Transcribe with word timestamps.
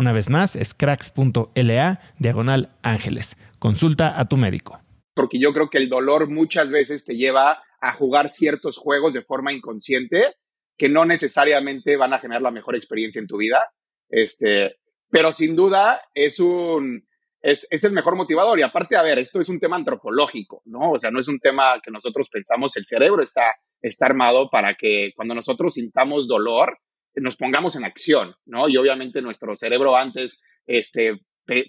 Una 0.00 0.12
vez 0.12 0.30
más, 0.30 0.56
es 0.56 0.72
cracks.la 0.72 2.00
diagonal 2.18 2.70
ángeles. 2.82 3.36
Consulta 3.58 4.18
a 4.18 4.26
tu 4.30 4.38
médico. 4.38 4.80
Porque 5.12 5.38
yo 5.38 5.52
creo 5.52 5.68
que 5.68 5.76
el 5.76 5.90
dolor 5.90 6.30
muchas 6.30 6.70
veces 6.70 7.04
te 7.04 7.16
lleva 7.16 7.62
a 7.82 7.92
jugar 7.92 8.30
ciertos 8.30 8.78
juegos 8.78 9.12
de 9.12 9.20
forma 9.20 9.52
inconsciente 9.52 10.36
que 10.78 10.88
no 10.88 11.04
necesariamente 11.04 11.98
van 11.98 12.14
a 12.14 12.18
generar 12.18 12.40
la 12.40 12.50
mejor 12.50 12.76
experiencia 12.76 13.20
en 13.20 13.26
tu 13.26 13.36
vida. 13.36 13.60
Este, 14.08 14.76
pero 15.10 15.34
sin 15.34 15.54
duda 15.54 16.00
es 16.14 16.40
un, 16.40 17.06
es, 17.42 17.66
es, 17.68 17.84
el 17.84 17.92
mejor 17.92 18.16
motivador. 18.16 18.58
Y 18.58 18.62
aparte, 18.62 18.96
a 18.96 19.02
ver, 19.02 19.18
esto 19.18 19.38
es 19.38 19.50
un 19.50 19.60
tema 19.60 19.76
antropológico, 19.76 20.62
¿no? 20.64 20.92
O 20.92 20.98
sea, 20.98 21.10
no 21.10 21.20
es 21.20 21.28
un 21.28 21.40
tema 21.40 21.78
que 21.84 21.90
nosotros 21.90 22.30
pensamos, 22.32 22.74
el 22.78 22.86
cerebro 22.86 23.22
está, 23.22 23.54
está 23.82 24.06
armado 24.06 24.48
para 24.48 24.76
que 24.76 25.10
cuando 25.14 25.34
nosotros 25.34 25.74
sintamos 25.74 26.26
dolor, 26.26 26.78
nos 27.14 27.36
pongamos 27.36 27.76
en 27.76 27.84
acción, 27.84 28.34
¿no? 28.46 28.68
Y 28.68 28.76
obviamente 28.76 29.22
nuestro 29.22 29.56
cerebro 29.56 29.96
antes 29.96 30.42
este, 30.66 31.20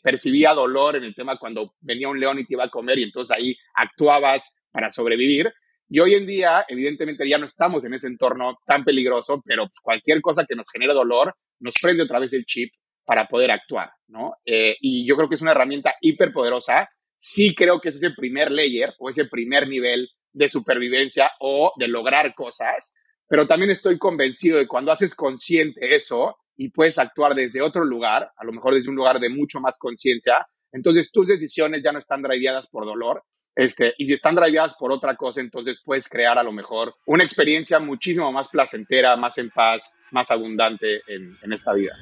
percibía 0.04 0.54
dolor 0.54 0.96
en 0.96 1.04
el 1.04 1.16
tema 1.16 1.38
cuando 1.38 1.74
venía 1.80 2.10
un 2.10 2.20
león 2.20 2.40
y 2.40 2.46
te 2.46 2.54
iba 2.54 2.66
a 2.66 2.70
comer 2.70 3.00
y 3.00 3.04
entonces 3.04 3.36
ahí 3.36 3.56
actuabas 3.76 4.56
para 4.72 4.92
sobrevivir. 4.92 5.52
Y 5.90 6.00
hoy 6.00 6.14
en 6.14 6.26
día, 6.26 6.66
evidentemente, 6.70 7.28
ya 7.28 7.38
no 7.38 7.46
estamos 7.46 7.84
en 7.84 7.94
ese 7.94 8.08
entorno 8.08 8.60
tan 8.66 8.86
peligroso, 8.86 9.42
pero 9.46 9.66
pues, 9.66 9.80
cualquier 9.82 10.22
cosa 10.22 10.46
que 10.46 10.56
nos 10.56 10.70
genere 10.72 10.94
dolor 10.94 11.36
nos 11.60 11.76
prende 11.82 12.04
otra 12.04 12.20
vez 12.20 12.32
el 12.34 12.46
chip 12.46 12.72
para 13.04 13.28
poder 13.28 13.52
actuar, 13.52 13.92
¿no? 14.08 14.36
Eh, 14.46 14.78
y 14.80 15.06
yo 15.06 15.18
creo 15.18 15.28
que 15.28 15.36
es 15.36 15.42
una 15.42 15.52
herramienta 15.52 15.96
hiperpoderosa. 16.00 16.90
Sí 17.18 17.54
creo 17.54 17.82
que 17.82 17.90
es 17.90 17.98
ese 17.98 18.12
primer 18.12 18.52
layer 18.52 18.94
o 19.00 19.10
ese 19.10 19.26
primer 19.26 19.68
nivel 19.68 20.08
de 20.32 20.48
supervivencia 20.48 21.32
o 21.40 21.74
de 21.78 21.88
lograr 21.88 22.34
cosas 22.36 22.94
pero 23.32 23.48
también 23.48 23.72
estoy 23.72 23.98
convencido 23.98 24.58
de 24.58 24.68
cuando 24.68 24.92
haces 24.92 25.16
consciente 25.16 25.96
eso 25.96 26.36
y 26.58 26.68
puedes 26.68 27.00
actuar 27.00 27.34
desde 27.34 27.62
otro 27.62 27.86
lugar, 27.86 28.30
a 28.36 28.44
lo 28.44 28.52
mejor 28.52 28.74
desde 28.74 28.90
un 28.90 28.98
lugar 28.98 29.22
de 29.22 29.30
mucho 29.30 29.62
más 29.62 29.78
conciencia, 29.78 30.46
entonces 30.74 31.14
tus 31.14 31.30
decisiones 31.30 31.82
ya 31.82 31.94
no 31.94 32.00
están 32.00 32.22
driveadas 32.22 32.68
por 32.68 32.86
dolor, 32.86 33.24
este, 33.56 33.94
y 33.98 34.06
si 34.06 34.14
están 34.16 34.36
driveadas 34.36 34.76
por 34.78 34.92
otra 34.92 35.16
cosa, 35.16 35.40
entonces 35.40 35.82
puedes 35.82 36.10
crear 36.10 36.38
a 36.38 36.44
lo 36.44 36.52
mejor 36.52 36.94
una 37.06 37.24
experiencia 37.24 37.80
muchísimo 37.80 38.30
más 38.34 38.50
placentera, 38.50 39.16
más 39.16 39.38
en 39.38 39.50
paz, 39.50 39.94
más 40.12 40.30
abundante 40.30 41.02
en 41.08 41.54
esta 41.54 41.72
vida. 41.72 41.98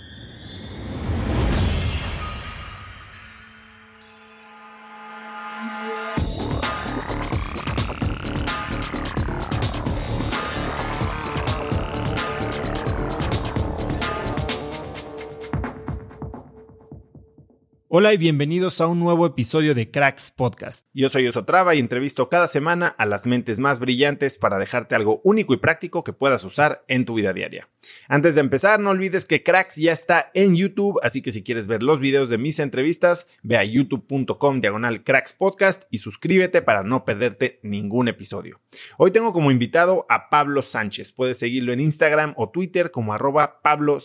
Hola 17.91 18.13
y 18.13 18.17
bienvenidos 18.17 18.81
a 18.81 18.85
un 18.85 18.99
nuevo 18.99 19.25
episodio 19.25 19.73
de 19.73 19.89
Cracks 19.89 20.29
Podcast. 20.29 20.85
Yo 20.93 21.09
soy 21.09 21.27
Osotrava 21.27 21.73
y 21.73 21.79
entrevisto 21.79 22.29
cada 22.29 22.45
semana 22.45 22.89
a 22.89 23.07
las 23.07 23.25
mentes 23.25 23.59
más 23.59 23.79
brillantes 23.79 24.37
para 24.37 24.59
dejarte 24.59 24.93
algo 24.93 25.21
único 25.23 25.55
y 25.55 25.57
práctico 25.57 26.03
que 26.03 26.13
puedas 26.13 26.43
usar 26.43 26.83
en 26.87 27.05
tu 27.05 27.15
vida 27.15 27.33
diaria. 27.33 27.67
Antes 28.07 28.35
de 28.35 28.41
empezar, 28.41 28.79
no 28.79 28.91
olvides 28.91 29.25
que 29.25 29.41
Cracks 29.41 29.77
ya 29.77 29.91
está 29.91 30.29
en 30.35 30.55
YouTube, 30.55 30.99
así 31.01 31.23
que 31.23 31.31
si 31.31 31.41
quieres 31.41 31.65
ver 31.65 31.81
los 31.81 31.99
videos 31.99 32.29
de 32.29 32.37
mis 32.37 32.59
entrevistas, 32.59 33.25
ve 33.41 33.57
a 33.57 33.63
youtube.com 33.63 34.61
diagonal 34.61 35.03
Cracks 35.03 35.33
Podcast 35.33 35.85
y 35.89 35.97
suscríbete 35.97 36.61
para 36.61 36.83
no 36.83 37.05
perderte 37.05 37.59
ningún 37.63 38.07
episodio. 38.07 38.59
Hoy 38.99 39.09
tengo 39.09 39.33
como 39.33 39.49
invitado 39.49 40.05
a 40.09 40.29
Pablo 40.29 40.61
Sánchez. 40.61 41.11
Puedes 41.11 41.39
seguirlo 41.39 41.73
en 41.73 41.79
Instagram 41.79 42.35
o 42.37 42.49
Twitter 42.49 42.91
como 42.91 43.15
arroba 43.15 43.63
Pablo. 43.63 43.99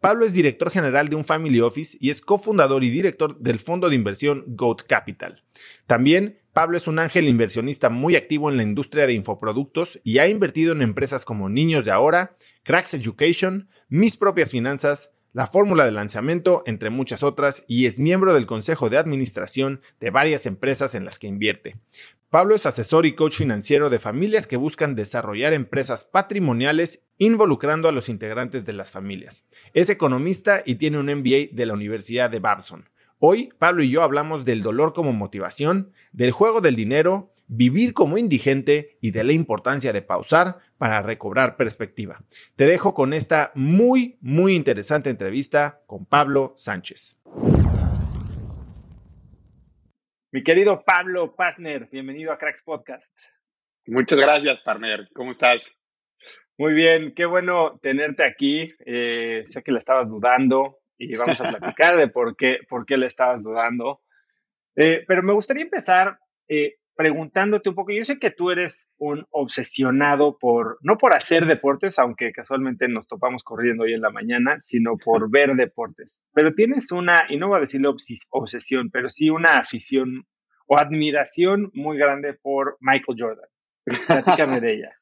Pablo 0.00 0.24
es 0.24 0.34
director 0.34 0.70
general 0.70 1.08
de 1.08 1.16
un 1.16 1.24
family 1.24 1.60
office 1.60 1.96
y 2.00 2.10
es 2.10 2.20
cofundador 2.20 2.84
y 2.84 2.90
director 2.90 3.38
del 3.38 3.58
fondo 3.58 3.88
de 3.88 3.96
inversión 3.96 4.44
Goat 4.46 4.82
Capital. 4.86 5.42
También 5.86 6.38
Pablo 6.52 6.76
es 6.76 6.86
un 6.86 6.98
ángel 6.98 7.28
inversionista 7.28 7.90
muy 7.90 8.16
activo 8.16 8.50
en 8.50 8.56
la 8.56 8.62
industria 8.62 9.06
de 9.06 9.12
infoproductos 9.12 10.00
y 10.04 10.18
ha 10.18 10.28
invertido 10.28 10.72
en 10.72 10.82
empresas 10.82 11.24
como 11.24 11.48
Niños 11.48 11.84
de 11.84 11.90
Ahora, 11.90 12.36
Cracks 12.62 12.94
Education, 12.94 13.68
Mis 13.88 14.16
Propias 14.16 14.52
Finanzas, 14.52 15.10
la 15.34 15.46
fórmula 15.46 15.84
de 15.84 15.92
lanzamiento, 15.92 16.62
entre 16.64 16.88
muchas 16.88 17.22
otras, 17.22 17.64
y 17.68 17.84
es 17.84 17.98
miembro 17.98 18.32
del 18.32 18.46
consejo 18.46 18.88
de 18.88 18.96
administración 18.96 19.82
de 20.00 20.08
varias 20.08 20.46
empresas 20.46 20.94
en 20.94 21.04
las 21.04 21.18
que 21.18 21.26
invierte. 21.26 21.76
Pablo 22.28 22.56
es 22.56 22.66
asesor 22.66 23.06
y 23.06 23.14
coach 23.14 23.36
financiero 23.36 23.88
de 23.88 24.00
familias 24.00 24.48
que 24.48 24.56
buscan 24.56 24.96
desarrollar 24.96 25.52
empresas 25.52 26.04
patrimoniales 26.04 27.04
involucrando 27.18 27.88
a 27.88 27.92
los 27.92 28.08
integrantes 28.08 28.66
de 28.66 28.72
las 28.72 28.90
familias. 28.90 29.46
Es 29.74 29.90
economista 29.90 30.60
y 30.66 30.74
tiene 30.74 30.98
un 30.98 31.06
MBA 31.06 31.52
de 31.52 31.66
la 31.66 31.74
Universidad 31.74 32.28
de 32.28 32.40
Babson. 32.40 32.88
Hoy, 33.20 33.50
Pablo 33.58 33.84
y 33.84 33.90
yo 33.90 34.02
hablamos 34.02 34.44
del 34.44 34.60
dolor 34.60 34.92
como 34.92 35.12
motivación, 35.12 35.92
del 36.12 36.32
juego 36.32 36.60
del 36.60 36.74
dinero, 36.74 37.32
vivir 37.46 37.94
como 37.94 38.18
indigente 38.18 38.98
y 39.00 39.12
de 39.12 39.22
la 39.22 39.32
importancia 39.32 39.92
de 39.92 40.02
pausar 40.02 40.58
para 40.78 41.02
recobrar 41.02 41.56
perspectiva. 41.56 42.24
Te 42.56 42.66
dejo 42.66 42.92
con 42.92 43.12
esta 43.12 43.52
muy, 43.54 44.18
muy 44.20 44.56
interesante 44.56 45.10
entrevista 45.10 45.80
con 45.86 46.04
Pablo 46.04 46.54
Sánchez. 46.56 47.18
Mi 50.32 50.42
querido 50.42 50.82
Pablo 50.84 51.36
Partner, 51.36 51.88
bienvenido 51.90 52.32
a 52.32 52.36
Cracks 52.36 52.64
Podcast. 52.64 53.16
Muchas 53.86 54.18
gracias, 54.18 54.60
partner. 54.60 55.08
¿Cómo 55.14 55.30
estás? 55.30 55.72
Muy 56.58 56.74
bien, 56.74 57.14
qué 57.14 57.26
bueno 57.26 57.78
tenerte 57.80 58.24
aquí. 58.24 58.74
Eh, 58.84 59.44
sé 59.46 59.62
que 59.62 59.70
le 59.70 59.78
estabas 59.78 60.10
dudando 60.10 60.80
y 60.98 61.14
vamos 61.14 61.40
a 61.40 61.48
platicar 61.56 61.96
de 61.96 62.08
por 62.08 62.36
qué, 62.36 62.58
por 62.68 62.84
qué 62.84 62.96
le 62.96 63.06
estabas 63.06 63.44
dudando. 63.44 64.02
Eh, 64.74 65.04
pero 65.06 65.22
me 65.22 65.32
gustaría 65.32 65.62
empezar 65.62 66.18
eh, 66.48 66.74
preguntándote 66.96 67.68
un 67.68 67.74
poco. 67.74 67.92
Yo 67.92 68.02
sé 68.02 68.18
que 68.18 68.30
tú 68.30 68.50
eres 68.50 68.88
un 68.98 69.26
obsesionado 69.30 70.38
por, 70.38 70.78
no 70.82 70.98
por 70.98 71.14
hacer 71.14 71.46
deportes, 71.46 71.98
aunque 71.98 72.32
casualmente 72.32 72.88
nos 72.88 73.06
topamos 73.06 73.44
corriendo 73.44 73.84
hoy 73.84 73.94
en 73.94 74.00
la 74.00 74.10
mañana, 74.10 74.56
sino 74.58 74.96
por 74.96 75.30
ver 75.30 75.54
deportes. 75.54 76.20
Pero 76.34 76.54
tienes 76.54 76.90
una, 76.92 77.26
y 77.28 77.36
no 77.36 77.48
voy 77.48 77.58
a 77.58 77.60
decirle 77.60 77.88
obsesión, 78.30 78.90
pero 78.90 79.10
sí 79.10 79.30
una 79.30 79.58
afición 79.58 80.26
o 80.66 80.78
admiración 80.78 81.70
muy 81.74 81.96
grande 81.98 82.34
por 82.34 82.76
Michael 82.80 83.18
Jordan. 83.18 83.48
Platícame 84.06 84.60
de 84.60 84.74
ella. 84.74 84.92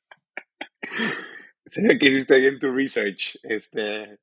Sé 1.67 1.99
que 1.99 2.09
hiciste 2.09 2.39
bien 2.39 2.59
tu 2.59 2.71
research. 2.71 3.39
Este, 3.43 4.19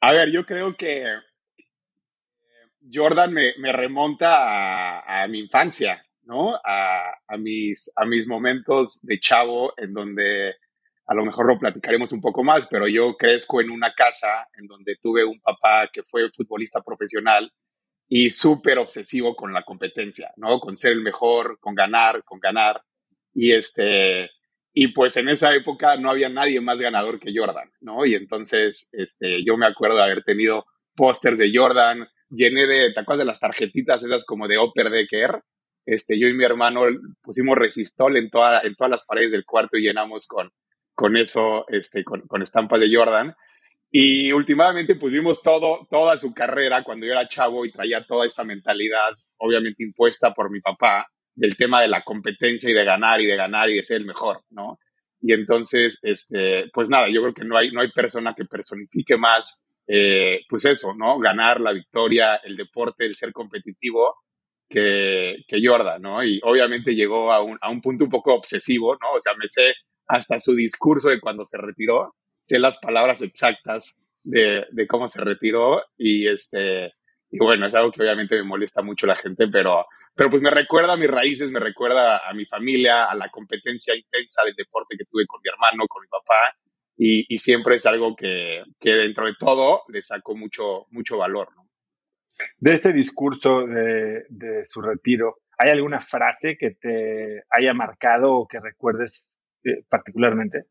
a 0.00 0.12
ver, 0.12 0.30
yo 0.30 0.46
creo 0.46 0.76
que 0.76 1.02
eh, 1.02 1.16
Jordan 2.92 3.32
me, 3.32 3.72
remonta 3.72 5.00
a, 5.00 5.26
mi 5.26 5.40
infancia, 5.40 6.05
¿no? 6.26 6.54
A, 6.64 7.36
mis, 7.38 7.90
a 7.96 8.04
mis 8.04 8.26
momentos 8.26 9.00
de 9.02 9.18
chavo 9.18 9.72
en 9.76 9.94
donde 9.94 10.54
a 11.06 11.14
lo 11.14 11.24
mejor 11.24 11.46
lo 11.46 11.58
platicaremos 11.58 12.12
un 12.12 12.20
poco 12.20 12.42
más, 12.42 12.66
pero 12.66 12.88
yo 12.88 13.16
crezco 13.16 13.60
en 13.60 13.70
una 13.70 13.92
casa 13.92 14.48
en 14.58 14.66
donde 14.66 14.96
tuve 15.00 15.24
un 15.24 15.40
papá 15.40 15.88
que 15.92 16.02
fue 16.02 16.28
futbolista 16.30 16.82
profesional 16.82 17.50
y 18.08 18.30
súper 18.30 18.78
obsesivo 18.78 19.34
con 19.36 19.52
la 19.52 19.62
competencia, 19.62 20.32
¿no? 20.36 20.58
Con 20.58 20.76
ser 20.76 20.92
el 20.92 21.02
mejor, 21.02 21.58
con 21.60 21.74
ganar, 21.74 22.24
con 22.24 22.40
ganar. 22.40 22.82
Y 23.32 23.52
este, 23.52 24.30
y 24.72 24.88
pues 24.88 25.16
en 25.16 25.28
esa 25.28 25.54
época 25.54 25.96
no 25.96 26.10
había 26.10 26.28
nadie 26.28 26.60
más 26.60 26.80
ganador 26.80 27.20
que 27.20 27.32
Jordan, 27.34 27.70
¿no? 27.80 28.04
Y 28.04 28.14
entonces 28.14 28.88
este, 28.92 29.44
yo 29.44 29.56
me 29.56 29.66
acuerdo 29.66 29.96
de 29.96 30.02
haber 30.02 30.24
tenido 30.24 30.66
pósters 30.94 31.38
de 31.38 31.52
Jordan, 31.54 32.08
llené 32.30 32.66
de, 32.66 32.92
¿te 32.92 33.00
acuerdas 33.00 33.24
de 33.24 33.30
las 33.30 33.40
tarjetitas 33.40 34.02
esas 34.02 34.24
como 34.24 34.48
de 34.48 34.58
Upper 34.58 34.90
Decker? 34.90 35.42
Este, 35.86 36.18
yo 36.18 36.26
y 36.26 36.34
mi 36.34 36.44
hermano 36.44 36.82
pusimos 37.22 37.56
resistol 37.56 38.16
en, 38.16 38.28
toda, 38.28 38.60
en 38.60 38.74
todas 38.74 38.90
las 38.90 39.04
paredes 39.04 39.32
del 39.32 39.44
cuarto 39.44 39.78
y 39.78 39.82
llenamos 39.82 40.26
con, 40.26 40.50
con 40.94 41.16
eso, 41.16 41.64
este, 41.68 42.02
con, 42.04 42.22
con 42.22 42.42
estampas 42.42 42.80
de 42.80 42.94
Jordan. 42.94 43.34
Y 43.90 44.32
últimamente 44.32 44.96
pues 44.96 45.12
vimos 45.12 45.42
todo, 45.42 45.86
toda 45.88 46.18
su 46.18 46.34
carrera 46.34 46.82
cuando 46.82 47.06
yo 47.06 47.12
era 47.12 47.28
chavo 47.28 47.64
y 47.64 47.70
traía 47.70 48.04
toda 48.04 48.26
esta 48.26 48.44
mentalidad, 48.44 49.10
obviamente 49.38 49.84
impuesta 49.84 50.34
por 50.34 50.50
mi 50.50 50.60
papá, 50.60 51.06
del 51.34 51.56
tema 51.56 51.80
de 51.80 51.88
la 51.88 52.02
competencia 52.02 52.68
y 52.68 52.74
de 52.74 52.84
ganar 52.84 53.20
y 53.20 53.26
de 53.26 53.36
ganar 53.36 53.70
y 53.70 53.76
de 53.76 53.84
ser 53.84 53.98
el 53.98 54.06
mejor, 54.06 54.42
¿no? 54.50 54.80
Y 55.20 55.32
entonces, 55.32 55.98
este, 56.02 56.68
pues 56.72 56.90
nada, 56.90 57.08
yo 57.08 57.22
creo 57.22 57.34
que 57.34 57.44
no 57.44 57.56
hay, 57.56 57.70
no 57.70 57.80
hay 57.80 57.90
persona 57.92 58.34
que 58.34 58.44
personifique 58.44 59.16
más, 59.16 59.64
eh, 59.86 60.40
pues 60.48 60.64
eso, 60.64 60.94
¿no? 60.94 61.18
Ganar 61.18 61.60
la 61.60 61.72
victoria, 61.72 62.36
el 62.36 62.56
deporte, 62.56 63.06
el 63.06 63.16
ser 63.16 63.32
competitivo, 63.32 64.14
que, 64.68 65.36
que 65.46 65.60
Jordan, 65.64 66.02
¿no? 66.02 66.24
Y 66.24 66.40
obviamente 66.42 66.94
llegó 66.94 67.32
a 67.32 67.42
un, 67.42 67.58
a 67.60 67.70
un 67.70 67.80
punto 67.80 68.04
un 68.04 68.10
poco 68.10 68.34
obsesivo, 68.34 68.94
¿no? 68.94 69.12
O 69.16 69.20
sea, 69.20 69.34
me 69.34 69.48
sé 69.48 69.74
hasta 70.06 70.38
su 70.38 70.54
discurso 70.54 71.08
de 71.08 71.20
cuando 71.20 71.44
se 71.44 71.58
retiró, 71.58 72.14
sé 72.42 72.58
las 72.58 72.78
palabras 72.78 73.22
exactas 73.22 73.98
de, 74.22 74.66
de 74.70 74.86
cómo 74.86 75.08
se 75.08 75.22
retiró 75.22 75.82
y 75.96 76.28
este, 76.28 76.92
y 77.30 77.38
bueno, 77.38 77.66
es 77.66 77.74
algo 77.74 77.90
que 77.90 78.02
obviamente 78.02 78.36
me 78.36 78.44
molesta 78.44 78.82
mucho 78.82 79.06
la 79.06 79.16
gente, 79.16 79.48
pero, 79.48 79.86
pero 80.14 80.30
pues 80.30 80.42
me 80.42 80.50
recuerda 80.50 80.92
a 80.92 80.96
mis 80.96 81.10
raíces, 81.10 81.50
me 81.50 81.60
recuerda 81.60 82.28
a 82.28 82.32
mi 82.34 82.46
familia, 82.46 83.04
a 83.06 83.14
la 83.14 83.28
competencia 83.28 83.94
intensa 83.94 84.42
del 84.44 84.54
deporte 84.54 84.96
que 84.96 85.04
tuve 85.04 85.26
con 85.26 85.40
mi 85.42 85.50
hermano, 85.50 85.86
con 85.88 86.02
mi 86.02 86.08
papá, 86.08 86.56
y, 86.96 87.26
y 87.32 87.38
siempre 87.38 87.76
es 87.76 87.86
algo 87.86 88.14
que, 88.16 88.62
que, 88.80 88.90
dentro 88.92 89.26
de 89.26 89.34
todo 89.38 89.82
le 89.88 90.02
saco 90.02 90.34
mucho, 90.34 90.86
mucho 90.90 91.18
valor. 91.18 91.48
¿no? 91.54 91.65
De 92.58 92.74
ese 92.74 92.92
discurso 92.92 93.66
de, 93.66 94.62
su 94.64 94.80
retiro, 94.80 95.38
¿hay 95.58 95.70
alguna 95.70 96.00
frase 96.00 96.56
que 96.58 96.72
te 96.72 97.44
haya 97.50 97.74
marcado 97.74 98.32
o 98.34 98.46
que 98.46 98.60
recuerdes 98.60 99.38
eh, 99.64 99.84
particularmente? 99.88 100.64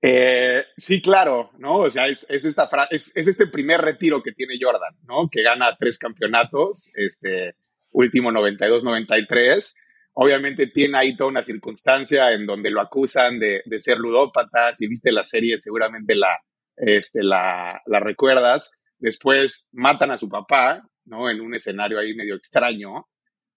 Eh, 0.00 0.64
sí, 0.76 1.00
claro, 1.00 1.50
¿no? 1.58 1.78
O 1.78 1.90
sea, 1.90 2.06
es, 2.06 2.26
es 2.28 2.44
esta 2.44 2.68
es, 2.90 3.10
es, 3.14 3.26
este 3.26 3.46
primer 3.46 3.80
retiro 3.80 4.22
que 4.22 4.32
tiene 4.32 4.58
Jordan, 4.60 4.94
¿no? 5.04 5.28
Que 5.30 5.42
gana 5.42 5.76
tres 5.78 5.98
campeonatos, 5.98 6.90
este, 6.94 7.54
último 7.94 8.30
92-93. 8.30 9.74
Obviamente 10.14 10.66
tiene 10.66 10.98
ahí 10.98 11.16
toda 11.16 11.30
una 11.30 11.42
circunstancia 11.42 12.32
en 12.32 12.46
donde 12.46 12.70
lo 12.70 12.80
acusan 12.80 13.38
de, 13.38 13.62
de 13.64 13.80
ser 13.80 13.98
ludópata. 13.98 14.74
Si 14.74 14.86
viste 14.86 15.10
la 15.10 15.24
serie, 15.24 15.58
seguramente 15.58 16.14
la, 16.14 16.38
este, 16.76 17.22
la, 17.22 17.80
la, 17.86 18.00
recuerdas. 18.00 18.70
Después 19.04 19.68
matan 19.72 20.12
a 20.12 20.16
su 20.16 20.30
papá, 20.30 20.82
¿no? 21.04 21.28
En 21.28 21.42
un 21.42 21.54
escenario 21.54 21.98
ahí 21.98 22.14
medio 22.14 22.36
extraño. 22.36 23.06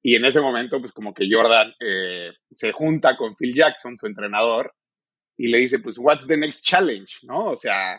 Y 0.02 0.16
en 0.16 0.26
ese 0.26 0.42
momento, 0.42 0.82
pues 0.82 0.92
como 0.92 1.14
que 1.14 1.26
Jordan 1.32 1.74
eh, 1.80 2.34
se 2.52 2.74
junta 2.74 3.16
con 3.16 3.34
Phil 3.34 3.56
Jackson, 3.56 3.96
su 3.96 4.08
entrenador, 4.08 4.74
y 5.38 5.48
le 5.48 5.60
dice, 5.60 5.80
pues, 5.80 5.98
what's 6.00 6.28
the 6.28 6.36
next 6.36 6.66
challenge, 6.66 7.20
¿no? 7.24 7.52
O 7.52 7.56
sea, 7.56 7.98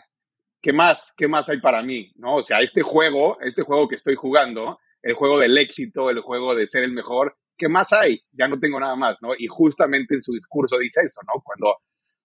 ¿qué 0.61 0.71
más? 0.71 1.11
¿Qué 1.17 1.27
más 1.27 1.49
hay 1.49 1.59
para 1.59 1.81
mí? 1.81 2.11
¿No? 2.17 2.35
O 2.35 2.43
sea, 2.43 2.59
este 2.59 2.83
juego, 2.83 3.39
este 3.41 3.63
juego 3.63 3.87
que 3.87 3.95
estoy 3.95 4.13
jugando, 4.13 4.77
el 5.01 5.15
juego 5.15 5.39
del 5.39 5.57
éxito, 5.57 6.11
el 6.11 6.19
juego 6.19 6.53
de 6.53 6.67
ser 6.67 6.83
el 6.83 6.91
mejor, 6.91 7.35
¿qué 7.57 7.67
más 7.67 7.91
hay? 7.93 8.21
Ya 8.31 8.47
no 8.47 8.59
tengo 8.59 8.79
nada 8.79 8.95
más, 8.95 9.23
¿no? 9.23 9.29
Y 9.35 9.47
justamente 9.47 10.13
en 10.13 10.21
su 10.21 10.33
discurso 10.33 10.77
dice 10.77 11.01
eso, 11.03 11.21
¿no? 11.25 11.41
Cuando, 11.43 11.77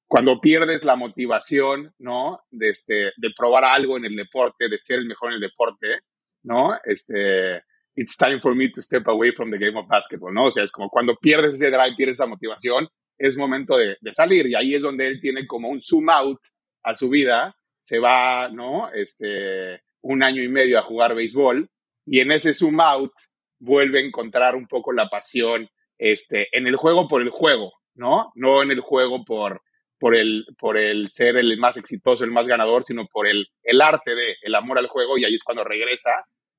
cuando 0.07 0.41
pierdes 0.41 0.85
la 0.85 0.97
motivación, 0.97 1.95
¿no? 1.99 2.41
De, 2.51 2.71
este, 2.71 3.13
de 3.17 3.31
probar 3.37 3.65
algo 3.65 3.97
en 3.97 4.05
el 4.05 4.17
deporte, 4.17 4.69
de 4.69 4.79
ser 4.79 4.99
el 4.99 5.07
mejor 5.07 5.31
en 5.31 5.37
el 5.37 5.41
deporte, 5.41 6.01
¿no? 6.43 6.79
Este, 6.85 7.63
it's 7.97 8.17
time 8.17 8.41
for 8.41 8.55
me 8.55 8.71
to 8.71 8.83
step 8.83 9.07
away 9.09 9.33
from 9.33 9.51
the 9.51 9.59
game 9.59 9.79
of 9.79 9.89
basketball, 9.89 10.33
¿no? 10.33 10.47
O 10.47 10.51
sea, 10.51 10.65
es 10.65 10.73
como 10.73 10.89
cuando 10.89 11.17
pierdes 11.17 11.55
ese 11.55 11.69
drive, 11.69 11.97
pierdes 11.97 12.17
esa 12.17 12.27
motivación, 12.27 12.89
es 13.19 13.37
momento 13.37 13.77
de, 13.77 13.97
salir 14.13 14.47
y 14.47 14.55
ahí 14.55 14.75
es 14.75 14.83
donde 14.83 15.07
él 15.07 15.21
tiene 15.21 15.47
como 15.47 15.69
un 15.69 15.81
zoom 15.81 16.11
out 16.11 16.41
a 16.83 16.95
su 16.95 17.09
vida, 17.09 17.57
se 17.81 17.99
va, 17.99 18.49
¿no? 18.49 18.91
Este, 18.93 19.83
un 20.03 20.23
año 20.23 20.43
y 20.43 20.49
medio 20.49 20.79
a 20.79 20.83
jugar 20.83 21.15
béisbol 21.15 21.69
y 22.07 22.21
en 22.21 22.33
ese 22.33 22.55
zoom 22.55 22.81
out 22.81 23.13
vuelve 23.59 24.01
a 24.01 24.05
encontrar 24.05 24.57
un 24.57 24.67
poco 24.67 24.93
la 24.93 25.09
pasión 25.09 25.69
este, 25.99 26.49
en 26.57 26.67
el 26.67 26.77
juego 26.77 27.09
por 27.09 27.23
el 27.23 27.31
juego, 27.31 27.73
¿no? 27.95 28.33
No 28.35 28.63
en 28.63 28.71
el 28.73 28.81
juego 28.81 29.25
por, 29.25 29.63
por, 30.05 30.15
el, 30.15 30.45
por 30.59 30.77
el 30.77 31.11
ser 31.11 31.39
el 31.39 31.57
más 31.57 31.79
exitoso, 31.79 32.25
el 32.25 32.31
más 32.31 32.47
ganador, 32.47 32.85
sino 32.85 33.07
por 33.07 33.27
el, 33.27 33.47
el 33.63 33.81
arte 33.81 34.15
de, 34.15 34.37
el 34.43 34.55
amor 34.55 34.79
al 34.79 34.87
juego 34.87 35.17
y 35.17 35.25
ahí 35.25 35.35
es 35.35 35.43
cuando 35.43 35.65
regresa 35.65 36.11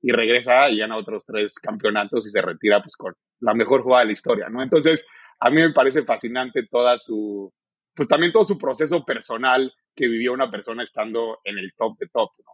y 0.02 0.12
regresa 0.12 0.68
y 0.72 0.80
gana 0.80 0.98
otros 0.98 1.28
tres 1.28 1.60
campeonatos 1.60 2.26
y 2.26 2.32
se 2.32 2.42
retira 2.42 2.82
pues 2.82 2.96
con 2.98 3.14
la 3.42 3.54
mejor 3.54 3.84
jugada 3.84 4.02
de 4.02 4.08
la 4.08 4.14
historia, 4.14 4.50
¿no? 4.50 4.64
Entonces, 4.64 5.06
a 5.40 5.52
mí 5.52 5.62
me 5.62 5.74
parece 5.74 6.04
fascinante 6.04 6.66
toda 6.66 6.98
su, 6.98 7.54
pues 7.94 8.08
también 8.08 8.32
todo 8.32 8.46
su 8.46 8.58
proceso 8.58 9.06
personal 9.06 9.72
que 9.96 10.08
vivió 10.08 10.34
una 10.34 10.50
persona 10.50 10.82
estando 10.82 11.38
en 11.44 11.60
el 11.60 11.72
top 11.78 12.00
de 12.00 12.08
top, 12.08 12.32
¿no? 12.40 12.52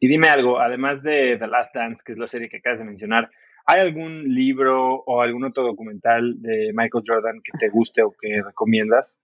Y 0.00 0.08
dime 0.08 0.30
algo, 0.30 0.58
además 0.58 1.00
de 1.04 1.36
The 1.38 1.46
Last 1.46 1.76
Dance, 1.76 2.02
que 2.04 2.10
es 2.10 2.18
la 2.18 2.26
serie 2.26 2.48
que 2.48 2.56
acabas 2.56 2.80
de 2.80 2.86
mencionar, 2.86 3.30
¿hay 3.66 3.82
algún 3.82 4.34
libro 4.34 4.96
o 5.06 5.22
algún 5.22 5.44
otro 5.44 5.62
documental 5.62 6.42
de 6.42 6.72
Michael 6.74 7.04
Jordan 7.06 7.40
que 7.44 7.56
te 7.56 7.68
guste 7.68 8.02
o 8.02 8.12
que 8.20 8.42
recomiendas? 8.42 9.20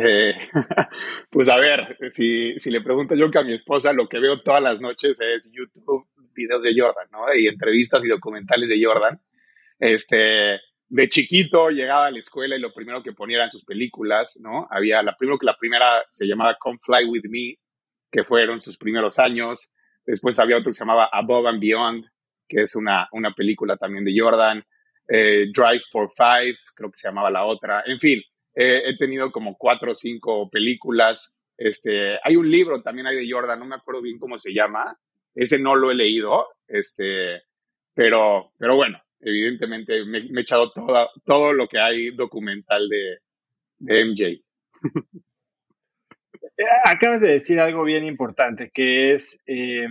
Eh, 0.00 0.32
pues 1.30 1.48
a 1.48 1.56
ver, 1.56 1.96
si, 2.10 2.58
si 2.60 2.70
le 2.70 2.80
pregunto 2.80 3.16
yo 3.16 3.30
que 3.30 3.38
a 3.38 3.42
mi 3.42 3.54
esposa 3.54 3.92
lo 3.92 4.08
que 4.08 4.20
veo 4.20 4.40
todas 4.42 4.62
las 4.62 4.80
noches 4.80 5.18
es 5.20 5.50
YouTube, 5.52 6.06
videos 6.34 6.62
de 6.62 6.74
Jordan, 6.78 7.08
¿no? 7.10 7.34
Y 7.34 7.48
entrevistas 7.48 8.04
y 8.04 8.08
documentales 8.08 8.68
de 8.68 8.80
Jordan. 8.82 9.20
Este, 9.80 10.60
de 10.88 11.08
chiquito 11.08 11.70
llegaba 11.70 12.06
a 12.06 12.10
la 12.10 12.18
escuela 12.18 12.56
y 12.56 12.60
lo 12.60 12.72
primero 12.72 13.02
que 13.02 13.12
ponía 13.12 13.38
eran 13.38 13.50
sus 13.50 13.64
películas, 13.64 14.38
¿no? 14.40 14.68
Había 14.70 15.02
la, 15.02 15.16
primero 15.16 15.38
la 15.42 15.56
primera 15.56 16.04
se 16.10 16.26
llamaba 16.26 16.56
Come 16.58 16.78
Fly 16.80 17.04
With 17.06 17.24
Me, 17.28 17.58
que 18.10 18.22
fueron 18.22 18.60
sus 18.60 18.78
primeros 18.78 19.18
años. 19.18 19.70
Después 20.06 20.38
había 20.38 20.58
otro 20.58 20.70
que 20.70 20.74
se 20.74 20.84
llamaba 20.84 21.10
Above 21.12 21.48
and 21.48 21.60
Beyond, 21.60 22.04
que 22.48 22.62
es 22.62 22.76
una, 22.76 23.08
una 23.12 23.32
película 23.32 23.76
también 23.76 24.04
de 24.04 24.14
Jordan. 24.16 24.64
Eh, 25.08 25.46
Drive 25.52 25.82
for 25.90 26.08
Five, 26.16 26.56
creo 26.74 26.90
que 26.90 26.98
se 26.98 27.08
llamaba 27.08 27.30
la 27.30 27.44
otra. 27.44 27.82
En 27.84 27.98
fin, 27.98 28.22
he 28.60 28.96
tenido 28.96 29.30
como 29.30 29.56
cuatro 29.56 29.92
o 29.92 29.94
cinco 29.94 30.50
películas. 30.50 31.34
Este, 31.56 32.18
hay 32.22 32.36
un 32.36 32.50
libro 32.50 32.82
también 32.82 33.06
hay 33.06 33.16
de 33.16 33.30
Jordan, 33.30 33.58
no 33.58 33.66
me 33.66 33.76
acuerdo 33.76 34.02
bien 34.02 34.18
cómo 34.18 34.38
se 34.38 34.52
llama. 34.52 34.98
Ese 35.34 35.58
no 35.58 35.76
lo 35.76 35.90
he 35.90 35.94
leído, 35.94 36.46
este, 36.66 37.42
pero, 37.94 38.52
pero 38.58 38.76
bueno, 38.76 39.00
evidentemente 39.20 40.04
me, 40.04 40.18
he 40.18 40.40
echado 40.40 40.72
todo 41.24 41.52
lo 41.52 41.68
que 41.68 41.78
hay 41.78 42.10
documental 42.10 42.88
de, 42.88 43.18
MJ. 43.80 44.42
Eh, 46.56 46.64
acabas 46.86 47.20
de 47.20 47.28
decir 47.28 47.60
algo 47.60 47.84
bien 47.84 48.04
importante, 48.04 48.72
que 48.74 49.12
es 49.12 49.38
eh, 49.46 49.86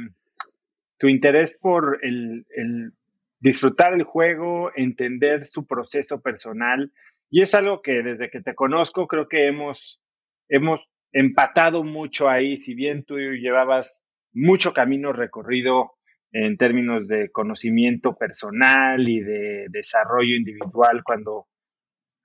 tu 0.97 1.07
interés 1.07 1.55
por 1.55 1.99
el, 2.03 2.45
el, 2.49 2.91
disfrutar 3.39 3.93
el 3.93 4.03
juego, 4.03 4.71
entender 4.75 5.47
su 5.47 5.65
proceso 5.65 6.21
personal. 6.21 6.91
Y 7.29 7.41
es 7.41 7.53
algo 7.55 7.81
que 7.81 8.03
desde 8.03 8.29
que 8.29 8.41
te 8.41 8.55
conozco 8.55 9.07
creo 9.07 9.27
que 9.27 9.47
hemos, 9.47 10.01
hemos 10.49 10.87
empatado 11.11 11.83
mucho 11.83 12.29
ahí, 12.29 12.57
si 12.57 12.75
bien 12.75 13.03
tú 13.03 13.17
llevabas 13.17 14.03
mucho 14.33 14.73
camino 14.73 15.13
recorrido 15.13 15.93
en 16.31 16.57
términos 16.57 17.07
de 17.07 17.31
conocimiento 17.31 18.15
personal 18.15 19.07
y 19.07 19.21
de 19.21 19.65
desarrollo 19.69 20.35
individual 20.35 21.01
cuando, 21.03 21.47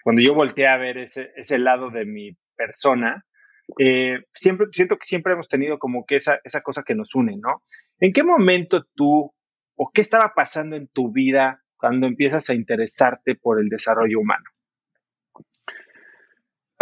cuando 0.03 0.23
yo 0.23 0.35
volteé 0.35 0.69
a 0.69 0.77
ver 0.77 0.99
ese, 0.99 1.33
ese 1.37 1.59
lado 1.59 1.91
de 1.91 2.05
mi 2.05 2.37
persona, 2.57 3.25
eh, 3.79 4.25
siempre, 4.35 4.67
siento 4.73 4.97
que 4.97 5.07
siempre 5.07 5.33
hemos 5.33 5.49
tenido 5.49 5.79
como 5.79 6.05
que 6.05 6.17
esa, 6.17 6.41
esa 6.45 6.63
cosa 6.63 6.83
que 6.83 6.95
nos 6.95 7.15
une, 7.15 7.37
¿no? 7.39 7.63
¿En 8.01 8.13
qué 8.13 8.23
momento 8.23 8.85
tú 8.95 9.33
o 9.77 9.91
qué 9.93 10.01
estaba 10.01 10.33
pasando 10.35 10.77
en 10.77 10.89
tu 10.89 11.13
vida 11.13 11.63
cuando 11.77 12.07
empiezas 12.07 12.51
a 12.51 12.55
interesarte 12.55 13.35
por 13.37 13.61
el 13.61 13.69
desarrollo 13.69 14.19
humano? 14.21 14.45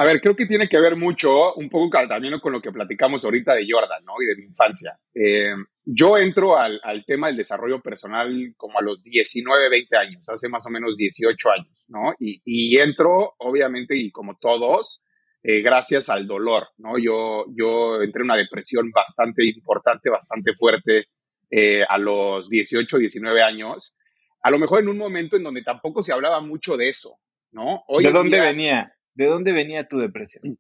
A 0.00 0.04
ver, 0.04 0.19
creo 0.23 0.35
que 0.35 0.47
tiene 0.47 0.66
que 0.66 0.80
ver 0.80 0.97
mucho, 0.97 1.52
un 1.57 1.69
poco 1.69 1.90
también 2.09 2.40
con 2.40 2.54
lo 2.54 2.62
que 2.62 2.73
platicamos 2.73 3.23
ahorita 3.23 3.54
de 3.54 3.66
Jordan, 3.69 4.02
¿no? 4.02 4.14
Y 4.23 4.25
de 4.25 4.35
mi 4.35 4.45
infancia. 4.45 4.99
Eh, 5.12 5.52
yo 5.85 6.16
entro 6.16 6.57
al, 6.57 6.80
tema 7.07 7.26
del 7.26 7.37
desarrollo 7.37 7.83
personal 7.83 8.54
como 8.57 8.78
a 8.78 8.83
los 8.83 9.02
19, 9.02 9.69
20 9.69 9.97
años, 9.99 10.26
hace 10.30 10.49
más 10.49 10.64
o 10.66 10.71
menos 10.71 10.97
18 10.97 11.50
años, 11.50 11.85
¿no? 11.88 12.14
Y, 12.19 12.80
entro, 12.80 13.35
obviamente, 13.40 13.95
y 13.95 14.11
como 14.11 14.38
todos, 14.38 15.04
eh, 15.42 15.61
gracias 15.61 16.09
al 16.09 16.26
dolor, 16.26 16.69
¿no? 16.78 16.97
Yo, 16.97 17.45
yo 17.54 18.00
entré 18.02 18.21
en 18.21 18.30
una 18.30 18.38
depresión 18.38 18.90
bastante 18.92 19.45
importante, 19.45 20.09
bastante 20.09 20.54
fuerte 20.54 21.09
eh, 21.50 21.83
a 21.87 21.99
los 21.99 22.49
18, 22.49 22.97
19 22.97 23.42
años. 23.42 23.95
A 24.42 24.50
lo 24.50 24.59
mejor 24.59 24.80
en 24.80 24.88
un 24.88 24.97
momento 24.97 25.37
en 25.37 25.42
donde 25.42 25.62
tampoco 25.62 26.02
se 26.02 26.14
hablaba 26.14 26.40
mucho 26.40 26.78
de 26.78 26.88
eso, 26.88 27.19
¿no? 27.52 27.85
¿De 28.02 28.11
dónde 28.11 28.40
venía? 28.40 28.90
¿De 29.14 29.26
dónde 29.26 29.52
venía 29.52 29.88
tu 29.88 29.99
depresión? 29.99 30.59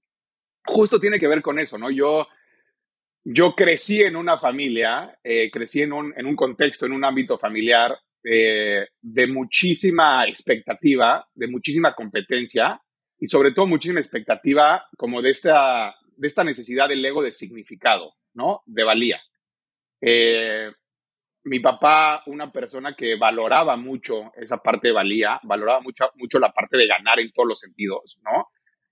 Justo 0.64 1.00
tiene 1.00 1.18
que 1.18 1.28
ver 1.28 1.42
con 1.42 1.58
eso, 1.58 1.78
¿no? 1.78 1.90
Yo, 1.90 2.26
yo 3.24 3.54
crecí 3.54 4.02
en 4.02 4.16
una 4.16 4.38
familia, 4.38 5.18
eh, 5.22 5.50
crecí 5.50 5.82
en 5.82 5.92
un, 5.92 6.12
en 6.16 6.26
un, 6.26 6.36
contexto, 6.36 6.86
en 6.86 6.92
un 6.92 7.04
ámbito 7.04 7.38
familiar 7.38 7.98
eh, 8.22 8.86
de 9.00 9.26
muchísima 9.26 10.26
expectativa, 10.26 11.26
de 11.34 11.48
muchísima 11.48 11.94
competencia 11.94 12.80
y 13.18 13.28
sobre 13.28 13.52
todo 13.52 13.66
muchísima 13.66 14.00
expectativa 14.00 14.86
como 14.96 15.22
de 15.22 15.30
esta, 15.30 15.94
de 16.16 16.28
esta 16.28 16.44
necesidad 16.44 16.88
del 16.88 17.04
ego 17.04 17.22
de 17.22 17.32
significado, 17.32 18.14
¿no? 18.34 18.62
De 18.66 18.84
valía. 18.84 19.20
Eh, 20.00 20.70
mi 21.44 21.60
papá, 21.60 22.22
una 22.26 22.52
persona 22.52 22.92
que 22.92 23.16
valoraba 23.16 23.76
mucho 23.76 24.32
esa 24.36 24.58
parte 24.58 24.88
de 24.88 24.94
valía, 24.94 25.40
valoraba 25.42 25.80
mucho, 25.80 26.10
mucho 26.16 26.38
la 26.38 26.52
parte 26.52 26.76
de 26.76 26.86
ganar 26.86 27.18
en 27.20 27.32
todos 27.32 27.48
los 27.48 27.60
sentidos, 27.60 28.18
¿no? 28.22 28.48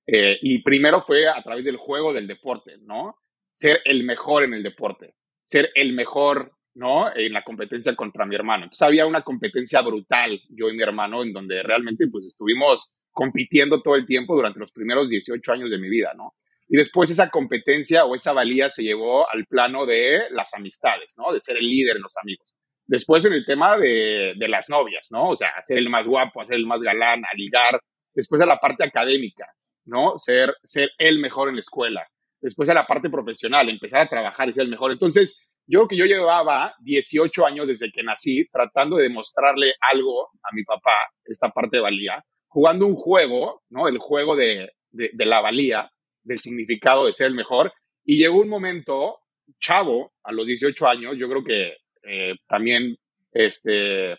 Eh, 0.06 0.38
y 0.40 0.62
primero 0.62 1.02
fue 1.02 1.28
a 1.28 1.42
través 1.42 1.64
del 1.64 1.76
juego 1.76 2.14
del 2.14 2.26
deporte, 2.26 2.78
¿no? 2.80 3.16
Ser 3.52 3.82
el 3.84 4.04
mejor 4.04 4.44
en 4.44 4.54
el 4.54 4.62
deporte, 4.62 5.14
ser 5.44 5.70
el 5.74 5.92
mejor, 5.92 6.52
¿no? 6.74 7.14
En 7.14 7.32
la 7.32 7.42
competencia 7.42 7.94
contra 7.94 8.24
mi 8.24 8.34
hermano. 8.34 8.64
Entonces 8.64 8.86
había 8.86 9.04
una 9.04 9.22
competencia 9.22 9.82
brutal, 9.82 10.40
yo 10.48 10.70
y 10.70 10.76
mi 10.76 10.82
hermano, 10.82 11.22
en 11.22 11.32
donde 11.34 11.62
realmente 11.62 12.06
pues 12.10 12.26
estuvimos 12.26 12.92
compitiendo 13.12 13.82
todo 13.82 13.96
el 13.96 14.06
tiempo 14.06 14.34
durante 14.34 14.60
los 14.60 14.72
primeros 14.72 15.10
18 15.10 15.52
años 15.52 15.70
de 15.70 15.78
mi 15.78 15.90
vida, 15.90 16.14
¿no? 16.16 16.34
Y 16.68 16.76
después 16.76 17.10
esa 17.10 17.30
competencia 17.30 18.04
o 18.04 18.14
esa 18.14 18.32
valía 18.32 18.68
se 18.68 18.82
llevó 18.82 19.28
al 19.30 19.46
plano 19.46 19.86
de 19.86 20.30
las 20.30 20.52
amistades, 20.54 21.14
¿no? 21.16 21.32
De 21.32 21.40
ser 21.40 21.56
el 21.56 21.66
líder 21.66 21.96
en 21.96 22.02
los 22.02 22.16
amigos. 22.22 22.54
Después 22.86 23.24
en 23.24 23.32
el 23.32 23.46
tema 23.46 23.78
de, 23.78 24.34
de 24.36 24.48
las 24.48 24.68
novias, 24.68 25.08
¿no? 25.10 25.30
O 25.30 25.36
sea, 25.36 25.50
ser 25.62 25.78
el 25.78 25.88
más 25.88 26.06
guapo, 26.06 26.44
ser 26.44 26.56
el 26.56 26.66
más 26.66 26.82
galán, 26.82 27.24
a 27.24 27.34
ligar. 27.34 27.80
Después 28.14 28.40
a 28.42 28.46
la 28.46 28.58
parte 28.58 28.84
académica, 28.84 29.46
¿no? 29.86 30.18
Ser, 30.18 30.54
ser 30.62 30.90
el 30.98 31.18
mejor 31.18 31.48
en 31.48 31.56
la 31.56 31.60
escuela. 31.60 32.06
Después 32.40 32.68
a 32.68 32.74
la 32.74 32.86
parte 32.86 33.08
profesional, 33.10 33.68
empezar 33.68 34.02
a 34.02 34.08
trabajar 34.08 34.48
y 34.48 34.52
ser 34.52 34.64
el 34.64 34.70
mejor. 34.70 34.92
Entonces, 34.92 35.40
yo 35.66 35.86
que 35.88 35.96
yo 35.96 36.04
llevaba 36.04 36.74
18 36.80 37.46
años 37.46 37.66
desde 37.66 37.90
que 37.90 38.02
nací 38.02 38.46
tratando 38.50 38.96
de 38.96 39.04
demostrarle 39.04 39.74
algo 39.90 40.28
a 40.42 40.54
mi 40.54 40.64
papá, 40.64 40.96
esta 41.24 41.50
parte 41.50 41.78
de 41.78 41.82
valía, 41.82 42.24
jugando 42.46 42.86
un 42.86 42.94
juego, 42.94 43.62
¿no? 43.70 43.88
El 43.88 43.98
juego 43.98 44.36
de, 44.36 44.70
de, 44.90 45.10
de 45.12 45.26
la 45.26 45.40
valía, 45.40 45.90
del 46.28 46.38
significado 46.38 47.06
de 47.06 47.14
ser 47.14 47.28
el 47.28 47.34
mejor. 47.34 47.72
Y 48.04 48.18
llegó 48.18 48.40
un 48.40 48.48
momento, 48.48 49.18
chavo, 49.58 50.12
a 50.22 50.32
los 50.32 50.46
18 50.46 50.86
años, 50.86 51.16
yo 51.18 51.28
creo 51.28 51.42
que 51.42 51.76
eh, 52.02 52.34
también 52.46 52.96
este, 53.32 54.16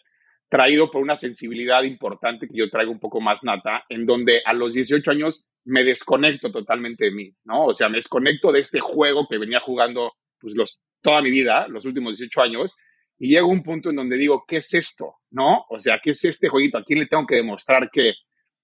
traído 0.49 0.89
por 0.89 1.01
una 1.01 1.15
sensibilidad 1.15 1.83
importante 1.83 2.47
que 2.47 2.57
yo 2.57 2.69
traigo 2.69 2.91
un 2.91 2.99
poco 2.99 3.21
más 3.21 3.43
nata, 3.43 3.85
en 3.87 4.05
donde 4.05 4.41
a 4.43 4.53
los 4.53 4.73
18 4.73 5.11
años 5.11 5.45
me 5.63 5.83
desconecto 5.83 6.51
totalmente 6.51 7.05
de 7.05 7.11
mí, 7.11 7.31
¿no? 7.45 7.65
O 7.65 7.73
sea, 7.73 7.89
me 7.89 7.97
desconecto 7.97 8.51
de 8.51 8.59
este 8.59 8.79
juego 8.79 9.27
que 9.29 9.37
venía 9.37 9.59
jugando 9.59 10.13
pues, 10.39 10.55
los, 10.55 10.81
toda 11.01 11.21
mi 11.21 11.29
vida, 11.29 11.67
los 11.67 11.85
últimos 11.85 12.17
18 12.17 12.41
años, 12.41 12.75
y 13.19 13.29
llego 13.29 13.49
a 13.49 13.53
un 13.53 13.63
punto 13.63 13.89
en 13.89 13.97
donde 13.97 14.17
digo, 14.17 14.45
¿qué 14.47 14.57
es 14.57 14.73
esto? 14.73 15.15
¿No? 15.29 15.65
O 15.69 15.79
sea, 15.79 15.99
¿qué 16.01 16.11
es 16.11 16.25
este 16.25 16.47
jueguito? 16.47 16.77
¿A 16.77 16.83
quién 16.83 16.99
le 16.99 17.05
tengo 17.05 17.25
que 17.27 17.35
demostrar 17.35 17.89
que? 17.91 18.13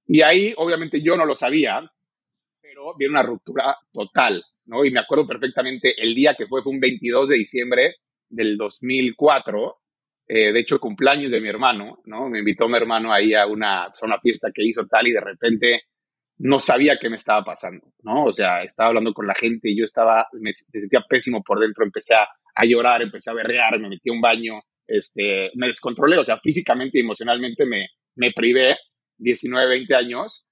Y 0.07 0.21
ahí, 0.21 0.53
obviamente, 0.57 1.01
yo 1.01 1.17
no 1.17 1.25
lo 1.25 1.35
sabía, 1.35 1.91
pero 2.75 2.93
viene 2.97 3.13
una 3.13 3.23
ruptura 3.23 3.77
total, 3.93 4.43
¿no? 4.65 4.83
Y 4.83 4.91
me 4.91 4.99
acuerdo 4.99 5.25
perfectamente 5.25 5.95
el 5.97 6.13
día 6.13 6.35
que 6.35 6.45
fue, 6.45 6.61
fue 6.61 6.73
un 6.73 6.79
22 6.79 7.29
de 7.29 7.35
diciembre 7.37 7.95
del 8.27 8.57
2004, 8.57 9.77
eh, 10.27 10.51
de 10.51 10.59
hecho, 10.59 10.79
cumpleaños 10.79 11.31
de 11.31 11.39
mi 11.39 11.47
hermano, 11.47 12.01
¿no? 12.05 12.27
Me 12.27 12.39
invitó 12.39 12.67
mi 12.67 12.75
hermano 12.75 13.13
ahí 13.13 13.33
a 13.33 13.45
una, 13.47 13.87
pues, 13.89 14.03
a 14.03 14.07
una 14.07 14.19
fiesta 14.19 14.49
que 14.53 14.65
hizo 14.65 14.85
tal 14.87 15.07
y 15.07 15.13
de 15.13 15.21
repente 15.21 15.83
no 16.39 16.59
sabía 16.59 16.97
qué 16.99 17.09
me 17.09 17.15
estaba 17.15 17.45
pasando, 17.45 17.93
¿no? 18.03 18.25
O 18.25 18.33
sea, 18.33 18.63
estaba 18.63 18.89
hablando 18.89 19.13
con 19.13 19.25
la 19.25 19.35
gente 19.35 19.69
y 19.69 19.77
yo 19.77 19.85
estaba, 19.85 20.27
me, 20.33 20.51
sentía 20.51 21.05
pésimo 21.07 21.41
por 21.43 21.59
dentro, 21.59 21.85
empecé 21.85 22.15
a, 22.15 22.27
a, 22.55 22.65
llorar, 22.65 23.01
empecé 23.01 23.29
a 23.29 23.35
berrear, 23.35 23.79
me 23.79 23.87
metí 23.87 24.09
a 24.09 24.13
un 24.13 24.19
baño, 24.19 24.59
este, 24.85 25.51
me 25.55 25.67
descontrolé, 25.67 26.17
o 26.17 26.25
sea, 26.25 26.39
físicamente 26.39 26.97
y 26.97 27.01
emocionalmente 27.01 27.65
me, 27.65 27.87
me 28.15 28.31
privé 28.33 28.75
19, 29.17 29.69
20 29.69 29.95
años 29.95 30.45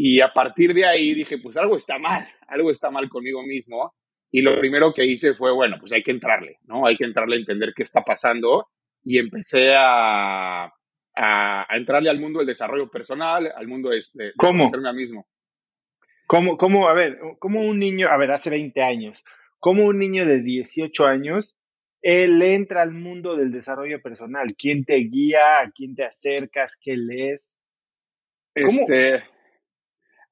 y 0.00 0.22
a 0.22 0.28
partir 0.28 0.72
de 0.74 0.86
ahí 0.86 1.12
dije, 1.12 1.38
pues 1.38 1.56
algo 1.56 1.76
está 1.76 1.98
mal, 1.98 2.24
algo 2.46 2.70
está 2.70 2.88
mal 2.88 3.08
conmigo 3.08 3.42
mismo. 3.42 3.92
Y 4.30 4.42
lo 4.42 4.56
primero 4.56 4.94
que 4.94 5.04
hice 5.04 5.34
fue, 5.34 5.52
bueno, 5.52 5.76
pues 5.80 5.90
hay 5.92 6.04
que 6.04 6.12
entrarle, 6.12 6.58
¿no? 6.66 6.86
Hay 6.86 6.96
que 6.96 7.04
entrarle 7.04 7.34
a 7.34 7.40
entender 7.40 7.72
qué 7.74 7.82
está 7.82 8.04
pasando. 8.04 8.68
Y 9.02 9.18
empecé 9.18 9.74
a, 9.76 10.72
a, 11.16 11.66
entrarle 11.76 12.10
al 12.10 12.20
mundo 12.20 12.38
del 12.38 12.46
desarrollo 12.46 12.88
personal, 12.88 13.50
al 13.52 13.66
mundo 13.66 13.90
de, 13.90 14.00
de, 14.14 14.32
¿Cómo? 14.36 14.70
a 14.72 14.92
mí 14.92 15.00
mismo. 15.00 15.26
¿Cómo, 16.28 16.56
¿Cómo, 16.56 16.88
a 16.88 16.94
ver, 16.94 17.18
cómo 17.40 17.62
un 17.62 17.80
niño, 17.80 18.08
a 18.08 18.16
ver, 18.18 18.30
hace 18.30 18.50
20 18.50 18.80
años, 18.82 19.18
cómo 19.58 19.84
un 19.84 19.98
niño 19.98 20.26
de 20.26 20.42
18 20.42 21.06
años, 21.06 21.56
él 22.02 22.40
entra 22.42 22.82
al 22.82 22.92
mundo 22.92 23.34
del 23.34 23.50
desarrollo 23.50 24.00
personal? 24.00 24.54
¿Quién 24.56 24.84
te 24.84 24.96
guía? 24.98 25.60
¿A 25.60 25.72
quién 25.72 25.96
te 25.96 26.04
acercas? 26.04 26.78
¿Qué 26.80 26.96
lees? 26.96 27.54
¿Cómo? 28.54 28.82
Este, 28.82 29.24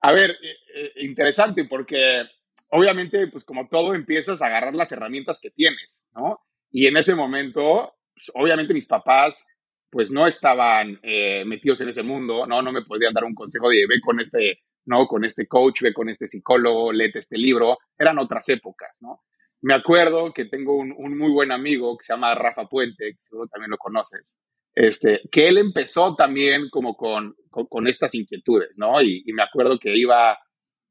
a 0.01 0.13
ver, 0.13 0.31
eh, 0.31 0.57
eh, 0.75 0.93
interesante 1.05 1.65
porque 1.65 2.25
obviamente, 2.71 3.29
pues 3.29 3.45
como 3.45 3.69
todo, 3.69 3.95
empiezas 3.95 4.43
a 4.43 4.47
agarrar 4.47 4.75
las 4.75 4.93
herramientas 4.93 5.41
que 5.41 5.51
tienes, 5.51 6.05
¿no? 6.15 6.41
Y 6.71 6.87
en 6.87 6.97
ese 6.97 7.15
momento, 7.15 7.95
pues, 8.15 8.31
obviamente 8.35 8.75
mis 8.75 8.87
papás, 8.87 9.47
pues 9.91 10.11
no 10.11 10.27
estaban 10.27 10.99
eh, 11.03 11.45
metidos 11.47 11.81
en 11.81 11.89
ese 11.89 12.03
mundo, 12.03 12.47
¿no? 12.47 12.61
No 12.63 12.73
me 12.73 12.83
podían 12.83 13.15
dar 13.15 13.25
un 13.25 13.35
consejo 13.35 13.69
de 13.69 13.87
ve 13.89 14.01
con 14.05 14.21
este, 14.21 14.61
¿no? 14.85 15.07
Con 15.07 15.25
este 15.25 15.47
coach, 15.47 15.81
ve 15.83 15.95
con 15.95 16.09
este 16.09 16.27
psicólogo, 16.27 16.93
léete 16.93 17.21
este 17.21 17.39
libro. 17.39 17.79
Eran 17.99 18.19
otras 18.19 18.49
épocas, 18.49 18.91
¿no? 19.01 19.23
Me 19.63 19.75
acuerdo 19.75 20.33
que 20.33 20.45
tengo 20.45 20.77
un, 20.77 20.95
un 20.97 21.17
muy 21.17 21.31
buen 21.31 21.51
amigo 21.51 21.97
que 21.97 22.05
se 22.05 22.13
llama 22.13 22.35
Rafa 22.35 22.67
Puente, 22.69 23.13
que 23.13 23.21
seguro 23.21 23.49
también 23.49 23.71
lo 23.71 23.79
conoces, 23.79 24.37
este, 24.75 25.23
que 25.33 25.49
él 25.49 25.57
empezó 25.57 26.15
también 26.15 26.69
como 26.69 26.97
con, 26.97 27.35
con, 27.65 27.87
estas 27.89 28.15
inquietudes, 28.15 28.77
¿no? 28.77 29.01
Y, 29.03 29.25
me 29.33 29.43
acuerdo 29.43 29.79
que 29.79 29.97
iba 29.97 30.39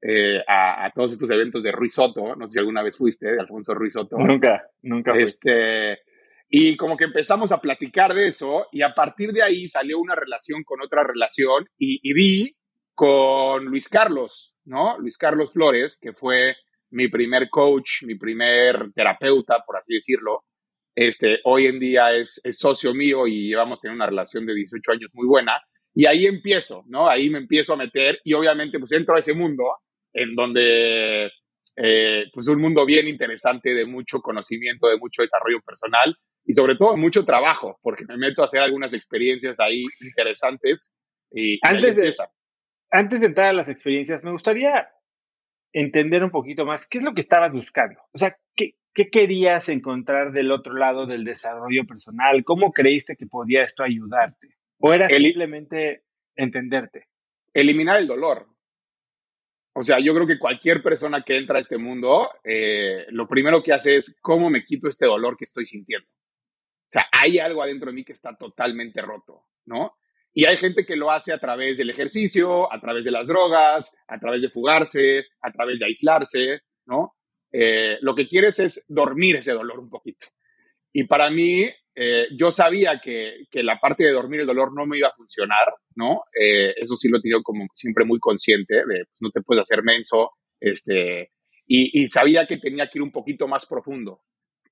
eh, 0.01 0.41
a, 0.48 0.91
todos 0.93 1.13
estos 1.13 1.29
eventos 1.31 1.63
de 1.63 1.72
Ruiz 1.72 1.93
Soto, 1.93 2.36
no 2.36 2.48
sé 2.48 2.53
si 2.53 2.60
alguna 2.60 2.84
vez 2.84 2.98
fuiste, 2.98 3.31
de 3.31 3.39
Alfonso 3.39 3.74
Ruiz 3.74 3.93
Soto. 3.93 4.17
Nunca, 4.17 4.63
nunca. 4.81 5.13
Este, 5.17 6.00
y 6.50 6.75
como 6.77 6.98
que 6.98 7.05
empezamos 7.05 7.51
a 7.51 7.60
platicar 7.60 8.13
de 8.13 8.27
eso 8.27 8.67
y 8.72 8.81
a 8.81 8.93
partir 8.93 9.31
de 9.31 9.43
ahí 9.43 9.67
salió 9.67 10.00
una 10.00 10.15
relación 10.15 10.63
con 10.63 10.81
otra 10.81 11.03
relación 11.03 11.65
y, 11.77 12.00
y 12.03 12.13
vi 12.13 12.55
con 12.93 13.65
Luis 13.65 13.89
Carlos, 13.89 14.55
¿no? 14.65 14.98
Luis 15.00 15.17
Carlos 15.17 15.51
Flores, 15.53 15.98
que 16.01 16.13
fue 16.13 16.55
mi 16.91 17.10
primer 17.10 17.50
coach, 17.50 18.03
mi 18.03 18.15
primer 18.15 18.91
terapeuta, 18.93 19.63
por 19.65 19.77
así 19.77 19.95
decirlo, 19.95 20.45
este, 20.95 21.39
hoy 21.43 21.67
en 21.67 21.77
día 21.77 22.13
es, 22.13 22.41
socio 22.53 22.93
mío 22.93 23.27
y 23.27 23.50
llevamos 23.50 23.81
teniendo 23.81 24.03
una 24.03 24.10
relación 24.10 24.45
de 24.45 24.55
18 24.55 24.91
años 24.93 25.12
muy 25.13 25.27
buena. 25.27 25.62
Y 25.96 26.06
ahí 26.08 26.25
empiezo, 26.28 26.84
¿no? 26.88 27.10
Ahí 27.10 27.30
me 27.30 27.38
empiezo 27.38 27.74
a 27.74 27.78
meter 27.78 28.20
y 28.25 28.34
obviamente 28.34 28.78
pues 28.78 28.92
entro 28.92 29.16
a 29.16 29.20
ese 29.20 29.34
mundo 29.34 29.64
en 30.14 30.36
donde, 30.36 31.32
eh, 31.78 32.25
pues 32.34 32.48
un 32.50 32.60
mundo 32.60 32.86
bien 32.86 33.08
interesante 33.08 33.74
de 33.74 33.86
mucho 33.86 34.20
conocimiento, 34.20 34.88
de 34.88 34.98
mucho 34.98 35.22
desarrollo 35.22 35.62
personal. 35.62 36.16
y 36.48 36.54
sobre 36.54 36.75
todo 36.75 36.96
mucho 36.96 37.25
trabajo, 37.25 37.80
porque 37.82 38.06
me 38.06 38.18
meto 38.18 38.44
a 38.44 38.46
hacer 38.46 38.60
algunas 38.60 38.94
experiencias 38.94 39.60
ahí 39.60 39.84
interesantes. 40.00 40.94
Y, 41.32 41.58
antes, 41.64 41.96
de, 41.96 42.14
antes 42.92 43.22
de 43.22 43.25
entrar 43.25 43.48
a 43.48 43.54
las 43.54 43.68
experiencias, 43.68 44.24
me 44.24 44.32
gustaría 44.32 44.88
entender 45.74 46.24
un 46.24 46.30
poquito 46.30 46.64
más 46.64 46.88
qué 46.88 47.00
es 47.00 47.04
lo 47.04 47.16
que 47.16 47.22
estabas 47.22 47.52
buscando. 47.52 48.00
O 48.14 48.20
sea, 48.20 48.38
¿qué, 48.56 48.75
qué 48.94 49.10
querías 49.10 49.70
encontrar 49.70 50.34
del 50.34 50.52
otro 50.52 50.75
lado 50.75 51.08
del 51.08 51.24
desarrollo 51.24 51.86
personal? 51.88 52.44
¿Cómo 52.44 52.72
creíste 52.72 53.16
que 53.16 53.25
podía 53.25 53.64
esto 53.64 53.82
ayudarte? 53.82 54.56
¿O 54.79 54.94
era 54.94 55.10
simplemente 55.10 56.03
entenderte? 56.36 57.08
Eliminar 57.53 58.00
el 58.00 58.08
dolor. 58.08 58.48
O 59.74 59.84
sea, 59.84 60.00
yo 60.00 60.13
creo 60.13 60.25
que 60.25 60.39
cualquier 60.39 60.82
persona 60.82 61.24
que 61.24 61.38
entra 61.38 61.58
a 61.58 61.62
este 61.62 61.77
mundo, 61.77 62.29
eh, 62.44 63.05
lo 63.10 63.27
primero 63.27 63.62
que 63.62 63.74
hace 63.74 63.98
es, 63.98 64.17
¿cómo 64.22 64.50
me 64.50 64.63
quito 64.63 64.88
este 64.88 65.05
dolor 65.05 65.36
que 65.36 65.44
estoy 65.44 65.65
sintiendo? 65.65 66.08
O 66.08 66.91
sea, 66.91 67.05
hay 67.12 67.39
algo 67.39 67.62
adentro 67.62 67.88
de 67.88 67.96
mí 67.96 68.05
que 68.05 68.13
está 68.13 68.38
totalmente 68.38 69.01
roto, 69.01 69.48
¿no? 69.65 69.98
Y 70.34 70.46
hay 70.46 70.58
gente 70.58 70.86
que 70.86 70.96
lo 70.96 71.12
hace 71.12 71.34
a 71.34 71.39
través 71.39 71.77
del 71.77 71.89
ejercicio, 71.89 72.72
a 72.72 72.79
través 72.79 73.05
de 73.05 73.12
las 73.12 73.27
drogas, 73.27 73.96
a 74.08 74.20
través 74.20 74.41
de 74.41 74.50
fugarse, 74.50 75.25
a 75.41 75.51
través 75.51 75.79
de 75.79 75.88
aislarse, 75.88 76.62
¿no? 76.86 77.15
Eh, 77.51 77.98
lo 78.01 78.15
que 78.15 78.27
quieres 78.27 78.60
es 78.60 78.86
dormir 78.88 79.38
ese 79.38 79.53
dolor 79.53 79.79
un 79.79 79.89
poquito. 79.89 80.27
Y 80.94 81.05
para 81.05 81.29
mí, 81.29 81.70
eh, 81.96 82.28
yo 82.38 82.52
sabía 82.52 83.00
que, 83.02 83.46
que, 83.50 83.64
la 83.64 83.80
parte 83.80 84.04
de 84.04 84.12
dormir 84.12 84.42
el 84.42 84.48
dolor 84.48 84.74
no 84.75 84.86
me 84.86 84.98
iba 84.98 85.08
a 85.08 85.14
funcionar, 85.14 85.74
¿no? 85.96 86.24
Eh, 86.38 86.74
eso 86.75 86.98
sí 86.98 87.08
lo 87.10 87.18
he 87.18 87.22
tenido 87.22 87.42
como 87.42 87.66
siempre 87.74 88.04
muy 88.04 88.20
consciente, 88.20 88.75
de 88.75 88.84
pues, 88.84 89.22
no 89.22 89.30
te 89.32 89.42
puedes 89.42 89.62
hacer 89.62 89.82
menso, 89.82 90.32
este, 90.60 91.32
y, 91.66 92.02
y, 92.02 92.08
sabía 92.08 92.46
que 92.46 92.58
tenía 92.58 92.90
que 92.90 93.00
ir 93.00 93.02
un 93.02 93.12
poquito 93.12 93.48
más 93.48 93.66
profundo. 93.66 94.22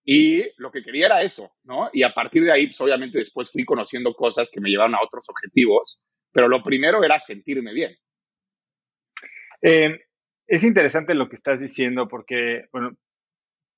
Y 0.04 0.44
lo 0.58 0.70
que 0.70 0.84
quería 0.84 1.06
era 1.06 1.22
eso, 1.22 1.54
¿no? 1.64 1.90
Y 1.94 2.04
a 2.04 2.14
partir 2.14 2.44
de 2.44 2.52
ahí, 2.52 2.68
pues 2.68 2.82
obviamente 2.82 3.20
después 3.20 3.50
fui 3.50 3.64
conociendo 3.64 4.14
cosas 4.14 4.52
que 4.52 4.60
me 4.60 4.70
llevaron 4.70 4.96
a 4.96 5.02
otros 5.02 5.26
objetivos, 5.30 6.02
pero 6.34 6.50
lo 6.50 6.62
primero 6.62 7.04
era 7.06 7.20
sentirme 7.20 7.74
bien. 7.74 7.96
Eh, 9.62 9.98
es 10.46 10.64
interesante 10.66 11.16
lo 11.16 11.30
que 11.30 11.38
estás 11.38 11.58
diciendo 11.60 12.10
porque, 12.10 12.66
bueno, 12.74 12.98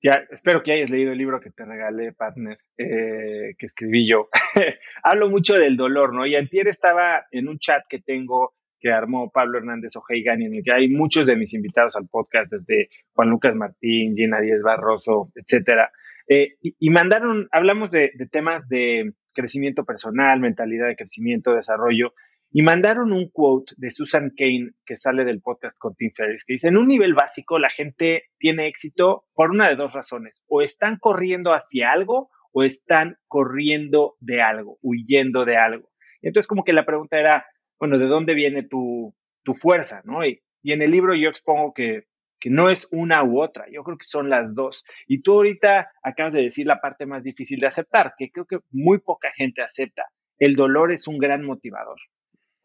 ya, 0.06 0.24
espero 0.30 0.62
que 0.62 0.72
hayas 0.72 0.92
leído 0.92 1.14
el 1.14 1.18
libro 1.18 1.40
que 1.40 1.50
te 1.50 1.66
regalé, 1.66 2.14
partner, 2.14 2.60
eh, 2.78 3.56
que 3.58 3.66
escribí 3.66 4.08
yo. 4.08 4.30
Hablo 5.04 5.32
mucho 5.32 5.56
del 5.56 5.78
dolor, 5.78 6.14
¿no? 6.14 6.28
Y 6.28 6.36
antier 6.36 6.68
estaba 6.68 7.26
en 7.32 7.48
un 7.48 7.58
chat 7.58 7.82
que 7.90 8.00
tengo 8.00 8.54
que 8.80 8.92
armó 8.92 9.32
Pablo 9.32 9.58
Hernández 9.58 9.96
Ojeigan, 9.96 10.44
en 10.44 10.54
el 10.54 10.64
que 10.64 10.74
hay 10.74 10.90
muchos 10.90 11.26
de 11.26 11.36
mis 11.36 11.56
invitados 11.56 11.96
al 11.96 12.08
podcast, 12.08 12.52
desde 12.52 12.90
Juan 13.14 13.32
Lucas 13.32 13.56
Martín, 13.56 14.16
Gina 14.16 14.40
Díez 14.42 14.62
Barroso, 14.62 15.32
etcétera. 15.34 15.90
Eh, 16.28 16.58
y, 16.62 16.90
mandaron, 16.92 17.48
hablamos 17.52 17.90
de 17.90 18.12
temas 18.30 18.70
de 18.70 19.12
crecimiento 19.34 19.86
personal, 19.86 20.40
mentalidad 20.40 20.86
de 20.86 20.96
crecimiento, 20.96 21.56
desarrollo, 21.56 22.14
y 22.58 22.62
mandaron 22.62 23.12
un 23.12 23.28
quote 23.28 23.74
de 23.76 23.92
Susan 23.92 24.32
Kane 24.34 24.72
que 24.86 24.96
sale 24.96 25.26
del 25.26 25.42
podcast 25.42 25.78
con 25.78 25.94
Tim 25.94 26.14
Ferriss, 26.16 26.46
que 26.46 26.54
dice, 26.54 26.70
en 26.70 26.78
un 26.78 26.88
nivel 26.88 27.14
básico 27.14 27.60
la 27.60 27.70
gente 27.70 28.30
tiene 28.38 28.68
éxito 28.68 29.26
por 29.34 29.50
una 29.50 29.68
de 29.68 29.76
dos 29.76 29.92
razones, 29.92 30.42
o 30.48 30.62
están 30.62 30.98
corriendo 30.98 31.52
hacia 31.52 31.92
algo 31.92 32.30
o 32.54 32.64
están 32.64 33.18
corriendo 33.28 34.16
de 34.22 34.42
algo, 34.42 34.78
huyendo 34.82 35.44
de 35.44 35.58
algo. 35.58 35.92
Y 36.22 36.28
entonces 36.28 36.48
como 36.48 36.64
que 36.64 36.72
la 36.72 36.86
pregunta 36.86 37.20
era, 37.20 37.46
bueno, 37.78 37.98
¿de 37.98 38.08
dónde 38.08 38.34
viene 38.36 38.64
tu, 38.64 39.14
tu 39.44 39.54
fuerza? 39.54 40.02
¿no? 40.06 40.26
Y, 40.26 40.42
y, 40.64 40.72
en 40.72 40.82
el 40.82 40.92
libro 40.92 41.14
yo 41.14 41.28
expongo 41.28 41.74
que, 41.74 42.06
que 42.40 42.50
no 42.50 42.70
es 42.70 42.88
una 42.94 43.22
u 43.26 43.42
otra, 43.42 43.66
yo 43.70 43.84
creo 43.84 43.98
que 43.98 44.06
son 44.06 44.30
las 44.30 44.56
dos. 44.56 44.86
Y 45.08 45.24
tú 45.24 45.34
ahorita 45.34 45.92
acabas 46.02 46.34
de 46.34 46.44
decir 46.44 46.68
la 46.68 46.80
parte 46.80 47.06
más 47.06 47.22
difícil 47.22 47.60
de 47.60 47.68
aceptar, 47.68 48.14
que 48.18 48.32
creo 48.32 48.46
que 48.46 48.60
muy 48.72 49.00
poca 49.00 49.30
gente 49.36 49.62
acepta. 49.62 50.06
El 50.40 50.56
dolor 50.56 50.94
es 50.94 51.06
un 51.10 51.18
gran 51.18 51.44
motivador. 51.44 51.98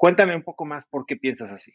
Cuéntame 0.01 0.35
un 0.35 0.43
poco 0.43 0.65
más 0.65 0.89
por 0.89 1.05
qué 1.05 1.17
piensas 1.17 1.51
así. 1.51 1.75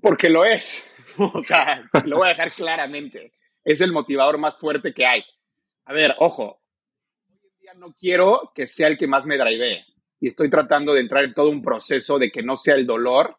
Porque 0.00 0.30
lo 0.30 0.44
es. 0.44 0.88
O 1.18 1.42
sea, 1.42 1.82
lo 2.04 2.18
voy 2.18 2.26
a 2.26 2.28
dejar 2.28 2.52
claramente. 2.54 3.32
Es 3.64 3.80
el 3.80 3.90
motivador 3.90 4.38
más 4.38 4.56
fuerte 4.56 4.94
que 4.94 5.04
hay. 5.04 5.24
A 5.86 5.92
ver, 5.92 6.14
ojo. 6.18 6.60
Hoy 7.26 7.38
en 7.42 7.58
día 7.58 7.74
no 7.74 7.94
quiero 7.94 8.52
que 8.54 8.68
sea 8.68 8.86
el 8.86 8.96
que 8.96 9.08
más 9.08 9.26
me 9.26 9.38
drivee. 9.38 9.84
Y 10.20 10.28
estoy 10.28 10.50
tratando 10.50 10.94
de 10.94 11.00
entrar 11.00 11.24
en 11.24 11.34
todo 11.34 11.50
un 11.50 11.62
proceso 11.62 12.18
de 12.20 12.30
que 12.30 12.44
no 12.44 12.56
sea 12.56 12.76
el 12.76 12.86
dolor 12.86 13.36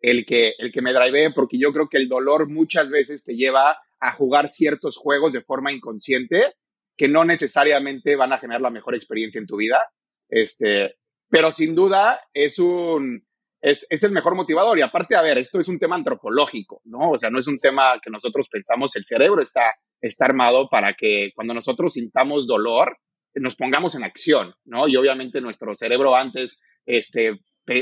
el 0.00 0.26
que, 0.26 0.52
el 0.58 0.70
que 0.70 0.82
me 0.82 0.92
drivee, 0.92 1.32
porque 1.32 1.58
yo 1.58 1.72
creo 1.72 1.88
que 1.88 1.98
el 1.98 2.08
dolor 2.08 2.46
muchas 2.46 2.90
veces 2.90 3.24
te 3.24 3.36
lleva 3.36 3.78
a 4.00 4.12
jugar 4.12 4.50
ciertos 4.50 4.98
juegos 4.98 5.32
de 5.32 5.40
forma 5.40 5.72
inconsciente 5.72 6.56
que 6.94 7.08
no 7.08 7.24
necesariamente 7.24 8.16
van 8.16 8.34
a 8.34 8.38
generar 8.38 8.60
la 8.60 8.70
mejor 8.70 8.94
experiencia 8.94 9.38
en 9.38 9.46
tu 9.46 9.56
vida. 9.56 9.80
Este, 10.30 10.96
pero 11.28 11.52
sin 11.52 11.74
duda 11.74 12.20
es 12.32 12.58
un, 12.58 13.22
es, 13.60 13.86
es, 13.90 14.02
el 14.02 14.12
mejor 14.12 14.34
motivador. 14.34 14.78
Y 14.78 14.82
aparte, 14.82 15.16
a 15.16 15.22
ver, 15.22 15.38
esto 15.38 15.60
es 15.60 15.68
un 15.68 15.78
tema 15.78 15.96
antropológico, 15.96 16.80
¿no? 16.84 17.10
O 17.10 17.18
sea, 17.18 17.30
no 17.30 17.38
es 17.38 17.48
un 17.48 17.58
tema 17.58 18.00
que 18.02 18.10
nosotros 18.10 18.48
pensamos, 18.48 18.96
el 18.96 19.04
cerebro 19.04 19.42
está, 19.42 19.74
está 20.00 20.24
armado 20.24 20.68
para 20.68 20.94
que 20.94 21.30
cuando 21.34 21.54
nosotros 21.54 21.92
sintamos 21.92 22.46
dolor, 22.46 22.96
nos 23.34 23.56
pongamos 23.56 23.94
en 23.94 24.04
acción, 24.04 24.54
¿no? 24.64 24.88
Y 24.88 24.96
obviamente 24.96 25.40
nuestro 25.40 25.74
cerebro 25.74 26.16
antes, 26.16 26.62
este, 26.86 27.38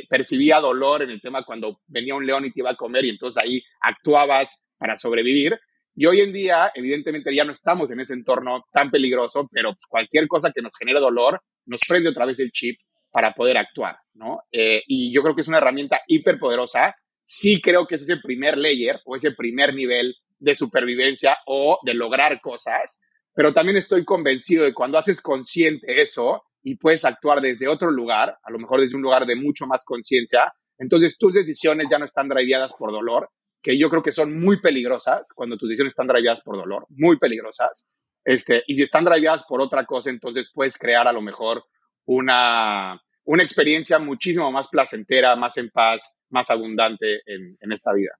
percibía 0.08 0.60
dolor 0.60 1.02
en 1.02 1.10
el 1.10 1.20
tema 1.20 1.44
cuando 1.44 1.80
venía 1.86 2.14
un 2.14 2.26
león 2.26 2.44
y 2.44 2.52
te 2.52 2.60
iba 2.60 2.70
a 2.70 2.76
comer 2.76 3.04
y 3.04 3.10
entonces 3.10 3.42
ahí 3.42 3.62
actuabas 3.80 4.62
para 4.78 4.96
sobrevivir. 4.96 5.58
Y 6.00 6.06
hoy 6.06 6.20
en 6.20 6.32
día, 6.32 6.70
evidentemente, 6.76 7.34
ya 7.34 7.42
no 7.42 7.50
estamos 7.50 7.90
en 7.90 7.98
ese 7.98 8.14
entorno 8.14 8.64
tan 8.70 8.88
peligroso, 8.88 9.48
pero 9.50 9.72
pues, 9.72 9.84
cualquier 9.88 10.28
cosa 10.28 10.52
que 10.52 10.62
nos 10.62 10.76
genere 10.78 11.00
dolor 11.00 11.42
nos 11.66 11.80
prende 11.88 12.10
otra 12.10 12.24
vez 12.24 12.38
el 12.38 12.52
chip 12.52 12.78
para 13.10 13.32
poder 13.34 13.56
actuar, 13.56 13.96
¿no? 14.14 14.42
Eh, 14.52 14.80
y 14.86 15.12
yo 15.12 15.22
creo 15.22 15.34
que 15.34 15.40
es 15.40 15.48
una 15.48 15.58
herramienta 15.58 16.00
hiperpoderosa. 16.06 16.94
Sí 17.24 17.60
creo 17.60 17.84
que 17.84 17.96
es 17.96 18.02
ese 18.02 18.18
primer 18.18 18.56
layer 18.56 19.00
o 19.06 19.16
ese 19.16 19.32
primer 19.32 19.74
nivel 19.74 20.14
de 20.38 20.54
supervivencia 20.54 21.36
o 21.46 21.80
de 21.82 21.94
lograr 21.94 22.40
cosas, 22.40 23.00
pero 23.34 23.52
también 23.52 23.76
estoy 23.76 24.04
convencido 24.04 24.62
de 24.62 24.74
cuando 24.74 24.98
haces 24.98 25.20
consciente 25.20 26.00
eso 26.00 26.44
y 26.62 26.76
puedes 26.76 27.04
actuar 27.04 27.40
desde 27.40 27.66
otro 27.66 27.90
lugar, 27.90 28.38
a 28.40 28.52
lo 28.52 28.60
mejor 28.60 28.82
desde 28.82 28.94
un 28.94 29.02
lugar 29.02 29.26
de 29.26 29.34
mucho 29.34 29.66
más 29.66 29.82
conciencia, 29.84 30.52
entonces 30.78 31.18
tus 31.18 31.34
decisiones 31.34 31.88
ya 31.90 31.98
no 31.98 32.04
están 32.04 32.28
driveadas 32.28 32.72
por 32.72 32.92
dolor, 32.92 33.30
que 33.62 33.78
yo 33.78 33.90
creo 33.90 34.02
que 34.02 34.12
son 34.12 34.38
muy 34.38 34.60
peligrosas 34.60 35.28
cuando 35.34 35.56
tus 35.56 35.68
decisiones 35.68 35.92
están 35.92 36.06
driveadas 36.06 36.40
por 36.42 36.56
dolor, 36.56 36.86
muy 36.90 37.18
peligrosas. 37.18 37.86
Este, 38.24 38.62
y 38.66 38.76
si 38.76 38.82
están 38.82 39.04
driveadas 39.04 39.44
por 39.44 39.60
otra 39.60 39.84
cosa, 39.84 40.10
entonces 40.10 40.50
puedes 40.52 40.78
crear 40.78 41.08
a 41.08 41.12
lo 41.12 41.22
mejor 41.22 41.64
una, 42.06 43.00
una 43.24 43.42
experiencia 43.42 43.98
muchísimo 43.98 44.50
más 44.52 44.68
placentera, 44.68 45.36
más 45.36 45.56
en 45.58 45.70
paz, 45.70 46.14
más 46.30 46.50
abundante 46.50 47.20
en, 47.26 47.56
en 47.60 47.72
esta 47.72 47.92
vida. 47.92 48.12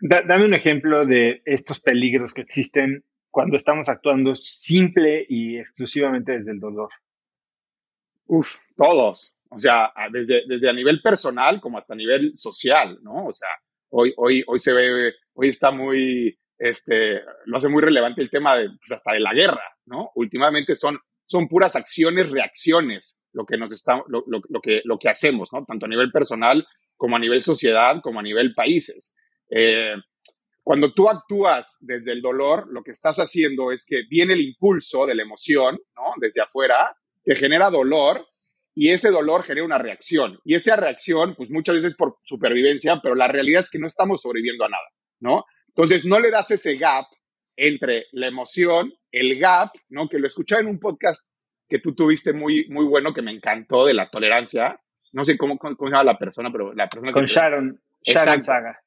dame 0.00 0.44
un 0.44 0.54
ejemplo 0.54 1.06
de 1.06 1.42
estos 1.44 1.80
peligros 1.80 2.32
que 2.32 2.42
existen 2.42 3.04
cuando 3.30 3.56
estamos 3.56 3.88
actuando 3.88 4.34
simple 4.34 5.26
y 5.28 5.58
exclusivamente 5.58 6.32
desde 6.32 6.52
el 6.52 6.60
dolor. 6.60 6.88
Uf, 8.26 8.56
todos. 8.76 9.34
O 9.50 9.58
sea, 9.58 9.92
desde, 10.10 10.42
desde 10.48 10.68
a 10.68 10.72
nivel 10.72 11.00
personal 11.02 11.60
como 11.60 11.78
hasta 11.78 11.94
a 11.94 11.96
nivel 11.96 12.32
social, 12.36 12.98
¿no? 13.02 13.26
O 13.26 13.32
sea, 13.32 13.48
hoy, 13.90 14.12
hoy, 14.16 14.44
hoy 14.46 14.58
se 14.58 14.72
ve, 14.72 15.14
hoy 15.34 15.48
está 15.48 15.70
muy, 15.70 16.38
este, 16.58 17.20
lo 17.44 17.58
hace 17.58 17.68
muy 17.68 17.82
relevante 17.82 18.22
el 18.22 18.30
tema 18.30 18.56
de, 18.56 18.68
pues 18.68 18.92
hasta 18.92 19.12
de 19.12 19.20
la 19.20 19.34
guerra, 19.34 19.62
¿no? 19.86 20.10
Últimamente 20.14 20.76
son, 20.76 20.98
son 21.24 21.48
puras 21.48 21.76
acciones, 21.76 22.30
reacciones, 22.30 23.20
lo 23.32 23.44
que 23.44 23.56
nos 23.56 23.72
está, 23.72 24.02
lo, 24.08 24.24
lo, 24.26 24.40
lo, 24.48 24.60
que, 24.60 24.82
lo 24.84 24.98
que 24.98 25.08
hacemos, 25.08 25.52
¿no? 25.52 25.64
Tanto 25.64 25.86
a 25.86 25.88
nivel 25.88 26.10
personal 26.10 26.66
como 26.96 27.16
a 27.16 27.18
nivel 27.18 27.42
sociedad, 27.42 28.00
como 28.02 28.20
a 28.20 28.22
nivel 28.22 28.54
países. 28.54 29.14
Eh, 29.50 29.94
cuando 30.62 30.92
tú 30.92 31.08
actúas 31.08 31.76
desde 31.80 32.12
el 32.12 32.20
dolor, 32.20 32.66
lo 32.72 32.82
que 32.82 32.90
estás 32.90 33.18
haciendo 33.18 33.70
es 33.70 33.86
que 33.86 34.02
viene 34.08 34.34
el 34.34 34.40
impulso 34.40 35.06
de 35.06 35.14
la 35.14 35.22
emoción, 35.22 35.78
¿no? 35.94 36.12
Desde 36.20 36.40
afuera, 36.40 36.96
que 37.24 37.36
genera 37.36 37.70
dolor 37.70 38.26
y 38.78 38.90
ese 38.90 39.10
dolor 39.10 39.42
genera 39.42 39.64
una 39.64 39.78
reacción. 39.78 40.38
Y 40.44 40.54
esa 40.54 40.76
reacción, 40.76 41.34
pues 41.34 41.50
muchas 41.50 41.76
veces 41.76 41.94
por 41.94 42.18
supervivencia, 42.22 43.00
pero 43.02 43.14
la 43.14 43.26
realidad 43.26 43.60
es 43.60 43.70
que 43.70 43.78
no 43.78 43.86
estamos 43.86 44.20
sobreviviendo 44.20 44.66
a 44.66 44.68
nada, 44.68 44.84
¿no? 45.18 45.46
Entonces 45.68 46.04
no 46.04 46.20
le 46.20 46.30
das 46.30 46.50
ese 46.50 46.76
gap 46.76 47.06
entre 47.56 48.04
la 48.12 48.26
emoción, 48.26 48.92
el 49.10 49.38
gap, 49.38 49.70
¿no? 49.88 50.10
Que 50.10 50.18
lo 50.18 50.26
escuché 50.26 50.56
en 50.56 50.66
un 50.66 50.78
podcast 50.78 51.32
que 51.66 51.78
tú 51.78 51.94
tuviste 51.94 52.34
muy, 52.34 52.68
muy 52.68 52.84
bueno, 52.84 53.14
que 53.14 53.22
me 53.22 53.32
encantó, 53.32 53.86
de 53.86 53.94
la 53.94 54.10
tolerancia. 54.10 54.78
No 55.12 55.24
sé 55.24 55.38
cómo, 55.38 55.56
cómo, 55.56 55.74
se 55.74 55.84
llama 55.84 56.04
la 56.04 56.18
persona, 56.18 56.52
pero 56.52 56.74
la 56.74 56.86
persona 56.86 57.12
Con 57.12 57.24
Sharon, 57.24 57.80
Sharon 58.02 58.42
Saga. 58.42 58.78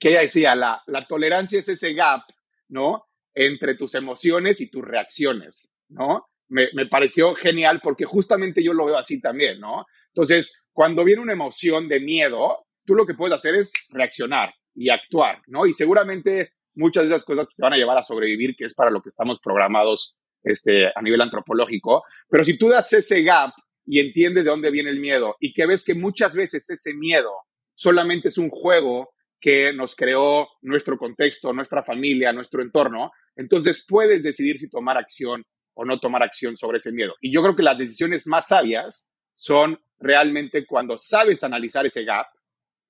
Que 0.00 0.08
ella 0.08 0.22
decía, 0.22 0.54
la, 0.54 0.82
la 0.86 1.06
tolerancia 1.06 1.58
es 1.58 1.68
ese 1.68 1.92
gap, 1.92 2.22
¿no? 2.68 3.04
Entre 3.34 3.74
tus 3.74 3.94
emociones 3.94 4.62
y 4.62 4.70
tus 4.70 4.82
reacciones, 4.82 5.70
¿no? 5.90 6.30
Me, 6.48 6.68
me, 6.72 6.86
pareció 6.86 7.34
genial 7.34 7.80
porque 7.82 8.04
justamente 8.04 8.62
yo 8.62 8.72
lo 8.72 8.86
veo 8.86 8.96
así 8.96 9.20
también, 9.20 9.60
¿no? 9.60 9.86
Entonces, 10.08 10.60
cuando 10.72 11.04
viene 11.04 11.22
una 11.22 11.32
emoción 11.32 11.88
de 11.88 12.00
miedo, 12.00 12.66
tú 12.84 12.94
lo 12.94 13.06
que 13.06 13.14
puedes 13.14 13.36
hacer 13.36 13.54
es 13.54 13.72
reaccionar 13.90 14.54
y 14.74 14.90
actuar, 14.90 15.42
¿no? 15.46 15.66
Y 15.66 15.74
seguramente 15.74 16.52
muchas 16.74 17.04
de 17.04 17.10
esas 17.10 17.24
cosas 17.24 17.48
te 17.54 17.62
van 17.62 17.72
a 17.72 17.76
llevar 17.76 17.98
a 17.98 18.02
sobrevivir, 18.02 18.54
que 18.56 18.64
es 18.64 18.74
para 18.74 18.90
lo 18.90 19.02
que 19.02 19.08
estamos 19.08 19.40
programados 19.42 20.16
este, 20.42 20.86
a 20.86 21.02
nivel 21.02 21.20
antropológico, 21.20 22.04
pero 22.28 22.44
si 22.44 22.56
tú 22.56 22.68
das 22.68 22.92
ese 22.92 23.22
gap 23.22 23.50
y 23.84 24.00
entiendes 24.00 24.44
de 24.44 24.50
dónde 24.50 24.70
viene 24.70 24.90
el 24.90 25.00
miedo 25.00 25.36
y 25.40 25.52
que 25.52 25.66
ves 25.66 25.84
que 25.84 25.94
muchas 25.94 26.34
veces 26.34 26.70
ese 26.70 26.94
miedo 26.94 27.32
solamente 27.74 28.28
es 28.28 28.38
un 28.38 28.50
juego 28.50 29.10
que 29.40 29.72
nos 29.72 29.94
creó 29.94 30.48
nuestro 30.62 30.96
contexto, 30.96 31.52
nuestra 31.52 31.82
familia, 31.82 32.32
nuestro 32.32 32.62
entorno, 32.62 33.10
entonces 33.36 33.84
puedes 33.86 34.22
decidir 34.22 34.58
si 34.58 34.68
tomar 34.68 34.96
acción 34.96 35.44
o 35.78 35.84
no 35.84 36.00
tomar 36.00 36.24
acción 36.24 36.56
sobre 36.56 36.78
ese 36.78 36.90
miedo. 36.90 37.14
Y 37.20 37.32
yo 37.32 37.40
creo 37.40 37.54
que 37.54 37.62
las 37.62 37.78
decisiones 37.78 38.26
más 38.26 38.48
sabias 38.48 39.06
son 39.32 39.80
realmente 40.00 40.66
cuando 40.66 40.98
sabes 40.98 41.44
analizar 41.44 41.86
ese 41.86 42.02
gap 42.04 42.26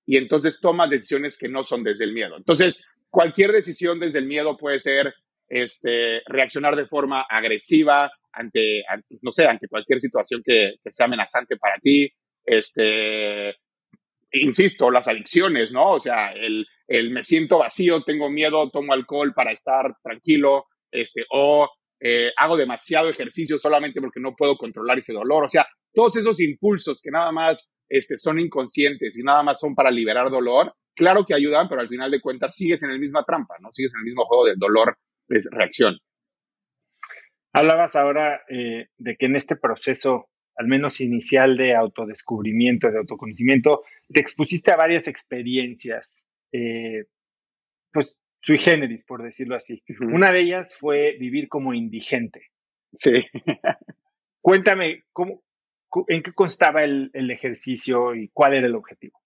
y 0.07 0.17
entonces 0.17 0.59
tomas 0.59 0.89
decisiones 0.89 1.37
que 1.37 1.49
no 1.49 1.63
son 1.63 1.85
desde 1.85 2.07
el 2.07 2.15
miedo. 2.15 2.39
Entonces, 2.39 2.83
cualquier 3.11 3.53
decisión 3.53 4.01
desde 4.01 4.21
el 4.21 4.27
miedo 4.27 4.57
puede 4.57 4.81
ser 4.81 5.15
este, 5.47 6.23
reaccionar 6.25 6.77
de 6.77 6.87
forma 6.87 7.27
agresiva 7.29 8.11
ante, 8.33 8.85
no 9.21 9.33
sé, 9.33 9.47
ante 9.47 9.69
cualquier 9.69 10.01
situación 10.01 10.43
que, 10.43 10.77
que, 10.83 10.91
sea 10.91 11.05
amenazante 11.05 11.59
para 11.59 11.77
ti. 11.79 12.11
Este, 12.43 13.55
insisto, 14.33 14.91
las 14.91 15.09
adicciones, 15.09 15.73
¿no? 15.73 15.93
O 15.93 16.01
sea, 16.01 16.33
el, 16.33 16.67
el 16.87 17.11
me 17.11 17.23
siento 17.23 17.59
vacío, 17.59 18.03
tengo 18.03 18.31
miedo, 18.31 18.71
tomo 18.71 18.95
alcohol 18.95 19.35
para 19.35 19.53
estar 19.53 19.95
tranquilo, 20.03 20.69
este, 20.91 21.27
o 21.31 21.69
eh, 22.01 22.31
hago 22.37 22.57
demasiado 22.57 23.09
ejercicio 23.09 23.59
solamente 23.59 24.01
porque 24.01 24.21
no 24.21 24.37
puedo 24.37 24.57
controlar 24.57 24.99
ese 24.99 25.13
dolor. 25.13 25.45
O 25.45 25.49
sea, 25.49 25.67
todos 25.93 26.17
esos 26.17 26.41
impulsos 26.41 27.01
que 27.03 27.11
nada 27.11 27.33
más 27.33 27.73
este, 27.89 28.19
son 28.19 28.39
inconscientes 28.39 29.17
y 29.19 29.23
nada 29.23 29.43
más 29.43 29.59
son 29.59 29.75
para 29.75 29.91
liberar 29.91 30.31
dolor, 30.31 30.75
claro 30.95 31.25
que 31.25 31.35
ayudan, 31.35 31.69
pero 31.69 31.81
al 31.81 31.89
final 31.89 32.11
de 32.11 32.21
cuentas 32.21 32.55
sigues 32.55 32.83
en 32.83 32.93
la 32.93 32.99
misma 32.99 33.25
trampa, 33.25 33.57
¿no? 33.61 33.73
Sigues 33.73 33.93
en 33.95 34.01
el 34.01 34.05
mismo 34.05 34.25
juego 34.27 34.47
del 34.47 34.59
dolor, 34.59 34.97
es 35.29 35.49
reacción. 35.51 35.99
Hablabas 37.53 37.97
ahora 37.97 38.43
eh, 38.49 38.89
de 38.99 39.17
que 39.17 39.27
en 39.27 39.37
este 39.37 39.57
proceso, 39.57 40.29
al 40.57 40.69
menos 40.69 41.01
inicial 41.01 41.57
de 41.57 41.75
autodescubrimiento, 41.75 42.91
de 42.91 42.99
autoconocimiento, 42.99 43.83
te 44.09 44.21
expusiste 44.21 44.71
a 44.71 44.77
varias 44.77 45.09
experiencias, 45.09 46.25
eh, 46.53 47.07
pues 47.93 48.19
sui 48.41 48.59
generis, 48.59 49.05
por 49.05 49.23
decirlo 49.23 49.57
así. 49.57 49.83
Una 50.01 50.33
de 50.33 50.41
ellas 50.41 50.77
fue 50.79 51.17
vivir 51.19 51.49
como 51.49 51.75
indigente. 51.75 52.47
Sí. 52.93 53.13
Cuéntame, 54.41 55.05
¿cómo, 55.13 55.43
¿en 56.09 56.23
qué 56.23 56.33
constaba 56.33 56.85
el, 56.85 57.11
ejercicio 57.13 58.15
y 58.15 58.29
cuál 58.29 58.55
era 58.55 58.67
el 58.67 58.75
objetivo? 58.75 59.21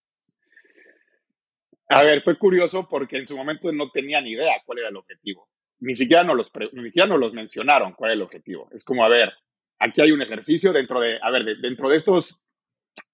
A 1.88 2.03
ver, 2.03 2.22
fue 2.22 2.38
curioso 2.38 2.88
porque 2.88 3.18
en 3.18 3.27
su 3.27 3.37
momento 3.37 3.70
no 3.72 3.90
tenía 3.90 4.20
ni 4.20 4.31
idea 4.33 4.55
cuál 4.64 4.79
era 4.79 4.88
el 4.88 4.96
objetivo. 4.96 5.48
Ni 5.81 5.94
siquiera 5.94 6.25
nos 6.25 6.37
los, 6.37 6.51
ni 6.72 6.85
siquiera 6.85 7.09
nos 7.09 7.20
los 7.20 7.35
mencionaron 7.35 7.92
cuál 7.92 8.12
era 8.12 8.16
el 8.16 8.22
objetivo. 8.22 8.68
Es 8.72 8.85
como, 8.85 9.05
a 9.05 9.09
ver, 9.09 9.33
aquí 9.79 10.01
hay 10.01 10.12
un 10.12 10.22
ejercicio 10.22 10.72
dentro 10.72 11.01
de, 11.01 11.18
a 11.20 11.31
ver, 11.31 11.44
dentro 11.61 11.88
de 11.88 11.96
estos 11.96 12.42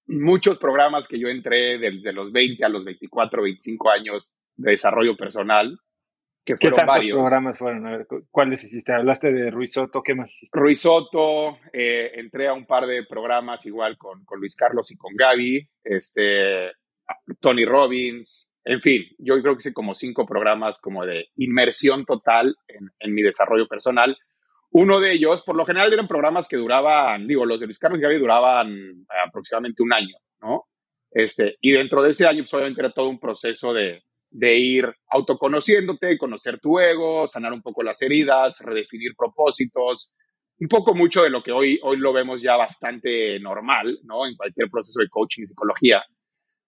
muchos 0.06 0.58
programas 0.58 1.06
que 1.08 1.18
yo 1.18 1.28
entré 1.28 1.78
desde 1.78 2.12
los 2.12 2.32
20 2.32 2.64
a 2.64 2.68
los 2.68 2.84
24, 2.84 3.42
25 3.42 3.90
años 3.90 4.34
de 4.56 4.72
desarrollo 4.72 5.16
personal, 5.16 5.78
¿Qué 6.56 6.70
tantos 6.70 7.06
programas 7.06 7.58
fueron? 7.58 7.86
A 7.86 7.96
ver, 7.98 8.06
¿cuáles 8.30 8.64
hiciste? 8.64 8.92
Hablaste 8.92 9.32
de 9.32 9.50
Ruiz 9.50 9.72
Soto, 9.72 10.02
¿qué 10.02 10.14
más 10.14 10.32
hiciste? 10.32 10.58
Ruiz 10.58 10.80
Soto, 10.80 11.58
eh, 11.72 12.12
entré 12.14 12.48
a 12.48 12.54
un 12.54 12.66
par 12.66 12.86
de 12.86 13.04
programas 13.04 13.66
igual 13.66 13.98
con, 13.98 14.24
con, 14.24 14.40
Luis 14.40 14.56
Carlos 14.56 14.90
y 14.90 14.96
con 14.96 15.14
Gaby, 15.14 15.68
este, 15.84 16.72
Tony 17.40 17.64
Robbins, 17.64 18.50
en 18.64 18.80
fin, 18.80 19.02
yo 19.18 19.40
creo 19.40 19.54
que 19.54 19.60
hice 19.60 19.72
como 19.72 19.94
cinco 19.94 20.26
programas 20.26 20.78
como 20.78 21.04
de 21.06 21.28
inmersión 21.36 22.04
total 22.04 22.54
en, 22.66 22.88
en, 23.00 23.14
mi 23.14 23.22
desarrollo 23.22 23.66
personal. 23.66 24.16
Uno 24.70 25.00
de 25.00 25.12
ellos, 25.12 25.42
por 25.42 25.56
lo 25.56 25.64
general 25.64 25.90
eran 25.92 26.06
programas 26.06 26.46
que 26.46 26.58
duraban, 26.58 27.26
digo, 27.26 27.46
los 27.46 27.60
de 27.60 27.66
Luis 27.66 27.78
Carlos 27.78 27.98
y 27.98 28.02
Gaby 28.02 28.18
duraban 28.18 29.06
aproximadamente 29.26 29.82
un 29.82 29.92
año, 29.94 30.16
¿no? 30.42 30.64
Este, 31.10 31.56
y 31.60 31.72
dentro 31.72 32.02
de 32.02 32.10
ese 32.10 32.26
año, 32.26 32.42
pues, 32.42 32.52
obviamente 32.52 32.82
era 32.82 32.90
todo 32.90 33.08
un 33.08 33.18
proceso 33.18 33.72
de, 33.72 34.02
de 34.38 34.56
ir 34.56 34.94
autoconociéndote, 35.08 36.16
conocer 36.16 36.60
tu 36.60 36.78
ego, 36.78 37.26
sanar 37.26 37.52
un 37.52 37.60
poco 37.60 37.82
las 37.82 38.00
heridas, 38.02 38.60
redefinir 38.60 39.16
propósitos, 39.16 40.12
un 40.60 40.68
poco 40.68 40.94
mucho 40.94 41.24
de 41.24 41.30
lo 41.30 41.42
que 41.42 41.50
hoy, 41.50 41.80
hoy 41.82 41.96
lo 41.96 42.12
vemos 42.12 42.40
ya 42.40 42.56
bastante 42.56 43.40
normal, 43.40 43.98
¿no? 44.04 44.28
En 44.28 44.36
cualquier 44.36 44.68
proceso 44.70 45.00
de 45.00 45.08
coaching 45.08 45.42
y 45.42 45.46
psicología. 45.48 46.04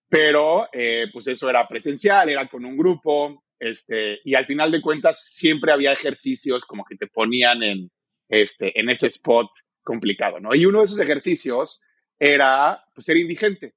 Pero, 0.09 0.68
eh, 0.72 1.06
pues 1.12 1.28
eso 1.28 1.48
era 1.48 1.68
presencial, 1.68 2.28
era 2.28 2.48
con 2.48 2.64
un 2.64 2.76
grupo, 2.76 3.44
este, 3.56 4.18
y 4.24 4.35
al 4.35 4.46
final 4.46 4.72
de 4.72 4.83
cuentas 4.83 5.33
siempre 5.33 5.70
había 5.70 5.92
ejercicios 5.92 6.64
como 6.64 6.85
que 6.85 6.96
te 6.96 7.06
ponían 7.06 7.62
en, 7.62 7.90
este, 8.28 8.78
en 8.80 8.90
ese 8.90 9.06
spot 9.06 9.46
complicado, 9.85 10.40
¿no? 10.40 10.56
Y 10.56 10.66
uno 10.66 10.80
de 10.80 10.87
esos 10.87 10.98
ejercicios 10.98 11.80
era, 12.18 12.83
pues, 12.92 13.06
ser 13.06 13.16
indigente. 13.16 13.74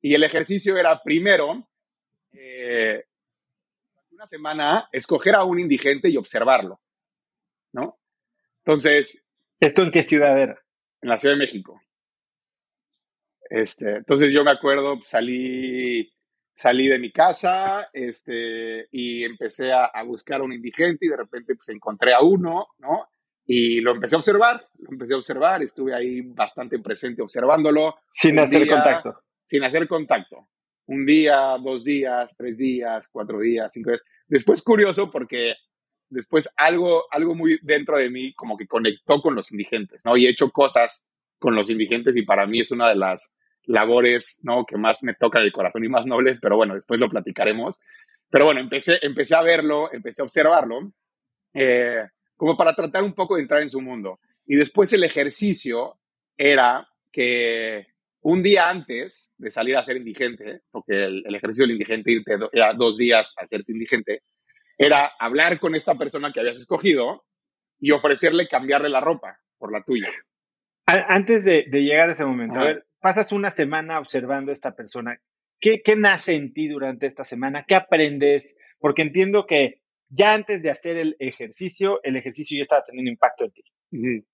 Y 0.00 0.14
el 0.14 0.22
ejercicio 0.22 0.76
era 0.76 1.02
primero, 1.02 1.68
eh, 2.30 3.02
una 4.24 4.28
semana 4.28 4.88
escoger 4.90 5.34
a 5.34 5.44
un 5.44 5.60
indigente 5.60 6.08
y 6.08 6.16
observarlo, 6.16 6.80
¿no? 7.72 7.98
Entonces... 8.64 9.22
¿Esto 9.60 9.82
en 9.82 9.90
qué 9.90 10.02
ciudad 10.02 10.38
era? 10.40 10.58
En 11.02 11.10
la 11.10 11.18
Ciudad 11.18 11.34
de 11.34 11.40
México. 11.40 11.80
Este, 13.50 13.96
entonces 13.96 14.32
yo 14.32 14.42
me 14.42 14.50
acuerdo, 14.50 14.98
salí, 15.04 16.10
salí 16.54 16.88
de 16.88 16.98
mi 16.98 17.12
casa 17.12 17.90
este, 17.92 18.88
y 18.90 19.24
empecé 19.24 19.72
a, 19.72 19.90
buscar 20.06 20.40
a 20.40 20.44
un 20.44 20.54
indigente 20.54 21.04
y 21.04 21.10
de 21.10 21.16
repente 21.18 21.54
pues, 21.54 21.68
encontré 21.68 22.14
a 22.14 22.22
uno, 22.22 22.68
¿no? 22.78 23.08
Y 23.44 23.82
lo 23.82 23.90
empecé 23.90 24.14
a 24.14 24.18
observar, 24.18 24.66
lo 24.78 24.92
empecé 24.92 25.12
a 25.12 25.18
observar, 25.18 25.62
estuve 25.62 25.94
ahí 25.94 26.22
bastante 26.22 26.78
presente 26.78 27.20
observándolo. 27.20 27.96
Sin 28.10 28.38
hacer 28.38 28.66
contacto. 28.66 29.20
Sin 29.44 29.64
hacer 29.64 29.86
contacto. 29.86 30.48
Un 30.86 31.04
día, 31.04 31.56
dos 31.62 31.84
días, 31.84 32.34
tres 32.36 32.56
días, 32.56 33.08
cuatro 33.08 33.40
días, 33.40 33.70
cinco 33.70 33.90
días. 33.90 34.02
Después 34.28 34.62
curioso 34.62 35.10
porque 35.10 35.54
después 36.08 36.48
algo, 36.56 37.04
algo 37.10 37.34
muy 37.34 37.58
dentro 37.62 37.98
de 37.98 38.10
mí 38.10 38.34
como 38.34 38.56
que 38.56 38.66
conectó 38.66 39.20
con 39.20 39.34
los 39.34 39.52
indigentes, 39.52 40.02
¿no? 40.04 40.16
Y 40.16 40.26
he 40.26 40.30
hecho 40.30 40.50
cosas 40.50 41.04
con 41.38 41.54
los 41.54 41.70
indigentes 41.70 42.16
y 42.16 42.22
para 42.22 42.46
mí 42.46 42.60
es 42.60 42.70
una 42.70 42.88
de 42.88 42.96
las 42.96 43.32
labores, 43.64 44.40
¿no? 44.42 44.64
Que 44.64 44.76
más 44.76 45.02
me 45.02 45.14
toca 45.14 45.40
el 45.40 45.52
corazón 45.52 45.84
y 45.84 45.88
más 45.88 46.06
nobles, 46.06 46.38
pero 46.40 46.56
bueno, 46.56 46.74
después 46.74 47.00
lo 47.00 47.08
platicaremos. 47.08 47.80
Pero 48.30 48.46
bueno, 48.46 48.60
empecé, 48.60 48.98
empecé 49.02 49.34
a 49.34 49.42
verlo, 49.42 49.92
empecé 49.92 50.22
a 50.22 50.24
observarlo, 50.24 50.92
eh, 51.52 52.04
como 52.36 52.56
para 52.56 52.74
tratar 52.74 53.04
un 53.04 53.14
poco 53.14 53.36
de 53.36 53.42
entrar 53.42 53.62
en 53.62 53.70
su 53.70 53.80
mundo. 53.80 54.20
Y 54.46 54.56
después 54.56 54.92
el 54.92 55.04
ejercicio 55.04 55.98
era 56.36 56.88
que 57.12 57.93
un 58.24 58.42
día 58.42 58.70
antes 58.70 59.34
de 59.36 59.50
salir 59.50 59.76
a 59.76 59.84
ser 59.84 59.98
indigente, 59.98 60.62
porque 60.70 61.04
el, 61.04 61.34
ejercicio 61.34 61.64
del 61.64 61.72
indigente 61.72 62.10
irte 62.10 62.36
era 62.52 62.72
dos 62.72 62.96
días 62.96 63.34
a 63.38 63.44
hacerte 63.44 63.72
indigente, 63.72 64.22
era 64.78 65.12
hablar 65.18 65.60
con 65.60 65.74
esta 65.74 65.94
persona 65.96 66.32
que 66.32 66.40
habías 66.40 66.58
escogido 66.58 67.26
y 67.78 67.90
ofrecerle 67.90 68.48
cambiarle 68.48 68.88
la 68.88 69.02
ropa 69.02 69.38
por 69.58 69.70
la 69.70 69.82
tuya. 69.84 70.10
Antes 70.86 71.44
de, 71.44 71.64
llegar 71.70 72.08
a 72.08 72.12
ese 72.12 72.24
momento, 72.24 72.60
a 72.60 72.64
ver, 72.64 72.86
pasas 72.98 73.30
una 73.30 73.50
semana 73.50 73.98
observando 73.98 74.50
a 74.50 74.54
esta 74.54 74.74
persona. 74.74 75.20
¿Qué, 75.60 75.82
nace 75.96 76.34
en 76.34 76.54
ti 76.54 76.68
durante 76.68 77.06
esta 77.06 77.24
semana? 77.24 77.64
¿Qué 77.68 77.74
aprendes? 77.74 78.54
Porque 78.78 79.02
entiendo 79.02 79.46
que 79.46 79.82
ya 80.08 80.32
antes 80.32 80.62
de 80.62 80.70
hacer 80.70 80.96
el 80.96 81.14
ejercicio, 81.18 82.00
el 82.02 82.16
ejercicio 82.16 82.56
ya 82.56 82.62
estaba 82.62 82.84
teniendo 82.84 83.10
impacto 83.10 83.44
en 83.44 83.52
ti. 83.52 84.24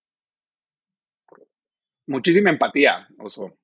Muchísima 2.06 2.50
empatía, 2.50 3.08
Oso 3.18 3.59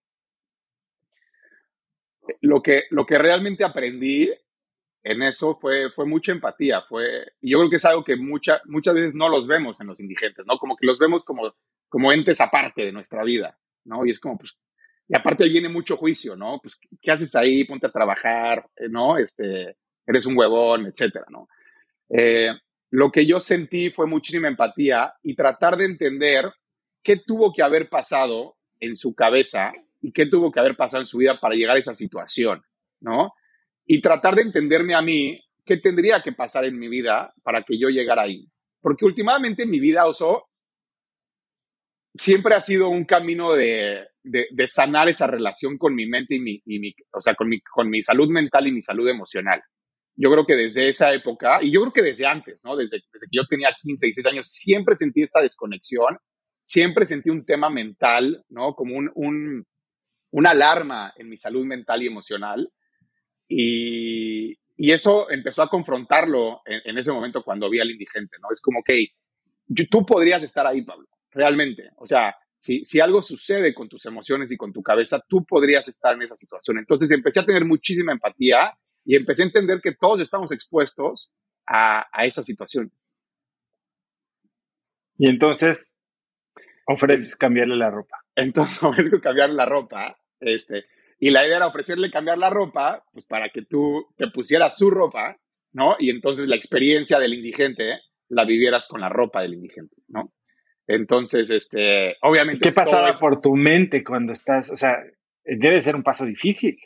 lo 2.40 2.62
que, 2.62 2.84
lo 2.90 3.06
que 3.06 3.18
realmente 3.18 3.64
aprendí 3.64 4.30
en 5.02 5.22
eso 5.22 5.56
fue, 5.60 5.90
fue 5.90 6.04
mucha 6.04 6.32
empatía. 6.32 6.82
Fue, 6.82 7.32
yo 7.40 7.58
creo 7.58 7.70
que 7.70 7.76
es 7.76 7.84
algo 7.84 8.02
que 8.02 8.16
mucha, 8.16 8.60
muchas 8.64 8.94
veces 8.94 9.14
no 9.14 9.28
los 9.28 9.46
vemos 9.46 9.80
en 9.80 9.86
los 9.86 10.00
indigentes, 10.00 10.44
¿no? 10.46 10.58
Como 10.58 10.76
que 10.76 10.86
los 10.86 10.98
vemos 10.98 11.24
como, 11.24 11.54
como 11.88 12.12
entes 12.12 12.40
aparte 12.40 12.84
de 12.84 12.92
nuestra 12.92 13.22
vida, 13.22 13.56
¿no? 13.84 14.04
Y 14.04 14.10
es 14.10 14.18
como, 14.18 14.36
pues, 14.36 14.56
y 15.08 15.16
aparte 15.16 15.48
viene 15.48 15.68
mucho 15.68 15.96
juicio, 15.96 16.34
¿no? 16.34 16.58
Pues, 16.60 16.76
¿qué 17.00 17.12
haces 17.12 17.36
ahí? 17.36 17.64
Ponte 17.64 17.86
a 17.86 17.92
trabajar, 17.92 18.68
eh, 18.76 18.88
¿no? 18.88 19.16
Este, 19.16 19.76
eres 20.04 20.26
un 20.26 20.36
huevón, 20.36 20.86
etcétera, 20.86 21.26
¿no? 21.30 21.48
Eh, 22.08 22.50
lo 22.90 23.12
que 23.12 23.26
yo 23.26 23.38
sentí 23.38 23.90
fue 23.90 24.06
muchísima 24.06 24.48
empatía 24.48 25.14
y 25.22 25.36
tratar 25.36 25.76
de 25.76 25.84
entender 25.84 26.52
qué 27.02 27.16
tuvo 27.16 27.52
que 27.52 27.62
haber 27.62 27.88
pasado 27.88 28.56
en 28.80 28.96
su 28.96 29.14
cabeza 29.14 29.72
y 30.06 30.12
qué 30.12 30.26
tuvo 30.26 30.52
que 30.52 30.60
haber 30.60 30.76
pasado 30.76 31.00
en 31.02 31.08
su 31.08 31.18
vida 31.18 31.40
para 31.40 31.56
llegar 31.56 31.74
a 31.74 31.80
esa 31.80 31.92
situación, 31.92 32.62
¿no? 33.00 33.32
Y 33.84 34.00
tratar 34.00 34.36
de 34.36 34.42
entenderme 34.42 34.94
a 34.94 35.02
mí 35.02 35.42
qué 35.64 35.78
tendría 35.78 36.22
que 36.22 36.30
pasar 36.30 36.64
en 36.64 36.78
mi 36.78 36.86
vida 36.86 37.34
para 37.42 37.64
que 37.64 37.76
yo 37.76 37.88
llegara 37.88 38.22
ahí. 38.22 38.48
Porque 38.80 39.04
últimamente 39.04 39.66
mi 39.66 39.80
vida, 39.80 40.06
Oso, 40.06 40.44
siempre 42.14 42.54
ha 42.54 42.60
sido 42.60 42.88
un 42.88 43.04
camino 43.04 43.54
de, 43.54 44.06
de, 44.22 44.68
sanar 44.68 45.08
esa 45.08 45.26
relación 45.26 45.76
con 45.76 45.92
mi 45.92 46.06
mente 46.06 46.36
y 46.36 46.40
mi, 46.40 46.62
y 46.64 46.78
mi 46.78 46.94
o 47.12 47.20
sea, 47.20 47.34
con 47.34 47.48
mi, 47.48 47.60
con 47.62 47.90
mi 47.90 48.00
salud 48.00 48.28
mental 48.28 48.68
y 48.68 48.72
mi 48.72 48.82
salud 48.82 49.08
emocional, 49.08 49.60
yo 50.14 50.30
creo 50.30 50.46
que 50.46 50.54
desde 50.54 50.88
esa 50.88 51.12
época, 51.12 51.58
y 51.62 51.74
yo 51.74 51.80
creo 51.80 51.92
que 51.92 52.02
desde 52.02 52.26
antes, 52.26 52.60
¿no? 52.64 52.76
Desde, 52.76 52.98
desde 53.12 53.26
que 53.26 53.36
yo 53.36 53.44
tenía 53.48 53.74
15, 53.76 54.06
16 54.06 54.32
años, 54.32 54.46
siempre 54.52 54.94
sentí 54.94 55.22
esta 55.22 55.40
desconexión, 55.40 56.16
siempre 56.62 57.06
sentí 57.06 57.28
un 57.28 57.44
tema 57.44 57.70
mental, 57.70 58.44
¿no? 58.50 58.72
Como 58.76 58.96
un, 58.96 59.10
un 59.16 59.66
una 60.36 60.50
alarma 60.50 61.14
en 61.16 61.30
mi 61.30 61.38
salud 61.38 61.64
mental 61.64 62.02
y 62.02 62.08
emocional. 62.08 62.70
Y, 63.48 64.52
y 64.76 64.92
eso 64.92 65.30
empezó 65.30 65.62
a 65.62 65.70
confrontarlo 65.70 66.60
en, 66.66 66.98
ese 66.98 67.10
momento 67.10 67.42
cuando 67.42 67.70
vi 67.70 67.80
al 67.80 67.90
indigente, 67.90 68.36
¿no? 68.42 68.48
Es 68.52 68.60
como, 68.60 68.82
que 68.84 69.06
tú 69.90 70.04
podrías 70.04 70.42
estar 70.42 70.66
ahí, 70.66 70.82
Pablo, 70.82 71.08
realmente. 71.30 71.88
O 71.96 72.06
sea, 72.06 72.36
si, 72.58 72.84
si 72.84 73.00
algo 73.00 73.22
sucede 73.22 73.72
con 73.72 73.88
tus 73.88 74.04
emociones 74.04 74.52
y 74.52 74.58
con 74.58 74.74
tu 74.74 74.82
cabeza, 74.82 75.24
tú 75.26 75.42
podrías 75.42 75.88
estar 75.88 76.14
en 76.14 76.22
esa 76.22 76.36
situación. 76.36 76.76
Entonces 76.78 77.10
empecé 77.12 77.40
a 77.40 77.46
tener 77.46 77.64
muchísima 77.64 78.12
empatía 78.12 78.76
y 79.06 79.16
empecé 79.16 79.42
a 79.42 79.46
entender 79.46 79.80
que 79.82 79.94
todos 79.94 80.20
estamos 80.20 80.52
expuestos 80.52 81.32
a, 81.66 82.06
a 82.12 82.26
esa 82.26 82.42
situación. 82.42 82.92
Y 85.16 85.30
entonces 85.30 85.94
ofreces 86.86 87.36
cambiarle 87.36 87.76
la 87.76 87.90
ropa. 87.90 88.22
Entonces 88.34 88.78
ofrezco 88.82 89.18
cambiarle 89.22 89.54
la 89.56 89.64
ropa. 89.64 90.18
Este, 90.40 90.84
y 91.18 91.30
la 91.30 91.46
idea 91.46 91.56
era 91.56 91.66
ofrecerle 91.66 92.10
cambiar 92.10 92.38
la 92.38 92.50
ropa, 92.50 93.04
pues 93.12 93.26
para 93.26 93.48
que 93.48 93.62
tú 93.62 94.06
te 94.16 94.28
pusieras 94.28 94.76
su 94.76 94.90
ropa, 94.90 95.38
¿no? 95.72 95.96
Y 95.98 96.10
entonces 96.10 96.48
la 96.48 96.56
experiencia 96.56 97.18
del 97.18 97.34
indigente 97.34 98.00
la 98.28 98.44
vivieras 98.44 98.86
con 98.86 99.00
la 99.00 99.08
ropa 99.08 99.42
del 99.42 99.54
indigente, 99.54 99.96
¿no? 100.08 100.32
Entonces, 100.86 101.50
este, 101.50 102.16
obviamente. 102.22 102.68
¿Qué 102.68 102.72
pasaba 102.72 103.12
por 103.12 103.40
tu 103.40 103.54
mente 103.56 104.04
cuando 104.04 104.32
estás, 104.32 104.70
o 104.70 104.76
sea, 104.76 104.96
debe 105.44 105.80
ser 105.80 105.96
un 105.96 106.02
paso 106.02 106.24
difícil? 106.24 106.78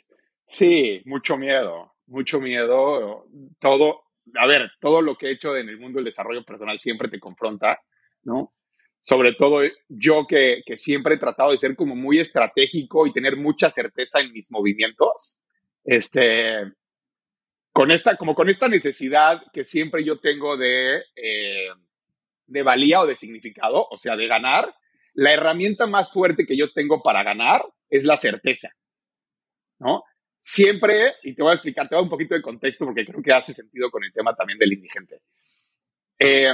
Sí, 0.47 1.01
mucho 1.05 1.37
miedo, 1.37 1.93
mucho 2.07 2.39
miedo. 2.39 3.25
Todo, 3.59 4.01
a 4.35 4.47
ver, 4.47 4.71
todo 4.79 5.01
lo 5.01 5.15
que 5.15 5.27
he 5.27 5.33
hecho 5.33 5.55
en 5.55 5.69
el 5.69 5.79
mundo 5.79 5.97
del 5.97 6.05
desarrollo 6.05 6.43
personal 6.43 6.79
siempre 6.79 7.09
te 7.09 7.19
confronta, 7.19 7.79
¿no? 8.23 8.53
Sobre 9.01 9.33
todo 9.33 9.61
yo 9.89 10.27
que, 10.27 10.61
siempre 10.77 11.15
he 11.15 11.17
tratado 11.17 11.51
de 11.51 11.57
ser 11.57 11.75
como 11.75 11.95
muy 11.95 12.19
estratégico 12.19 13.07
y 13.07 13.13
tener 13.13 13.35
mucha 13.35 13.69
certeza 13.71 14.19
en 14.19 14.31
mis 14.31 14.51
movimientos, 14.51 15.39
este, 15.83 16.71
con 17.73 17.91
esta, 17.91 18.15
como 18.15 18.35
con 18.35 18.49
esta 18.49 18.67
necesidad 18.67 19.41
que 19.51 19.63
siempre 19.63 20.03
yo 20.03 20.19
tengo 20.19 20.55
de, 20.55 20.97
eh, 21.15 21.69
de 22.45 22.63
valía 22.63 23.01
o 23.01 23.07
de 23.07 23.15
significado, 23.15 23.87
o 23.89 23.97
sea, 23.97 24.15
de 24.15 24.27
ganar, 24.27 24.73
la 25.13 25.33
herramienta 25.33 25.87
más 25.87 26.11
fuerte 26.13 26.45
que 26.45 26.55
yo 26.55 26.71
tengo 26.71 27.01
para 27.01 27.23
ganar 27.23 27.65
es 27.89 28.05
la 28.05 28.17
certeza, 28.17 28.69
¿no? 29.79 30.03
Siempre, 30.39 31.15
y 31.23 31.35
te 31.35 31.43
voy 31.43 31.51
a 31.51 31.55
explicar, 31.55 31.87
te 31.87 31.95
voy 31.95 32.01
a 32.01 32.03
un 32.03 32.09
poquito 32.09 32.35
de 32.35 32.41
contexto 32.41 32.85
porque 32.85 33.05
creo 33.05 33.21
que 33.21 33.33
hace 33.33 33.53
sentido 33.53 33.89
con 33.91 34.03
el 34.03 34.13
tema 34.13 34.35
también 34.35 34.57
del 34.57 34.73
indigente. 34.73 35.21
Eh, 36.17 36.51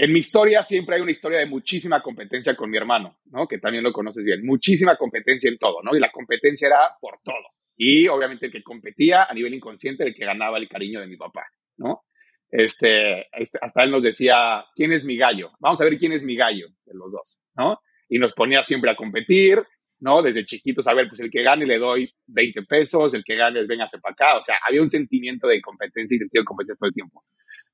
en 0.00 0.12
mi 0.12 0.20
historia 0.20 0.62
siempre 0.62 0.94
hay 0.94 1.02
una 1.02 1.10
historia 1.10 1.40
de 1.40 1.46
muchísima 1.46 2.00
competencia 2.00 2.54
con 2.54 2.70
mi 2.70 2.76
hermano, 2.76 3.18
¿no? 3.32 3.48
Que 3.48 3.58
también 3.58 3.82
lo 3.82 3.92
conoces 3.92 4.24
bien. 4.24 4.46
Muchísima 4.46 4.94
competencia 4.94 5.50
en 5.50 5.58
todo, 5.58 5.82
¿no? 5.82 5.96
Y 5.96 5.98
la 5.98 6.12
competencia 6.12 6.68
era 6.68 6.78
por 7.00 7.18
todo. 7.24 7.34
Y 7.76 8.06
obviamente 8.06 8.46
el 8.46 8.52
que 8.52 8.62
competía 8.62 9.24
a 9.24 9.34
nivel 9.34 9.54
inconsciente, 9.54 10.04
el 10.04 10.14
que 10.14 10.24
ganaba 10.24 10.58
el 10.58 10.68
cariño 10.68 11.00
de 11.00 11.08
mi 11.08 11.16
papá, 11.16 11.46
¿no? 11.78 12.04
Este, 12.48 13.26
este, 13.32 13.58
hasta 13.60 13.82
él 13.82 13.90
nos 13.90 14.04
decía, 14.04 14.64
¿quién 14.76 14.92
es 14.92 15.04
mi 15.04 15.16
gallo? 15.16 15.50
Vamos 15.58 15.80
a 15.80 15.84
ver 15.84 15.98
quién 15.98 16.12
es 16.12 16.22
mi 16.22 16.36
gallo 16.36 16.68
de 16.86 16.94
los 16.94 17.10
dos, 17.10 17.40
¿no? 17.56 17.80
Y 18.08 18.20
nos 18.20 18.32
ponía 18.34 18.62
siempre 18.62 18.92
a 18.92 18.96
competir, 18.96 19.64
¿no? 19.98 20.22
Desde 20.22 20.46
chiquitos, 20.46 20.86
a 20.86 20.94
ver, 20.94 21.08
pues 21.08 21.20
el 21.20 21.30
que 21.30 21.42
gane 21.42 21.66
le 21.66 21.76
doy 21.76 22.08
20 22.28 22.62
pesos, 22.62 23.14
el 23.14 23.24
que 23.24 23.34
gane, 23.34 23.66
véngase 23.66 23.98
para 23.98 24.12
acá. 24.12 24.38
O 24.38 24.42
sea, 24.42 24.60
había 24.64 24.80
un 24.80 24.88
sentimiento 24.88 25.48
de 25.48 25.60
competencia 25.60 26.14
y 26.14 26.18
sentido 26.18 26.42
de 26.42 26.46
competencia 26.46 26.78
todo 26.78 26.88
el 26.88 26.94
tiempo. 26.94 27.24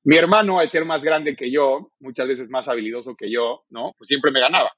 Mi 0.05 0.17
hermano, 0.17 0.59
al 0.59 0.69
ser 0.69 0.85
más 0.85 1.03
grande 1.03 1.35
que 1.35 1.49
yo, 1.49 1.91
muchas 1.99 2.27
veces 2.27 2.47
más 2.47 2.67
habilidoso 2.67 3.15
que 3.15 3.31
yo, 3.31 3.65
¿no? 3.69 3.91
Pues 3.97 4.07
siempre 4.07 4.31
me 4.31 4.39
ganaba. 4.39 4.71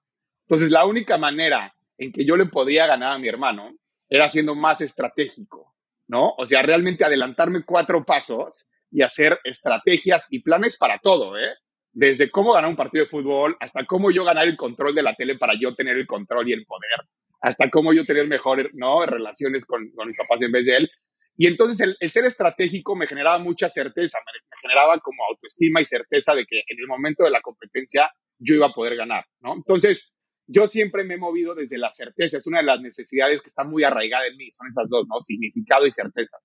Entonces, 0.47 0.71
la 0.71 0.85
única 0.85 1.17
manera 1.17 1.75
en 1.97 2.13
que 2.13 2.23
yo 2.23 2.37
le 2.37 2.45
podía 2.45 2.87
ganar 2.87 3.09
a 3.09 3.17
mi 3.19 3.27
hermano 3.27 3.75
era 4.07 4.29
siendo 4.29 4.55
más 4.55 4.79
estratégico, 4.79 5.75
¿no? 6.07 6.33
O 6.37 6.47
sea, 6.47 6.61
realmente 6.61 7.03
adelantarme 7.03 7.65
cuatro 7.65 8.05
pasos 8.05 8.69
y 8.89 9.01
hacer 9.01 9.37
estrategias 9.43 10.27
y 10.29 10.39
planes 10.39 10.77
para 10.77 10.99
todo, 10.99 11.37
¿eh? 11.37 11.55
Desde 11.91 12.29
cómo 12.29 12.53
ganar 12.53 12.69
un 12.69 12.77
partido 12.77 13.03
de 13.03 13.09
fútbol 13.09 13.57
hasta 13.59 13.85
cómo 13.85 14.11
yo 14.11 14.23
ganar 14.23 14.47
el 14.47 14.55
control 14.55 14.95
de 14.95 15.03
la 15.03 15.13
tele 15.13 15.37
para 15.37 15.55
yo 15.59 15.75
tener 15.75 15.97
el 15.97 16.07
control 16.07 16.47
y 16.47 16.53
el 16.53 16.65
poder, 16.65 17.01
hasta 17.41 17.69
cómo 17.69 17.91
yo 17.91 18.05
tener 18.05 18.29
mejores, 18.29 18.69
¿no? 18.75 19.05
Relaciones 19.05 19.65
con, 19.65 19.91
con 19.91 20.07
mis 20.07 20.15
papás 20.15 20.41
en 20.41 20.53
vez 20.53 20.67
de 20.67 20.77
él. 20.77 20.91
Y 21.38 21.45
entonces 21.45 21.95
el, 22.00 22.10
ser 22.10 22.26
estratégico 22.26 22.95
me 22.95 23.06
generaba 23.06 23.38
mucha 23.38 23.69
certeza, 23.69 24.17
me, 24.26 24.58
generaba 24.60 24.97
como 25.00 25.23
autoestima 25.30 25.80
y 25.80 25.86
certeza 25.86 26.34
de 26.34 26.45
que 26.45 26.58
en 26.67 26.80
el 26.80 26.88
momento 26.88 27.23
de 27.23 27.30
la 27.30 27.41
competencia 27.41 28.12
yo 28.39 28.56
iba 28.56 28.67
a 28.67 28.73
poder 28.73 28.95
ganar, 28.95 29.26
¿no? 29.39 29.54
Entonces, 29.54 30.13
yo 30.47 30.67
siempre 30.67 31.04
me 31.04 31.15
he 31.15 31.17
movido 31.17 31.54
desde 31.54 31.78
la 31.78 31.91
certeza, 31.91 32.38
es 32.38 32.47
una 32.47 32.60
de 32.60 32.65
las 32.65 32.82
necesidades 32.82 33.41
que 33.41 33.50
está 33.50 33.63
muy 33.63 33.84
arraigada 33.84 34.26
en 34.26 34.36
mí, 34.36 34.50
son 34.52 34.67
esas 34.67 34.89
dos, 34.89 35.06
¿no? 35.08 35.19
Significado 35.19 35.86
y 35.86 35.91
certeza. 35.91 36.38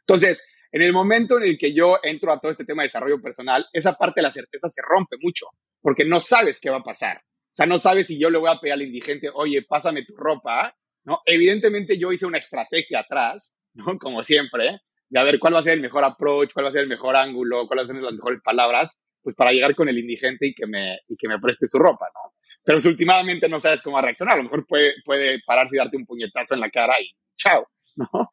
Entonces, 0.00 0.44
en 0.72 0.82
el 0.82 0.92
momento 0.92 1.36
en 1.36 1.44
el 1.44 1.58
que 1.58 1.72
yo 1.72 1.98
entro 2.02 2.32
a 2.32 2.40
todo 2.40 2.50
este 2.50 2.64
tema 2.64 2.82
de 2.82 2.86
desarrollo 2.86 3.20
personal, 3.20 3.66
esa 3.72 3.94
parte 3.94 4.20
de 4.20 4.22
la 4.22 4.32
certeza 4.32 4.68
se 4.68 4.82
rompe 4.82 5.16
mucho, 5.20 5.46
porque 5.80 6.04
no 6.04 6.20
sabes 6.20 6.58
qué 6.60 6.70
va 6.70 6.78
a 6.78 6.84
pasar. 6.84 7.18
O 7.18 7.54
sea, 7.54 7.66
no 7.66 7.78
sabes 7.78 8.08
si 8.08 8.18
yo 8.18 8.30
le 8.30 8.38
voy 8.38 8.50
a 8.50 8.58
pedir 8.58 8.74
al 8.74 8.82
indigente, 8.82 9.28
oye, 9.32 9.62
pásame 9.68 10.04
tu 10.04 10.16
ropa, 10.16 10.76
¿no? 11.04 11.20
Evidentemente 11.26 11.98
yo 11.98 12.12
hice 12.12 12.26
una 12.26 12.38
estrategia 12.38 13.00
atrás 13.00 13.52
¿no? 13.74 13.98
Como 13.98 14.22
siempre, 14.22 14.80
de 15.08 15.20
a 15.20 15.24
ver 15.24 15.38
cuál 15.38 15.54
va 15.54 15.58
a 15.58 15.62
ser 15.62 15.74
el 15.74 15.80
mejor 15.80 16.04
approach, 16.04 16.52
cuál 16.52 16.66
va 16.66 16.68
a 16.70 16.72
ser 16.72 16.82
el 16.82 16.88
mejor 16.88 17.16
ángulo, 17.16 17.66
cuáles 17.66 17.86
van 17.86 17.96
a 17.96 18.00
ser 18.00 18.06
las 18.06 18.14
mejores 18.14 18.40
palabras, 18.40 18.98
pues 19.22 19.36
para 19.36 19.52
llegar 19.52 19.74
con 19.74 19.88
el 19.88 19.98
indigente 19.98 20.46
y 20.46 20.54
que 20.54 20.66
me, 20.66 20.98
y 21.08 21.16
que 21.16 21.28
me 21.28 21.38
preste 21.38 21.66
su 21.66 21.78
ropa, 21.78 22.06
¿no? 22.14 22.34
Pero 22.64 22.80
si 22.80 22.88
últimamente 22.88 23.48
no 23.48 23.58
sabes 23.58 23.82
cómo 23.82 24.00
reaccionar, 24.00 24.34
a 24.34 24.38
lo 24.38 24.44
mejor 24.44 24.66
puede, 24.66 24.94
puede 25.04 25.40
pararse 25.44 25.76
y 25.76 25.78
darte 25.78 25.96
un 25.96 26.06
puñetazo 26.06 26.54
en 26.54 26.60
la 26.60 26.70
cara 26.70 26.94
y 27.00 27.10
chao, 27.36 27.66
¿no? 27.96 28.30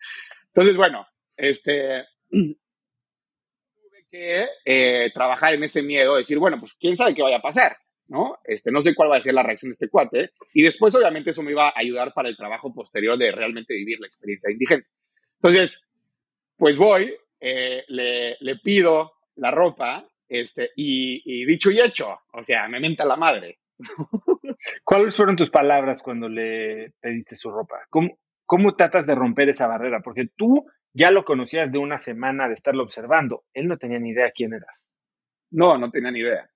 Entonces, 0.47 0.77
bueno, 0.77 1.05
este, 1.35 2.05
tuve 2.29 2.57
que 4.09 4.47
eh, 4.65 5.11
trabajar 5.13 5.53
en 5.53 5.63
ese 5.63 5.81
miedo, 5.81 6.15
decir, 6.15 6.39
bueno, 6.39 6.59
pues 6.59 6.73
quién 6.79 6.95
sabe 6.95 7.15
qué 7.15 7.21
vaya 7.21 7.37
a 7.37 7.41
pasar, 7.41 7.75
¿no? 8.07 8.37
Este, 8.43 8.71
no 8.71 8.81
sé 8.81 8.95
cuál 8.95 9.11
va 9.11 9.17
a 9.17 9.21
ser 9.21 9.33
la 9.33 9.43
reacción 9.43 9.69
de 9.69 9.73
este 9.73 9.89
cuate. 9.89 10.31
Y 10.53 10.63
después, 10.63 10.93
obviamente, 10.95 11.31
eso 11.31 11.43
me 11.43 11.51
iba 11.51 11.69
a 11.69 11.73
ayudar 11.75 12.13
para 12.13 12.29
el 12.29 12.37
trabajo 12.37 12.73
posterior 12.73 13.17
de 13.17 13.31
realmente 13.31 13.73
vivir 13.73 13.99
la 13.99 14.07
experiencia 14.07 14.47
de 14.47 14.53
indigente. 14.53 14.87
Entonces, 15.41 15.87
pues 16.57 16.77
voy, 16.77 17.13
eh, 17.39 17.83
le, 17.87 18.37
le, 18.39 18.55
pido 18.57 19.13
la 19.35 19.51
ropa, 19.51 20.07
este, 20.27 20.71
y, 20.75 21.45
dicho 21.45 21.71
y 21.71 21.79
hecho, 21.79 22.19
o 22.33 22.43
sea, 22.43 22.67
me 22.67 22.79
menta 22.79 23.05
la 23.05 23.15
madre. 23.15 23.59
¿Cuáles 24.83 25.15
fueron 25.15 25.35
tus 25.35 25.49
palabras 25.49 26.01
cuando 26.01 26.27
le 26.27 26.93
pediste 26.99 27.35
su 27.35 27.51
ropa? 27.51 27.85
¿Cómo, 27.89 28.17
¿Cómo 28.45 28.75
tratas 28.75 29.05
de 29.05 29.15
romper 29.15 29.49
esa 29.49 29.67
barrera? 29.67 30.01
Porque 30.01 30.29
tú 30.35 30.65
ya 30.93 31.11
lo 31.11 31.23
conocías 31.23 31.71
de 31.71 31.77
una 31.77 31.97
semana 31.97 32.47
de 32.47 32.55
estarlo 32.55 32.83
observando. 32.83 33.43
Él 33.53 33.67
no 33.67 33.77
tenía 33.77 33.99
ni 33.99 34.09
idea 34.09 34.31
quién 34.31 34.53
eras. 34.53 34.87
No, 35.51 35.77
no 35.77 35.91
tenía 35.91 36.11
ni 36.11 36.19
idea. 36.21 36.49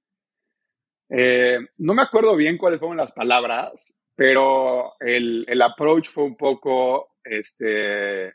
Eh, 1.09 1.59
no 1.77 1.93
me 1.93 2.01
acuerdo 2.01 2.35
bien 2.35 2.57
cuáles 2.57 2.79
fueron 2.79 2.97
las 2.97 3.11
palabras, 3.11 3.93
pero 4.15 4.93
el, 4.99 5.45
el 5.47 5.61
approach 5.61 6.07
fue 6.07 6.23
un 6.23 6.37
poco, 6.37 7.17
este, 7.23 8.33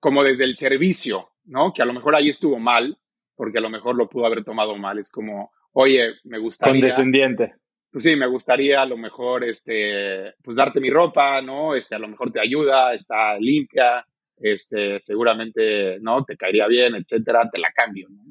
como 0.00 0.22
desde 0.22 0.44
el 0.44 0.54
servicio, 0.54 1.30
¿no? 1.44 1.72
Que 1.72 1.82
a 1.82 1.86
lo 1.86 1.92
mejor 1.92 2.14
ahí 2.14 2.28
estuvo 2.28 2.58
mal, 2.58 2.98
porque 3.34 3.58
a 3.58 3.62
lo 3.62 3.70
mejor 3.70 3.96
lo 3.96 4.08
pudo 4.08 4.26
haber 4.26 4.44
tomado 4.44 4.76
mal. 4.76 4.98
Es 4.98 5.10
como, 5.10 5.52
oye, 5.72 6.14
me 6.24 6.38
gustaría. 6.38 6.74
Condescendiente. 6.74 7.54
Pues 7.90 8.04
sí, 8.04 8.16
me 8.16 8.26
gustaría 8.26 8.82
a 8.82 8.86
lo 8.86 8.96
mejor, 8.96 9.44
este, 9.44 10.34
pues 10.42 10.56
darte 10.56 10.80
mi 10.80 10.90
ropa, 10.90 11.40
¿no? 11.40 11.74
Este, 11.74 11.94
a 11.94 11.98
lo 11.98 12.08
mejor 12.08 12.30
te 12.30 12.40
ayuda, 12.40 12.92
está 12.92 13.38
limpia, 13.38 14.06
este, 14.36 15.00
seguramente, 15.00 15.98
¿no? 16.00 16.24
Te 16.24 16.36
caería 16.36 16.66
bien, 16.66 16.94
etcétera, 16.94 17.48
te 17.50 17.58
la 17.58 17.72
cambio, 17.72 18.08
¿no? 18.10 18.22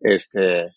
Este, 0.00 0.68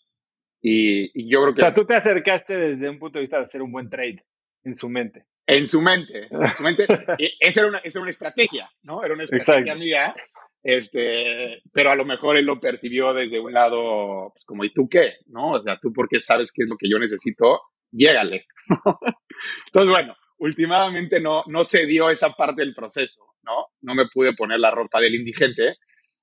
y, 0.62 1.30
yo 1.30 1.42
creo 1.42 1.54
que. 1.54 1.62
O 1.62 1.66
sea, 1.66 1.74
tú 1.74 1.86
te 1.86 1.96
acercaste 1.96 2.56
desde 2.56 2.90
un 2.90 3.00
punto 3.00 3.18
de 3.18 3.24
vista 3.24 3.38
de 3.38 3.44
hacer 3.44 3.62
un 3.62 3.72
buen 3.72 3.90
trade 3.90 4.24
en 4.64 4.76
su 4.76 4.88
mente. 4.90 5.26
En 5.52 5.68
su 5.68 5.82
mente, 5.82 6.28
en 6.32 6.56
su 6.56 6.64
mente. 6.64 6.86
esa, 7.40 7.60
era 7.60 7.70
una, 7.70 7.78
esa 7.80 8.00
era 8.00 8.02
una 8.02 8.12
estrategia, 8.12 8.72
¿no? 8.84 9.04
Era 9.04 9.14
una 9.14 9.26
estrategia 9.26 9.76
mía. 9.76 10.16
Este, 10.64 11.62
pero 11.74 11.92
a 11.92 11.96
lo 11.96 12.06
mejor 12.06 12.38
él 12.38 12.46
lo 12.46 12.60
percibió 12.60 13.14
desde 13.14 13.40
un 13.40 13.52
lado, 13.52 14.30
pues 14.32 14.46
como, 14.46 14.64
¿y 14.64 14.72
tú 14.72 14.88
qué? 14.88 15.16
¿No? 15.26 15.52
O 15.52 15.62
sea, 15.62 15.78
tú 15.82 15.92
porque 15.92 16.22
sabes 16.22 16.52
qué 16.54 16.64
es 16.64 16.70
lo 16.70 16.78
que 16.78 16.90
yo 16.90 16.98
necesito, 17.00 17.60
llégale. 17.92 18.46
Entonces, 19.66 19.92
bueno, 19.92 20.16
últimamente 20.38 21.20
no, 21.20 21.44
no 21.48 21.66
se 21.66 21.86
dio 21.86 22.10
esa 22.10 22.30
parte 22.30 22.62
del 22.62 22.74
proceso, 22.74 23.22
¿no? 23.44 23.68
No 23.82 23.94
me 23.94 24.08
pude 24.08 24.34
poner 24.34 24.60
la 24.60 24.72
ropa 24.72 25.02
del 25.02 25.16
indigente, 25.16 25.78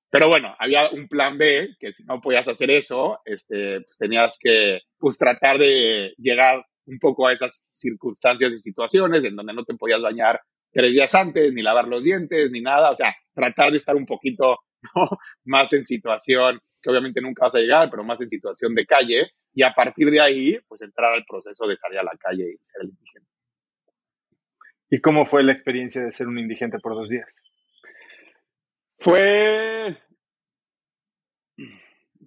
pero 0.09 0.27
bueno, 0.27 0.55
había 0.57 0.89
un 0.89 1.07
plan 1.07 1.37
B, 1.37 1.75
que 1.79 1.93
si 1.93 2.03
no 2.05 2.19
podías 2.19 2.47
hacer 2.47 2.71
eso, 2.71 3.19
este, 3.25 3.81
pues 3.81 3.97
tenías 3.97 4.37
que, 4.39 4.79
pues 4.97 5.19
tratar 5.19 5.59
de 5.59 6.13
llegar 6.17 6.65
un 6.89 6.99
poco 6.99 7.27
a 7.27 7.33
esas 7.33 7.65
circunstancias 7.69 8.51
y 8.53 8.59
situaciones 8.59 9.23
en 9.23 9.35
donde 9.35 9.53
no 9.53 9.63
te 9.63 9.75
podías 9.75 10.01
bañar 10.01 10.41
tres 10.71 10.93
días 10.93 11.13
antes, 11.15 11.53
ni 11.53 11.61
lavar 11.61 11.87
los 11.87 12.03
dientes, 12.03 12.51
ni 12.51 12.61
nada, 12.61 12.91
o 12.91 12.95
sea, 12.95 13.15
tratar 13.33 13.71
de 13.71 13.77
estar 13.77 13.95
un 13.95 14.05
poquito 14.05 14.57
¿no? 14.95 15.09
Más 15.45 15.73
en 15.73 15.83
situación, 15.83 16.59
que 16.81 16.89
obviamente 16.89 17.21
nunca 17.21 17.45
vas 17.45 17.55
a 17.55 17.59
llegar, 17.59 17.89
pero 17.89 18.03
más 18.03 18.21
en 18.21 18.29
situación 18.29 18.73
de 18.73 18.85
calle, 18.85 19.31
y 19.53 19.63
a 19.63 19.73
partir 19.73 20.09
de 20.09 20.21
ahí, 20.21 20.57
pues 20.67 20.81
entrar 20.81 21.13
al 21.13 21.25
proceso 21.27 21.67
de 21.67 21.75
salir 21.75 21.99
a 21.99 22.03
la 22.03 22.17
calle 22.17 22.53
y 22.53 22.57
ser 22.61 22.81
el 22.83 22.89
indigente. 22.89 23.29
¿Y 24.91 25.01
cómo 25.01 25.25
fue 25.25 25.43
la 25.43 25.51
experiencia 25.51 26.03
de 26.03 26.11
ser 26.11 26.27
un 26.27 26.39
indigente 26.39 26.79
por 26.79 26.95
dos 26.95 27.09
días? 27.09 27.35
Fue, 28.99 29.97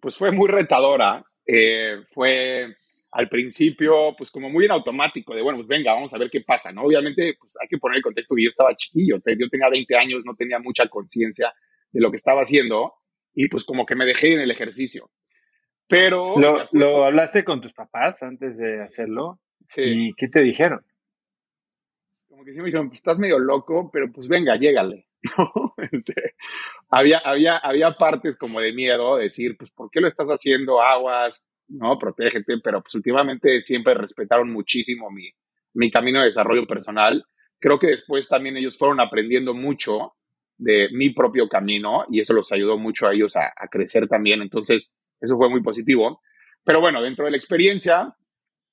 pues 0.00 0.16
fue 0.16 0.30
muy 0.30 0.48
retadora. 0.48 1.24
Eh, 1.44 2.04
fue 2.12 2.76
al 3.12 3.28
principio, 3.28 4.14
pues 4.16 4.30
como 4.30 4.48
muy 4.48 4.64
en 4.64 4.70
automático, 4.70 5.34
de 5.34 5.42
bueno, 5.42 5.58
pues 5.58 5.68
venga, 5.68 5.92
vamos 5.92 6.14
a 6.14 6.18
ver 6.18 6.30
qué 6.30 6.40
pasa, 6.40 6.72
¿no? 6.72 6.82
Obviamente, 6.84 7.36
pues 7.38 7.54
hay 7.60 7.68
que 7.68 7.76
poner 7.76 7.98
el 7.98 8.02
contexto 8.02 8.34
que 8.34 8.44
yo 8.44 8.48
estaba 8.48 8.74
chiquillo, 8.74 9.18
yo 9.38 9.48
tenía 9.50 9.68
20 9.68 9.96
años, 9.96 10.22
no 10.24 10.34
tenía 10.34 10.58
mucha 10.58 10.88
conciencia 10.88 11.52
de 11.92 12.00
lo 12.00 12.10
que 12.10 12.16
estaba 12.16 12.40
haciendo 12.40 12.94
y 13.34 13.48
pues 13.48 13.64
como 13.64 13.84
que 13.84 13.96
me 13.96 14.06
dejé 14.06 14.32
en 14.32 14.40
el 14.40 14.50
ejercicio. 14.50 15.10
Pero... 15.86 16.36
¿Lo, 16.72 17.04
hablaste 17.04 17.44
con 17.44 17.60
tus 17.60 17.74
papás 17.74 18.22
antes 18.22 18.56
de 18.56 18.82
hacerlo? 18.82 19.40
Sí. 19.66 19.82
¿Y 19.84 20.14
qué 20.14 20.28
te 20.28 20.42
dijeron? 20.42 20.80
Como 22.28 22.46
que 22.46 22.52
sí 22.52 22.58
me 22.58 22.64
dijeron, 22.64 22.88
pues 22.88 23.00
estás 23.00 23.18
medio 23.18 23.38
loco, 23.38 23.90
pero 23.92 24.10
pues 24.10 24.26
venga, 24.26 24.56
llégale. 24.56 25.06
Este, 25.90 26.14
había, 26.88 27.18
había, 27.18 27.56
había 27.56 27.92
partes 27.92 28.38
como 28.38 28.60
de 28.60 28.72
miedo, 28.72 29.16
decir, 29.16 29.58
pues, 29.58 29.70
¿por 29.72 29.90
qué 29.90 30.00
lo 30.00 30.08
estás 30.08 30.28
haciendo? 30.28 30.80
Aguas, 30.80 31.44
¿no? 31.72 31.98
Protégete, 31.98 32.58
pero 32.62 32.82
pues 32.82 32.94
últimamente 32.94 33.62
siempre 33.62 33.94
respetaron 33.94 34.52
muchísimo 34.52 35.10
mi, 35.10 35.30
mi 35.74 35.90
camino 35.90 36.20
de 36.20 36.26
desarrollo 36.26 36.66
personal. 36.66 37.24
Creo 37.58 37.78
que 37.78 37.88
después 37.88 38.28
también 38.28 38.56
ellos 38.56 38.76
fueron 38.76 39.00
aprendiendo 39.00 39.54
mucho 39.54 40.14
de 40.58 40.88
mi 40.92 41.10
propio 41.10 41.48
camino 41.48 42.04
y 42.10 42.20
eso 42.20 42.34
los 42.34 42.52
ayudó 42.52 42.78
mucho 42.78 43.06
a 43.06 43.14
ellos 43.14 43.36
a, 43.36 43.52
crecer 43.70 44.08
también. 44.08 44.42
Entonces, 44.42 44.92
eso 45.20 45.36
fue 45.36 45.48
muy 45.48 45.62
positivo. 45.62 46.20
Pero 46.64 46.80
bueno, 46.80 47.02
dentro 47.02 47.24
de 47.24 47.32
la 47.32 47.36
experiencia, 47.36 48.14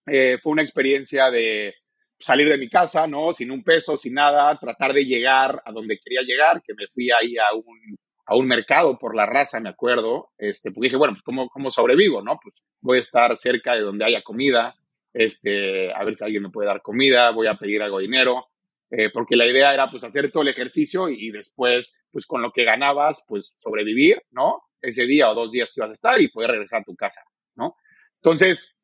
eh, 0.06 0.38
fue 0.42 0.52
una 0.52 0.62
experiencia 0.62 1.32
de 1.32 1.76
salir 2.20 2.50
de 2.50 2.58
mi 2.58 2.70
casa, 2.70 3.08
¿no? 3.08 3.34
Sin 3.34 3.50
un 3.50 3.64
peso, 3.64 3.96
sin 3.96 4.14
nada, 4.14 4.56
tratar 4.60 4.94
de 4.94 5.06
llegar 5.06 5.62
a 5.66 5.72
donde 5.72 6.00
quería 6.00 6.22
llegar, 6.22 6.62
que 6.62 6.74
me 6.74 6.86
fui 6.88 7.10
ahí 7.12 7.38
a 7.38 7.56
un, 7.56 7.98
a 8.26 8.36
un 8.36 8.46
mercado 8.46 8.98
por 9.00 9.16
la 9.16 9.26
raza, 9.26 9.60
me 9.60 9.70
acuerdo, 9.70 10.32
este, 10.38 10.72
porque 10.72 10.88
dije, 10.88 10.98
bueno, 10.98 11.14
pues 11.14 11.24
¿cómo, 11.24 11.48
¿cómo 11.50 11.72
sobrevivo, 11.72 12.22
no? 12.22 12.38
Pues 12.44 12.56
voy 12.82 12.98
a 12.98 13.02
estar 13.02 13.38
cerca 13.38 13.74
de 13.74 13.82
donde 13.82 14.06
haya 14.06 14.22
comida, 14.22 14.76
este, 15.14 15.94
a 15.94 16.04
ver 16.04 16.16
si 16.16 16.24
alguien 16.24 16.44
me 16.44 16.50
puede 16.50 16.68
dar 16.68 16.82
comida, 16.82 17.32
voy 17.32 17.48
a 17.48 17.56
pedir 17.56 17.82
algo 17.82 17.98
de 17.98 18.04
dinero, 18.04 18.48
eh, 18.92 19.10
porque 19.14 19.36
la 19.36 19.48
idea 19.48 19.74
era 19.74 19.90
pues 19.90 20.04
hacer 20.04 20.32
todo 20.32 20.44
el 20.44 20.50
ejercicio 20.50 21.10
y, 21.10 21.32
después, 21.32 22.00
pues 22.12 22.26
con 22.26 22.42
lo 22.42 22.52
que 22.52 22.64
ganabas, 22.64 23.26
pues 23.28 23.54
sobrevivir, 23.58 24.22
¿no? 24.32 24.64
Ese 24.82 25.06
día 25.06 25.30
o 25.30 25.36
dos 25.36 25.52
días 25.52 25.72
que 25.72 25.80
ibas 25.80 25.92
a 25.92 25.94
estar 25.94 26.22
y 26.22 26.30
poder 26.30 26.52
regresar 26.52 26.82
a 26.82 26.86
tu 26.86 26.96
casa, 26.96 27.22
¿no? 27.56 27.76
Entonces, 28.16 28.76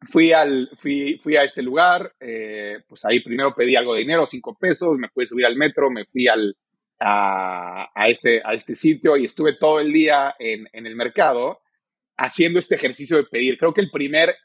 fui, 0.00 0.32
al, 0.32 0.70
fui, 0.78 1.18
fui 1.22 1.36
a 1.36 1.42
este 1.42 1.62
lugar, 1.62 2.14
eh, 2.20 2.78
pues 2.88 3.04
ahí 3.04 3.20
primero 3.20 3.54
pedí 3.54 3.76
algo 3.76 3.94
de 3.94 4.00
dinero, 4.00 4.26
cinco 4.26 4.56
pesos, 4.58 4.98
me 4.98 5.08
pude 5.08 5.26
subir 5.26 5.44
al 5.44 5.56
metro, 5.56 5.90
me 5.90 6.06
fui 6.06 6.26
al, 6.26 6.56
a, 6.98 8.08
este, 8.08 8.40
a 8.44 8.54
este 8.54 8.74
sitio 8.74 9.16
y 9.16 9.24
estuve 9.24 9.56
todo 9.56 9.80
el 9.80 9.92
día 9.92 10.34
en, 10.38 10.68
en, 10.72 10.86
el 10.86 10.96
mercado 10.96 11.60
haciendo 12.20 12.58
este 12.58 12.74
ejercicio 12.74 13.16
de 13.16 13.24
pedir. 13.24 13.56
Creo 13.58 13.72
que 13.72 13.80
el 13.80 13.90
primer, 13.90 14.36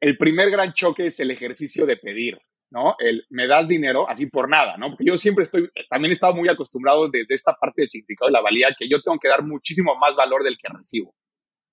el 0.00 0.16
primer 0.18 0.50
gran 0.50 0.72
choque 0.72 1.06
es 1.06 1.20
el 1.20 1.30
ejercicio 1.30 1.86
de 1.86 1.96
pedir, 1.96 2.38
¿no? 2.70 2.96
El 2.98 3.24
me 3.30 3.46
das 3.46 3.68
dinero 3.68 4.08
así 4.08 4.26
por 4.26 4.48
nada, 4.48 4.76
¿no? 4.76 4.90
Porque 4.90 5.04
yo 5.04 5.16
siempre 5.16 5.44
estoy, 5.44 5.70
también 5.88 6.10
he 6.10 6.14
estado 6.14 6.34
muy 6.34 6.48
acostumbrado 6.48 7.08
desde 7.08 7.36
esta 7.36 7.54
parte 7.54 7.82
del 7.82 7.88
significado 7.88 8.28
de 8.28 8.32
la 8.32 8.42
valía 8.42 8.74
que 8.76 8.88
yo 8.88 9.00
tengo 9.00 9.18
que 9.18 9.28
dar 9.28 9.44
muchísimo 9.44 9.94
más 9.96 10.16
valor 10.16 10.42
del 10.42 10.58
que 10.58 10.68
recibo. 10.68 11.14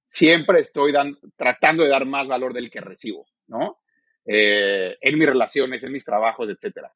Siempre 0.06 0.62
estoy 0.62 0.94
tratando 1.36 1.84
de 1.84 1.90
dar 1.90 2.06
más 2.06 2.28
valor 2.28 2.54
del 2.54 2.70
que 2.70 2.80
recibo, 2.80 3.26
¿no? 3.48 3.80
Eh, 4.24 4.98
en 5.02 5.18
mis 5.18 5.28
relaciones, 5.28 5.84
en 5.84 5.92
mis 5.92 6.06
trabajos, 6.06 6.48
etcétera. 6.48 6.94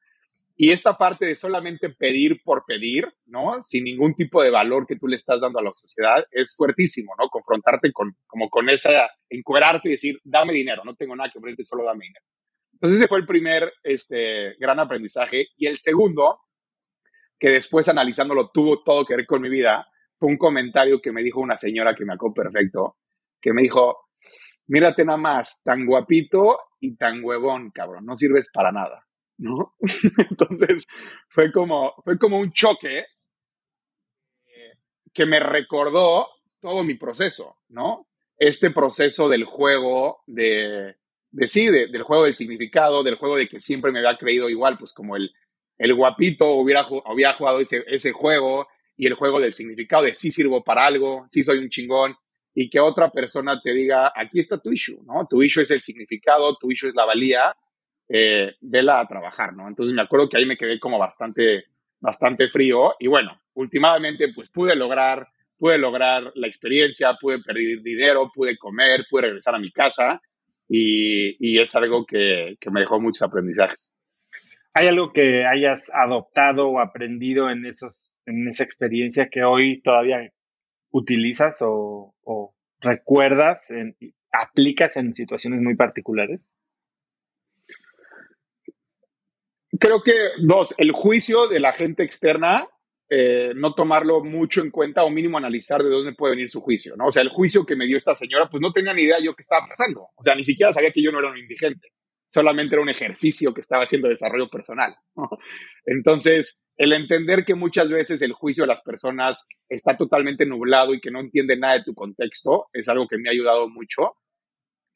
Y 0.64 0.70
esta 0.70 0.96
parte 0.96 1.26
de 1.26 1.34
solamente 1.34 1.90
pedir 1.90 2.40
por 2.44 2.64
pedir, 2.64 3.12
¿no? 3.26 3.60
Sin 3.60 3.82
ningún 3.82 4.14
tipo 4.14 4.40
de 4.44 4.50
valor 4.50 4.86
que 4.86 4.94
tú 4.94 5.08
le 5.08 5.16
estás 5.16 5.40
dando 5.40 5.58
a 5.58 5.62
la 5.64 5.72
sociedad, 5.72 6.24
es 6.30 6.54
fuertísimo, 6.56 7.14
¿no? 7.18 7.28
Confrontarte 7.28 7.90
con, 7.90 8.16
como 8.28 8.48
con 8.48 8.68
esa, 8.70 9.10
encuerarte 9.28 9.88
y 9.88 9.90
decir, 9.90 10.20
dame 10.22 10.52
dinero, 10.52 10.84
no 10.84 10.94
tengo 10.94 11.16
nada 11.16 11.30
que 11.32 11.40
ofrecerte, 11.40 11.64
solo 11.64 11.82
dame 11.82 12.04
dinero. 12.04 12.24
Entonces 12.74 13.00
ese 13.00 13.08
fue 13.08 13.18
el 13.18 13.26
primer 13.26 13.72
este, 13.82 14.54
gran 14.56 14.78
aprendizaje. 14.78 15.48
Y 15.56 15.66
el 15.66 15.78
segundo, 15.78 16.38
que 17.40 17.50
después 17.50 17.88
analizándolo 17.88 18.52
tuvo 18.54 18.84
todo 18.84 19.04
que 19.04 19.16
ver 19.16 19.26
con 19.26 19.42
mi 19.42 19.48
vida, 19.48 19.88
fue 20.16 20.28
un 20.28 20.38
comentario 20.38 21.00
que 21.00 21.10
me 21.10 21.24
dijo 21.24 21.40
una 21.40 21.58
señora 21.58 21.96
que 21.96 22.04
me 22.04 22.12
acó 22.12 22.32
perfecto, 22.32 22.98
que 23.40 23.52
me 23.52 23.62
dijo, 23.62 23.98
mírate 24.68 25.04
nada 25.04 25.18
más, 25.18 25.60
tan 25.64 25.84
guapito 25.86 26.56
y 26.78 26.94
tan 26.94 27.24
huevón, 27.24 27.72
cabrón, 27.72 28.06
no 28.06 28.14
sirves 28.14 28.46
para 28.54 28.70
nada. 28.70 29.04
¿No? 29.42 29.74
Entonces 30.30 30.86
fue 31.28 31.52
como, 31.52 31.94
fue 32.04 32.18
como 32.18 32.38
un 32.38 32.52
choque 32.52 33.00
eh, 33.00 34.72
que 35.12 35.26
me 35.26 35.40
recordó 35.40 36.28
todo 36.60 36.84
mi 36.84 36.94
proceso, 36.94 37.58
¿no? 37.68 38.08
Este 38.38 38.70
proceso 38.70 39.28
del 39.28 39.44
juego, 39.44 40.22
de, 40.26 40.96
de 41.30 41.48
sí, 41.48 41.66
del 41.66 42.02
juego 42.02 42.24
del 42.24 42.34
significado, 42.34 43.02
del 43.02 43.16
juego 43.16 43.36
de 43.36 43.48
que 43.48 43.60
siempre 43.60 43.92
me 43.92 43.98
había 43.98 44.16
creído 44.16 44.48
igual, 44.48 44.78
pues 44.78 44.92
como 44.92 45.16
el, 45.16 45.32
el 45.76 45.94
guapito 45.94 46.50
hubiera, 46.52 46.86
hubiera 46.88 47.34
jugado 47.34 47.60
ese, 47.60 47.84
ese 47.88 48.12
juego 48.12 48.68
y 48.96 49.06
el 49.06 49.14
juego 49.14 49.40
del 49.40 49.54
significado 49.54 50.04
de 50.04 50.14
sí 50.14 50.30
sirvo 50.30 50.62
para 50.62 50.86
algo, 50.86 51.26
sí 51.30 51.42
soy 51.42 51.58
un 51.58 51.68
chingón, 51.68 52.16
y 52.54 52.70
que 52.70 52.78
otra 52.78 53.10
persona 53.10 53.60
te 53.60 53.72
diga, 53.72 54.12
aquí 54.14 54.38
está 54.38 54.58
tu 54.58 54.70
issue, 54.70 55.02
¿no? 55.04 55.26
Tu 55.28 55.42
issue 55.42 55.62
es 55.62 55.70
el 55.70 55.82
significado, 55.82 56.56
tu 56.60 56.70
issue 56.70 56.88
es 56.88 56.94
la 56.94 57.06
valía, 57.06 57.56
eh, 58.14 58.56
vela 58.60 59.00
a 59.00 59.08
trabajar, 59.08 59.54
¿no? 59.54 59.66
Entonces 59.66 59.94
me 59.94 60.02
acuerdo 60.02 60.28
que 60.28 60.36
ahí 60.36 60.44
me 60.44 60.58
quedé 60.58 60.78
como 60.78 60.98
bastante, 60.98 61.64
bastante 61.98 62.48
frío 62.50 62.94
y 63.00 63.06
bueno, 63.06 63.40
últimamente 63.54 64.30
pues 64.34 64.50
pude 64.50 64.76
lograr, 64.76 65.28
pude 65.56 65.78
lograr 65.78 66.30
la 66.34 66.46
experiencia, 66.46 67.16
pude 67.18 67.40
perder 67.40 67.80
dinero, 67.82 68.30
pude 68.34 68.58
comer, 68.58 69.06
pude 69.08 69.22
regresar 69.22 69.54
a 69.54 69.58
mi 69.58 69.72
casa 69.72 70.20
y, 70.68 71.36
y 71.40 71.58
es 71.58 71.74
algo 71.74 72.04
que, 72.04 72.56
que 72.60 72.70
me 72.70 72.80
dejó 72.80 73.00
muchos 73.00 73.22
aprendizajes. 73.22 73.94
¿Hay 74.74 74.88
algo 74.88 75.12
que 75.12 75.46
hayas 75.46 75.90
adoptado 75.94 76.68
o 76.68 76.80
aprendido 76.80 77.48
en, 77.50 77.64
esos, 77.64 78.12
en 78.26 78.46
esa 78.46 78.64
experiencia 78.64 79.30
que 79.30 79.42
hoy 79.42 79.80
todavía 79.80 80.30
utilizas 80.90 81.62
o, 81.62 82.14
o 82.24 82.54
recuerdas, 82.80 83.70
en, 83.70 83.96
aplicas 84.32 84.98
en 84.98 85.14
situaciones 85.14 85.62
muy 85.62 85.76
particulares? 85.76 86.52
Creo 89.82 90.00
que 90.00 90.12
dos, 90.38 90.74
el 90.78 90.92
juicio 90.92 91.48
de 91.48 91.58
la 91.58 91.72
gente 91.72 92.04
externa, 92.04 92.68
eh, 93.10 93.52
no 93.56 93.74
tomarlo 93.74 94.22
mucho 94.22 94.62
en 94.62 94.70
cuenta 94.70 95.02
o 95.02 95.10
mínimo 95.10 95.38
analizar 95.38 95.82
de 95.82 95.90
dónde 95.90 96.14
puede 96.14 96.34
venir 96.34 96.48
su 96.48 96.60
juicio, 96.60 96.94
¿no? 96.96 97.06
O 97.06 97.12
sea, 97.12 97.22
el 97.22 97.30
juicio 97.30 97.66
que 97.66 97.74
me 97.74 97.86
dio 97.86 97.96
esta 97.96 98.14
señora, 98.14 98.48
pues 98.48 98.60
no 98.60 98.72
tenía 98.72 98.94
ni 98.94 99.02
idea 99.02 99.18
yo 99.20 99.34
qué 99.34 99.40
estaba 99.40 99.66
pasando. 99.66 100.08
O 100.14 100.22
sea, 100.22 100.36
ni 100.36 100.44
siquiera 100.44 100.72
sabía 100.72 100.92
que 100.92 101.02
yo 101.02 101.10
no 101.10 101.18
era 101.18 101.30
un 101.30 101.36
indigente. 101.36 101.88
Solamente 102.28 102.76
era 102.76 102.82
un 102.82 102.90
ejercicio 102.90 103.52
que 103.52 103.60
estaba 103.60 103.82
haciendo 103.82 104.08
desarrollo 104.08 104.48
personal. 104.48 104.94
Entonces, 105.84 106.60
el 106.76 106.92
entender 106.92 107.44
que 107.44 107.56
muchas 107.56 107.90
veces 107.90 108.22
el 108.22 108.32
juicio 108.34 108.62
de 108.62 108.68
las 108.68 108.82
personas 108.82 109.46
está 109.68 109.96
totalmente 109.96 110.46
nublado 110.46 110.94
y 110.94 111.00
que 111.00 111.10
no 111.10 111.18
entiende 111.18 111.58
nada 111.58 111.74
de 111.74 111.82
tu 111.82 111.92
contexto 111.92 112.68
es 112.72 112.88
algo 112.88 113.08
que 113.08 113.18
me 113.18 113.28
ha 113.28 113.32
ayudado 113.32 113.68
mucho. 113.68 114.14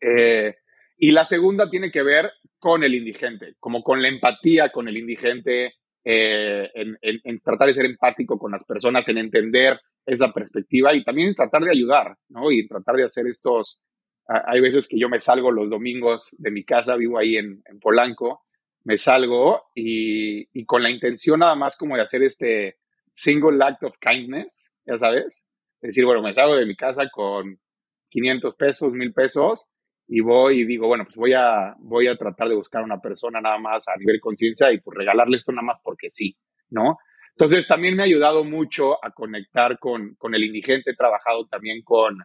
Eh, 0.00 0.54
y 0.96 1.10
la 1.10 1.24
segunda 1.26 1.68
tiene 1.68 1.90
que 1.90 2.04
ver 2.04 2.30
con 2.58 2.82
el 2.84 2.94
indigente, 2.94 3.54
como 3.58 3.82
con 3.82 4.02
la 4.02 4.08
empatía 4.08 4.70
con 4.70 4.88
el 4.88 4.96
indigente, 4.96 5.74
eh, 6.04 6.70
en, 6.74 7.40
tratar 7.40 7.68
de 7.68 7.74
ser 7.74 7.86
empático 7.86 8.38
con 8.38 8.52
las 8.52 8.64
personas, 8.64 9.08
en 9.08 9.18
entender 9.18 9.80
esa 10.04 10.32
perspectiva 10.32 10.94
y 10.94 11.02
también 11.02 11.34
tratar 11.34 11.62
de 11.62 11.72
ayudar, 11.72 12.16
¿no? 12.28 12.50
Y 12.50 12.66
tratar 12.66 12.96
de 12.96 13.04
hacer 13.04 13.26
estos... 13.26 13.82
Hay 14.28 14.60
veces 14.60 14.88
que 14.88 14.98
yo 14.98 15.08
me 15.08 15.20
salgo 15.20 15.52
los 15.52 15.70
domingos 15.70 16.34
de 16.38 16.50
mi 16.50 16.64
casa, 16.64 16.96
vivo 16.96 17.18
ahí 17.18 17.36
en, 17.36 17.62
Polanco, 17.80 18.42
me 18.82 18.98
salgo 18.98 19.64
y, 19.74 20.48
y, 20.52 20.64
con 20.64 20.82
la 20.82 20.90
intención 20.90 21.40
nada 21.40 21.54
más 21.54 21.76
como 21.76 21.96
de 21.96 22.02
hacer 22.02 22.24
este 22.24 22.76
single 23.12 23.64
act 23.64 23.84
of 23.84 23.94
kindness, 24.00 24.72
ya 24.84 24.98
sabes, 24.98 25.46
es 25.80 25.88
decir, 25.88 26.04
bueno, 26.04 26.22
me 26.22 26.34
salgo 26.34 26.56
de 26.56 26.66
mi 26.66 26.74
casa 26.74 27.08
con 27.08 27.60
500 28.10 28.56
pesos, 28.56 28.92
1000 28.92 29.12
pesos 29.12 29.66
y 30.08 30.20
voy 30.20 30.60
y 30.60 30.64
digo, 30.64 30.86
bueno, 30.86 31.04
pues 31.04 31.16
voy 31.16 31.32
a, 31.32 31.74
voy 31.78 32.06
a 32.06 32.16
tratar 32.16 32.48
de 32.48 32.54
buscar 32.54 32.82
a 32.82 32.84
una 32.84 33.00
persona 33.00 33.40
nada 33.40 33.58
más 33.58 33.88
a 33.88 33.96
nivel 33.96 34.20
conciencia 34.20 34.72
y 34.72 34.80
pues 34.80 34.96
regalarle 34.96 35.36
esto 35.36 35.52
nada 35.52 35.66
más 35.66 35.80
porque 35.82 36.08
sí, 36.10 36.36
¿no? 36.70 36.98
Entonces 37.30 37.66
también 37.66 37.96
me 37.96 38.02
ha 38.02 38.06
ayudado 38.06 38.44
mucho 38.44 39.04
a 39.04 39.10
conectar 39.10 39.78
con, 39.78 40.14
con 40.14 40.34
el 40.34 40.44
indigente. 40.44 40.92
He 40.92 40.96
trabajado 40.96 41.46
también 41.48 41.82
con, 41.82 42.16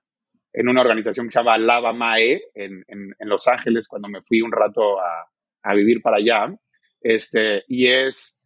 en 0.54 0.70
una 0.70 0.82
organización 0.82 1.28
que 1.28 1.32
se 1.32 1.40
llama 1.40 1.58
Lava 1.58 1.92
Mae 1.92 2.42
en, 2.54 2.84
en, 2.88 3.14
en 3.20 3.30
Los 3.30 3.48
Ángeles 3.50 3.90
cuando 3.90 4.08
me 4.08 4.22
fui 4.22 4.42
un 4.42 4.54
rato 4.54 5.02
a, 5.02 5.28
a, 5.64 5.74
vivir 5.74 6.02
para 6.02 6.18
allá. 6.18 6.56
Este, 7.02 7.64
y 7.68 7.88
es, 7.88 8.38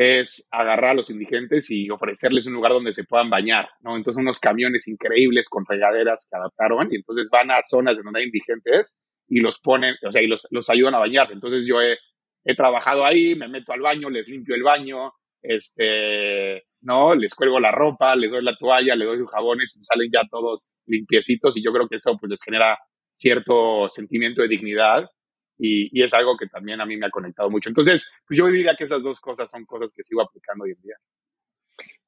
es 0.00 0.46
agarrar 0.52 0.92
a 0.92 0.94
los 0.94 1.10
indigentes 1.10 1.72
y 1.72 1.90
ofrecerles 1.90 2.46
un 2.46 2.52
lugar 2.52 2.70
donde 2.70 2.92
se 2.92 3.02
puedan 3.02 3.28
bañar, 3.28 3.68
¿no? 3.80 3.96
Entonces 3.96 4.20
unos 4.20 4.38
camiones 4.38 4.86
increíbles 4.86 5.48
con 5.48 5.64
regaderas 5.66 6.28
que 6.30 6.36
adaptaron 6.36 6.86
y 6.92 6.96
entonces 6.96 7.26
van 7.28 7.50
a 7.50 7.60
zonas 7.62 7.96
donde 7.96 8.20
hay 8.20 8.26
indigentes 8.26 8.96
y 9.26 9.40
los 9.40 9.58
ponen, 9.58 9.96
o 10.06 10.12
sea, 10.12 10.22
y 10.22 10.28
los, 10.28 10.46
los 10.52 10.70
ayudan 10.70 10.94
a 10.94 11.00
bañar. 11.00 11.32
Entonces 11.32 11.66
yo 11.66 11.82
he, 11.82 11.98
he 12.44 12.54
trabajado 12.54 13.04
ahí, 13.04 13.34
me 13.34 13.48
meto 13.48 13.72
al 13.72 13.80
baño, 13.80 14.08
les 14.08 14.28
limpio 14.28 14.54
el 14.54 14.62
baño, 14.62 15.14
este, 15.42 16.62
¿no? 16.82 17.16
Les 17.16 17.34
cuelgo 17.34 17.58
la 17.58 17.72
ropa, 17.72 18.14
les 18.14 18.30
doy 18.30 18.44
la 18.44 18.54
toalla, 18.56 18.94
les 18.94 19.08
doy 19.08 19.18
sus 19.18 19.30
jabones 19.30 19.76
y 19.76 19.82
salen 19.82 20.10
ya 20.12 20.20
todos 20.30 20.70
limpiecitos 20.86 21.56
y 21.56 21.64
yo 21.64 21.72
creo 21.72 21.88
que 21.88 21.96
eso 21.96 22.16
pues 22.20 22.30
les 22.30 22.42
genera 22.44 22.78
cierto 23.12 23.88
sentimiento 23.88 24.42
de 24.42 24.48
dignidad 24.48 25.10
y, 25.58 25.98
y, 25.98 26.02
es 26.02 26.14
algo 26.14 26.36
que 26.36 26.46
también 26.46 26.80
a 26.80 26.86
mí 26.86 26.96
me 26.96 27.06
ha 27.06 27.10
conectado 27.10 27.50
mucho. 27.50 27.68
Entonces, 27.68 28.10
pues 28.26 28.38
yo 28.38 28.46
diría 28.46 28.76
que 28.76 28.84
esas 28.84 29.02
dos 29.02 29.20
cosas 29.20 29.50
son 29.50 29.64
cosas 29.64 29.92
que 29.92 30.02
sigo 30.02 30.22
aplicando 30.22 30.64
hoy 30.64 30.72
en 30.72 30.82
día. 30.82 30.96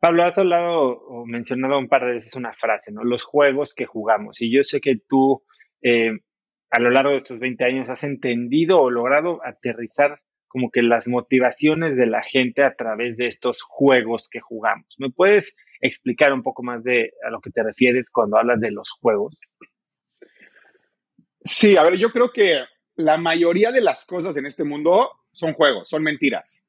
Pablo, 0.00 0.24
has 0.24 0.38
hablado 0.38 0.80
o 0.80 1.26
mencionado 1.26 1.78
un 1.78 1.88
par 1.88 2.06
de 2.06 2.12
veces 2.12 2.34
una 2.34 2.54
frase, 2.54 2.90
¿no? 2.90 3.04
Los 3.04 3.22
juegos 3.22 3.74
que 3.74 3.84
jugamos. 3.84 4.40
Y 4.40 4.50
yo 4.50 4.64
sé 4.64 4.80
que 4.80 4.96
tú, 5.06 5.42
eh, 5.82 6.12
a 6.70 6.80
lo 6.80 6.90
largo 6.90 7.10
de 7.10 7.18
estos 7.18 7.38
20 7.38 7.64
años, 7.64 7.90
has 7.90 8.04
entendido 8.04 8.78
o 8.80 8.90
logrado 8.90 9.40
aterrizar 9.44 10.16
como 10.48 10.70
que 10.70 10.82
las 10.82 11.06
motivaciones 11.06 11.96
de 11.96 12.06
la 12.06 12.22
gente 12.22 12.64
a 12.64 12.74
través 12.74 13.18
de 13.18 13.26
estos 13.26 13.62
juegos 13.62 14.28
que 14.28 14.40
jugamos. 14.40 14.86
¿Me 14.98 15.10
puedes 15.10 15.54
explicar 15.80 16.32
un 16.32 16.42
poco 16.42 16.62
más 16.62 16.82
de 16.82 17.12
a 17.24 17.30
lo 17.30 17.40
que 17.40 17.50
te 17.50 17.62
refieres 17.62 18.10
cuando 18.10 18.36
hablas 18.36 18.58
de 18.60 18.72
los 18.72 18.90
juegos? 18.90 19.38
Sí, 21.44 21.76
a 21.76 21.84
ver, 21.84 21.98
yo 21.98 22.10
creo 22.10 22.30
que 22.32 22.64
la 23.04 23.16
mayoría 23.16 23.72
de 23.72 23.80
las 23.80 24.04
cosas 24.04 24.36
en 24.36 24.46
este 24.46 24.64
mundo 24.64 25.10
son 25.32 25.54
juegos, 25.54 25.88
son 25.88 26.02
mentiras. 26.02 26.64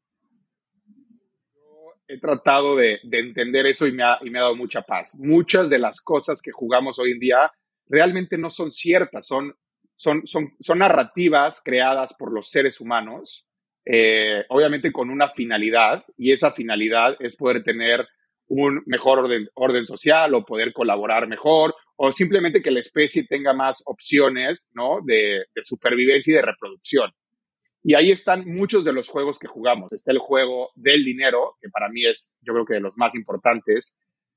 Yo 1.53 1.93
he 2.07 2.19
tratado 2.19 2.75
de, 2.75 2.99
de 3.03 3.19
entender 3.19 3.65
eso 3.65 3.87
y 3.87 3.91
me, 3.91 4.03
ha, 4.03 4.19
dado 4.21 4.55
mucha 4.55 4.81
paz. 4.81 5.15
Muchas 5.15 5.69
de 5.69 5.79
las 5.79 6.01
cosas 6.01 6.41
que 6.41 6.51
jugamos 6.51 6.99
hoy 6.99 7.11
en 7.11 7.19
día 7.19 7.51
realmente 7.87 8.37
no 8.37 8.49
son 8.49 8.71
ciertas, 8.71 9.27
son, 9.27 9.55
narrativas 10.75 11.61
creadas 11.63 12.13
por 12.13 12.33
los 12.33 12.49
seres 12.49 12.79
humanos, 12.79 13.45
eh, 13.85 14.45
obviamente 14.49 14.91
con 14.91 15.09
una 15.09 15.29
finalidad, 15.29 16.05
y 16.17 16.31
esa 16.31 16.51
finalidad 16.51 17.17
es 17.19 17.35
poder 17.35 17.63
tener 17.63 18.07
un 18.47 18.83
mejor 18.85 19.29
orden 19.53 19.85
social 19.85 20.33
o 20.33 20.45
poder 20.45 20.73
colaborar 20.73 21.27
mejor 21.27 21.75
o 22.03 22.11
simplemente 22.11 22.63
que 22.63 22.71
la 22.71 22.79
especie 22.79 23.27
tenga 23.27 23.53
más 23.53 23.83
opciones 23.85 24.67
¿no? 24.73 25.01
de, 25.05 25.45
supervivencia 25.61 26.31
y 26.31 26.35
de 26.35 26.41
reproducción. 26.41 27.11
Y 27.83 27.93
ahí 27.93 28.09
están 28.09 28.43
muchos 28.47 28.83
de 28.83 28.91
los 28.91 29.07
juegos 29.07 29.37
que 29.37 29.47
jugamos. 29.47 29.93
Está 29.93 30.11
el 30.11 30.17
juego 30.17 30.71
del 30.73 31.05
dinero, 31.05 31.57
que 31.61 31.69
para 31.69 31.89
mí 31.89 32.03
es, 32.07 32.33
yo 32.41 32.53
creo 32.53 32.65
que 32.65 32.73
de 32.73 32.79
los 32.79 32.97
más 32.97 33.13
importantes. 33.13 33.95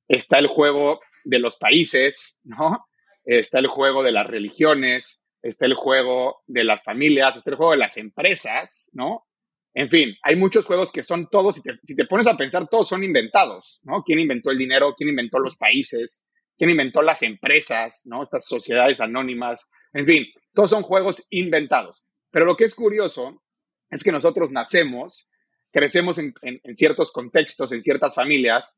Está 0.09 0.39
el 0.41 0.47
juego 0.47 1.01
de 1.25 1.39
los 1.39 1.57
países, 1.57 2.37
¿no? 2.45 2.85
Está 3.25 3.61
el 3.61 3.69
juego 3.69 4.03
de 4.03 4.13
las 4.13 4.27
religiones, 4.27 5.23
está 5.41 5.65
el 5.65 5.75
juego 5.75 6.43
de 6.47 6.65
las 6.65 6.85
familias, 6.85 7.39
está 7.39 7.49
el 7.49 7.57
juego 7.57 7.73
de 7.73 7.79
las 7.79 7.97
empresas, 7.97 8.91
¿no? 8.93 9.25
En 9.73 9.89
fin, 9.89 10.15
hay 10.23 10.37
muchos 10.37 10.67
juegos 10.67 10.93
que 10.93 11.03
son 11.03 11.31
todos, 11.31 11.57
si 11.57 11.63
si 11.83 11.97
te 11.97 12.05
pones 12.05 12.27
a 12.27 12.37
pensar, 12.37 12.69
todos 12.69 12.91
son 12.91 13.03
inventados, 13.03 13.81
¿no? 13.85 14.03
¿Quién 14.03 14.21
inventó 14.21 14.51
el 14.51 14.59
dinero? 14.59 14.95
¿Quién 14.95 15.09
inventó 15.09 15.39
los 15.39 15.57
países? 15.57 16.27
Quién 16.57 16.71
inventó 16.71 17.03
las 17.03 17.23
empresas, 17.23 18.03
¿no? 18.05 18.23
Estas 18.23 18.47
sociedades 18.47 19.01
anónimas, 19.01 19.69
en 19.93 20.07
fin, 20.07 20.27
todos 20.53 20.71
son 20.71 20.83
juegos 20.83 21.27
inventados. 21.31 22.05
Pero 22.31 22.47
lo 22.47 22.57
que 22.57 22.65
es 22.65 22.75
curioso 22.75 23.43
es 23.91 24.03
que 24.03 24.13
nosotros 24.13 24.51
nacemos, 24.51 25.29
crecemos 25.73 26.19
en, 26.19 26.35
en, 26.43 26.61
en 26.63 26.77
ciertos 26.77 27.13
contextos, 27.13 27.73
en 27.73 27.83
ciertas 27.83 28.15
familias, 28.15 28.77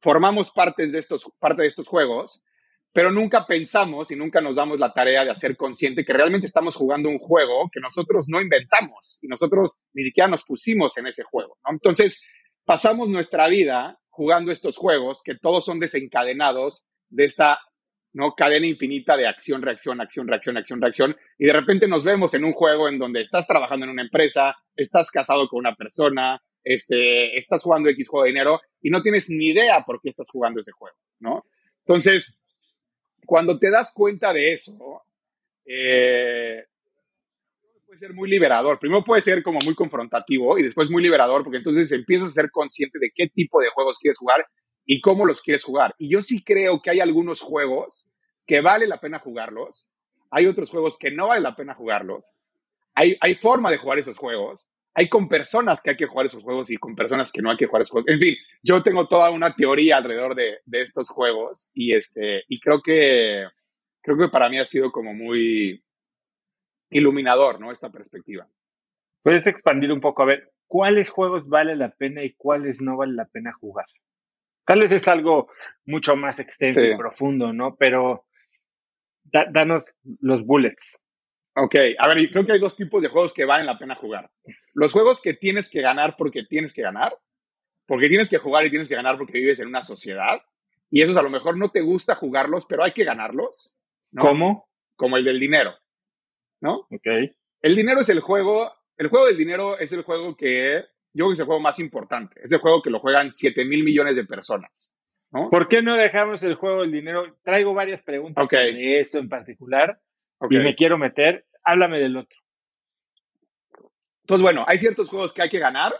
formamos 0.00 0.50
partes 0.50 0.92
de 0.92 0.98
estos, 0.98 1.30
parte 1.38 1.62
de 1.62 1.68
estos 1.68 1.88
juegos, 1.88 2.42
pero 2.92 3.10
nunca 3.10 3.46
pensamos 3.46 4.10
y 4.10 4.16
nunca 4.16 4.40
nos 4.40 4.56
damos 4.56 4.80
la 4.80 4.92
tarea 4.92 5.24
de 5.24 5.30
hacer 5.30 5.56
consciente 5.56 6.04
que 6.04 6.12
realmente 6.12 6.46
estamos 6.46 6.74
jugando 6.74 7.08
un 7.08 7.18
juego 7.18 7.68
que 7.72 7.80
nosotros 7.80 8.26
no 8.28 8.40
inventamos 8.40 9.18
y 9.22 9.28
nosotros 9.28 9.80
ni 9.92 10.04
siquiera 10.04 10.28
nos 10.28 10.44
pusimos 10.44 10.96
en 10.96 11.06
ese 11.06 11.22
juego. 11.22 11.58
¿no? 11.64 11.72
Entonces, 11.72 12.22
pasamos 12.64 13.08
nuestra 13.08 13.48
vida 13.48 14.00
jugando 14.08 14.50
estos 14.50 14.76
juegos 14.76 15.22
que 15.22 15.36
todos 15.36 15.64
son 15.64 15.78
desencadenados 15.78 16.86
de 17.08 17.24
esta 17.24 17.58
¿no? 18.12 18.34
cadena 18.34 18.66
infinita 18.66 19.16
de 19.16 19.26
acción, 19.26 19.62
reacción, 19.62 20.00
acción, 20.00 20.26
reacción, 20.26 20.56
acción, 20.56 20.80
reacción. 20.80 21.16
Y 21.38 21.46
de 21.46 21.52
repente 21.52 21.88
nos 21.88 22.04
vemos 22.04 22.34
en 22.34 22.44
un 22.44 22.52
juego 22.52 22.88
en 22.88 22.98
donde 22.98 23.20
estás 23.20 23.46
trabajando 23.46 23.84
en 23.84 23.90
una 23.90 24.02
empresa, 24.02 24.56
estás 24.74 25.10
casado 25.10 25.48
con 25.48 25.60
una 25.60 25.74
persona, 25.74 26.42
este, 26.64 27.36
estás 27.36 27.62
jugando 27.62 27.88
X 27.90 28.08
juego 28.08 28.24
de 28.24 28.30
dinero 28.30 28.60
y 28.80 28.90
no 28.90 29.02
tienes 29.02 29.30
ni 29.30 29.50
idea 29.50 29.84
por 29.86 30.00
qué 30.00 30.08
estás 30.08 30.28
jugando 30.30 30.60
ese 30.60 30.72
juego, 30.72 30.96
¿no? 31.20 31.44
Entonces, 31.80 32.38
cuando 33.24 33.58
te 33.58 33.70
das 33.70 33.92
cuenta 33.94 34.32
de 34.32 34.52
eso, 34.52 35.02
eh, 35.64 36.64
puede 37.86 37.98
ser 37.98 38.14
muy 38.14 38.28
liberador. 38.28 38.78
Primero 38.78 39.04
puede 39.04 39.22
ser 39.22 39.42
como 39.42 39.58
muy 39.64 39.74
confrontativo 39.74 40.58
y 40.58 40.62
después 40.62 40.90
muy 40.90 41.02
liberador 41.02 41.42
porque 41.42 41.58
entonces 41.58 41.90
empiezas 41.92 42.28
a 42.28 42.32
ser 42.32 42.50
consciente 42.50 42.98
de 42.98 43.10
qué 43.14 43.28
tipo 43.28 43.60
de 43.60 43.70
juegos 43.70 43.98
quieres 43.98 44.18
jugar 44.18 44.46
y 44.90 45.02
cómo 45.02 45.26
los 45.26 45.42
quieres 45.42 45.64
jugar. 45.64 45.94
Y 45.98 46.08
yo 46.08 46.22
sí 46.22 46.42
creo 46.42 46.80
que 46.80 46.90
hay 46.90 47.00
algunos 47.00 47.42
juegos 47.42 48.08
que 48.46 48.62
vale 48.62 48.86
la 48.86 48.98
pena 48.98 49.18
jugarlos, 49.18 49.92
hay 50.30 50.46
otros 50.46 50.70
juegos 50.70 50.96
que 50.98 51.10
no 51.10 51.28
vale 51.28 51.42
la 51.42 51.54
pena 51.54 51.74
jugarlos, 51.74 52.32
hay, 52.94 53.16
hay 53.20 53.34
forma 53.34 53.70
de 53.70 53.76
jugar 53.76 53.98
esos 53.98 54.16
juegos, 54.16 54.70
hay 54.94 55.10
con 55.10 55.28
personas 55.28 55.82
que 55.82 55.90
hay 55.90 55.96
que 55.96 56.06
jugar 56.06 56.24
esos 56.24 56.42
juegos 56.42 56.70
y 56.70 56.78
con 56.78 56.96
personas 56.96 57.30
que 57.30 57.42
no 57.42 57.50
hay 57.50 57.58
que 57.58 57.66
jugar 57.66 57.82
esos 57.82 57.92
juegos. 57.92 58.08
En 58.08 58.18
fin, 58.18 58.34
yo 58.62 58.82
tengo 58.82 59.06
toda 59.06 59.30
una 59.30 59.54
teoría 59.54 59.98
alrededor 59.98 60.34
de, 60.34 60.60
de 60.64 60.80
estos 60.80 61.10
juegos 61.10 61.68
y, 61.74 61.94
este, 61.94 62.44
y 62.48 62.58
creo, 62.58 62.80
que, 62.80 63.44
creo 64.00 64.16
que 64.16 64.28
para 64.28 64.48
mí 64.48 64.58
ha 64.58 64.64
sido 64.64 64.90
como 64.90 65.12
muy 65.12 65.84
iluminador, 66.88 67.60
¿no? 67.60 67.70
Esta 67.70 67.90
perspectiva. 67.90 68.48
Puedes 69.22 69.46
expandir 69.46 69.92
un 69.92 70.00
poco, 70.00 70.22
a 70.22 70.26
ver, 70.26 70.50
¿cuáles 70.66 71.10
juegos 71.10 71.46
vale 71.46 71.76
la 71.76 71.90
pena 71.90 72.24
y 72.24 72.32
cuáles 72.32 72.80
no 72.80 72.96
vale 72.96 73.12
la 73.12 73.26
pena 73.26 73.52
jugar? 73.52 73.86
Tal 74.68 74.80
vez 74.80 74.92
es 74.92 75.08
algo 75.08 75.48
mucho 75.86 76.14
más 76.14 76.40
extenso 76.40 76.82
sí. 76.82 76.88
y 76.88 76.96
profundo, 76.98 77.54
¿no? 77.54 77.74
Pero 77.76 78.26
da, 79.24 79.46
danos 79.50 79.82
los 80.20 80.44
bullets. 80.44 81.06
Ok, 81.54 81.74
a 81.98 82.06
ver, 82.06 82.30
creo 82.30 82.44
que 82.44 82.52
hay 82.52 82.58
dos 82.58 82.76
tipos 82.76 83.02
de 83.02 83.08
juegos 83.08 83.32
que 83.32 83.46
valen 83.46 83.64
la 83.64 83.78
pena 83.78 83.94
jugar. 83.94 84.30
Los 84.74 84.92
juegos 84.92 85.22
que 85.22 85.32
tienes 85.32 85.70
que 85.70 85.80
ganar 85.80 86.16
porque 86.18 86.44
tienes 86.44 86.74
que 86.74 86.82
ganar, 86.82 87.16
porque 87.86 88.10
tienes 88.10 88.28
que 88.28 88.36
jugar 88.36 88.66
y 88.66 88.70
tienes 88.70 88.90
que 88.90 88.94
ganar 88.94 89.16
porque 89.16 89.38
vives 89.38 89.58
en 89.58 89.68
una 89.68 89.82
sociedad, 89.82 90.42
y 90.90 91.00
esos 91.00 91.16
a 91.16 91.22
lo 91.22 91.30
mejor 91.30 91.56
no 91.56 91.70
te 91.70 91.80
gusta 91.80 92.14
jugarlos, 92.14 92.66
pero 92.66 92.84
hay 92.84 92.92
que 92.92 93.04
ganarlos. 93.04 93.74
¿no? 94.10 94.22
¿Cómo? 94.22 94.68
Como 94.96 95.16
el 95.16 95.24
del 95.24 95.40
dinero, 95.40 95.74
¿no? 96.60 96.86
Ok. 96.90 97.06
El 97.62 97.74
dinero 97.74 98.00
es 98.00 98.10
el 98.10 98.20
juego, 98.20 98.70
el 98.98 99.08
juego 99.08 99.28
del 99.28 99.38
dinero 99.38 99.78
es 99.78 99.94
el 99.94 100.02
juego 100.02 100.36
que 100.36 100.84
yo 101.12 101.24
creo 101.24 101.28
que 101.28 101.34
es 101.34 101.40
el 101.40 101.46
juego 101.46 101.60
más 101.60 101.78
importante. 101.78 102.40
Es 102.42 102.52
el 102.52 102.58
juego 102.58 102.82
que 102.82 102.90
lo 102.90 103.00
juegan 103.00 103.32
7 103.32 103.64
mil 103.64 103.84
millones 103.84 104.16
de 104.16 104.24
personas. 104.24 104.94
¿no? 105.30 105.50
¿Por 105.50 105.68
qué 105.68 105.82
no 105.82 105.96
dejamos 105.96 106.42
el 106.42 106.54
juego 106.54 106.82
del 106.82 106.92
dinero? 106.92 107.38
Traigo 107.42 107.74
varias 107.74 108.02
preguntas 108.02 108.46
okay. 108.46 108.72
sobre 108.72 109.00
eso 109.00 109.18
en 109.18 109.28
particular 109.28 110.00
okay. 110.38 110.58
y 110.58 110.62
me 110.62 110.74
quiero 110.74 110.98
meter. 110.98 111.46
Háblame 111.64 111.98
del 111.98 112.16
otro. 112.16 112.38
Entonces, 114.22 114.42
bueno, 114.42 114.64
hay 114.66 114.78
ciertos 114.78 115.08
juegos 115.08 115.32
que 115.32 115.42
hay 115.42 115.48
que 115.48 115.58
ganar. 115.58 115.94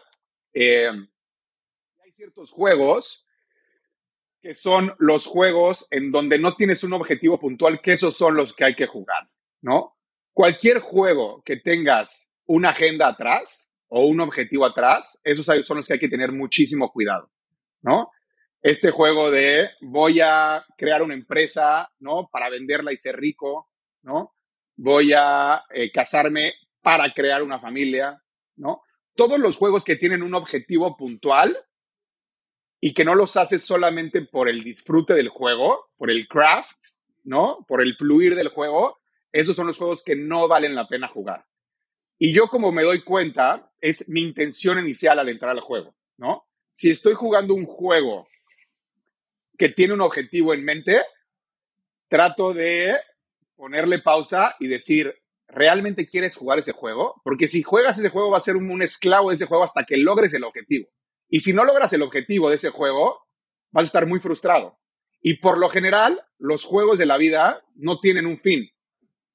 Eh, 0.52 0.88
hay 0.88 2.12
ciertos 2.12 2.50
juegos 2.50 3.26
que 4.40 4.54
son 4.54 4.94
los 4.98 5.26
juegos 5.26 5.86
en 5.90 6.10
donde 6.10 6.38
no 6.38 6.54
tienes 6.54 6.84
un 6.84 6.92
objetivo 6.92 7.38
puntual, 7.38 7.80
que 7.80 7.92
esos 7.92 8.16
son 8.16 8.36
los 8.36 8.54
que 8.54 8.64
hay 8.64 8.74
que 8.76 8.86
jugar, 8.86 9.28
¿no? 9.60 9.96
Cualquier 10.32 10.78
juego 10.78 11.42
que 11.42 11.56
tengas 11.56 12.30
una 12.46 12.70
agenda 12.70 13.08
atrás, 13.08 13.67
o 13.88 14.06
un 14.06 14.20
objetivo 14.20 14.64
atrás, 14.66 15.18
esos 15.24 15.46
son 15.46 15.78
los 15.78 15.86
que 15.86 15.94
hay 15.94 15.98
que 15.98 16.08
tener 16.08 16.32
muchísimo 16.32 16.90
cuidado, 16.92 17.30
¿no? 17.82 18.10
Este 18.60 18.90
juego 18.90 19.30
de 19.30 19.70
voy 19.80 20.20
a 20.20 20.64
crear 20.76 21.02
una 21.02 21.14
empresa, 21.14 21.90
¿no? 22.00 22.28
Para 22.30 22.50
venderla 22.50 22.92
y 22.92 22.98
ser 22.98 23.16
rico, 23.16 23.70
¿no? 24.02 24.34
Voy 24.76 25.12
a 25.16 25.64
eh, 25.70 25.90
casarme 25.90 26.54
para 26.82 27.12
crear 27.12 27.42
una 27.42 27.60
familia, 27.60 28.22
¿no? 28.56 28.82
Todos 29.14 29.38
los 29.38 29.56
juegos 29.56 29.84
que 29.84 29.96
tienen 29.96 30.22
un 30.22 30.34
objetivo 30.34 30.96
puntual 30.96 31.58
y 32.80 32.94
que 32.94 33.04
no 33.04 33.14
los 33.14 33.36
haces 33.36 33.64
solamente 33.64 34.22
por 34.22 34.48
el 34.48 34.62
disfrute 34.62 35.14
del 35.14 35.28
juego, 35.28 35.90
por 35.96 36.10
el 36.10 36.28
craft, 36.28 36.78
¿no? 37.24 37.64
Por 37.66 37.82
el 37.82 37.96
fluir 37.96 38.34
del 38.34 38.48
juego, 38.48 38.98
esos 39.32 39.56
son 39.56 39.66
los 39.66 39.78
juegos 39.78 40.02
que 40.02 40.16
no 40.16 40.48
valen 40.48 40.74
la 40.74 40.88
pena 40.88 41.08
jugar. 41.08 41.44
Y 42.18 42.32
yo 42.34 42.48
como 42.48 42.72
me 42.72 42.82
doy 42.82 43.02
cuenta, 43.02 43.70
es 43.80 44.08
mi 44.08 44.22
intención 44.22 44.78
inicial 44.78 45.18
al 45.18 45.28
entrar 45.28 45.52
al 45.52 45.60
juego, 45.60 45.94
¿no? 46.16 46.46
Si 46.72 46.90
estoy 46.90 47.14
jugando 47.14 47.54
un 47.54 47.66
juego 47.66 48.28
que 49.56 49.68
tiene 49.68 49.94
un 49.94 50.00
objetivo 50.00 50.52
en 50.52 50.64
mente, 50.64 51.02
trato 52.08 52.52
de 52.54 52.96
ponerle 53.56 54.00
pausa 54.00 54.56
y 54.58 54.68
decir, 54.68 55.14
¿realmente 55.48 56.06
quieres 56.06 56.36
jugar 56.36 56.58
ese 56.58 56.72
juego? 56.72 57.20
Porque 57.24 57.48
si 57.48 57.62
juegas 57.62 57.98
ese 57.98 58.10
juego 58.10 58.30
va 58.30 58.38
a 58.38 58.42
ser 58.42 58.56
un, 58.56 58.70
un 58.70 58.82
esclavo 58.82 59.30
de 59.30 59.36
ese 59.36 59.46
juego 59.46 59.64
hasta 59.64 59.84
que 59.84 59.96
logres 59.96 60.32
el 60.34 60.44
objetivo. 60.44 60.88
Y 61.28 61.40
si 61.40 61.52
no 61.52 61.64
logras 61.64 61.92
el 61.92 62.02
objetivo 62.02 62.50
de 62.50 62.56
ese 62.56 62.70
juego, 62.70 63.20
vas 63.70 63.82
a 63.82 63.86
estar 63.86 64.06
muy 64.06 64.20
frustrado. 64.20 64.78
Y 65.20 65.34
por 65.38 65.58
lo 65.58 65.68
general, 65.68 66.24
los 66.38 66.64
juegos 66.64 66.98
de 66.98 67.06
la 67.06 67.16
vida 67.16 67.64
no 67.74 68.00
tienen 68.00 68.26
un 68.26 68.38
fin. 68.38 68.70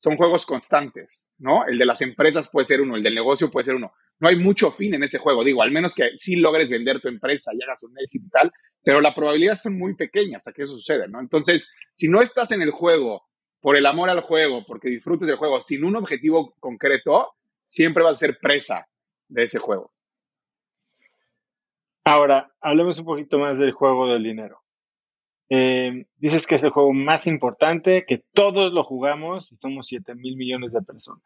Son 0.04 0.18
juegos 0.18 0.46
constantes, 0.46 1.32
¿no? 1.38 1.66
El 1.66 1.78
de 1.78 1.86
las 1.86 2.02
empresas 2.02 2.50
puede 2.50 2.66
ser 2.66 2.82
uno, 2.82 2.98
el 2.98 3.04
del 3.04 3.16
negocio 3.16 3.50
puede 3.50 3.64
ser 3.64 3.76
uno. 3.76 3.94
No 4.20 4.28
hay 4.28 4.36
mucho 4.36 4.70
fin 4.70 4.94
en 4.94 5.04
ese 5.04 5.18
juego, 5.18 5.46
digo, 5.46 5.64
al 5.64 5.72
menos 5.72 5.96
que 5.96 6.18
sí 6.18 6.36
logres 6.36 6.70
vender 6.70 7.00
tu 7.00 7.08
empresa 7.08 7.52
y 7.54 7.64
hagas 7.64 7.84
un 7.84 7.98
éxito 7.98 8.26
y 8.28 8.30
tal, 8.30 8.52
pero 8.84 9.00
la 9.00 9.14
probabilidad 9.14 9.56
son 9.56 9.80
muy 9.80 9.96
pequeñas 9.96 10.46
a 10.46 10.52
que 10.52 10.64
eso 10.64 10.74
suceda, 10.74 11.08
¿no? 11.08 11.22
Entonces, 11.22 11.72
si 11.94 12.10
no 12.10 12.22
estás 12.22 12.52
en 12.52 12.62
el 12.62 12.72
juego 12.72 13.24
por 13.62 13.78
el 13.78 13.86
amor 13.86 14.10
al 14.10 14.20
juego, 14.20 14.66
porque 14.68 14.90
disfrutes 14.90 15.26
del 15.26 15.38
juego, 15.38 15.62
sin 15.62 15.86
un 15.86 15.96
objetivo 15.96 16.54
concreto, 16.60 17.36
siempre 17.66 18.04
vas 18.04 18.16
a 18.16 18.20
ser 18.20 18.40
presa 18.42 18.90
de 19.30 19.44
ese 19.44 19.58
juego. 19.58 19.94
Ahora, 22.04 22.54
hablemos 22.60 23.00
un 23.00 23.06
poquito 23.06 23.40
más 23.40 23.58
del 23.58 23.72
juego 23.72 24.12
del 24.12 24.24
dinero. 24.24 24.63
Eh, 25.50 26.06
dices 26.18 26.48
que 26.48 26.56
es 26.56 26.64
el 26.64 26.72
juego 26.72 26.94
más 26.94 27.28
importante, 27.28 28.06
que 28.08 28.24
todos 28.34 28.74
lo 28.74 28.84
jugamos 28.84 29.52
y 29.52 29.56
somos 29.58 29.88
7 29.88 30.16
mil 30.16 30.36
millones 30.36 30.74
de 30.74 30.82
personas. 30.82 31.24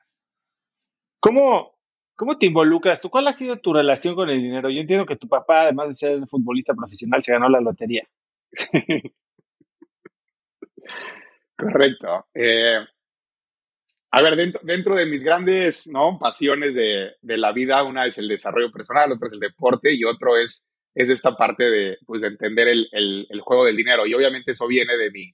¿Cómo, 1.19 1.77
¿Cómo 2.15 2.37
te 2.37 2.47
involucras 2.47 3.01
tú? 3.01 3.09
¿Cuál 3.09 3.27
ha 3.27 3.33
sido 3.33 3.57
tu 3.57 3.73
relación 3.73 4.15
con 4.15 4.29
el 4.29 4.41
dinero? 4.41 4.69
Yo 4.69 4.81
entiendo 4.81 5.05
que 5.05 5.17
tu 5.17 5.27
papá, 5.27 5.61
además 5.61 5.89
de 5.89 5.93
ser 5.93 6.27
futbolista 6.27 6.73
profesional, 6.73 7.21
se 7.21 7.31
ganó 7.31 7.47
la 7.47 7.61
lotería. 7.61 8.07
Correcto. 11.57 12.27
Eh, 12.33 12.77
a 14.11 14.21
ver, 14.21 14.35
dentro, 14.35 14.61
dentro, 14.63 14.95
de 14.95 15.05
mis 15.05 15.23
grandes 15.23 15.85
¿no? 15.87 16.17
pasiones 16.17 16.75
de, 16.75 17.11
de, 17.21 17.37
la 17.37 17.51
vida, 17.51 17.83
una 17.83 18.05
es 18.05 18.17
el 18.17 18.27
desarrollo 18.27 18.71
personal, 18.71 19.11
otra 19.11 19.27
es 19.27 19.33
el 19.33 19.39
deporte 19.39 19.93
y 19.93 20.03
otro 20.03 20.37
es, 20.37 20.65
es 20.97 21.11
esta 21.11 21.37
parte 21.37 21.63
de, 21.63 21.97
pues, 22.07 22.21
de 22.21 22.29
entender 22.29 22.67
el, 22.67 22.89
el, 22.91 23.27
el, 23.29 23.41
juego 23.41 23.65
del 23.65 23.77
dinero. 23.77 24.07
Y 24.07 24.15
obviamente 24.15 24.53
eso 24.53 24.65
viene 24.65 24.97
de 24.97 25.11
mi, 25.11 25.31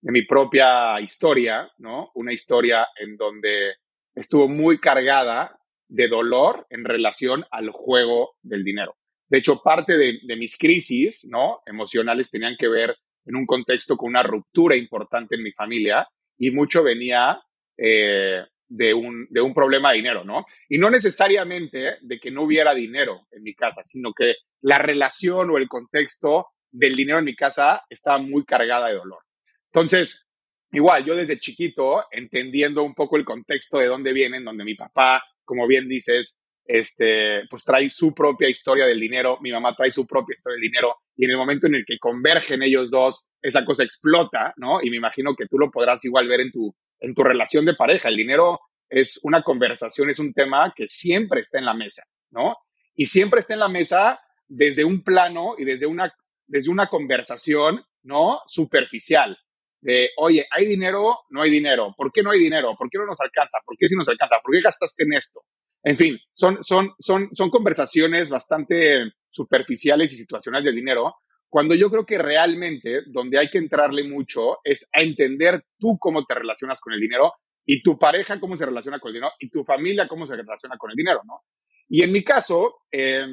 de 0.00 0.12
mi 0.12 0.22
propia 0.22 1.00
historia, 1.00 1.68
¿no? 1.78 2.12
Una 2.14 2.32
historia 2.32 2.86
en 2.96 3.16
donde 3.16 3.74
estuvo 4.14 4.48
muy 4.48 4.78
cargada 4.78 5.58
de 5.88 6.06
dolor 6.06 6.68
en 6.70 6.84
relación 6.84 7.44
al 7.50 7.70
juego 7.70 8.36
del 8.42 8.62
dinero. 8.62 8.94
De 9.28 9.38
hecho, 9.38 9.60
parte 9.60 9.96
de, 9.96 10.20
de 10.22 10.36
mis 10.36 10.56
crisis, 10.56 11.26
¿no? 11.28 11.62
Emocionales 11.66 12.30
tenían 12.30 12.54
que 12.56 12.68
ver 12.68 12.96
en 13.26 13.34
un 13.34 13.44
contexto 13.44 13.96
con 13.96 14.10
una 14.10 14.22
ruptura 14.22 14.76
importante 14.76 15.34
en 15.34 15.42
mi 15.42 15.50
familia 15.50 16.06
y 16.38 16.52
mucho 16.52 16.84
venía 16.84 17.42
eh, 17.76 18.44
de, 18.74 18.94
un, 18.94 19.26
de 19.28 19.40
un 19.42 19.52
problema 19.52 19.90
de 19.90 19.96
dinero, 19.96 20.24
¿no? 20.24 20.46
Y 20.68 20.78
no 20.78 20.88
necesariamente 20.88 21.98
de 22.00 22.18
que 22.18 22.30
no 22.30 22.42
hubiera 22.42 22.74
dinero 22.74 23.26
en 23.30 23.42
mi 23.42 23.54
casa, 23.54 23.84
sino 23.84 24.12
que 24.14 24.36
la 24.62 24.78
relación 24.78 25.50
o 25.50 25.58
el 25.58 25.68
contexto 25.68 26.46
del 26.70 26.96
dinero 26.96 27.18
en 27.18 27.26
mi 27.26 27.36
casa 27.36 27.82
estaba 27.90 28.18
muy 28.18 28.44
cargada 28.44 28.88
de 28.88 28.94
dolor. 28.94 29.20
Entonces, 29.66 30.24
igual, 30.72 31.04
yo 31.04 31.14
desde 31.14 31.38
chiquito, 31.38 32.06
entendiendo 32.10 32.82
un 32.82 32.94
poco 32.94 33.16
el 33.16 33.26
contexto 33.26 33.78
de 33.78 33.86
dónde 33.86 34.14
vienen, 34.14 34.44
donde 34.44 34.64
mi 34.64 34.74
papá, 34.74 35.22
como 35.44 35.66
bien 35.66 35.86
dices, 35.86 36.40
este, 36.64 37.42
pues 37.50 37.64
trae 37.64 37.90
su 37.90 38.14
propia 38.14 38.48
historia 38.48 38.86
del 38.86 39.00
dinero, 39.00 39.38
mi 39.40 39.50
mamá 39.50 39.74
trae 39.74 39.90
su 39.90 40.06
propia 40.06 40.34
historia 40.34 40.54
del 40.54 40.70
dinero, 40.70 40.96
y 41.16 41.24
en 41.24 41.32
el 41.32 41.36
momento 41.36 41.66
en 41.66 41.74
el 41.74 41.84
que 41.84 41.98
convergen 41.98 42.62
ellos 42.62 42.90
dos, 42.90 43.30
esa 43.40 43.64
cosa 43.64 43.84
explota, 43.84 44.54
¿no? 44.56 44.80
Y 44.82 44.90
me 44.90 44.96
imagino 44.96 45.34
que 45.34 45.46
tú 45.46 45.58
lo 45.58 45.70
podrás 45.70 46.04
igual 46.04 46.28
ver 46.28 46.40
en 46.40 46.50
tu, 46.50 46.74
en 47.00 47.14
tu 47.14 47.22
relación 47.22 47.64
de 47.64 47.74
pareja. 47.74 48.08
El 48.08 48.16
dinero 48.16 48.60
es 48.88 49.20
una 49.22 49.42
conversación, 49.42 50.10
es 50.10 50.18
un 50.18 50.32
tema 50.32 50.72
que 50.74 50.86
siempre 50.86 51.40
está 51.40 51.58
en 51.58 51.64
la 51.64 51.74
mesa, 51.74 52.04
¿no? 52.30 52.56
Y 52.94 53.06
siempre 53.06 53.40
está 53.40 53.54
en 53.54 53.60
la 53.60 53.68
mesa 53.68 54.20
desde 54.46 54.84
un 54.84 55.02
plano 55.02 55.54
y 55.58 55.64
desde 55.64 55.86
una, 55.86 56.12
desde 56.46 56.70
una 56.70 56.86
conversación, 56.88 57.84
¿no? 58.02 58.40
Superficial. 58.46 59.38
De, 59.80 60.10
oye, 60.16 60.46
¿hay 60.50 60.66
dinero? 60.66 61.20
No 61.30 61.42
hay 61.42 61.50
dinero. 61.50 61.92
¿Por 61.96 62.12
qué 62.12 62.22
no 62.22 62.30
hay 62.30 62.38
dinero? 62.38 62.76
¿Por 62.78 62.88
qué 62.88 62.98
no 62.98 63.06
nos 63.06 63.20
alcanza? 63.20 63.58
¿Por 63.64 63.76
qué 63.76 63.88
si 63.88 63.96
nos 63.96 64.08
alcanza? 64.08 64.36
¿Por 64.42 64.54
qué 64.54 64.60
gastaste 64.60 65.02
en 65.02 65.14
esto? 65.14 65.40
En 65.84 65.96
fin, 65.96 66.18
son, 66.32 66.58
son, 66.62 66.92
son, 66.98 67.28
son 67.32 67.50
conversaciones 67.50 68.28
bastante 68.28 69.12
superficiales 69.30 70.12
y 70.12 70.16
situacionales 70.16 70.66
del 70.66 70.76
dinero, 70.76 71.16
cuando 71.48 71.74
yo 71.74 71.90
creo 71.90 72.06
que 72.06 72.16
realmente 72.16 73.02
donde 73.06 73.38
hay 73.38 73.48
que 73.48 73.58
entrarle 73.58 74.08
mucho 74.08 74.58
es 74.64 74.88
a 74.92 75.02
entender 75.02 75.64
tú 75.78 75.98
cómo 75.98 76.24
te 76.24 76.34
relacionas 76.34 76.80
con 76.80 76.94
el 76.94 77.00
dinero 77.00 77.34
y 77.66 77.82
tu 77.82 77.98
pareja 77.98 78.40
cómo 78.40 78.56
se 78.56 78.64
relaciona 78.64 78.98
con 78.98 79.10
el 79.10 79.14
dinero 79.16 79.32
y 79.38 79.50
tu 79.50 79.62
familia 79.64 80.08
cómo 80.08 80.26
se 80.26 80.34
relaciona 80.34 80.78
con 80.78 80.90
el 80.90 80.96
dinero, 80.96 81.20
¿no? 81.26 81.42
Y 81.88 82.02
en 82.02 82.10
mi 82.10 82.24
caso, 82.24 82.76
eh, 82.90 83.26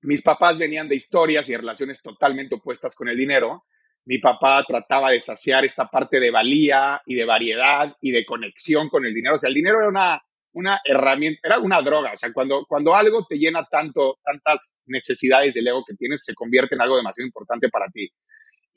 mis 0.00 0.22
papás 0.22 0.56
venían 0.56 0.88
de 0.88 0.96
historias 0.96 1.46
y 1.48 1.56
relaciones 1.56 2.00
totalmente 2.00 2.54
opuestas 2.54 2.94
con 2.94 3.08
el 3.08 3.18
dinero. 3.18 3.64
Mi 4.06 4.18
papá 4.18 4.64
trataba 4.66 5.10
de 5.10 5.20
saciar 5.20 5.66
esta 5.66 5.88
parte 5.88 6.20
de 6.20 6.30
valía 6.30 7.02
y 7.04 7.16
de 7.16 7.26
variedad 7.26 7.94
y 8.00 8.12
de 8.12 8.24
conexión 8.24 8.88
con 8.88 9.04
el 9.04 9.12
dinero. 9.12 9.34
O 9.34 9.38
sea, 9.38 9.48
el 9.48 9.54
dinero 9.54 9.80
era 9.80 9.88
una 9.88 10.22
una 10.52 10.80
herramienta, 10.84 11.40
era 11.42 11.58
una 11.58 11.80
droga. 11.82 12.12
O 12.12 12.16
sea, 12.16 12.32
cuando, 12.32 12.64
cuando 12.66 12.94
algo 12.94 13.26
te 13.28 13.36
llena 13.36 13.66
tanto, 13.70 14.18
tantas 14.24 14.76
necesidades 14.86 15.54
del 15.54 15.68
ego 15.68 15.84
que 15.86 15.94
tienes, 15.94 16.20
se 16.22 16.34
convierte 16.34 16.74
en 16.74 16.82
algo 16.82 16.96
demasiado 16.96 17.26
importante 17.26 17.68
para 17.68 17.88
ti. 17.88 18.10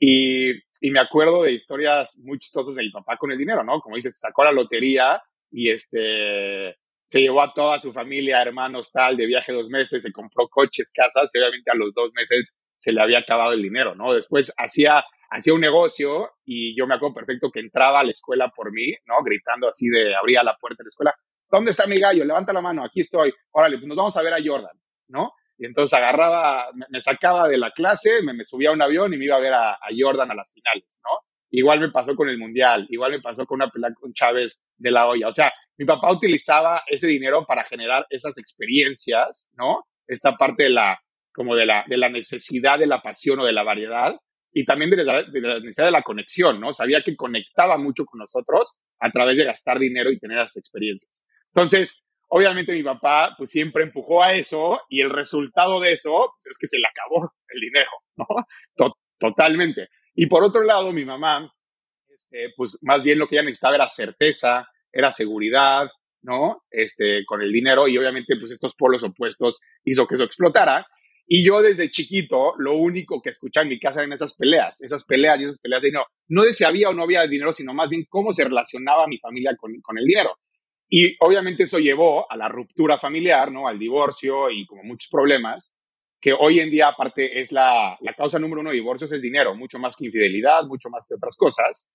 Y, 0.04 0.52
me 0.90 1.00
acuerdo 1.00 1.44
de 1.44 1.52
historias 1.52 2.16
muy 2.18 2.36
chistosas 2.38 2.74
de 2.74 2.82
mi 2.82 2.90
papá 2.90 3.16
con 3.16 3.30
el 3.30 3.38
dinero, 3.38 3.62
¿no? 3.62 3.80
Como 3.80 3.94
dices, 3.94 4.18
sacó 4.18 4.42
la 4.42 4.50
lotería 4.50 5.22
y 5.48 5.70
este, 5.70 6.76
se 7.04 7.20
llevó 7.20 7.40
a 7.40 7.52
toda 7.54 7.78
su 7.78 7.92
familia, 7.92 8.42
hermanos, 8.42 8.90
tal, 8.90 9.16
de 9.16 9.26
viaje 9.26 9.52
dos 9.52 9.68
meses, 9.68 10.02
se 10.02 10.10
compró 10.10 10.48
coches, 10.48 10.90
casas, 10.92 11.30
y 11.32 11.38
obviamente 11.38 11.70
a 11.70 11.76
los 11.76 11.94
dos 11.94 12.10
meses 12.14 12.56
se 12.78 12.92
le 12.92 13.00
había 13.00 13.20
acabado 13.20 13.52
el 13.52 13.62
dinero, 13.62 13.94
¿no? 13.94 14.12
Después 14.12 14.52
hacía, 14.56 15.04
hacía 15.30 15.54
un 15.54 15.60
negocio 15.60 16.30
y 16.44 16.76
yo 16.76 16.88
me 16.88 16.96
acuerdo 16.96 17.14
perfecto 17.14 17.50
que 17.52 17.60
entraba 17.60 18.00
a 18.00 18.04
la 18.04 18.10
escuela 18.10 18.48
por 18.48 18.72
mí, 18.72 18.92
¿no? 19.06 19.22
Gritando 19.24 19.68
así 19.68 19.88
de, 19.88 20.16
abría 20.16 20.42
la 20.42 20.56
puerta 20.60 20.82
de 20.82 20.86
la 20.86 20.88
escuela, 20.88 21.14
¿dónde 21.52 21.70
está 21.70 21.86
mi 21.86 21.96
gallo? 21.96 22.24
Levanta 22.24 22.52
la 22.52 22.62
mano, 22.62 22.82
aquí 22.82 23.00
estoy. 23.00 23.32
Órale, 23.52 23.76
pues 23.76 23.86
nos 23.86 23.96
vamos 23.96 24.16
a 24.16 24.22
ver 24.22 24.32
a 24.32 24.42
Jordan, 24.44 24.76
¿no? 25.08 25.32
Y 25.58 25.66
entonces 25.66 25.96
agarraba, 25.96 26.70
me, 26.88 27.00
sacaba 27.00 27.46
de 27.46 27.58
la 27.58 27.70
clase, 27.70 28.22
me, 28.22 28.44
subía 28.44 28.70
a 28.70 28.72
un 28.72 28.82
avión 28.82 29.12
y 29.12 29.18
me 29.18 29.26
iba 29.26 29.36
a 29.36 29.40
ver 29.40 29.52
a, 29.52 29.78
Jordan 29.96 30.30
a 30.30 30.34
las 30.34 30.52
finales, 30.52 31.00
¿no? 31.04 31.10
Igual 31.50 31.80
me 31.80 31.90
pasó 31.90 32.16
con 32.16 32.30
el 32.30 32.38
Mundial, 32.38 32.86
igual 32.88 33.12
me 33.12 33.20
pasó 33.20 33.44
con 33.44 33.56
una 33.56 33.68
pelea 33.68 33.90
con 33.92 34.14
Chávez 34.14 34.64
de 34.78 34.90
la 34.90 35.06
olla. 35.06 35.28
O 35.28 35.32
sea, 35.32 35.52
mi 35.76 35.84
papá 35.84 36.10
utilizaba 36.10 36.82
ese 36.86 37.06
dinero 37.06 37.44
para 37.46 37.62
generar 37.64 38.06
esas 38.08 38.38
experiencias, 38.38 39.50
¿no? 39.52 39.84
Esta 40.06 40.36
parte 40.36 40.64
de 40.64 40.70
la, 40.70 40.98
como 41.34 41.54
de 41.54 41.66
la, 41.66 41.84
de 41.86 41.98
la 41.98 42.08
necesidad 42.08 42.78
de 42.78 42.86
la 42.86 43.02
pasión 43.02 43.38
o 43.40 43.44
de 43.44 43.52
la 43.52 43.62
variedad 43.62 44.16
y 44.54 44.64
también 44.64 44.90
de 44.90 45.04
la, 45.04 45.22
de 45.22 45.40
la, 45.40 45.60
necesidad 45.60 45.86
de 45.86 45.92
la 45.92 46.02
conexión, 46.02 46.58
¿no? 46.58 46.72
Sabía 46.72 47.02
que 47.02 47.14
conectaba 47.14 47.76
mucho 47.76 48.06
con 48.06 48.18
nosotros 48.20 48.74
a 48.98 49.10
través 49.10 49.36
de 49.36 49.44
gastar 49.44 49.78
dinero 49.78 50.10
y 50.10 50.18
tener 50.18 50.38
esas 50.38 50.56
experiencias. 50.56 51.22
Entonces, 51.54 52.04
obviamente 52.28 52.72
mi 52.72 52.82
papá 52.82 53.34
pues 53.36 53.50
siempre 53.50 53.84
empujó 53.84 54.22
a 54.22 54.34
eso 54.34 54.80
y 54.88 55.02
el 55.02 55.10
resultado 55.10 55.80
de 55.80 55.92
eso 55.92 56.32
pues, 56.36 56.52
es 56.52 56.58
que 56.58 56.66
se 56.66 56.78
le 56.78 56.86
acabó 56.86 57.30
el 57.48 57.60
dinero, 57.60 57.90
¿no? 58.16 58.26
totalmente. 59.18 59.88
Y 60.14 60.26
por 60.26 60.42
otro 60.42 60.62
lado, 60.62 60.92
mi 60.92 61.04
mamá, 61.04 61.52
este, 62.08 62.52
pues 62.56 62.78
más 62.82 63.02
bien 63.02 63.18
lo 63.18 63.28
que 63.28 63.36
ella 63.36 63.44
necesitaba 63.44 63.76
era 63.76 63.86
certeza, 63.86 64.68
era 64.90 65.12
seguridad, 65.12 65.88
¿no? 66.22 66.64
Este, 66.70 67.24
con 67.26 67.42
el 67.42 67.52
dinero 67.52 67.86
y 67.86 67.98
obviamente 67.98 68.36
pues 68.38 68.52
estos 68.52 68.74
polos 68.74 69.02
opuestos 69.04 69.60
hizo 69.84 70.06
que 70.06 70.14
eso 70.14 70.24
explotara. 70.24 70.86
Y 71.26 71.44
yo 71.44 71.62
desde 71.62 71.90
chiquito, 71.90 72.54
lo 72.58 72.76
único 72.76 73.22
que 73.22 73.30
escuchaba 73.30 73.62
en 73.62 73.70
mi 73.70 73.80
casa 73.80 74.00
eran 74.00 74.12
esas 74.12 74.34
peleas, 74.34 74.80
esas 74.82 75.04
peleas 75.04 75.40
y 75.40 75.44
esas 75.44 75.58
peleas 75.58 75.82
de 75.82 75.88
dinero. 75.88 76.06
No 76.28 76.42
de 76.42 76.52
si 76.52 76.64
había 76.64 76.90
o 76.90 76.94
no 76.94 77.04
había 77.04 77.26
dinero, 77.26 77.52
sino 77.52 77.72
más 77.72 77.88
bien 77.88 78.06
cómo 78.08 78.32
se 78.32 78.44
relacionaba 78.44 79.06
mi 79.06 79.18
familia 79.18 79.54
con, 79.56 79.80
con 79.80 79.98
el 79.98 80.04
dinero. 80.04 80.38
Y 80.94 81.16
obviamente 81.20 81.62
eso 81.62 81.78
llevó 81.78 82.30
a 82.30 82.36
la 82.36 82.50
ruptura 82.50 82.98
familiar, 82.98 83.50
¿no? 83.50 83.66
Al 83.66 83.78
divorcio 83.78 84.50
y 84.50 84.66
como 84.66 84.84
muchos 84.84 85.08
problemas, 85.10 85.74
que 86.20 86.34
hoy 86.38 86.60
en 86.60 86.70
día 86.70 86.88
aparte 86.88 87.40
es 87.40 87.50
la, 87.50 87.96
la 88.02 88.12
causa 88.12 88.38
número 88.38 88.60
uno 88.60 88.68
de 88.68 88.76
divorcios 88.76 89.10
es 89.10 89.22
dinero, 89.22 89.54
mucho 89.54 89.78
más 89.78 89.96
que 89.96 90.04
infidelidad, 90.04 90.64
mucho 90.66 90.90
más 90.90 91.06
que 91.06 91.14
otras 91.14 91.34
cosas. 91.34 91.90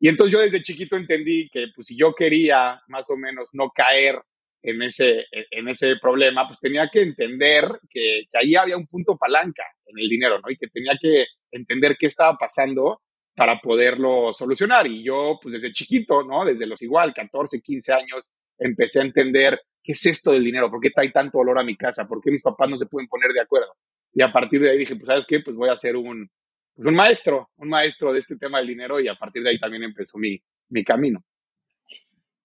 Y 0.00 0.08
entonces 0.08 0.32
yo 0.32 0.40
desde 0.40 0.64
chiquito 0.64 0.96
entendí 0.96 1.48
que 1.48 1.66
pues 1.72 1.86
si 1.86 1.96
yo 1.96 2.12
quería 2.12 2.82
más 2.88 3.08
o 3.08 3.16
menos 3.16 3.50
no 3.52 3.70
caer 3.70 4.20
en 4.64 4.82
ese, 4.82 5.26
en 5.30 5.68
ese 5.68 5.94
problema, 6.02 6.48
pues 6.48 6.58
tenía 6.58 6.90
que 6.92 7.02
entender 7.02 7.68
que, 7.88 8.24
que 8.28 8.38
ahí 8.38 8.56
había 8.56 8.76
un 8.76 8.88
punto 8.88 9.16
palanca 9.16 9.62
en 9.86 9.96
el 9.96 10.08
dinero, 10.08 10.40
¿no? 10.40 10.50
Y 10.50 10.56
que 10.56 10.66
tenía 10.66 10.98
que 11.00 11.26
entender 11.52 11.96
qué 11.96 12.08
estaba 12.08 12.36
pasando 12.36 13.00
para 13.34 13.58
poderlo 13.58 14.32
solucionar. 14.32 14.86
Y 14.86 15.04
yo, 15.04 15.38
pues 15.42 15.54
desde 15.54 15.72
chiquito, 15.72 16.22
¿no? 16.22 16.44
Desde 16.44 16.66
los 16.66 16.80
igual, 16.82 17.12
14, 17.14 17.60
15 17.60 17.92
años, 17.92 18.30
empecé 18.58 19.00
a 19.00 19.04
entender 19.04 19.60
qué 19.82 19.92
es 19.92 20.06
esto 20.06 20.32
del 20.32 20.44
dinero, 20.44 20.70
por 20.70 20.80
qué 20.80 20.90
trae 20.90 21.10
tanto 21.10 21.38
olor 21.38 21.58
a 21.58 21.64
mi 21.64 21.76
casa, 21.76 22.06
por 22.06 22.20
qué 22.20 22.30
mis 22.30 22.42
papás 22.42 22.70
no 22.70 22.76
se 22.76 22.86
pueden 22.86 23.08
poner 23.08 23.32
de 23.32 23.40
acuerdo. 23.40 23.74
Y 24.12 24.22
a 24.22 24.30
partir 24.30 24.60
de 24.60 24.70
ahí 24.70 24.78
dije, 24.78 24.96
pues 24.96 25.06
sabes 25.06 25.26
qué, 25.26 25.40
pues 25.40 25.56
voy 25.56 25.68
a 25.68 25.76
ser 25.76 25.96
un, 25.96 26.30
pues, 26.74 26.86
un 26.86 26.94
maestro, 26.94 27.50
un 27.56 27.68
maestro 27.68 28.12
de 28.12 28.20
este 28.20 28.36
tema 28.36 28.58
del 28.58 28.68
dinero 28.68 29.00
y 29.00 29.08
a 29.08 29.16
partir 29.16 29.42
de 29.42 29.50
ahí 29.50 29.58
también 29.58 29.82
empezó 29.82 30.18
mi, 30.18 30.40
mi 30.68 30.84
camino. 30.84 31.24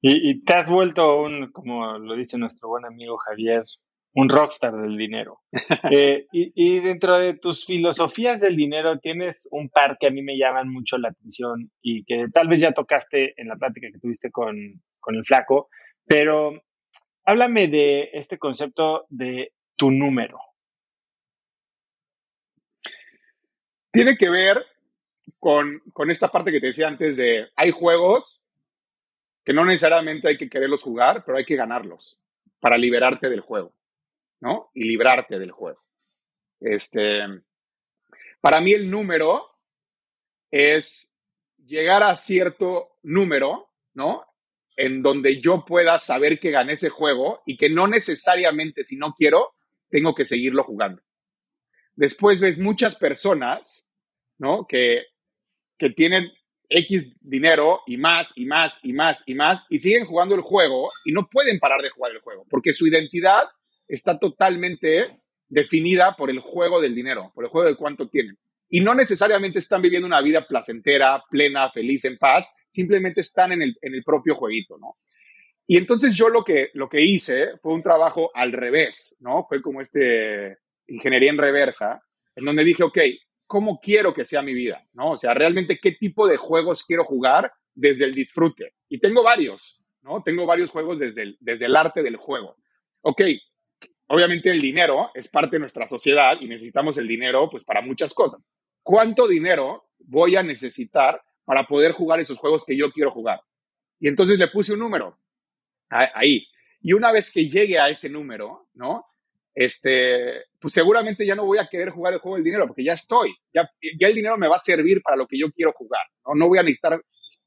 Y, 0.01 0.31
y 0.31 0.43
te 0.43 0.53
has 0.53 0.69
vuelto 0.69 1.21
un, 1.21 1.51
como 1.51 1.97
lo 1.97 2.15
dice 2.15 2.37
nuestro 2.37 2.69
buen 2.69 2.85
amigo 2.85 3.17
Javier, 3.17 3.63
un 4.19 4.27
rockstar 4.29 4.75
del 4.75 4.97
dinero. 4.97 5.41
Eh, 5.91 6.27
y, 6.31 6.79
dentro 6.81 7.17
de 7.17 7.35
tus 7.35 7.65
filosofías 7.65 8.39
del 8.41 8.55
dinero 8.55 8.99
tienes 8.99 9.47
un 9.51 9.69
par 9.69 9.97
que 9.99 10.07
a 10.07 10.11
mí 10.11 10.21
me 10.21 10.37
llaman 10.37 10.69
mucho 10.69 10.97
la 10.97 11.09
atención 11.09 11.71
y 11.81 12.03
que 12.03 12.27
tal 12.31 12.47
vez 12.47 12.59
ya 12.59 12.73
tocaste 12.73 13.33
en 13.41 13.47
la 13.47 13.55
plática 13.55 13.87
que 13.91 13.99
tuviste 13.99 14.29
con, 14.29 14.55
con 14.99 15.15
el 15.15 15.25
flaco, 15.25 15.69
pero 16.05 16.61
háblame 17.25 17.69
de 17.69 18.09
este 18.13 18.37
concepto 18.37 19.05
de 19.09 19.53
tu 19.75 19.89
número. 19.89 20.37
Tiene 23.91 24.15
que 24.15 24.29
ver 24.29 24.63
con, 25.39 25.81
con 25.93 26.11
esta 26.11 26.27
parte 26.27 26.51
que 26.51 26.59
te 26.59 26.67
decía 26.67 26.87
antes 26.87 27.17
de, 27.17 27.47
hay 27.55 27.71
juegos 27.71 28.41
que 29.43 29.53
no 29.53 29.65
necesariamente 29.65 30.27
hay 30.27 30.37
que 30.37 30.49
quererlos 30.49 30.83
jugar, 30.83 31.23
pero 31.25 31.37
hay 31.37 31.45
que 31.45 31.55
ganarlos 31.55 32.19
para 32.59 32.77
liberarte 32.77 33.29
del 33.29 33.41
juego. 33.41 33.73
¿No? 34.41 34.71
Y 34.73 34.83
librarte 34.83 35.39
del 35.39 35.51
juego. 35.51 35.83
Este, 36.59 37.21
para 38.41 38.61
mí 38.61 38.73
el 38.73 38.89
número 38.89 39.45
es 40.51 41.11
llegar 41.65 42.03
a 42.03 42.15
cierto 42.15 42.97
número, 43.03 43.69
¿no? 43.93 44.25
En 44.75 45.01
donde 45.01 45.41
yo 45.41 45.65
pueda 45.65 45.99
saber 45.99 46.39
que 46.39 46.51
gané 46.51 46.73
ese 46.73 46.89
juego 46.89 47.41
y 47.45 47.57
que 47.57 47.69
no 47.69 47.87
necesariamente, 47.87 48.83
si 48.83 48.97
no 48.97 49.13
quiero, 49.17 49.55
tengo 49.89 50.15
que 50.15 50.25
seguirlo 50.25 50.63
jugando. 50.63 51.01
Después 51.95 52.39
ves 52.39 52.59
muchas 52.59 52.95
personas, 52.95 53.89
¿no? 54.37 54.65
Que, 54.67 55.03
que 55.77 55.89
tienen 55.89 56.31
X 56.69 57.11
dinero 57.19 57.81
y 57.87 57.97
más 57.97 58.31
y 58.35 58.45
más 58.45 58.79
y 58.83 58.93
más 58.93 59.23
y 59.25 59.33
más 59.33 59.65
y 59.69 59.79
siguen 59.79 60.05
jugando 60.05 60.35
el 60.35 60.41
juego 60.41 60.91
y 61.03 61.11
no 61.11 61.27
pueden 61.27 61.59
parar 61.59 61.81
de 61.81 61.89
jugar 61.89 62.11
el 62.11 62.21
juego 62.21 62.45
porque 62.47 62.73
su 62.73 62.85
identidad 62.85 63.49
está 63.89 64.17
totalmente 64.17 65.07
definida 65.49 66.15
por 66.15 66.29
el 66.29 66.39
juego 66.39 66.79
del 66.79 66.95
dinero, 66.95 67.31
por 67.35 67.43
el 67.43 67.49
juego 67.49 67.67
de 67.67 67.75
cuánto 67.75 68.07
tienen. 68.07 68.37
Y 68.69 68.81
no 68.81 68.93
necesariamente 68.93 69.59
están 69.59 69.81
viviendo 69.81 70.07
una 70.07 70.21
vida 70.21 70.45
placentera, 70.47 71.23
plena, 71.29 71.71
feliz, 71.71 72.05
en 72.05 72.17
paz, 72.17 72.53
simplemente 72.71 73.21
están 73.21 73.51
en 73.51 73.63
el, 73.63 73.75
en 73.81 73.95
el 73.95 74.03
propio 74.03 74.35
jueguito, 74.35 74.77
¿no? 74.77 74.97
Y 75.65 75.77
entonces 75.77 76.15
yo 76.15 76.29
lo 76.29 76.43
que, 76.43 76.69
lo 76.73 76.87
que 76.87 77.01
hice 77.01 77.57
fue 77.61 77.73
un 77.73 77.83
trabajo 77.83 78.31
al 78.33 78.51
revés, 78.51 79.15
¿no? 79.19 79.45
Fue 79.47 79.61
como 79.61 79.81
este 79.81 80.57
ingeniería 80.87 81.29
en 81.29 81.37
reversa, 81.37 82.01
en 82.35 82.45
donde 82.45 82.63
dije, 82.63 82.83
ok, 82.83 82.97
¿cómo 83.45 83.79
quiero 83.79 84.13
que 84.13 84.25
sea 84.25 84.41
mi 84.41 84.53
vida? 84.53 84.83
¿No? 84.93 85.11
O 85.11 85.17
sea, 85.17 85.33
realmente 85.33 85.79
qué 85.81 85.91
tipo 85.93 86.27
de 86.27 86.37
juegos 86.37 86.83
quiero 86.83 87.03
jugar 87.03 87.51
desde 87.73 88.05
el 88.05 88.15
disfrute. 88.15 88.73
Y 88.89 88.99
tengo 88.99 89.23
varios, 89.23 89.79
¿no? 90.01 90.23
Tengo 90.23 90.45
varios 90.45 90.71
juegos 90.71 90.99
desde 90.99 91.23
el, 91.23 91.37
desde 91.39 91.65
el 91.65 91.75
arte 91.75 92.03
del 92.03 92.15
juego. 92.15 92.57
Ok, 93.01 93.21
obviamente 94.09 94.49
el 94.49 94.61
dinero 94.61 95.11
es 95.13 95.29
parte 95.29 95.55
de 95.55 95.61
nuestra 95.61 95.87
sociedad 95.87 96.37
y 96.39 96.47
necesitamos 96.47 96.97
el 96.97 97.07
dinero 97.07 97.49
pues 97.49 97.63
para 97.63 97.81
muchas 97.81 98.13
cosas. 98.13 98.45
¿Cuánto 98.83 99.27
dinero 99.27 99.89
voy 99.99 100.35
a 100.35 100.43
necesitar 100.43 101.21
para 101.45 101.63
poder 101.63 101.93
jugar 101.93 102.19
esos 102.19 102.37
juegos 102.37 102.65
que 102.65 102.77
yo 102.77 102.91
quiero 102.91 103.11
jugar? 103.11 103.41
Y 103.99 104.07
entonces 104.07 104.37
le 104.37 104.47
puse 104.47 104.73
un 104.73 104.79
número 104.79 105.17
ahí. 105.89 106.45
Y 106.81 106.93
una 106.93 107.11
vez 107.11 107.31
que 107.31 107.49
llegue 107.49 107.77
a 107.77 107.89
ese 107.89 108.09
número, 108.09 108.69
¿no? 108.73 109.05
Este, 109.53 110.45
pues 110.59 110.73
seguramente 110.73 111.25
ya 111.25 111.35
no 111.35 111.45
voy 111.45 111.57
a 111.57 111.67
querer 111.67 111.89
jugar 111.89 112.13
el 112.13 112.19
juego 112.19 112.35
del 112.35 112.45
dinero 112.45 112.65
porque 112.65 112.83
ya 112.83 112.93
estoy, 112.93 113.35
ya, 113.53 113.69
ya 113.99 114.07
el 114.07 114.15
dinero 114.15 114.37
me 114.37 114.47
va 114.47 114.55
a 114.55 114.59
servir 114.59 115.01
para 115.01 115.17
lo 115.17 115.27
que 115.27 115.37
yo 115.37 115.51
quiero 115.51 115.73
jugar, 115.73 116.01
no, 116.25 116.35
no 116.35 116.47
voy 116.47 116.59
a 116.59 116.63
necesitar, 116.63 117.01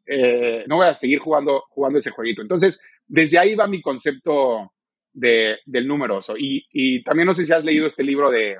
eh, 0.04 0.64
no 0.66 0.76
voy 0.76 0.86
a 0.88 0.94
seguir 0.94 1.20
jugando, 1.20 1.64
jugando 1.70 1.98
ese 1.98 2.10
jueguito. 2.10 2.42
Entonces, 2.42 2.80
desde 3.06 3.38
ahí 3.38 3.54
va 3.54 3.66
mi 3.66 3.80
concepto 3.80 4.72
de, 5.12 5.58
del 5.66 5.86
numeroso. 5.86 6.34
Y, 6.36 6.66
y, 6.72 7.02
también 7.02 7.26
no 7.26 7.34
sé 7.34 7.44
si 7.44 7.52
has 7.52 7.64
leído 7.64 7.86
este 7.86 8.02
libro 8.02 8.30
de, 8.30 8.56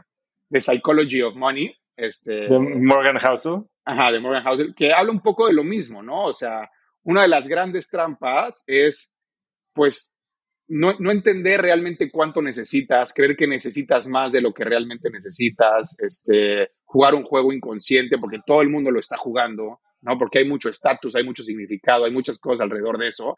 de 0.49 0.61
Psychology 0.61 1.23
of 1.23 1.35
Money. 1.35 1.75
Este, 1.97 2.49
de 2.49 2.59
Morgan 2.59 3.19
Housel. 3.19 3.65
Ajá, 3.85 4.13
de 4.13 4.21
Morgan 4.21 4.45
Housel, 4.45 4.75
que 4.75 4.93
habla 4.93 5.13
un 5.13 5.21
poco 5.21 5.47
de 5.47 5.53
lo 5.53 5.65
mismo, 5.65 6.03
¿no? 6.03 6.25
O 6.25 6.33
sea, 6.33 6.71
una 7.03 7.23
de 7.23 7.29
las 7.29 7.49
grandes 7.49 7.89
trampas 7.89 8.65
es, 8.67 9.13
pues, 9.75 10.15
no, 10.69 10.95
no, 10.99 11.11
entender 11.11 11.61
realmente 11.61 12.11
cuánto 12.11 12.41
necesitas, 12.41 13.13
creer 13.13 13.37
que 13.37 13.47
necesitas 13.47 14.09
más 14.09 14.33
de 14.33 14.41
lo 14.41 14.55
que 14.55 14.65
realmente 14.65 15.11
necesitas, 15.11 15.97
este, 15.99 16.71
jugar 16.85 17.15
un 17.15 17.25
juego 17.25 17.53
inconsciente 17.53 18.17
porque 18.19 18.39
todo 18.47 18.63
el 18.63 18.71
mundo 18.71 18.91
lo 18.91 19.01
está 19.01 19.17
jugando, 19.17 19.81
¿no? 20.01 20.19
Porque 20.19 20.39
hay 20.39 20.49
mucho 20.49 20.71
estatus, 20.71 21.17
hay 21.17 21.25
mucho 21.25 21.43
significado, 21.43 22.05
hay 22.05 22.13
muchas 22.13 22.39
cosas 22.39 22.63
alrededor 22.63 22.97
de 22.99 23.09
eso 23.09 23.37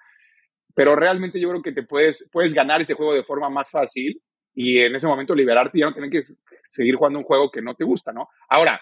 pero 0.75 0.97
realmente 0.97 1.41
yo 1.41 1.49
creo 1.51 1.63
que 1.63 1.73
te 1.73 1.85
puedes, 1.85 2.29
puedes 2.31 2.53
ganar 2.53 2.83
ese 2.83 2.95
juego 2.95 3.15
de 3.15 3.25
forma 3.25 3.49
más 3.49 3.71
fácil 3.71 4.21
y 4.55 4.79
en 4.79 4.95
ese 4.95 5.07
momento 5.07 5.35
liberarte 5.35 5.79
y 5.79 5.81
ya 5.81 5.87
no 5.87 5.95
tener 5.95 6.11
que 6.11 6.23
seguir 6.63 6.97
jugando 6.97 7.19
un 7.19 7.25
juego 7.25 7.51
que 7.51 7.63
no 7.63 7.75
te 7.75 7.85
gusta, 7.85 8.13
¿no? 8.13 8.29
Ahora, 8.49 8.81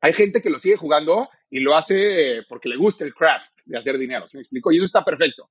hay 0.00 0.12
gente 0.12 0.42
que 0.42 0.50
lo 0.50 0.60
sigue 0.60 0.76
jugando 0.76 1.28
y 1.48 1.60
lo 1.60 1.74
hace 1.74 2.42
porque 2.48 2.68
le 2.68 2.76
gusta 2.76 3.04
el 3.04 3.14
craft 3.14 3.52
de 3.64 3.78
hacer 3.78 3.98
dinero, 3.98 4.26
¿se 4.26 4.36
me 4.36 4.42
explico? 4.42 4.70
Y 4.70 4.76
eso 4.76 4.84
está 4.84 5.02
perfecto. 5.02 5.50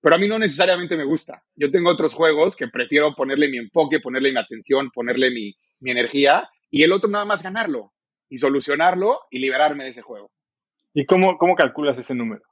Pero 0.00 0.14
a 0.14 0.18
mí 0.18 0.28
no 0.28 0.38
necesariamente 0.38 0.96
me 0.96 1.04
gusta. 1.04 1.42
Yo 1.54 1.70
tengo 1.70 1.90
otros 1.90 2.14
juegos 2.14 2.56
que 2.56 2.68
prefiero 2.68 3.14
ponerle 3.14 3.48
mi 3.48 3.58
enfoque, 3.58 4.00
ponerle 4.00 4.32
mi 4.32 4.38
atención, 4.38 4.90
ponerle 4.90 5.30
mi, 5.30 5.54
mi 5.80 5.90
energía 5.90 6.48
y 6.70 6.84
el 6.84 6.92
otro 6.92 7.10
nada 7.10 7.24
más 7.24 7.42
ganarlo 7.42 7.92
y 8.28 8.38
solucionarlo 8.38 9.20
y 9.30 9.40
liberarme 9.40 9.84
de 9.84 9.90
ese 9.90 10.02
juego. 10.02 10.30
¿Y 10.94 11.04
cómo, 11.04 11.36
cómo 11.36 11.54
calculas 11.54 11.98
ese 11.98 12.14
número? 12.14 12.42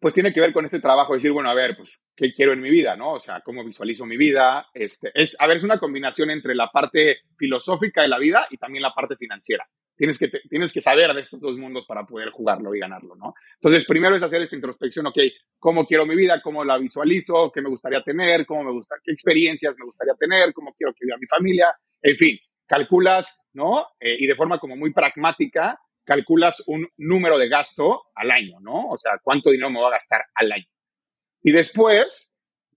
Pues 0.00 0.14
tiene 0.14 0.32
que 0.32 0.40
ver 0.40 0.52
con 0.52 0.64
este 0.64 0.80
trabajo, 0.80 1.12
de 1.12 1.18
decir, 1.18 1.32
bueno, 1.32 1.50
a 1.50 1.54
ver, 1.54 1.76
pues, 1.76 1.98
¿qué 2.16 2.32
quiero 2.32 2.52
en 2.52 2.60
mi 2.60 2.70
vida, 2.70 2.96
no? 2.96 3.14
O 3.14 3.20
sea, 3.20 3.40
¿cómo 3.40 3.64
visualizo 3.64 4.06
mi 4.06 4.16
vida? 4.16 4.66
Este, 4.72 5.10
es, 5.14 5.36
a 5.40 5.46
ver, 5.46 5.58
es 5.58 5.64
una 5.64 5.78
combinación 5.78 6.30
entre 6.30 6.54
la 6.54 6.68
parte 6.68 7.20
filosófica 7.36 8.02
de 8.02 8.08
la 8.08 8.18
vida 8.18 8.46
y 8.50 8.56
también 8.56 8.82
la 8.82 8.92
parte 8.94 9.16
financiera. 9.16 9.66
Tienes 9.94 10.18
que, 10.18 10.28
tienes 10.48 10.72
que 10.72 10.80
saber 10.80 11.12
de 11.12 11.20
estos 11.20 11.40
dos 11.40 11.58
mundos 11.58 11.86
para 11.86 12.04
poder 12.04 12.30
jugarlo 12.30 12.74
y 12.74 12.80
ganarlo, 12.80 13.14
¿no? 13.14 13.34
Entonces, 13.54 13.84
primero 13.84 14.16
es 14.16 14.22
hacer 14.22 14.42
esta 14.42 14.56
introspección, 14.56 15.06
ok, 15.06 15.18
¿cómo 15.58 15.86
quiero 15.86 16.06
mi 16.06 16.16
vida? 16.16 16.40
¿Cómo 16.42 16.64
la 16.64 16.78
visualizo? 16.78 17.52
¿Qué 17.52 17.60
me 17.60 17.68
gustaría 17.68 18.02
tener? 18.02 18.46
¿Cómo 18.46 18.64
me 18.64 18.72
gusta? 18.72 18.96
¿Qué 19.02 19.12
experiencias 19.12 19.76
me 19.78 19.84
gustaría 19.84 20.14
tener? 20.14 20.52
¿Cómo 20.52 20.72
quiero 20.72 20.92
que 20.92 21.04
viva 21.04 21.18
mi 21.20 21.26
familia? 21.26 21.74
En 22.00 22.16
fin, 22.16 22.38
calculas, 22.66 23.40
¿no? 23.52 23.86
Eh, 24.00 24.16
y 24.18 24.26
de 24.26 24.34
forma 24.34 24.58
como 24.58 24.76
muy 24.76 24.92
pragmática, 24.92 25.78
calculas 26.04 26.62
un 26.66 26.88
número 26.96 27.38
de 27.38 27.48
gasto 27.48 28.04
al 28.14 28.30
año, 28.30 28.58
¿no? 28.60 28.88
O 28.88 28.96
sea, 28.96 29.12
cuánto 29.22 29.50
dinero 29.50 29.70
me 29.70 29.78
voy 29.78 29.88
a 29.88 29.92
gastar 29.94 30.24
al 30.34 30.52
año. 30.52 30.66
Y 31.42 31.52
después, 31.52 32.32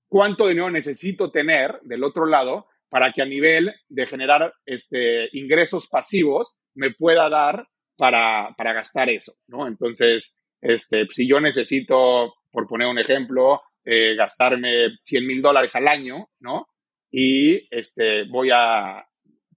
cuánto 0.08 0.48
dinero 0.48 0.70
necesito 0.70 1.32
tener 1.32 1.80
del 1.84 2.04
otro 2.04 2.26
lado 2.26 2.68
para 2.90 3.12
que 3.12 3.22
a 3.22 3.26
nivel 3.26 3.74
de 3.90 4.08
generar 4.08 4.54
este, 4.66 5.30
ingresos 5.38 5.88
pasivos 5.88 6.58
me 6.74 6.92
pueda 6.92 7.30
dar 7.30 7.68
para, 7.98 8.54
para 8.58 8.74
gastar 8.74 9.10
eso, 9.10 9.34
¿no? 9.48 9.68
Entonces, 9.68 10.38
este, 10.62 11.08
si 11.10 11.28
yo 11.28 11.40
necesito, 11.40 12.36
por 12.52 12.68
poner 12.68 12.88
un 12.88 13.00
ejemplo, 13.00 13.62
eh, 13.84 14.16
gastarme 14.16 14.98
100 15.02 15.28
mil 15.28 15.42
dólares 15.42 15.76
al 15.76 15.88
año, 15.88 16.30
¿no? 16.40 16.68
Y 17.12 17.68
este, 17.70 18.24
voy 18.26 18.50
a, 18.54 19.06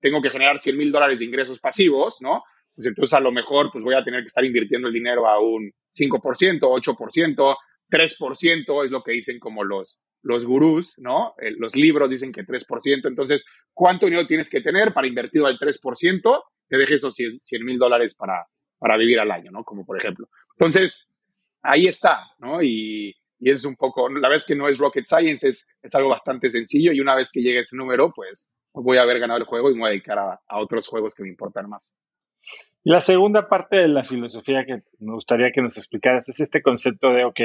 tengo 0.01 0.21
que 0.21 0.31
generar 0.31 0.59
100 0.59 0.77
mil 0.77 0.93
dólares 0.93 1.19
de 1.19 1.25
ingresos 1.25 1.59
pasivos, 1.61 2.19
¿no? 2.21 2.45
Pues 2.79 2.87
entonces 2.87 3.13
a 3.15 3.21
lo 3.21 3.33
mejor 3.33 3.71
pues 3.73 3.83
voy 3.83 3.97
a 3.97 4.05
tener 4.05 4.21
que 4.21 4.29
estar 4.29 4.45
invirtiendo 4.45 4.87
el 4.87 4.95
dinero 4.95 5.27
a 5.27 5.41
un 5.41 5.73
5%, 5.91 6.61
8%, 6.61 7.57
3% 7.91 8.85
es 8.85 8.91
lo 8.93 9.03
que 9.03 9.11
dicen 9.11 9.41
como 9.41 9.65
los, 9.65 10.01
los 10.23 10.47
gurús, 10.47 10.97
¿no? 11.01 11.35
Eh, 11.43 11.57
los 11.59 11.75
libros 11.75 12.09
dicen 12.09 12.31
que 12.31 12.45
3%. 12.45 13.09
Entonces, 13.09 13.45
¿cuánto 13.75 14.07
dinero 14.07 14.29
tienes 14.29 14.49
que 14.49 14.61
tener 14.61 14.95
para 14.95 15.09
invertir 15.09 15.43
al 15.45 15.59
3%? 15.59 16.43
Te 16.69 16.77
deje 16.77 16.95
esos 16.95 17.17
100 17.17 17.65
mil 17.65 17.79
dólares 17.79 18.15
para, 18.15 18.47
para 18.79 18.97
vivir 18.97 19.19
al 19.19 19.33
año, 19.33 19.51
¿no? 19.51 19.65
Como 19.65 19.85
por 19.85 19.97
ejemplo. 19.97 20.29
Entonces, 20.57 21.09
ahí 21.63 21.89
está, 21.89 22.29
¿no? 22.39 22.63
Y, 22.63 23.13
y 23.41 23.51
es 23.51 23.65
un 23.65 23.75
poco, 23.75 24.09
la 24.09 24.29
vez 24.29 24.47
que 24.47 24.55
no 24.55 24.69
es 24.69 24.79
rocket 24.79 25.05
science, 25.05 25.49
es, 25.49 25.67
es 25.83 25.95
algo 25.97 26.11
bastante 26.11 26.49
sencillo 26.49 26.93
y 26.93 27.01
una 27.01 27.17
vez 27.17 27.33
que 27.33 27.41
llegue 27.41 27.59
ese 27.59 27.77
número, 27.77 28.13
pues 28.15 28.49
voy 28.73 28.99
a 28.99 29.03
haber 29.03 29.19
ganado 29.19 29.41
el 29.41 29.47
juego 29.47 29.69
y 29.69 29.75
me 29.75 29.81
voy 29.81 29.89
a 29.89 29.91
dedicar 29.91 30.21
a, 30.21 30.41
a 30.47 30.61
otros 30.61 30.87
juegos 30.87 31.13
que 31.17 31.25
me 31.25 31.29
importan 31.29 31.69
más. 31.69 31.93
La 32.89 33.03
segunda 33.03 33.51
parte 33.51 33.77
de 33.77 33.89
la 33.89 34.03
filosofía 34.03 34.65
que 34.65 34.83
me 35.01 35.13
gustaría 35.13 35.53
que 35.53 35.61
nos 35.61 35.77
explicaras 35.77 36.27
es 36.31 36.41
este 36.41 36.63
concepto 36.63 37.11
de, 37.11 37.27
ok, 37.27 37.41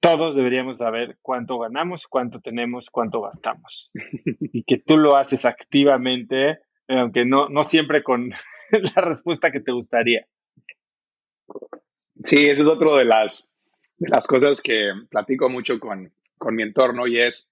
todos 0.00 0.36
deberíamos 0.36 0.78
saber 0.78 1.18
cuánto 1.20 1.58
ganamos, 1.58 2.06
cuánto 2.06 2.40
tenemos, 2.40 2.88
cuánto 2.88 3.20
gastamos. 3.22 3.90
y 4.40 4.62
que 4.62 4.78
tú 4.78 4.96
lo 4.96 5.16
haces 5.16 5.44
activamente, 5.44 6.60
aunque 6.86 7.24
no, 7.24 7.48
no 7.48 7.64
siempre 7.64 8.04
con 8.04 8.30
la 8.94 9.02
respuesta 9.02 9.50
que 9.50 9.58
te 9.58 9.72
gustaría. 9.72 10.24
Sí, 12.22 12.46
eso 12.46 12.62
es 12.62 12.68
otro 12.68 12.94
de 12.94 13.06
las, 13.06 13.48
de 13.98 14.08
las 14.08 14.28
cosas 14.28 14.62
que 14.62 14.92
platico 15.10 15.48
mucho 15.50 15.80
con, 15.80 16.14
con 16.38 16.54
mi 16.54 16.62
entorno 16.62 17.08
y 17.08 17.18
es 17.18 17.50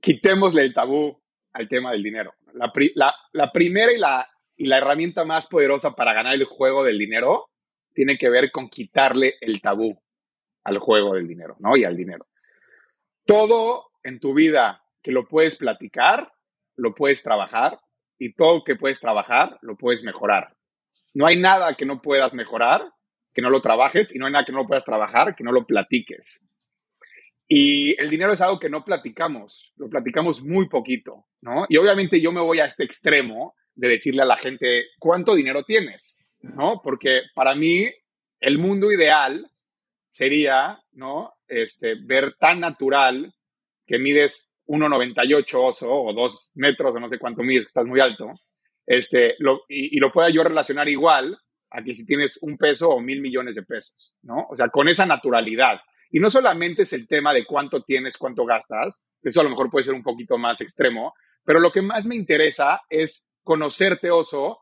quitémosle 0.00 0.62
el 0.62 0.74
tabú 0.74 1.22
al 1.52 1.68
tema 1.68 1.92
del 1.92 2.02
dinero. 2.02 2.34
La, 2.54 3.14
la, 3.32 3.52
primera 3.52 3.92
y 3.92 3.98
la, 3.98 4.28
y 4.56 4.66
la 4.66 4.78
herramienta 4.78 5.24
más 5.24 5.46
poderosa 5.46 5.94
para 5.94 6.12
ganar 6.12 6.34
el 6.34 6.44
juego 6.44 6.84
del 6.84 6.98
dinero 6.98 7.50
tiene 7.94 8.16
que 8.16 8.30
ver 8.30 8.50
con 8.50 8.68
quitarle 8.68 9.34
el 9.40 9.60
tabú 9.60 10.00
al 10.64 10.78
juego 10.78 11.14
del 11.14 11.26
dinero, 11.26 11.56
¿no? 11.58 11.76
Y 11.76 11.84
al 11.84 11.96
dinero. 11.96 12.26
todo 13.24 13.90
en 14.02 14.18
tu 14.18 14.34
vida 14.34 14.82
que 15.02 15.12
lo 15.12 15.28
puedes 15.28 15.56
platicar, 15.56 16.32
lo 16.76 16.94
puedes 16.94 17.22
trabajar 17.22 17.78
y 18.18 18.34
todo 18.34 18.64
que 18.64 18.76
puedes 18.76 19.00
trabajar, 19.00 19.58
lo 19.62 19.76
puedes 19.76 20.02
mejorar. 20.02 20.56
No 21.14 21.26
hay 21.26 21.36
nada 21.38 21.74
que 21.74 21.86
no 21.86 22.00
puedas 22.00 22.34
mejorar, 22.34 22.92
que 23.32 23.42
no 23.42 23.50
lo 23.50 23.62
trabajes 23.62 24.14
y 24.14 24.18
no 24.18 24.26
hay 24.26 24.32
nada 24.32 24.44
que 24.44 24.52
no 24.52 24.58
lo 24.58 24.66
puedas 24.66 24.84
trabajar, 24.84 25.34
que 25.34 25.44
no 25.44 25.52
lo 25.52 25.66
platiques. 25.66 26.44
Y 27.48 28.00
el 28.00 28.08
dinero 28.10 28.32
es 28.32 28.40
algo 28.40 28.58
que 28.58 28.70
no 28.70 28.84
platicamos, 28.84 29.72
lo 29.76 29.88
platicamos 29.88 30.42
muy 30.42 30.68
poquito, 30.68 31.26
¿no? 31.40 31.66
Y 31.68 31.76
obviamente 31.76 32.20
yo 32.20 32.32
me 32.32 32.40
voy 32.40 32.60
a 32.60 32.64
este 32.64 32.84
extremo 32.84 33.54
de 33.74 33.88
decirle 33.88 34.22
a 34.22 34.26
la 34.26 34.36
gente, 34.36 34.86
¿cuánto 34.98 35.34
dinero 35.34 35.64
tienes? 35.64 36.18
¿No? 36.40 36.80
Porque 36.82 37.22
para 37.34 37.54
mí 37.54 37.88
el 38.40 38.58
mundo 38.58 38.90
ideal 38.90 39.50
sería, 40.08 40.82
¿no? 40.92 41.34
Este, 41.48 41.94
ver 41.94 42.34
tan 42.38 42.60
natural 42.60 43.32
que 43.86 43.98
mides 43.98 44.50
1,98 44.66 45.54
oso 45.54 45.90
o 45.90 46.12
2 46.12 46.50
metros 46.54 46.94
o 46.94 47.00
no 47.00 47.08
sé 47.08 47.18
cuánto 47.18 47.42
mides, 47.42 47.66
estás 47.66 47.86
muy 47.86 48.00
alto, 48.00 48.32
este, 48.86 49.36
y, 49.68 49.96
y, 49.96 50.00
lo 50.00 50.12
pueda 50.12 50.28
yo 50.30 50.42
relacionar 50.42 50.88
igual 50.88 51.38
a 51.70 51.82
que 51.82 51.94
si 51.94 52.04
tienes 52.04 52.38
un 52.42 52.58
peso 52.58 52.90
o 52.90 53.00
mil 53.00 53.20
millones 53.20 53.54
de 53.54 53.62
pesos, 53.62 54.14
¿no? 54.22 54.46
O 54.50 54.56
sea, 54.56 54.68
con 54.68 54.88
esa 54.88 55.06
naturalidad. 55.06 55.80
Y 56.10 56.20
no 56.20 56.30
solamente 56.30 56.82
es 56.82 56.92
el 56.92 57.08
tema 57.08 57.32
de 57.32 57.46
cuánto 57.46 57.82
tienes, 57.82 58.18
cuánto 58.18 58.44
gastas, 58.44 59.02
eso 59.22 59.40
a 59.40 59.44
lo 59.44 59.50
mejor 59.50 59.70
puede 59.70 59.84
ser 59.84 59.94
un 59.94 60.02
poquito 60.02 60.36
más 60.36 60.60
extremo, 60.60 61.14
pero 61.44 61.58
lo 61.58 61.72
que 61.72 61.80
más 61.80 62.06
me 62.06 62.14
interesa 62.14 62.82
es 62.90 63.28
conocerte, 63.42 64.10
oso, 64.10 64.60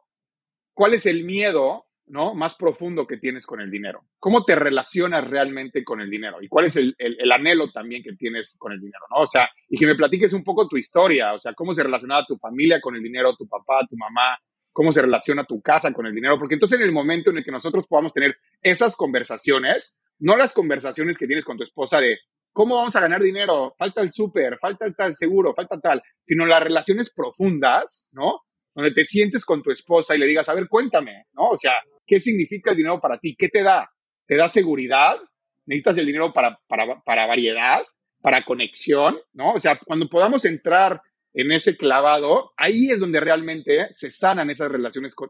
cuál 0.74 0.94
es 0.94 1.06
el 1.06 1.24
miedo 1.24 1.86
¿no? 2.06 2.34
más 2.34 2.56
profundo 2.56 3.06
que 3.06 3.16
tienes 3.16 3.46
con 3.46 3.60
el 3.60 3.70
dinero. 3.70 4.04
¿Cómo 4.18 4.44
te 4.44 4.56
relacionas 4.56 5.28
realmente 5.28 5.84
con 5.84 6.00
el 6.00 6.10
dinero? 6.10 6.42
¿Y 6.42 6.48
cuál 6.48 6.66
es 6.66 6.76
el, 6.76 6.94
el, 6.98 7.32
anhelo 7.32 7.70
también 7.70 8.02
que 8.02 8.14
tienes 8.14 8.56
con 8.58 8.72
el 8.72 8.80
dinero? 8.80 9.04
¿no? 9.10 9.22
O 9.22 9.26
sea, 9.26 9.48
y 9.68 9.78
que 9.78 9.86
me 9.86 9.94
platiques 9.94 10.32
un 10.32 10.44
poco 10.44 10.68
tu 10.68 10.76
historia, 10.76 11.34
o 11.34 11.40
sea, 11.40 11.54
cómo 11.54 11.74
se 11.74 11.82
relacionaba 11.82 12.26
tu 12.26 12.36
familia 12.36 12.80
con 12.80 12.96
el 12.96 13.02
dinero, 13.02 13.36
tu 13.36 13.46
papá, 13.46 13.86
tu 13.88 13.96
mamá, 13.96 14.38
cómo 14.72 14.92
se 14.92 15.02
relaciona 15.02 15.44
tu 15.44 15.60
casa 15.60 15.92
con 15.92 16.06
el 16.06 16.14
dinero, 16.14 16.38
porque 16.38 16.54
entonces 16.54 16.78
en 16.78 16.86
el 16.86 16.92
momento 16.92 17.30
en 17.30 17.38
el 17.38 17.44
que 17.44 17.50
nosotros 17.50 17.86
podamos 17.86 18.12
tener 18.12 18.36
esas 18.62 18.96
conversaciones, 18.96 19.96
no 20.18 20.36
las 20.36 20.52
conversaciones 20.52 21.18
que 21.18 21.26
tienes 21.26 21.44
con 21.44 21.56
tu 21.56 21.64
esposa 21.64 22.00
de 22.00 22.18
cómo 22.52 22.76
vamos 22.76 22.96
a 22.96 23.00
ganar 23.00 23.22
dinero, 23.22 23.74
falta 23.78 24.02
el 24.02 24.12
súper, 24.12 24.58
falta 24.58 24.86
el 24.86 24.96
tal 24.96 25.14
seguro, 25.14 25.54
falta 25.54 25.80
tal, 25.80 26.02
sino 26.24 26.46
las 26.46 26.62
relaciones 26.62 27.12
profundas, 27.12 28.08
¿no? 28.12 28.40
Donde 28.74 28.92
te 28.92 29.04
sientes 29.04 29.44
con 29.44 29.62
tu 29.62 29.70
esposa 29.70 30.14
y 30.14 30.18
le 30.18 30.26
digas, 30.26 30.48
a 30.48 30.54
ver, 30.54 30.68
cuéntame, 30.68 31.26
¿no? 31.32 31.48
O 31.48 31.56
sea, 31.56 31.72
¿Qué 32.10 32.18
significa 32.18 32.72
el 32.72 32.76
dinero 32.76 33.00
para 33.00 33.18
ti? 33.18 33.36
¿Qué 33.36 33.48
te 33.48 33.62
da? 33.62 33.88
¿Te 34.26 34.34
da 34.34 34.48
seguridad? 34.48 35.16
¿Necesitas 35.64 35.96
el 35.96 36.06
dinero 36.06 36.32
para, 36.32 36.58
para, 36.66 37.00
para 37.02 37.24
variedad? 37.28 37.84
¿Para 38.20 38.42
conexión? 38.42 39.16
¿No? 39.32 39.52
O 39.52 39.60
sea, 39.60 39.78
cuando 39.78 40.08
podamos 40.08 40.44
entrar 40.44 41.00
en 41.32 41.52
ese 41.52 41.76
clavado, 41.76 42.50
ahí 42.56 42.90
es 42.90 42.98
donde 42.98 43.20
realmente 43.20 43.86
se 43.92 44.10
sanan 44.10 44.50
esas 44.50 44.72
relaciones 44.72 45.14
con, 45.14 45.28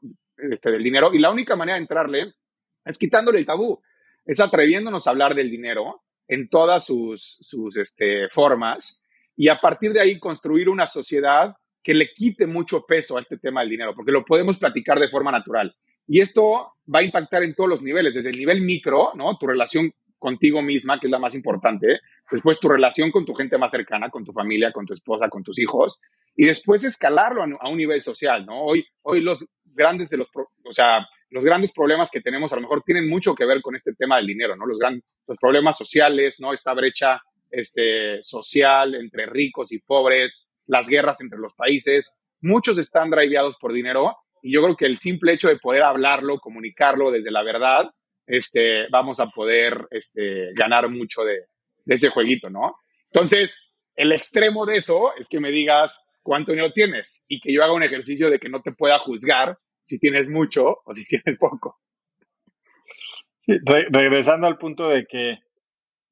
este, 0.51 0.71
del 0.71 0.83
dinero. 0.83 1.13
Y 1.13 1.19
la 1.19 1.31
única 1.31 1.55
manera 1.55 1.77
de 1.77 1.83
entrarle 1.83 2.33
es 2.83 2.97
quitándole 2.97 3.41
el 3.41 3.45
tabú, 3.45 3.83
es 4.25 4.41
atreviéndonos 4.41 5.07
a 5.07 5.11
hablar 5.11 5.35
del 5.35 5.51
dinero 5.51 6.03
en 6.29 6.49
todas 6.49 6.87
sus, 6.87 7.37
sus 7.43 7.77
este, 7.77 8.31
formas 8.31 9.03
y 9.37 9.51
a 9.51 9.61
partir 9.61 9.93
de 9.93 10.01
ahí 10.01 10.19
construir 10.19 10.71
una 10.71 10.87
sociedad 10.87 11.55
que 11.83 11.95
le 11.95 12.13
quite 12.13 12.47
mucho 12.47 12.85
peso 12.87 13.17
a 13.17 13.21
este 13.21 13.39
tema 13.39 13.61
del 13.61 13.71
dinero, 13.71 13.95
porque 13.95 14.13
lo 14.13 14.25
podemos 14.25 14.59
platicar 14.59 14.99
de 14.99 15.09
forma 15.09 15.31
natural. 15.31 15.75
Y 16.07 16.21
esto 16.21 16.75
va 16.93 17.01
a 17.01 17.03
impactar 17.03 17.43
en 17.43 17.55
todos 17.55 17.71
los 17.71 17.83
niveles, 17.83 18.15
desde 18.15 18.31
el 18.31 18.39
nivel 18.39 18.61
micro, 18.63 19.13
¿no? 19.15 19.37
Tu 19.39 19.47
relación 19.47 19.93
contigo 20.19 20.61
misma, 20.61 21.01
que 21.01 21.07
es 21.07 21.11
la 21.11 21.19
más 21.19 21.35
importante, 21.35 22.01
después 22.31 22.61
tu 22.61 22.69
relación 22.69 23.11
con 23.11 23.25
tu 23.25 23.35
gente 23.35 23.57
más 23.57 23.71
cercana, 23.71 24.11
con 24.11 24.25
tu 24.25 24.33
familia, 24.33 24.71
con 24.71 24.85
tu 24.85 24.93
esposa, 24.93 25.29
con 25.29 25.43
tus 25.43 25.59
hijos, 25.59 25.99
y 26.37 26.47
después 26.47 26.85
escalarlo 26.85 27.43
a 27.59 27.69
un 27.69 27.79
nivel 27.79 28.03
social, 28.03 28.45
¿no? 28.45 28.63
Hoy, 28.63 28.85
hoy 29.03 29.23
los 29.23 29.47
grandes 29.65 30.11
de 30.11 30.19
los, 30.19 30.29
o 30.35 30.73
sea, 30.73 31.07
los 31.31 31.45
grandes 31.45 31.73
problemas 31.73 32.11
que 32.11 32.21
tenemos 32.21 32.53
a 32.53 32.57
lo 32.57 32.63
mejor 32.63 32.83
tienen 32.83 33.09
mucho 33.09 33.35
que 33.35 33.47
ver 33.47 33.63
con 33.63 33.75
este 33.75 33.95
tema 33.95 34.17
del 34.17 34.27
dinero, 34.27 34.57
¿no? 34.57 34.67
Los, 34.67 34.79
grandes 34.79 35.05
los 35.27 35.39
problemas 35.39 35.79
sociales, 35.79 36.39
¿no? 36.39 36.53
Esta 36.53 36.75
brecha 36.75 37.23
este, 37.51 38.23
social 38.23 38.95
entre 38.95 39.27
ricos 39.27 39.73
y 39.73 39.79
pobres, 39.79 40.47
las 40.71 40.89
guerras 40.89 41.21
entre 41.21 41.39
los 41.39 41.53
países, 41.55 42.17
muchos 42.41 42.79
están 42.79 43.11
driveados 43.11 43.57
por 43.61 43.73
dinero 43.73 44.17
y 44.43 44.53
yo 44.55 44.63
creo 44.63 44.77
que 44.77 44.87
el 44.87 44.99
simple 44.99 45.33
hecho 45.33 45.49
de 45.49 45.59
poder 45.59 45.83
hablarlo, 45.83 46.39
comunicarlo 46.39 47.11
desde 47.11 47.31
la 47.31 47.43
verdad, 47.43 47.91
este, 48.27 48.89
vamos 48.89 49.19
a 49.21 49.27
poder 49.27 49.87
este, 49.91 50.53
ganar 50.55 50.89
mucho 50.89 51.23
de, 51.23 51.47
ese 51.87 52.09
jueguito, 52.09 52.49
¿no? 52.49 52.77
Entonces, 53.13 53.73
el 53.97 54.13
extremo 54.13 54.65
de 54.65 54.77
eso 54.77 55.13
es 55.19 55.29
que 55.29 55.41
me 55.41 55.51
digas 55.51 56.01
cuánto 56.23 56.53
dinero 56.53 56.73
tienes 56.73 57.25
y 57.27 57.41
que 57.41 57.53
yo 57.53 57.65
haga 57.65 57.73
un 57.73 57.83
ejercicio 57.83 58.31
de 58.31 58.39
que 58.39 58.49
no 58.49 58.63
te 58.63 58.71
pueda 58.71 58.99
juzgar 59.01 59.59
si 59.83 59.99
tienes 59.99 60.29
mucho 60.29 60.83
o 60.85 60.95
si 60.95 61.05
tienes 61.05 61.37
poco. 61.37 61.81
regresando 63.47 64.47
al 64.47 64.57
punto 64.57 64.89
de 64.89 65.05
que 65.07 65.41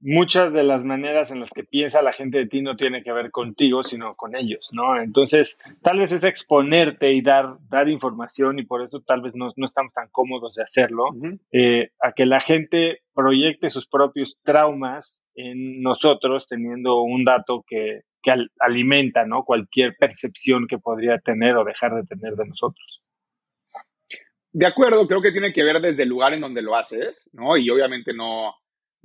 muchas 0.01 0.53
de 0.53 0.63
las 0.63 0.85
maneras 0.85 1.31
en 1.31 1.41
las 1.41 1.51
que 1.51 1.65
piensa 1.65 2.03
la 2.03 2.13
gente 2.13 2.39
de 2.39 2.47
ti 2.47 2.63
no 2.63 2.77
tiene 2.77 3.03
que 3.03 3.13
ver 3.13 3.31
contigo, 3.31 3.83
sino 3.83 4.15
con 4.15 4.37
ellos, 4.37 4.69
¿no? 4.73 5.01
Entonces, 5.01 5.59
tal 5.83 5.99
vez 5.99 6.13
es 6.13 6.25
exponerte 6.25 7.13
y 7.13 7.21
dar, 7.21 7.57
dar 7.69 7.89
información 7.89 8.59
y 8.59 8.65
por 8.65 8.83
eso 8.83 9.01
tal 9.01 9.23
vez 9.23 9.35
no, 9.35 9.53
no 9.57 9.67
estamos 9.67 9.93
tan 9.93 10.09
cómodos 10.11 10.55
de 10.55 10.63
hacerlo, 10.63 11.07
eh, 11.53 11.91
a 12.01 12.13
que 12.13 12.27
la 12.27 12.41
gente 12.41 13.01
proyecte 13.15 13.71
sus 13.71 13.89
propios 13.89 14.39
traumas 14.45 15.25
en 15.35 15.83
nosotros 15.83 16.47
teniendo 16.47 17.03
un 17.03 17.25
dato 17.25 17.65
que, 17.67 18.03
que 18.23 18.35
alimenta, 18.61 19.25
¿no? 19.27 19.45
Cualquier 19.45 19.97
percepción 19.99 20.67
que 20.69 20.79
podría 20.79 21.19
tener 21.19 21.57
o 21.57 21.65
dejar 21.65 21.95
de 21.95 22.05
tener 22.05 22.35
de 22.35 22.47
nosotros. 22.47 23.03
De 24.53 24.67
acuerdo, 24.67 25.07
creo 25.07 25.21
que 25.21 25.33
tiene 25.33 25.53
que 25.53 25.63
ver 25.63 25.81
desde 25.81 26.05
el 26.05 26.09
lugar 26.09 26.33
en 26.33 26.41
donde 26.41 26.63
lo 26.63 26.75
haces, 26.75 27.29
¿no? 27.33 27.57
Y 27.57 27.69
obviamente 27.71 28.15
no, 28.15 28.55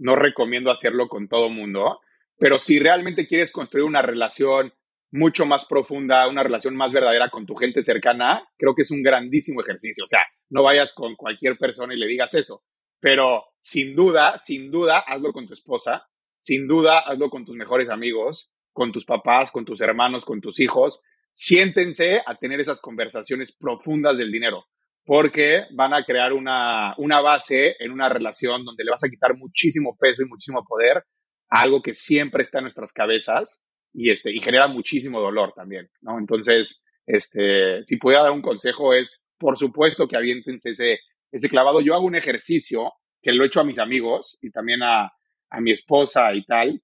no 0.03 0.17
recomiendo 0.17 0.69
hacerlo 0.69 1.07
con 1.07 1.29
todo 1.29 1.49
mundo, 1.49 2.01
pero 2.37 2.59
si 2.59 2.77
realmente 2.77 3.25
quieres 3.25 3.53
construir 3.53 3.85
una 3.85 4.01
relación 4.01 4.73
mucho 5.11 5.45
más 5.45 5.65
profunda, 5.65 6.27
una 6.27 6.43
relación 6.43 6.75
más 6.75 6.91
verdadera 6.91 7.29
con 7.29 7.45
tu 7.45 7.55
gente 7.55 7.83
cercana, 7.83 8.45
creo 8.57 8.75
que 8.75 8.81
es 8.81 8.91
un 8.91 9.01
grandísimo 9.01 9.61
ejercicio. 9.61 10.03
O 10.03 10.07
sea, 10.07 10.19
no 10.49 10.61
vayas 10.61 10.93
con 10.93 11.15
cualquier 11.15 11.57
persona 11.57 11.93
y 11.93 11.97
le 11.97 12.07
digas 12.07 12.33
eso, 12.33 12.65
pero 12.99 13.45
sin 13.59 13.95
duda, 13.95 14.37
sin 14.39 14.71
duda, 14.71 14.99
hazlo 14.99 15.31
con 15.31 15.47
tu 15.47 15.53
esposa, 15.53 16.09
sin 16.37 16.67
duda, 16.67 16.99
hazlo 16.99 17.29
con 17.29 17.45
tus 17.45 17.55
mejores 17.55 17.89
amigos, 17.89 18.51
con 18.73 18.91
tus 18.91 19.05
papás, 19.05 19.51
con 19.51 19.63
tus 19.63 19.79
hermanos, 19.79 20.25
con 20.25 20.41
tus 20.41 20.59
hijos. 20.59 21.01
Siéntense 21.31 22.21
a 22.25 22.35
tener 22.35 22.59
esas 22.59 22.81
conversaciones 22.81 23.53
profundas 23.53 24.17
del 24.17 24.33
dinero 24.33 24.65
porque 25.05 25.65
van 25.71 25.93
a 25.93 26.03
crear 26.03 26.33
una, 26.33 26.93
una, 26.97 27.19
base 27.21 27.75
en 27.79 27.91
una 27.91 28.09
relación 28.09 28.63
donde 28.63 28.83
le 28.83 28.91
vas 28.91 29.03
a 29.03 29.09
quitar 29.09 29.35
muchísimo 29.35 29.97
peso 29.97 30.21
y 30.21 30.27
muchísimo 30.27 30.63
poder 30.65 31.03
a 31.49 31.61
algo 31.61 31.81
que 31.81 31.93
siempre 31.93 32.43
está 32.43 32.59
en 32.59 32.63
nuestras 32.63 32.93
cabezas 32.93 33.63
y, 33.91 34.11
este, 34.11 34.31
y 34.31 34.39
genera 34.39 34.67
muchísimo 34.67 35.19
dolor 35.19 35.53
también, 35.53 35.89
¿no? 36.01 36.17
Entonces, 36.17 36.83
este, 37.05 37.83
si 37.83 37.97
pudiera 37.97 38.23
dar 38.23 38.31
un 38.31 38.41
consejo 38.41 38.93
es, 38.93 39.21
por 39.37 39.57
supuesto 39.57 40.07
que 40.07 40.15
aviéntense 40.15 40.69
ese, 40.69 40.99
ese 41.31 41.49
clavado. 41.49 41.81
Yo 41.81 41.93
hago 41.93 42.05
un 42.05 42.15
ejercicio 42.15 42.93
que 43.21 43.33
lo 43.33 43.43
he 43.43 43.47
hecho 43.47 43.59
a 43.59 43.65
mis 43.65 43.79
amigos 43.79 44.37
y 44.41 44.51
también 44.51 44.83
a, 44.83 45.11
a 45.49 45.61
mi 45.61 45.71
esposa 45.71 46.33
y 46.33 46.45
tal. 46.45 46.81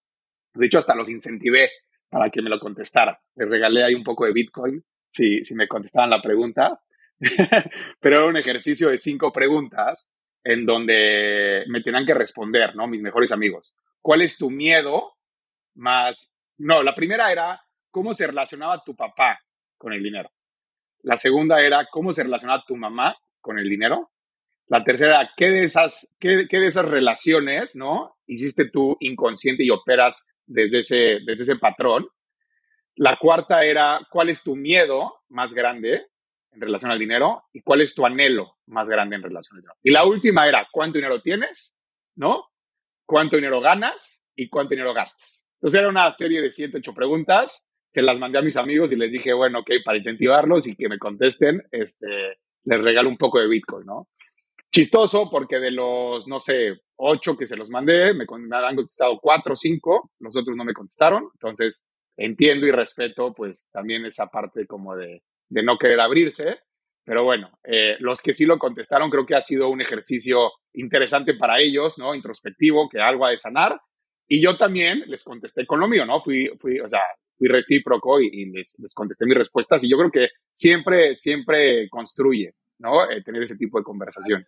De 0.53 0.65
hecho, 0.65 0.79
hasta 0.79 0.95
los 0.95 1.09
incentivé 1.09 1.69
para 2.09 2.29
que 2.29 2.41
me 2.41 2.49
lo 2.49 2.59
contestaran. 2.59 3.15
Les 3.35 3.47
regalé 3.47 3.83
ahí 3.83 3.95
un 3.95 4.03
poco 4.03 4.25
de 4.25 4.33
Bitcoin 4.33 4.83
si, 5.09 5.43
si 5.45 5.55
me 5.55 5.67
contestaban 5.67 6.09
la 6.09 6.21
pregunta 6.21 6.79
pero 7.99 8.17
era 8.17 8.25
un 8.25 8.37
ejercicio 8.37 8.89
de 8.89 8.97
cinco 8.97 9.31
preguntas 9.31 10.09
en 10.43 10.65
donde 10.65 11.63
me 11.67 11.81
tenían 11.81 12.05
que 12.05 12.13
responder, 12.13 12.75
¿no? 12.75 12.87
Mis 12.87 13.01
mejores 13.01 13.31
amigos. 13.31 13.73
¿Cuál 14.01 14.21
es 14.21 14.37
tu 14.37 14.49
miedo 14.49 15.15
más? 15.75 16.33
No, 16.57 16.81
la 16.81 16.95
primera 16.95 17.31
era 17.31 17.61
cómo 17.91 18.13
se 18.13 18.27
relacionaba 18.27 18.83
tu 18.83 18.95
papá 18.95 19.39
con 19.77 19.93
el 19.93 20.01
dinero. 20.01 20.31
La 21.01 21.17
segunda 21.17 21.61
era 21.61 21.87
cómo 21.91 22.13
se 22.13 22.23
relacionaba 22.23 22.63
tu 22.65 22.75
mamá 22.75 23.17
con 23.41 23.59
el 23.59 23.69
dinero. 23.69 24.11
La 24.67 24.83
tercera 24.83 25.21
era 25.21 25.31
qué 25.35 25.49
de 25.49 25.61
esas, 25.61 26.07
qué, 26.19 26.47
qué 26.49 26.59
de 26.59 26.67
esas 26.67 26.85
relaciones, 26.85 27.75
¿no? 27.75 28.17
Hiciste 28.27 28.69
tú 28.69 28.95
inconsciente 28.99 29.63
y 29.63 29.71
operas 29.71 30.25
desde 30.45 30.79
ese, 30.79 31.19
desde 31.25 31.43
ese 31.43 31.55
patrón. 31.57 32.07
La 32.95 33.17
cuarta 33.17 33.63
era 33.63 34.01
cuál 34.09 34.29
es 34.29 34.43
tu 34.43 34.55
miedo 34.55 35.21
más 35.29 35.53
grande 35.53 36.07
en 36.51 36.61
relación 36.61 36.91
al 36.91 36.99
dinero 36.99 37.43
y 37.53 37.61
cuál 37.61 37.81
es 37.81 37.93
tu 37.93 38.05
anhelo 38.05 38.57
más 38.67 38.89
grande 38.89 39.15
en 39.15 39.23
relación 39.23 39.57
al 39.57 39.61
dinero. 39.61 39.77
Y 39.83 39.91
la 39.91 40.05
última 40.05 40.47
era 40.47 40.67
cuánto 40.71 40.97
dinero 40.97 41.21
tienes, 41.21 41.77
¿no? 42.15 42.49
Cuánto 43.05 43.35
dinero 43.35 43.61
ganas 43.61 44.25
y 44.35 44.49
cuánto 44.49 44.71
dinero 44.71 44.93
gastas. 44.93 45.45
Entonces 45.55 45.79
era 45.79 45.89
una 45.89 46.11
serie 46.11 46.41
de 46.41 46.51
siete, 46.51 46.77
ocho 46.77 46.93
preguntas. 46.93 47.67
Se 47.89 48.01
las 48.01 48.19
mandé 48.19 48.39
a 48.39 48.43
mis 48.43 48.57
amigos 48.57 48.91
y 48.91 48.95
les 48.95 49.11
dije, 49.11 49.33
bueno, 49.33 49.59
ok, 49.59 49.71
para 49.83 49.97
incentivarlos 49.97 50.67
y 50.67 50.75
que 50.75 50.89
me 50.89 50.99
contesten, 50.99 51.63
este, 51.71 52.37
les 52.63 52.81
regalo 52.81 53.09
un 53.09 53.17
poco 53.17 53.39
de 53.39 53.47
Bitcoin, 53.47 53.85
¿no? 53.85 54.07
chistoso 54.71 55.29
porque 55.29 55.59
de 55.59 55.71
los, 55.71 56.27
no 56.27 56.39
sé, 56.39 56.81
ocho 56.97 57.35
que 57.35 57.47
se 57.47 57.55
los 57.55 57.69
mandé, 57.69 58.13
me, 58.13 58.25
me 58.25 58.55
han 58.55 58.75
contestado 58.75 59.19
cuatro 59.19 59.53
o 59.53 59.57
cinco, 59.57 60.11
los 60.19 60.35
otros 60.35 60.55
no 60.55 60.63
me 60.63 60.73
contestaron. 60.73 61.29
Entonces, 61.33 61.83
entiendo 62.17 62.67
y 62.67 62.71
respeto 62.71 63.33
pues 63.33 63.69
también 63.71 64.05
esa 64.05 64.27
parte 64.27 64.65
como 64.67 64.95
de, 64.95 65.23
de 65.49 65.63
no 65.63 65.77
querer 65.77 65.99
abrirse. 65.99 66.59
Pero 67.03 67.23
bueno, 67.23 67.49
eh, 67.63 67.95
los 67.99 68.21
que 68.21 68.33
sí 68.33 68.45
lo 68.45 68.59
contestaron 68.59 69.09
creo 69.09 69.25
que 69.25 69.35
ha 69.35 69.41
sido 69.41 69.69
un 69.69 69.81
ejercicio 69.81 70.51
interesante 70.73 71.33
para 71.33 71.59
ellos, 71.59 71.97
¿no? 71.97 72.13
Introspectivo, 72.13 72.87
que 72.87 73.01
algo 73.01 73.25
ha 73.25 73.31
de 73.31 73.37
sanar. 73.37 73.81
Y 74.27 74.41
yo 74.41 74.57
también 74.57 75.03
les 75.07 75.23
contesté 75.23 75.65
con 75.65 75.79
lo 75.79 75.87
mío, 75.87 76.05
¿no? 76.05 76.21
Fui, 76.21 76.51
fui 76.59 76.79
o 76.79 76.87
sea, 76.87 77.01
fui 77.35 77.47
recíproco 77.47 78.19
y, 78.21 78.45
les, 78.51 78.77
contesté 78.93 79.25
mis 79.25 79.37
respuestas. 79.37 79.83
Y 79.83 79.89
yo 79.89 79.97
creo 79.97 80.11
que 80.11 80.27
siempre, 80.53 81.15
siempre 81.15 81.89
construye, 81.89 82.53
¿no? 82.77 83.09
Eh, 83.09 83.23
tener 83.23 83.41
ese 83.41 83.57
tipo 83.57 83.79
de 83.79 83.83
conversaciones. 83.83 84.47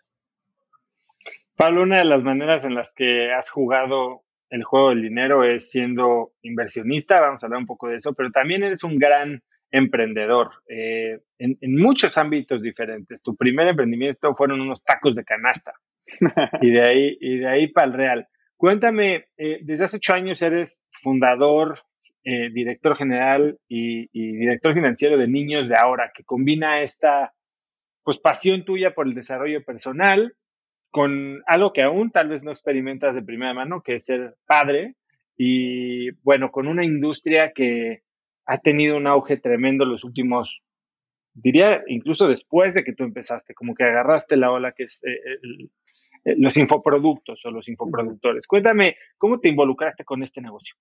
Pablo, 1.56 1.84
una 1.84 2.00
de 2.00 2.06
las 2.06 2.22
maneras 2.22 2.66
en 2.66 2.76
las 2.76 2.92
que 2.96 3.32
has 3.32 3.50
jugado 3.50 4.22
el 4.50 4.64
juego 4.64 4.90
del 4.90 5.02
dinero 5.02 5.44
es 5.44 5.72
siendo 5.72 6.34
inversionista, 6.42 7.22
vamos 7.22 7.42
a 7.42 7.46
hablar 7.46 7.62
un 7.62 7.68
poco 7.68 7.88
de 7.88 7.96
eso, 7.96 8.14
pero 8.14 8.30
también 8.32 8.64
eres 8.64 8.84
un 8.84 8.98
gran 8.98 9.42
emprendedor 9.72 10.52
eh, 10.68 11.20
en, 11.40 11.58
muchos 11.62 12.18
ámbitos 12.18 12.62
diferentes. 12.62 13.24
Tu 13.24 13.36
primer 13.36 13.68
emprendimiento 13.68 14.36
fueron 14.36 14.62
unos 14.62 14.84
tacos 14.84 15.16
de 15.16 15.24
canasta 15.24 15.74
y 16.62 16.72
de 16.72 16.82
ahí, 16.82 17.18
y 17.20 17.38
de 17.38 17.48
ahí 17.48 17.68
para 17.68 17.88
el 17.88 17.94
real. 17.94 18.28
Cuéntame, 18.58 19.26
eh, 19.38 19.60
desde 19.64 19.86
hace 19.86 19.98
ocho 19.98 20.14
años 20.14 20.42
eres 20.42 20.86
fundador, 20.92 21.80
eh, 22.24 22.52
director 22.52 22.96
general 22.96 23.58
y, 23.68 24.08
director 24.14 24.76
financiero 24.76 25.18
de 25.18 25.28
Niños 25.28 25.68
de 25.70 25.76
Ahora, 25.76 26.12
que 26.14 26.24
combina 26.24 26.82
esta 26.82 27.34
pues 28.04 28.20
pasión 28.20 28.66
tuya 28.66 28.94
por 28.94 29.08
el 29.08 29.14
desarrollo 29.14 29.64
personal 29.64 30.36
con 30.92 31.42
algo 31.48 31.72
que 31.72 31.84
aún 31.84 32.12
tal 32.12 32.28
vez 32.28 32.44
no 32.44 32.52
experimentas 32.52 33.16
de 33.16 33.24
primera 33.24 33.54
mano, 33.54 33.82
que 33.82 33.96
es 33.96 34.06
ser 34.06 34.36
padre, 34.46 34.96
y 35.38 36.12
bueno, 36.22 36.52
con 36.52 36.68
una 36.68 36.84
industria 36.84 37.54
que 37.54 38.02
ha 38.46 38.58
tenido 38.60 38.98
un 38.98 39.08
auge 39.08 39.38
tremendo 39.38 39.86
los 39.86 40.04
últimos, 40.04 40.62
diría, 41.34 41.84
incluso 41.88 42.28
después 42.28 42.74
de 42.74 42.84
que 42.84 42.94
tú 42.94 43.04
empezaste, 43.04 43.54
como 43.54 43.76
que 43.76 43.84
agarraste 43.84 44.38
la 44.38 44.52
ola 44.52 44.74
que 44.74 44.84
es 44.84 45.04
eh, 45.04 45.70
eh, 46.26 46.36
los 46.38 46.58
infoproductos 46.58 47.46
o 47.46 47.52
los 47.52 47.68
infoproductores. 47.68 48.48
Cuéntame, 48.48 48.98
¿cómo 49.18 49.40
te 49.40 49.50
involucraste 49.50 50.04
con 50.04 50.22
este 50.24 50.42
negocio? 50.42 50.76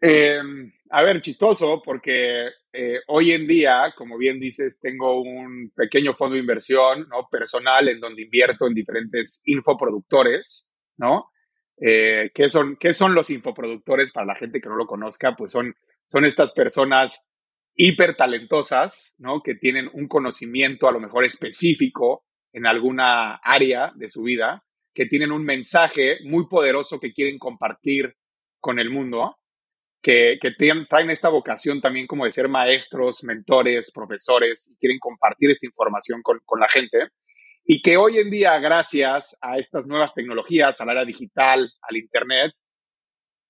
Em, 0.00 0.72
a 0.90 1.02
ver, 1.02 1.20
chistoso, 1.20 1.82
porque 1.82 2.48
eh, 2.72 3.00
hoy 3.08 3.32
en 3.32 3.46
día, 3.46 3.94
como 3.96 4.18
bien 4.18 4.38
dices, 4.38 4.78
tengo 4.80 5.20
un 5.20 5.72
pequeño 5.74 6.12
fondo 6.14 6.34
de 6.34 6.40
inversión 6.40 7.08
¿no? 7.08 7.28
personal 7.30 7.88
en 7.88 8.00
donde 8.00 8.22
invierto 8.22 8.66
en 8.66 8.74
diferentes 8.74 9.40
infoproductores, 9.46 10.68
¿no? 10.98 11.30
Eh, 11.78 12.30
¿qué, 12.34 12.48
son, 12.48 12.76
¿Qué 12.76 12.94
son 12.94 13.14
los 13.14 13.30
infoproductores 13.30 14.10
para 14.12 14.26
la 14.26 14.34
gente 14.34 14.60
que 14.60 14.68
no 14.68 14.76
lo 14.76 14.86
conozca? 14.86 15.34
Pues 15.36 15.52
son, 15.52 15.74
son 16.06 16.24
estas 16.24 16.52
personas 16.52 17.28
hiper 17.74 18.16
talentosas, 18.16 19.14
¿no? 19.18 19.42
Que 19.42 19.54
tienen 19.54 19.90
un 19.92 20.08
conocimiento 20.08 20.88
a 20.88 20.92
lo 20.92 21.00
mejor 21.00 21.24
específico 21.24 22.24
en 22.52 22.66
alguna 22.66 23.34
área 23.36 23.92
de 23.96 24.08
su 24.08 24.22
vida, 24.22 24.64
que 24.94 25.04
tienen 25.06 25.30
un 25.30 25.44
mensaje 25.44 26.18
muy 26.24 26.48
poderoso 26.48 26.98
que 26.98 27.12
quieren 27.12 27.38
compartir 27.38 28.16
con 28.60 28.78
el 28.78 28.88
mundo, 28.88 29.36
que, 30.02 30.38
que 30.40 30.52
traen 30.52 31.10
esta 31.10 31.28
vocación 31.28 31.82
también 31.82 32.06
como 32.06 32.24
de 32.24 32.32
ser 32.32 32.48
maestros, 32.48 33.22
mentores, 33.24 33.92
profesores, 33.92 34.70
y 34.72 34.76
quieren 34.76 34.98
compartir 34.98 35.50
esta 35.50 35.66
información 35.66 36.22
con 36.22 36.60
la 36.60 36.68
gente 36.68 37.10
y 37.68 37.82
que 37.82 37.96
hoy 37.96 38.18
en 38.18 38.30
día, 38.30 38.58
gracias 38.60 39.36
a 39.40 39.58
estas 39.58 39.86
nuevas 39.86 40.14
tecnologías, 40.14 40.80
al 40.80 40.90
área 40.90 41.04
digital, 41.04 41.68
al 41.82 41.96
Internet, 41.96 42.52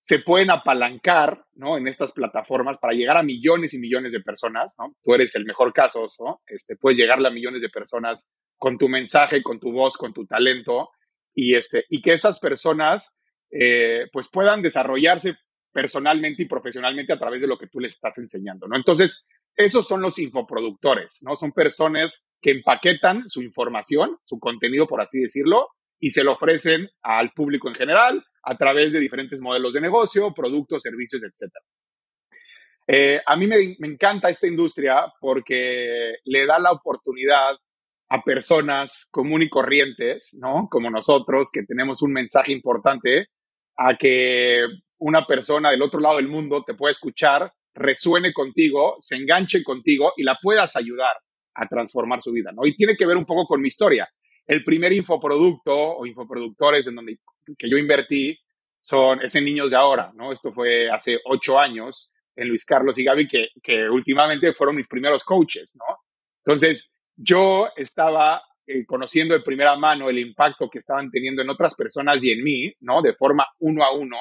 se 0.00 0.20
pueden 0.20 0.50
apalancar 0.50 1.44
¿no? 1.54 1.76
en 1.76 1.86
estas 1.86 2.12
plataformas 2.12 2.78
para 2.78 2.94
llegar 2.94 3.18
a 3.18 3.22
millones 3.22 3.74
y 3.74 3.78
millones 3.78 4.12
de 4.12 4.20
personas. 4.20 4.74
Tú 5.02 5.12
eres 5.12 5.34
el 5.34 5.44
mejor 5.44 5.72
caso, 5.72 6.06
¿no? 6.20 6.40
este, 6.46 6.76
puedes 6.76 6.98
llegarle 6.98 7.28
a 7.28 7.32
millones 7.32 7.60
de 7.60 7.68
personas 7.68 8.26
con 8.56 8.78
tu 8.78 8.88
mensaje, 8.88 9.42
con 9.42 9.60
tu 9.60 9.70
voz, 9.70 9.98
con 9.98 10.14
tu 10.14 10.24
talento, 10.26 10.90
y, 11.34 11.54
este, 11.54 11.84
y 11.90 12.00
que 12.00 12.12
esas 12.12 12.38
personas 12.38 13.14
eh, 13.50 14.06
pues 14.12 14.28
puedan 14.28 14.62
desarrollarse 14.62 15.36
personalmente 15.72 16.44
y 16.44 16.46
profesionalmente 16.46 17.12
a 17.12 17.18
través 17.18 17.42
de 17.42 17.48
lo 17.48 17.58
que 17.58 17.66
tú 17.66 17.80
les 17.80 17.92
estás 17.92 18.16
enseñando. 18.16 18.66
¿no? 18.66 18.76
Entonces, 18.76 19.26
esos 19.56 19.88
son 19.88 20.02
los 20.02 20.18
infoproductores, 20.18 21.20
¿no? 21.22 21.36
Son 21.36 21.52
personas 21.52 22.24
que 22.40 22.50
empaquetan 22.50 23.28
su 23.28 23.42
información, 23.42 24.18
su 24.24 24.38
contenido, 24.38 24.86
por 24.86 25.00
así 25.00 25.20
decirlo, 25.20 25.68
y 25.98 26.10
se 26.10 26.24
lo 26.24 26.32
ofrecen 26.32 26.88
al 27.02 27.32
público 27.32 27.68
en 27.68 27.74
general 27.74 28.24
a 28.42 28.56
través 28.56 28.92
de 28.92 29.00
diferentes 29.00 29.40
modelos 29.40 29.72
de 29.72 29.80
negocio, 29.80 30.34
productos, 30.34 30.82
servicios, 30.82 31.22
etc. 31.24 31.50
Eh, 32.86 33.20
a 33.24 33.36
mí 33.36 33.46
me, 33.46 33.76
me 33.78 33.88
encanta 33.88 34.28
esta 34.28 34.46
industria 34.46 35.12
porque 35.20 36.16
le 36.24 36.46
da 36.46 36.58
la 36.58 36.72
oportunidad 36.72 37.56
a 38.08 38.22
personas 38.22 39.08
comunes 39.10 39.46
y 39.46 39.50
corrientes, 39.50 40.36
¿no? 40.38 40.68
Como 40.70 40.90
nosotros, 40.90 41.50
que 41.50 41.64
tenemos 41.64 42.02
un 42.02 42.12
mensaje 42.12 42.52
importante, 42.52 43.28
a 43.76 43.96
que 43.96 44.64
una 44.98 45.26
persona 45.26 45.70
del 45.70 45.82
otro 45.82 46.00
lado 46.00 46.16
del 46.16 46.28
mundo 46.28 46.62
te 46.64 46.74
pueda 46.74 46.92
escuchar 46.92 47.52
resuene 47.76 48.32
contigo, 48.32 48.96
se 49.00 49.16
enganche 49.16 49.62
contigo 49.62 50.12
y 50.16 50.24
la 50.24 50.38
puedas 50.40 50.76
ayudar 50.76 51.12
a 51.54 51.66
transformar 51.66 52.22
su 52.22 52.32
vida, 52.32 52.50
¿no? 52.52 52.66
Y 52.66 52.74
tiene 52.74 52.96
que 52.96 53.06
ver 53.06 53.16
un 53.16 53.24
poco 53.24 53.46
con 53.46 53.60
mi 53.60 53.68
historia. 53.68 54.08
El 54.46 54.64
primer 54.64 54.92
infoproducto 54.92 55.74
o 55.74 56.06
infoproductores 56.06 56.86
en 56.86 56.96
donde 56.96 57.18
que 57.58 57.70
yo 57.70 57.76
invertí 57.76 58.38
son, 58.80 59.22
es 59.22 59.34
en 59.34 59.44
Niños 59.44 59.70
de 59.70 59.76
Ahora, 59.76 60.12
¿no? 60.14 60.32
Esto 60.32 60.52
fue 60.52 60.90
hace 60.90 61.18
ocho 61.24 61.58
años 61.58 62.12
en 62.34 62.48
Luis 62.48 62.64
Carlos 62.64 62.98
y 62.98 63.04
Gaby, 63.04 63.28
que, 63.28 63.48
que 63.62 63.88
últimamente 63.88 64.52
fueron 64.52 64.76
mis 64.76 64.88
primeros 64.88 65.24
coaches, 65.24 65.76
¿no? 65.76 65.96
Entonces, 66.44 66.90
yo 67.16 67.68
estaba 67.76 68.42
eh, 68.66 68.84
conociendo 68.84 69.34
de 69.34 69.40
primera 69.40 69.76
mano 69.76 70.08
el 70.10 70.18
impacto 70.18 70.68
que 70.68 70.78
estaban 70.78 71.10
teniendo 71.10 71.42
en 71.42 71.50
otras 71.50 71.74
personas 71.74 72.22
y 72.22 72.32
en 72.32 72.42
mí, 72.42 72.72
¿no? 72.80 73.00
De 73.00 73.14
forma 73.14 73.46
uno 73.60 73.84
a 73.84 73.92
uno, 73.92 74.16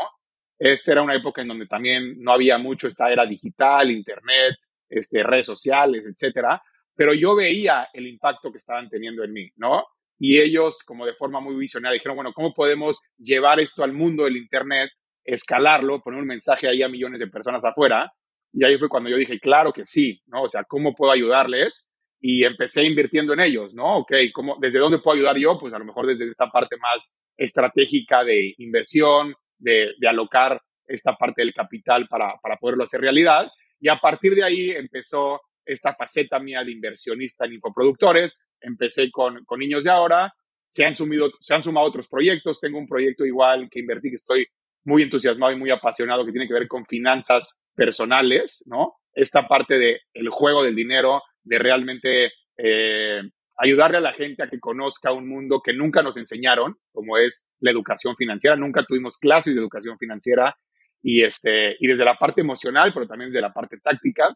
esta 0.58 0.94
era 0.94 1.02
una 1.02 1.16
época 1.16 1.42
en 1.42 1.50
donde 1.50 1.68
también 1.68 2.16
no 2.22 2.32
había 2.32 2.58
mucho 2.58 2.88
esta 2.88 3.12
era 3.12 3.26
digital, 3.26 3.92
internet, 3.92 4.56
este, 4.90 5.24
redes 5.24 5.48
sociales, 5.48 6.06
etcétera, 6.06 6.62
pero 6.96 7.14
yo 7.14 7.36
veía 7.36 7.90
el 7.94 8.08
impacto 8.08 8.52
que 8.52 8.58
estaban 8.58 8.90
teniendo 8.90 9.24
en 9.24 9.34
mí, 9.34 9.50
¿no? 9.58 9.84
Y 10.18 10.40
ellos, 10.40 10.82
como 10.86 11.06
de 11.06 11.14
forma 11.14 11.42
muy 11.42 11.56
visionaria, 11.56 11.96
dijeron, 11.96 12.16
bueno, 12.16 12.32
¿cómo 12.34 12.54
podemos 12.54 13.02
llevar 13.18 13.60
esto 13.60 13.84
al 13.84 13.92
mundo 13.92 14.24
del 14.24 14.38
internet, 14.38 14.90
escalarlo, 15.24 16.02
poner 16.02 16.22
un 16.22 16.28
mensaje 16.28 16.70
ahí 16.70 16.82
a 16.84 16.88
millones 16.88 17.20
de 17.20 17.28
personas 17.28 17.66
afuera? 17.66 18.12
Y 18.54 18.64
ahí 18.64 18.78
fue 18.78 18.88
cuando 18.88 19.10
yo 19.10 19.18
dije, 19.18 19.40
claro 19.40 19.74
que 19.74 19.84
sí, 19.84 20.22
¿no? 20.28 20.44
O 20.44 20.50
sea, 20.50 20.64
¿cómo 20.64 20.96
puedo 20.96 21.12
ayudarles? 21.12 21.90
Y 22.22 22.46
empecé 22.46 22.86
invirtiendo 22.86 23.34
en 23.34 23.42
ellos, 23.42 23.76
¿no? 23.76 23.98
Ok, 23.98 24.14
¿cómo, 24.34 24.58
¿desde 24.62 24.80
dónde 24.80 25.00
puedo 25.00 25.18
ayudar 25.18 25.38
yo? 25.38 25.60
Pues 25.60 25.74
a 25.74 25.80
lo 25.80 25.86
mejor 25.86 26.08
desde 26.08 26.28
esta 26.28 26.50
parte 26.50 26.78
más 26.78 27.14
estratégica 27.36 28.24
de 28.24 28.54
inversión, 28.58 29.36
de, 29.58 29.94
alocar 30.08 30.62
esta 30.88 31.16
parte 31.16 31.42
del 31.42 31.54
capital 31.54 32.08
para, 32.08 32.36
poderlo 32.60 32.84
hacer 32.84 33.02
realidad. 33.02 33.50
Y 33.80 33.90
a 33.90 33.98
partir 33.98 34.36
de 34.36 34.44
ahí 34.44 34.72
empezó 34.72 35.42
esta 35.66 35.96
faceta 35.96 36.40
mía 36.40 36.64
de 36.64 36.72
inversionista 36.72 37.46
en 37.46 37.54
infoproductores. 37.54 38.40
Empecé 38.62 39.10
con, 39.12 39.46
Niños 39.58 39.84
de 39.84 39.92
Ahora, 39.92 40.34
se 40.68 40.86
han, 40.86 40.96
sumido, 40.96 41.32
se 41.40 41.54
han 41.54 41.64
sumado 41.64 41.88
otros 41.88 42.08
proyectos. 42.08 42.60
Tengo 42.60 42.78
un 42.78 42.88
proyecto 42.88 43.26
igual 43.26 43.68
que 43.70 43.80
invertí, 43.80 44.10
que 44.10 44.16
estoy 44.16 44.48
muy 44.84 45.04
entusiasmado 45.04 45.52
y 45.52 45.58
muy 45.58 45.72
apasionado, 45.72 46.26
que 46.26 46.32
tiene 46.32 46.48
que 46.48 46.54
ver 46.54 46.68
con 46.68 46.86
finanzas 46.86 47.60
personales, 47.74 48.64
¿no? 48.68 48.94
Esta 49.14 49.48
parte 49.48 49.80
del 49.80 50.00
el 50.14 50.30
juego 50.30 50.64
del 50.64 50.76
dinero, 50.76 51.22
de 51.44 51.60
realmente 51.60 52.32
eh, 52.58 53.22
ayudarle 53.58 53.98
a 53.98 54.02
la 54.02 54.14
gente 54.14 54.44
a 54.44 54.50
que 54.50 54.60
conozca 54.60 55.12
un 55.12 55.28
mundo 55.28 55.62
que 55.64 55.74
nunca 55.74 56.02
nos 56.02 56.18
enseñaron, 56.18 56.78
como 56.92 57.18
es 57.18 57.46
la 57.60 57.72
educación 57.72 58.16
financiera. 58.16 58.56
Nunca 58.56 58.84
tuvimos 58.84 59.18
clases 59.18 59.54
de 59.54 59.62
educación 59.62 59.98
financiera 59.98 60.58
y, 61.02 61.24
este, 61.24 61.76
y 61.80 61.88
desde 61.88 62.06
la 62.06 62.16
parte 62.16 62.42
emocional, 62.42 62.92
pero 62.94 63.08
también 63.08 63.32
desde 63.32 63.42
la 63.42 63.54
parte 63.54 63.78
táctica. 63.78 64.36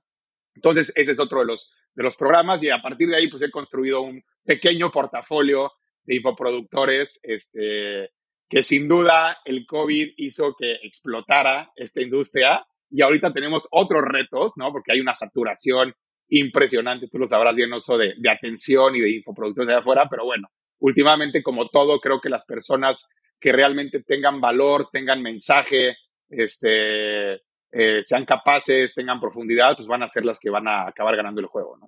Entonces, 0.55 0.91
ese 0.95 1.13
es 1.13 1.19
otro 1.19 1.39
de 1.39 1.45
los, 1.45 1.71
de 1.93 2.03
los 2.03 2.15
programas 2.15 2.63
y 2.63 2.69
a 2.69 2.81
partir 2.81 3.09
de 3.09 3.17
ahí, 3.17 3.27
pues 3.27 3.43
he 3.43 3.51
construido 3.51 4.01
un 4.01 4.23
pequeño 4.43 4.91
portafolio 4.91 5.71
de 6.03 6.15
infoproductores, 6.15 7.19
este, 7.23 8.11
que 8.49 8.63
sin 8.63 8.87
duda 8.87 9.37
el 9.45 9.65
COVID 9.65 10.13
hizo 10.17 10.55
que 10.57 10.73
explotara 10.83 11.71
esta 11.75 12.01
industria 12.01 12.65
y 12.89 13.01
ahorita 13.01 13.31
tenemos 13.31 13.67
otros 13.71 14.01
retos, 14.03 14.53
¿no? 14.57 14.71
Porque 14.71 14.93
hay 14.93 14.99
una 14.99 15.13
saturación 15.13 15.93
impresionante, 16.29 17.07
tú 17.07 17.17
lo 17.17 17.27
sabrás 17.27 17.55
bien, 17.55 17.73
Oso, 17.73 17.97
de, 17.97 18.13
de 18.17 18.29
atención 18.29 18.95
y 18.95 19.01
de 19.01 19.09
infoproductos 19.11 19.67
de 19.67 19.75
afuera, 19.75 20.07
pero 20.09 20.25
bueno, 20.25 20.49
últimamente, 20.79 21.43
como 21.43 21.67
todo, 21.69 21.99
creo 21.99 22.19
que 22.21 22.29
las 22.29 22.45
personas 22.45 23.07
que 23.39 23.51
realmente 23.51 24.03
tengan 24.03 24.41
valor, 24.41 24.89
tengan 24.91 25.21
mensaje, 25.21 25.97
este, 26.29 27.33
eh, 27.71 28.03
sean 28.03 28.25
capaces, 28.25 28.93
tengan 28.93 29.19
profundidad, 29.19 29.75
pues 29.75 29.87
van 29.87 30.03
a 30.03 30.07
ser 30.07 30.25
las 30.25 30.39
que 30.39 30.49
van 30.49 30.67
a 30.67 30.87
acabar 30.87 31.15
ganando 31.15 31.39
el 31.41 31.47
juego, 31.47 31.77
¿no? 31.77 31.87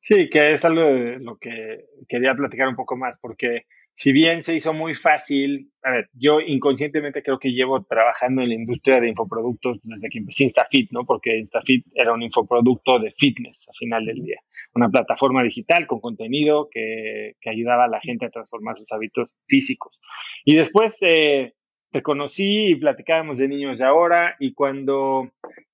Sí, 0.00 0.28
que 0.28 0.52
es 0.52 0.64
algo 0.64 0.84
de 0.84 1.18
lo 1.20 1.36
que 1.36 1.86
quería 2.08 2.34
platicar 2.34 2.68
un 2.68 2.76
poco 2.76 2.96
más, 2.96 3.18
porque 3.20 3.66
si 4.00 4.12
bien 4.12 4.42
se 4.42 4.54
hizo 4.54 4.72
muy 4.72 4.94
fácil, 4.94 5.70
a 5.82 5.90
ver, 5.90 6.08
yo 6.14 6.40
inconscientemente 6.40 7.22
creo 7.22 7.38
que 7.38 7.52
llevo 7.52 7.82
trabajando 7.82 8.40
en 8.40 8.48
la 8.48 8.54
industria 8.54 8.98
de 8.98 9.10
infoproductos 9.10 9.78
desde 9.82 10.08
que 10.08 10.20
empecé 10.20 10.44
InstaFit, 10.44 10.90
¿no? 10.90 11.04
Porque 11.04 11.36
InstaFit 11.36 11.86
era 11.94 12.14
un 12.14 12.22
infoproducto 12.22 12.98
de 12.98 13.10
fitness 13.10 13.68
al 13.68 13.74
final 13.74 14.06
del 14.06 14.22
día. 14.22 14.38
Una 14.74 14.88
plataforma 14.88 15.42
digital 15.42 15.86
con 15.86 16.00
contenido 16.00 16.70
que, 16.70 17.34
ayudaba 17.44 17.84
a 17.84 17.88
la 17.88 18.00
gente 18.00 18.24
a 18.24 18.30
transformar 18.30 18.78
sus 18.78 18.90
hábitos 18.90 19.36
físicos. 19.46 20.00
Y 20.46 20.54
después 20.56 20.96
eh, 21.02 21.52
te 21.90 22.00
conocí 22.00 22.68
y 22.68 22.76
platicábamos 22.76 23.36
de 23.36 23.48
niños 23.48 23.80
de 23.80 23.84
ahora 23.84 24.34
y 24.40 24.54
cuando 24.54 25.30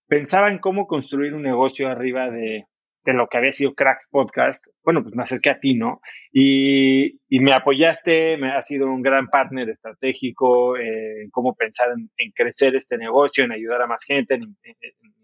pensaba 0.09 0.51
en 0.51 0.59
cómo 0.59 0.89
construir 0.89 1.33
un 1.33 1.43
negocio 1.43 1.87
arriba 1.87 2.29
de, 2.29 2.66
de 3.07 3.14
lo 3.14 3.28
que 3.28 3.38
había 3.38 3.52
sido 3.52 3.74
Cracks 3.74 4.09
Podcast, 4.11 4.66
bueno, 4.84 5.02
pues 5.02 5.14
me 5.14 5.22
acerqué 5.22 5.50
a 5.50 5.61
ti, 5.61 5.74
¿no? 5.74 6.00
Y, 6.32 7.20
me 7.30 7.52
apoyaste, 7.52 8.36
me 8.36 8.50
has 8.50 8.66
sido 8.66 8.86
un 8.86 9.00
gran 9.00 9.28
partner 9.28 9.68
estratégico 9.70 10.76
eh, 10.76 11.22
en 11.22 11.30
cómo 11.30 11.54
pensar 11.54 11.88
en, 11.92 12.32
crecer 12.32 12.74
este 12.74 12.98
negocio, 12.98 13.44
en 13.44 13.52
ayudar 13.52 13.82
a 13.82 13.86
más 13.86 14.02
gente, 14.04 14.34
en, 14.34 14.57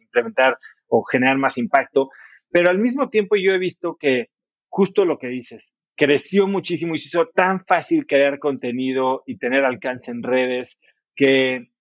implementar 0.00 0.56
o 0.86 1.02
generar 1.02 1.38
más 1.38 1.58
impacto. 1.58 2.10
Pero 2.50 2.70
al 2.70 2.78
mismo 2.78 3.08
tiempo 3.08 3.34
yo 3.34 3.52
he 3.52 3.58
visto 3.58 3.96
que 3.98 4.28
justo 4.68 5.04
lo 5.04 5.18
que 5.18 5.26
dices, 5.26 5.74
creció 5.96 6.46
muchísimo 6.46 6.94
y 6.94 6.98
se 6.98 7.08
hizo 7.08 7.28
tan 7.34 7.64
fácil 7.66 8.06
crear 8.06 8.38
contenido 8.38 9.24
y 9.26 9.38
tener 9.38 9.64
alcance 9.64 10.10
en 10.10 10.22
redes 10.22 10.80
que, 11.16 11.72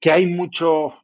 que 0.00 0.10
hay 0.10 0.26
mucho, 0.26 1.03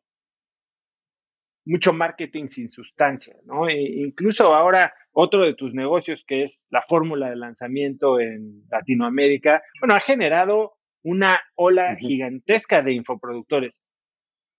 mucho 1.71 1.93
marketing 1.93 2.49
sin 2.49 2.69
sustancia, 2.69 3.37
¿no? 3.45 3.69
E 3.69 3.81
incluso 3.81 4.53
ahora 4.55 4.93
otro 5.13 5.47
de 5.47 5.55
tus 5.55 5.73
negocios 5.73 6.25
que 6.27 6.43
es 6.43 6.67
la 6.71 6.83
fórmula 6.83 7.31
de 7.31 7.37
lanzamiento 7.37 8.19
en 8.19 8.65
Latinoamérica, 8.69 9.63
bueno, 9.81 9.95
ha 9.95 10.01
generado 10.01 10.75
una 11.03 11.41
ola 11.55 11.97
gigantesca 11.97 12.83
de 12.83 12.95
infoproductores. 12.95 13.81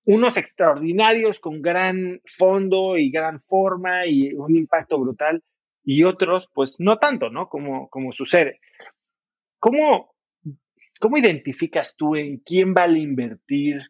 Unos 0.05 0.37
extraordinarios 0.37 1.39
con 1.41 1.61
gran 1.61 2.21
fondo 2.25 2.97
y 2.97 3.11
gran 3.11 3.41
forma 3.41 4.07
y 4.07 4.33
un 4.33 4.55
impacto 4.55 4.97
brutal 4.97 5.43
y 5.83 6.05
otros 6.05 6.47
pues 6.53 6.77
no 6.79 6.97
tanto, 6.97 7.29
¿no? 7.29 7.49
Como, 7.49 7.89
como 7.89 8.13
sucede. 8.13 8.61
¿Cómo, 9.59 10.15
¿Cómo 10.99 11.17
identificas 11.17 11.95
tú 11.97 12.15
en 12.15 12.37
quién 12.37 12.73
vale 12.73 12.99
invertir? 12.99 13.81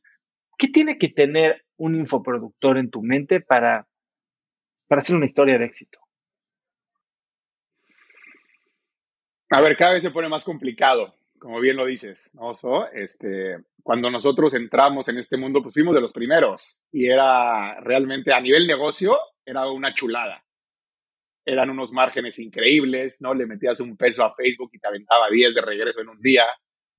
¿Qué 0.62 0.68
tiene 0.68 1.00
que 1.00 1.10
tener 1.10 1.66
un 1.78 1.96
infoproductor 1.96 2.78
en 2.78 2.92
tu 2.92 3.02
mente 3.02 3.42
para, 3.42 3.88
para 4.88 5.00
hacer 5.00 5.16
una 5.16 5.26
historia 5.26 5.58
de 5.58 5.66
éxito? 5.66 5.98
A 9.50 9.60
ver, 9.60 9.76
cada 9.76 9.96
vez 9.96 10.04
se 10.04 10.12
pone 10.12 10.30
más 10.30 10.46
complicado, 10.46 11.16
como 11.40 11.60
bien 11.60 11.78
lo 11.78 11.88
dices, 11.88 12.30
¿no? 12.36 12.52
este, 12.94 13.58
cuando 13.82 14.12
nosotros 14.12 14.54
entramos 14.54 15.10
en 15.10 15.18
este 15.18 15.36
mundo, 15.36 15.64
pues 15.64 15.74
fuimos 15.74 15.96
de 15.96 16.02
los 16.02 16.14
primeros 16.14 16.80
y 16.92 17.08
era 17.08 17.80
realmente 17.82 18.32
a 18.32 18.40
nivel 18.40 18.68
negocio, 18.68 19.18
era 19.44 19.68
una 19.68 19.96
chulada. 19.96 20.46
Eran 21.44 21.72
unos 21.72 21.92
márgenes 21.92 22.38
increíbles, 22.38 23.20
¿no? 23.20 23.34
Le 23.34 23.48
metías 23.48 23.80
un 23.80 23.98
peso 23.98 24.24
a 24.24 24.36
Facebook 24.36 24.70
y 24.74 24.80
te 24.80 24.88
aventaba 24.88 25.28
10 25.28 25.56
de 25.56 25.62
regreso 25.62 26.02
en 26.02 26.10
un 26.10 26.22
día, 26.22 26.46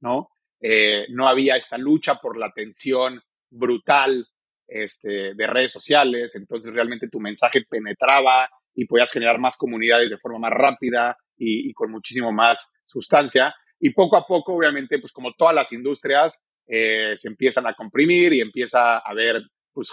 ¿no? 0.00 0.30
Eh, 0.60 1.06
no 1.10 1.28
había 1.28 1.54
esta 1.54 1.78
lucha 1.78 2.16
por 2.16 2.36
la 2.36 2.46
atención 2.46 3.22
brutal 3.52 4.26
este, 4.66 5.34
de 5.34 5.46
redes 5.46 5.72
sociales, 5.72 6.34
entonces 6.34 6.72
realmente 6.72 7.08
tu 7.08 7.20
mensaje 7.20 7.62
penetraba 7.68 8.48
y 8.74 8.86
podías 8.86 9.12
generar 9.12 9.38
más 9.38 9.56
comunidades 9.56 10.10
de 10.10 10.18
forma 10.18 10.38
más 10.38 10.52
rápida 10.52 11.16
y, 11.36 11.72
con 11.72 11.90
muchísimo 11.90 12.32
más 12.32 12.72
sustancia. 12.84 13.54
Y 13.78 13.90
poco 13.90 14.16
a 14.16 14.26
poco, 14.26 14.54
obviamente, 14.54 14.98
pues 14.98 15.12
como 15.12 15.32
todas 15.34 15.54
las 15.54 15.72
industrias, 15.72 16.42
eh, 16.66 17.14
se 17.16 17.28
empiezan 17.28 17.66
a 17.66 17.74
comprimir 17.74 18.32
y 18.32 18.40
empieza 18.40 18.98
a 18.98 19.02
haber 19.04 19.42
pues, 19.72 19.90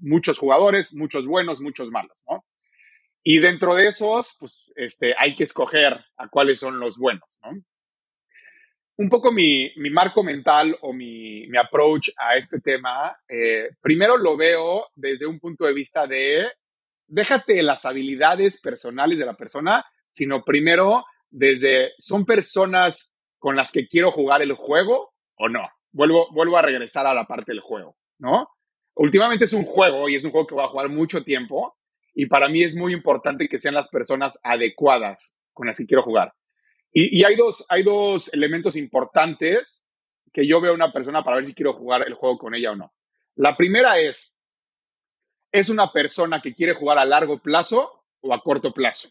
muchos 0.00 0.38
jugadores, 0.38 0.92
muchos 0.94 1.26
buenos, 1.26 1.60
muchos 1.60 1.90
malos, 1.90 2.16
¿no? 2.28 2.44
Y 3.24 3.38
dentro 3.38 3.74
de 3.74 3.86
esos, 3.86 4.36
pues 4.38 4.72
este, 4.76 5.14
hay 5.16 5.34
que 5.34 5.44
escoger 5.44 6.04
a 6.16 6.28
cuáles 6.28 6.58
son 6.58 6.78
los 6.80 6.98
buenos, 6.98 7.38
¿no? 7.42 7.62
Un 8.96 9.08
poco 9.08 9.32
mi, 9.32 9.72
marco 9.90 10.22
mental 10.22 10.76
o 10.82 10.92
mi, 10.92 11.46
approach 11.56 12.10
a 12.16 12.36
este 12.36 12.60
tema, 12.60 13.16
eh, 13.28 13.70
primero 13.80 14.16
lo 14.16 14.36
veo 14.36 14.88
desde 14.94 15.26
un 15.26 15.38
punto 15.38 15.64
de 15.64 15.72
vista 15.72 16.06
de, 16.06 16.46
déjate 17.06 17.62
las 17.62 17.84
habilidades 17.84 18.60
personales 18.60 19.18
de 19.18 19.26
la 19.26 19.34
persona, 19.34 19.84
sino 20.10 20.44
primero 20.44 21.04
desde, 21.30 21.92
¿son 21.98 22.24
personas 22.24 23.14
con 23.38 23.56
las 23.56 23.72
que 23.72 23.86
quiero 23.86 24.12
jugar 24.12 24.42
el 24.42 24.52
juego 24.52 25.14
o 25.36 25.48
no? 25.48 25.68
Vuelvo, 25.92 26.28
vuelvo 26.32 26.58
a 26.58 26.62
regresar 26.62 27.06
a 27.06 27.14
la 27.14 27.26
parte 27.26 27.52
del 27.52 27.60
juego, 27.60 27.96
¿no? 28.18 28.48
Últimamente 28.94 29.46
es 29.46 29.52
un 29.52 29.64
juego 29.64 30.08
y 30.08 30.16
es 30.16 30.24
un 30.24 30.30
juego 30.30 30.46
que 30.46 30.54
voy 30.54 30.64
a 30.64 30.68
jugar 30.68 30.88
mucho 30.90 31.24
tiempo 31.24 31.76
y 32.14 32.26
para 32.26 32.48
mí 32.48 32.62
es 32.62 32.76
muy 32.76 32.92
importante 32.92 33.48
que 33.48 33.58
sean 33.58 33.74
las 33.74 33.88
personas 33.88 34.38
adecuadas 34.42 35.34
con 35.52 35.66
las 35.66 35.78
que 35.78 35.86
quiero 35.86 36.02
jugar. 36.02 36.34
Y, 36.94 37.24
hay, 37.24 37.36
dos, 37.36 37.64
hay 37.70 37.82
dos 37.82 38.32
elementos 38.34 38.76
importantes 38.76 39.86
que 40.30 40.46
yo 40.46 40.60
veo 40.60 40.72
a 40.72 40.74
una 40.74 40.92
persona 40.92 41.24
para 41.24 41.36
ver 41.36 41.46
si 41.46 41.54
quiero 41.54 41.72
jugar 41.72 42.06
el 42.06 42.14
juego 42.14 42.38
con 42.38 42.54
ella 42.54 42.72
o 42.72 42.76
no. 42.76 42.92
La 43.36 43.56
primera 43.56 43.98
es, 43.98 44.34
¿es 45.50 45.70
una 45.70 45.90
persona 45.90 46.42
que 46.42 46.54
quiere 46.54 46.74
jugar 46.74 46.98
a 46.98 47.06
largo 47.06 47.38
plazo 47.38 48.04
o 48.20 48.34
a 48.34 48.42
corto 48.42 48.72
plazo? 48.74 49.08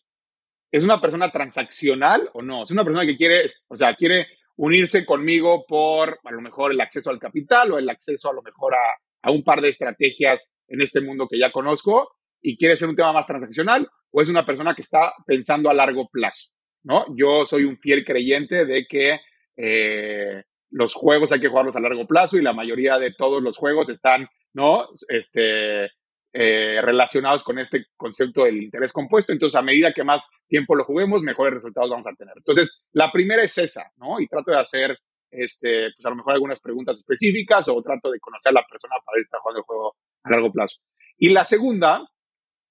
¿Es 0.71 0.83
una 0.83 1.01
persona 1.01 1.31
transaccional 1.31 2.29
o 2.33 2.43
no? 2.43 2.63
¿Es 2.63 2.71
una 2.71 2.83
persona 2.83 3.05
que 3.05 3.17
quiere, 3.17 3.49
o 3.67 3.75
sea, 3.75 3.95
quiere 3.95 4.27
unirse 4.57 5.03
conmigo 5.03 5.65
por 5.65 6.19
a 6.23 6.31
lo 6.31 6.41
mejor 6.41 6.71
el 6.71 6.81
acceso 6.81 7.09
al 7.09 7.19
capital 7.19 7.71
o 7.71 7.79
el 7.79 7.89
acceso 7.89 8.29
a 8.29 8.33
lo 8.33 8.43
mejor 8.43 8.75
a, 8.75 9.01
a 9.23 9.31
un 9.31 9.43
par 9.43 9.59
de 9.59 9.69
estrategias 9.69 10.51
en 10.67 10.81
este 10.81 11.01
mundo 11.01 11.27
que 11.27 11.39
ya 11.39 11.51
conozco 11.51 12.15
y 12.41 12.57
quiere 12.57 12.77
ser 12.77 12.89
un 12.89 12.95
tema 12.95 13.11
más 13.11 13.25
transaccional 13.25 13.89
o 14.11 14.21
es 14.21 14.29
una 14.29 14.45
persona 14.45 14.75
que 14.75 14.81
está 14.81 15.13
pensando 15.25 15.69
a 15.69 15.73
largo 15.73 16.07
plazo? 16.09 16.51
¿No? 16.83 17.05
Yo 17.15 17.45
soy 17.45 17.63
un 17.63 17.77
fiel 17.77 18.03
creyente 18.03 18.65
de 18.65 18.85
que 18.85 19.19
eh, 19.57 20.43
los 20.69 20.93
juegos 20.93 21.31
hay 21.31 21.39
que 21.39 21.49
jugarlos 21.49 21.75
a 21.75 21.81
largo 21.81 22.07
plazo 22.07 22.37
y 22.37 22.41
la 22.41 22.53
mayoría 22.53 22.97
de 22.97 23.13
todos 23.13 23.43
los 23.43 23.57
juegos 23.57 23.89
están, 23.89 24.27
¿no? 24.53 24.87
Este, 25.09 25.91
eh, 26.33 26.79
relacionados 26.81 27.43
con 27.43 27.59
este 27.59 27.87
concepto 27.97 28.45
del 28.45 28.63
interés 28.63 28.93
compuesto. 28.93 29.33
Entonces, 29.33 29.57
a 29.57 29.61
medida 29.61 29.93
que 29.93 30.05
más 30.05 30.29
tiempo 30.47 30.75
lo 30.75 30.85
juguemos, 30.85 31.23
mejores 31.23 31.55
resultados 31.55 31.89
vamos 31.89 32.07
a 32.07 32.13
tener. 32.13 32.33
Entonces, 32.37 32.81
la 32.93 33.11
primera 33.11 33.43
es 33.43 33.57
esa, 33.57 33.91
¿no? 33.97 34.19
Y 34.21 34.27
trato 34.27 34.51
de 34.51 34.57
hacer, 34.57 34.97
este, 35.29 35.89
pues 35.95 36.05
a 36.05 36.09
lo 36.09 36.15
mejor 36.15 36.33
algunas 36.33 36.61
preguntas 36.61 36.97
específicas 36.97 37.67
o 37.67 37.81
trato 37.81 38.09
de 38.09 38.19
conocer 38.19 38.51
a 38.51 38.61
la 38.61 38.65
persona 38.65 38.95
para 39.05 39.19
está 39.19 39.39
jugando 39.39 39.59
el 39.59 39.65
juego 39.65 39.95
a 40.23 40.29
largo 40.31 40.51
plazo. 40.53 40.77
Y 41.17 41.31
la 41.31 41.43
segunda, 41.43 42.07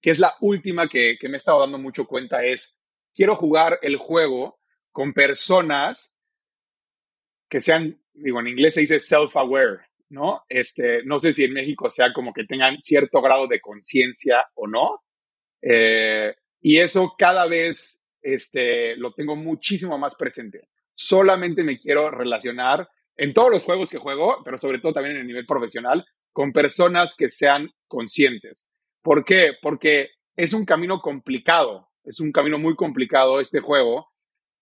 que 0.00 0.10
es 0.10 0.18
la 0.18 0.34
última 0.40 0.88
que, 0.88 1.18
que 1.20 1.28
me 1.28 1.34
he 1.34 1.36
estado 1.36 1.60
dando 1.60 1.78
mucho 1.78 2.06
cuenta, 2.06 2.42
es 2.42 2.79
quiero 3.14 3.36
jugar 3.36 3.78
el 3.82 3.96
juego 3.96 4.60
con 4.92 5.12
personas 5.12 6.14
que 7.48 7.60
sean, 7.60 8.00
digo, 8.12 8.40
en 8.40 8.48
inglés 8.48 8.74
se 8.74 8.80
dice 8.82 9.00
self-aware, 9.00 9.80
¿no? 10.10 10.44
Este, 10.48 11.02
no 11.04 11.18
sé 11.18 11.32
si 11.32 11.44
en 11.44 11.52
México 11.52 11.90
sea 11.90 12.12
como 12.12 12.32
que 12.32 12.44
tengan 12.44 12.80
cierto 12.80 13.20
grado 13.20 13.46
de 13.46 13.60
conciencia 13.60 14.46
o 14.54 14.66
no. 14.66 15.02
Eh, 15.62 16.34
y 16.60 16.78
eso 16.78 17.14
cada 17.18 17.46
vez 17.46 18.00
este, 18.22 18.96
lo 18.96 19.12
tengo 19.14 19.36
muchísimo 19.36 19.98
más 19.98 20.14
presente. 20.14 20.68
Solamente 20.94 21.64
me 21.64 21.78
quiero 21.78 22.10
relacionar 22.10 22.88
en 23.16 23.32
todos 23.32 23.50
los 23.50 23.64
juegos 23.64 23.90
que 23.90 23.98
juego, 23.98 24.42
pero 24.44 24.58
sobre 24.58 24.78
todo 24.78 24.92
también 24.92 25.16
en 25.16 25.22
el 25.22 25.26
nivel 25.26 25.46
profesional, 25.46 26.06
con 26.32 26.52
personas 26.52 27.14
que 27.16 27.28
sean 27.28 27.70
conscientes. 27.86 28.68
¿Por 29.02 29.24
qué? 29.24 29.54
Porque 29.60 30.10
es 30.36 30.52
un 30.52 30.64
camino 30.64 31.00
complicado 31.00 31.89
es 32.10 32.20
un 32.20 32.32
camino 32.32 32.58
muy 32.58 32.74
complicado 32.74 33.40
este 33.40 33.60
juego. 33.60 34.08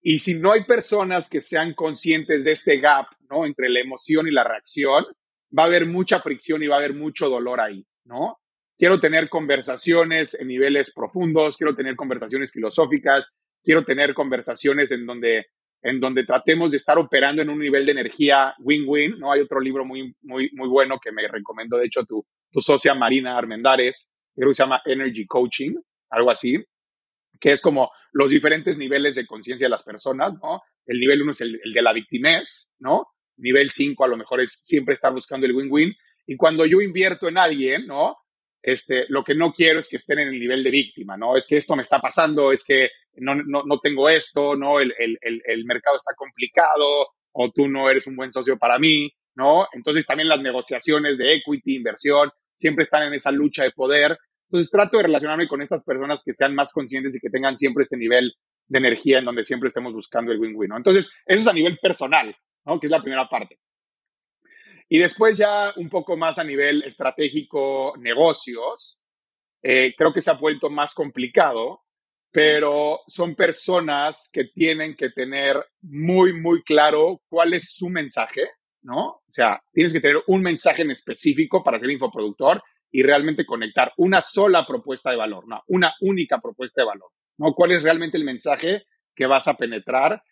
Y 0.02 0.20
si 0.20 0.38
no 0.38 0.52
hay 0.52 0.64
personas 0.64 1.28
que 1.28 1.40
sean 1.40 1.74
conscientes 1.74 2.44
de 2.44 2.52
este 2.52 2.78
gap, 2.78 3.06
¿no? 3.30 3.46
Entre 3.46 3.68
la 3.68 3.80
emoción 3.80 4.28
y 4.28 4.30
la 4.30 4.44
reacción, 4.44 5.04
va 5.56 5.64
a 5.64 5.66
haber 5.66 5.86
mucha 5.86 6.20
fricción 6.20 6.62
y 6.62 6.66
va 6.66 6.76
a 6.76 6.78
haber 6.78 6.94
mucho 6.94 7.28
dolor 7.28 7.60
ahí, 7.60 7.84
¿no? 8.04 8.38
Quiero 8.76 9.00
tener 9.00 9.28
conversaciones 9.28 10.34
en 10.34 10.48
niveles 10.48 10.92
profundos, 10.92 11.56
quiero 11.56 11.74
tener 11.74 11.96
conversaciones 11.96 12.52
filosóficas, 12.52 13.34
quiero 13.64 13.82
tener 13.84 14.14
conversaciones 14.14 14.92
en 14.92 15.04
donde, 15.04 15.46
en 15.82 15.98
donde 15.98 16.24
tratemos 16.24 16.70
de 16.70 16.76
estar 16.76 16.98
operando 16.98 17.42
en 17.42 17.48
un 17.48 17.58
nivel 17.58 17.86
de 17.86 17.92
energía 17.92 18.54
win-win, 18.58 19.18
¿no? 19.18 19.32
Hay 19.32 19.40
otro 19.40 19.58
libro 19.58 19.84
muy, 19.84 20.14
muy, 20.20 20.50
muy 20.52 20.68
bueno 20.68 20.98
que 21.02 21.12
me 21.12 21.26
recomendó, 21.26 21.78
de 21.78 21.86
hecho, 21.86 22.04
tu, 22.04 22.24
tu 22.52 22.60
socia 22.60 22.94
Marina 22.94 23.36
Armendares, 23.36 24.10
creo 24.36 24.50
que 24.50 24.54
se 24.54 24.62
llama 24.62 24.82
Energy 24.84 25.26
Coaching, 25.26 25.74
algo 26.10 26.30
así, 26.30 26.62
que 27.40 27.52
es 27.52 27.60
como 27.60 27.90
los 28.12 28.30
diferentes 28.30 28.78
niveles 28.78 29.14
de 29.14 29.26
conciencia 29.26 29.66
de 29.66 29.70
las 29.70 29.82
personas, 29.82 30.34
¿no? 30.42 30.62
El 30.86 30.98
nivel 31.00 31.22
uno 31.22 31.32
es 31.32 31.40
el, 31.40 31.60
de 31.72 31.82
la 31.82 31.92
victimez, 31.92 32.68
¿no? 32.78 33.08
Nivel 33.36 33.70
cinco 33.70 34.04
a 34.04 34.08
lo 34.08 34.16
mejor 34.16 34.40
es 34.40 34.60
siempre 34.64 34.94
estar 34.94 35.12
buscando 35.12 35.46
el 35.46 35.54
win-win. 35.54 35.94
Y 36.26 36.36
cuando 36.36 36.66
yo 36.66 36.80
invierto 36.80 37.28
en 37.28 37.38
alguien, 37.38 37.86
¿no? 37.86 38.16
este, 38.62 39.06
lo 39.08 39.24
que 39.24 39.34
no 39.34 39.52
quiero 39.52 39.80
es 39.80 39.88
que 39.88 39.96
estén 39.96 40.18
en 40.18 40.28
el 40.28 40.38
nivel 40.38 40.62
de 40.62 40.70
víctima, 40.70 41.16
¿no? 41.16 41.36
Es 41.36 41.46
que 41.46 41.56
esto 41.56 41.76
me 41.76 41.82
está 41.82 42.00
pasando, 42.00 42.52
es 42.52 42.64
que 42.64 42.90
no, 43.14 43.34
no, 43.34 43.62
no 43.64 43.80
tengo 43.80 44.08
esto, 44.08 44.56
¿no? 44.56 44.80
El, 44.80 44.94
el, 44.98 45.18
el, 45.22 45.64
mercado 45.64 45.96
está 45.96 46.14
complicado 46.16 47.08
o 47.32 47.50
tú 47.50 47.68
no 47.68 47.88
eres 47.88 48.06
un 48.06 48.16
buen 48.16 48.32
socio 48.32 48.58
para 48.58 48.78
mí, 48.78 49.10
¿no? 49.34 49.68
Entonces 49.72 50.06
también 50.06 50.28
las 50.28 50.42
negociaciones 50.42 51.18
de 51.18 51.34
equity, 51.34 51.76
inversión, 51.76 52.30
siempre 52.56 52.82
están 52.82 53.04
en 53.04 53.14
esa 53.14 53.30
lucha 53.30 53.62
de 53.62 53.70
poder. 53.70 54.18
Entonces 54.48 54.70
trato 54.70 54.96
de 54.96 55.04
relacionarme 55.04 55.46
con 55.46 55.60
estas 55.60 55.82
personas 55.82 56.22
que 56.24 56.32
sean 56.32 56.54
más 56.54 56.72
conscientes 56.72 57.14
y 57.14 57.20
que 57.20 57.28
tengan 57.28 57.56
siempre 57.56 57.82
este 57.82 57.98
nivel 57.98 58.34
de 58.66 58.78
energía 58.78 59.18
en 59.18 59.26
donde 59.26 59.44
siempre 59.44 59.68
estemos 59.68 59.92
buscando 59.92 60.32
el 60.32 60.40
win-win. 60.40 60.72
Entonces, 60.74 61.12
eso 61.26 61.40
es 61.40 61.46
a 61.46 61.52
nivel 61.52 61.78
personal, 61.78 62.34
¿no? 62.64 62.80
Que 62.80 62.86
es 62.86 62.90
la 62.90 63.02
primera 63.02 63.28
parte. 63.28 63.58
Y 64.88 64.98
después 64.98 65.36
ya 65.36 65.72
un 65.76 65.90
poco 65.90 66.16
más 66.16 66.38
a 66.38 66.44
nivel 66.44 66.82
estratégico, 66.84 67.94
negocios, 67.98 69.02
eh, 69.62 69.92
creo 69.94 70.14
que 70.14 70.22
se 70.22 70.30
ha 70.30 70.34
vuelto 70.34 70.70
más 70.70 70.94
complicado, 70.94 71.82
pero 72.30 73.00
son 73.06 73.34
personas 73.34 74.30
que 74.32 74.44
tienen 74.44 74.96
que 74.96 75.10
tener 75.10 75.62
muy, 75.82 76.32
muy 76.32 76.62
claro 76.62 77.20
cuál 77.28 77.52
es 77.52 77.74
su 77.74 77.90
mensaje, 77.90 78.48
¿no? 78.82 79.06
O 79.08 79.30
sea, 79.30 79.62
tienes 79.72 79.92
que 79.92 80.00
tener 80.00 80.22
un 80.26 80.40
mensaje 80.40 80.82
en 80.82 80.90
específico 80.90 81.62
para 81.62 81.78
ser 81.78 81.90
infoproductor 81.90 82.62
y 82.90 83.02
realmente 83.02 83.46
conectar 83.46 83.92
una 83.96 84.22
sola 84.22 84.66
propuesta 84.66 85.10
de 85.10 85.16
valor, 85.16 85.46
¿no? 85.46 85.62
Una 85.68 85.94
única 86.00 86.38
propuesta 86.38 86.82
de 86.82 86.86
valor, 86.86 87.10
¿no? 87.38 87.54
¿Cuál 87.54 87.72
es 87.72 87.82
realmente 87.82 88.16
el 88.16 88.24
mensaje 88.24 88.86
que 89.14 89.26
vas 89.26 89.48
a 89.48 89.54
penetrar 89.54 90.22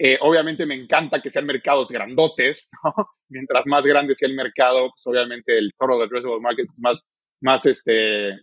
eh, 0.00 0.16
obviamente 0.20 0.64
me 0.64 0.76
encanta 0.76 1.20
que 1.20 1.30
sean 1.30 1.46
mercados 1.46 1.90
grandotes. 1.90 2.70
Mientras 3.28 3.66
más 3.66 3.84
grande 3.84 4.14
sea 4.14 4.28
el 4.28 4.36
mercado, 4.36 4.90
pues 4.90 5.04
obviamente 5.06 5.58
el 5.58 5.72
toro 5.76 5.98
del 5.98 6.06
addressable 6.06 6.40
market, 6.40 6.66
pues 6.66 6.78
más, 6.78 7.08
más, 7.40 7.66
este, 7.66 8.38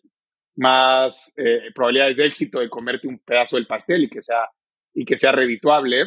más 0.57 1.33
eh, 1.37 1.71
probabilidades 1.73 2.17
de 2.17 2.25
éxito 2.25 2.59
de 2.59 2.69
comerte 2.69 3.07
un 3.07 3.19
pedazo 3.19 3.55
del 3.55 3.67
pastel 3.67 4.03
y 4.03 4.09
que 4.09 4.21
sea, 4.21 4.49
y 4.93 5.05
que 5.05 5.17
sea 5.17 5.31
redituable. 5.31 6.03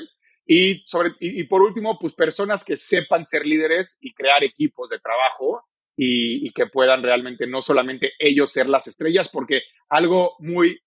Y, 0.47 0.83
sobre, 0.87 1.13
y, 1.21 1.45
por 1.45 1.63
último, 1.63 1.99
pues 1.99 2.15
personas 2.15 2.65
que 2.65 2.77
sepan 2.77 3.27
ser 3.27 3.45
líderes 3.47 3.99
y 4.01 4.15
crear 4.15 4.45
equipos 4.45 4.89
de 4.91 4.99
trabajo 4.99 5.63
y, 6.01 6.51
que 6.53 6.67
puedan 6.67 7.03
realmente 7.03 7.47
no 7.47 7.61
solamente 7.61 8.13
ellos 8.21 8.53
ser 8.53 8.69
las 8.69 8.87
estrellas, 8.87 9.29
porque 9.29 9.63
algo 9.89 10.37
muy, 10.39 10.81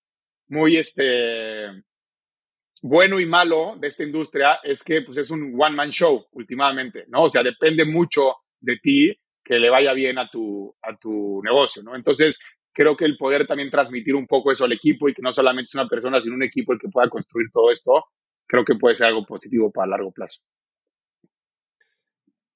muy, 0.47 0.77
este, 0.77 1.67
bueno 2.81 3.19
y 3.19 3.25
malo 3.25 3.75
de 3.77 3.89
esta 3.89 4.03
industria 4.03 4.59
es 4.63 4.83
que 4.83 5.01
pues, 5.01 5.17
es 5.17 5.29
un 5.29 5.53
one-man 5.59 5.91
show 5.91 6.27
últimamente, 6.31 7.03
¿no? 7.09 7.23
O 7.23 7.29
sea, 7.29 7.43
depende 7.43 7.83
mucho 7.83 8.35
de 8.61 8.77
ti 8.77 9.13
que 9.43 9.59
le 9.59 9.69
vaya 9.69 9.91
bien 9.91 10.17
a 10.17 10.29
tu, 10.29 10.73
a 10.81 10.95
tu 10.95 11.41
negocio, 11.43 11.83
¿no? 11.83 11.93
Entonces, 11.93 12.39
creo 12.73 12.95
que 12.95 13.03
el 13.03 13.17
poder 13.17 13.45
también 13.45 13.69
transmitir 13.69 14.15
un 14.15 14.27
poco 14.27 14.53
eso 14.53 14.63
al 14.63 14.71
equipo 14.71 15.09
y 15.09 15.13
que 15.13 15.21
no 15.21 15.33
solamente 15.33 15.69
es 15.69 15.75
una 15.75 15.89
persona, 15.89 16.21
sino 16.21 16.35
un 16.35 16.43
equipo 16.43 16.71
el 16.71 16.79
que 16.79 16.87
pueda 16.87 17.09
construir 17.09 17.49
todo 17.51 17.69
esto, 17.69 18.05
creo 18.47 18.63
que 18.63 18.75
puede 18.75 18.95
ser 18.95 19.07
algo 19.07 19.25
positivo 19.25 19.71
para 19.71 19.89
largo 19.89 20.11
plazo. 20.13 20.39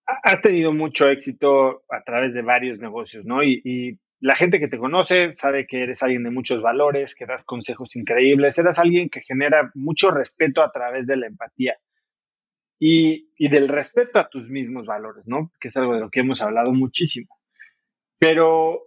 Has 0.06 0.42
tenido 0.42 0.72
mucho 0.74 1.10
éxito 1.10 1.84
a 1.90 2.04
través 2.04 2.34
de 2.34 2.42
varios 2.42 2.80
negocios, 2.80 3.26
¿no? 3.26 3.44
Y, 3.44 3.62
y 3.64 4.00
la 4.20 4.36
gente 4.36 4.60
que 4.60 4.68
te 4.68 4.78
conoce 4.78 5.34
sabe 5.34 5.68
que 5.68 5.84
eres 5.84 6.04
alguien 6.04 6.24
de 6.24 6.32
muchos 6.32 6.62
valores, 6.62 7.16
que 7.16 7.26
das 7.26 7.46
consejos 7.46 7.96
increíbles, 7.96 8.58
eres 8.58 8.80
alguien 8.80 9.10
que 9.10 9.22
genera 9.22 9.72
mucho 9.74 10.12
respeto 10.12 10.64
a 10.64 10.72
través 10.72 11.08
de 11.08 11.18
la 11.18 11.28
empatía 11.28 11.78
y, 12.80 13.28
del 13.50 13.68
respeto 13.68 14.20
a 14.20 14.30
tus 14.30 14.50
mismos 14.50 14.86
valores, 14.86 15.26
¿no? 15.28 15.52
Que 15.60 15.70
es 15.70 15.78
algo 15.78 15.94
de 15.94 16.02
lo 16.02 16.10
que 16.10 16.22
hemos 16.22 16.42
hablado 16.42 16.72
muchísimo. 16.74 17.28
Pero 18.20 18.82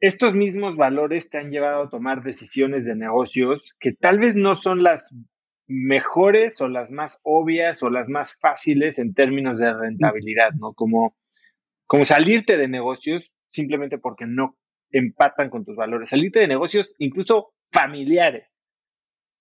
estos 0.00 0.34
mismos 0.34 0.76
valores 0.76 1.30
te 1.30 1.38
han 1.38 1.50
llevado 1.50 1.84
a 1.84 1.90
tomar 1.90 2.22
decisiones 2.22 2.84
de 2.84 2.96
negocios 2.96 3.74
que 3.78 3.92
tal 3.92 4.18
vez 4.18 4.36
no 4.36 4.54
son 4.54 4.82
las 4.82 5.16
mejores 5.66 6.60
o 6.60 6.68
las 6.68 6.92
más 6.92 7.20
obvias 7.22 7.82
o 7.82 7.90
las 7.90 8.08
más 8.08 8.38
fáciles 8.38 8.98
en 8.98 9.14
términos 9.14 9.58
de 9.58 9.72
rentabilidad, 9.72 10.52
¿no? 10.52 10.72
Como, 10.74 11.16
como 11.86 12.04
salirte 12.04 12.56
de 12.56 12.68
negocios 12.68 13.32
simplemente 13.48 13.98
porque 13.98 14.26
no 14.26 14.56
empatan 14.90 15.50
con 15.50 15.64
tus 15.64 15.76
valores. 15.76 16.10
Salirte 16.10 16.40
de 16.40 16.48
negocios 16.48 16.92
incluso 16.98 17.54
familiares. 17.70 18.62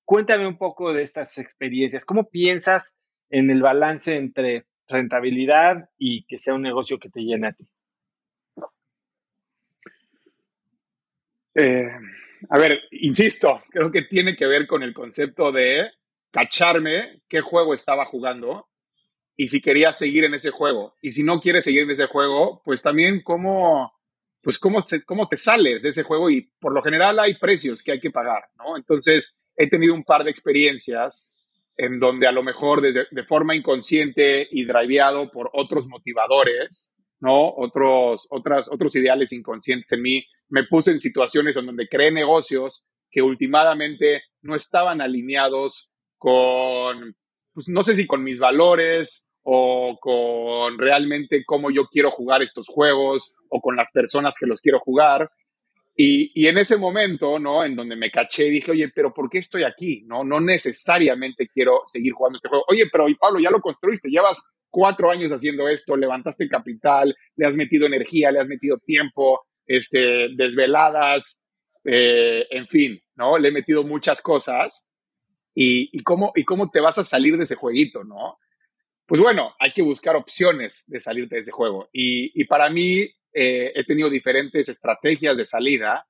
Cuéntame 0.05 0.47
un 0.47 0.57
poco 0.57 0.93
de 0.93 1.03
estas 1.03 1.37
experiencias. 1.37 2.05
¿Cómo 2.05 2.29
piensas 2.29 2.97
en 3.29 3.49
el 3.49 3.61
balance 3.61 4.15
entre 4.15 4.65
rentabilidad 4.87 5.89
y 5.97 6.25
que 6.25 6.37
sea 6.37 6.53
un 6.53 6.61
negocio 6.61 6.99
que 6.99 7.09
te 7.09 7.21
llene 7.21 7.47
a 7.47 7.53
ti? 7.53 7.67
Eh, 11.55 11.89
a 12.49 12.57
ver, 12.57 12.79
insisto, 12.91 13.61
creo 13.69 13.91
que 13.91 14.03
tiene 14.03 14.35
que 14.35 14.47
ver 14.47 14.67
con 14.67 14.83
el 14.83 14.93
concepto 14.93 15.51
de 15.51 15.91
cacharme 16.31 17.21
qué 17.27 17.41
juego 17.41 17.73
estaba 17.73 18.05
jugando 18.05 18.67
y 19.35 19.47
si 19.47 19.61
quería 19.61 19.93
seguir 19.93 20.23
en 20.23 20.33
ese 20.33 20.51
juego. 20.51 20.95
Y 21.01 21.11
si 21.11 21.23
no 21.23 21.39
quieres 21.39 21.65
seguir 21.65 21.83
en 21.83 21.91
ese 21.91 22.07
juego, 22.07 22.61
pues 22.63 22.81
también 22.81 23.21
cómo, 23.23 23.91
pues 24.41 24.57
cómo, 24.59 24.83
cómo 25.05 25.27
te 25.27 25.37
sales 25.37 25.81
de 25.81 25.89
ese 25.89 26.03
juego 26.03 26.29
y 26.29 26.51
por 26.59 26.73
lo 26.73 26.81
general 26.81 27.19
hay 27.19 27.37
precios 27.37 27.83
que 27.83 27.93
hay 27.93 27.99
que 27.99 28.11
pagar, 28.11 28.43
¿no? 28.57 28.77
Entonces, 28.77 29.35
he 29.55 29.69
tenido 29.69 29.93
un 29.93 30.03
par 30.03 30.23
de 30.23 30.31
experiencias 30.31 31.27
en 31.77 31.99
donde 31.99 32.27
a 32.27 32.31
lo 32.31 32.43
mejor 32.43 32.81
desde, 32.81 33.07
de 33.11 33.23
forma 33.23 33.55
inconsciente 33.55 34.47
y 34.51 34.65
driveado 34.65 35.31
por 35.31 35.49
otros 35.53 35.87
motivadores, 35.87 36.95
¿no? 37.19 37.53
Otros, 37.55 38.27
otras, 38.29 38.69
otros 38.71 38.95
ideales 38.95 39.31
inconscientes 39.33 39.91
en 39.91 40.01
mí, 40.01 40.25
me 40.49 40.65
puse 40.65 40.91
en 40.91 40.99
situaciones 40.99 41.55
en 41.57 41.65
donde 41.65 41.87
creé 41.87 42.11
negocios 42.11 42.83
que 43.09 43.21
últimamente 43.21 44.23
no 44.41 44.55
estaban 44.55 45.01
alineados 45.01 45.90
con, 46.21 47.15
pues 47.51 47.67
no 47.67 47.81
sé 47.81 47.95
si 47.95 48.05
con 48.05 48.23
mis 48.23 48.37
valores 48.37 49.27
o 49.41 49.97
con 49.99 50.77
realmente 50.77 51.43
cómo 51.43 51.71
yo 51.71 51.87
quiero 51.87 52.11
jugar 52.11 52.43
estos 52.43 52.67
juegos 52.67 53.33
o 53.49 53.59
con 53.59 53.75
las 53.75 53.89
personas 53.89 54.35
que 54.39 54.45
los 54.45 54.61
quiero 54.61 54.79
jugar. 54.79 55.31
Y, 55.95 56.31
y, 56.39 56.47
en 56.47 56.59
ese 56.59 56.77
momento, 56.77 57.39
¿no? 57.39 57.65
En 57.65 57.75
donde 57.75 57.95
me 57.95 58.11
caché, 58.11 58.43
dije, 58.43 58.69
oye, 58.69 58.91
pero 58.93 59.11
¿por 59.11 59.31
qué 59.31 59.39
estoy 59.39 59.63
aquí? 59.63 60.03
No, 60.05 60.23
no 60.23 60.39
necesariamente 60.39 61.47
quiero 61.47 61.81
seguir 61.85 62.13
jugando 62.13 62.37
este 62.37 62.49
juego. 62.49 62.65
Oye, 62.67 62.85
pero 62.91 63.07
Pablo, 63.19 63.39
ya 63.39 63.49
lo 63.49 63.59
construiste, 63.59 64.07
llevas 64.07 64.47
cuatro 64.69 65.09
años 65.09 65.31
haciendo 65.31 65.67
esto, 65.67 65.97
levantaste 65.97 66.47
capital, 66.47 67.15
le 67.35 67.45
has 67.47 67.55
metido 67.55 67.87
energía, 67.87 68.31
le 68.31 68.39
has 68.39 68.47
metido 68.47 68.77
tiempo, 68.77 69.41
este, 69.65 70.29
desveladas, 70.35 71.41
eh, 71.83 72.45
en 72.51 72.67
fin, 72.67 73.01
¿no? 73.15 73.39
Le 73.39 73.47
he 73.47 73.51
metido 73.51 73.83
muchas 73.83 74.21
cosas. 74.21 74.87
Y, 75.53 75.89
y, 75.91 76.03
cómo, 76.03 76.31
¿Y 76.35 76.43
cómo 76.43 76.69
te 76.69 76.81
vas 76.81 76.97
a 76.97 77.03
salir 77.03 77.37
de 77.37 77.43
ese 77.43 77.55
jueguito, 77.55 78.03
no? 78.03 78.37
pues 79.11 79.19
bueno, 79.19 79.53
hay 79.59 79.73
que 79.73 79.81
buscar 79.81 80.15
opciones 80.15 80.85
de 80.87 81.01
salirte 81.01 81.35
de 81.35 81.41
ese 81.41 81.51
juego. 81.51 81.89
Y, 81.91 82.45
para 82.45 82.69
mí 82.69 83.01
eh, 83.33 83.73
he 83.75 83.83
tenido 83.83 84.09
diferentes 84.09 84.69
estrategias 84.69 85.35
de 85.35 85.45
salida 85.45 86.07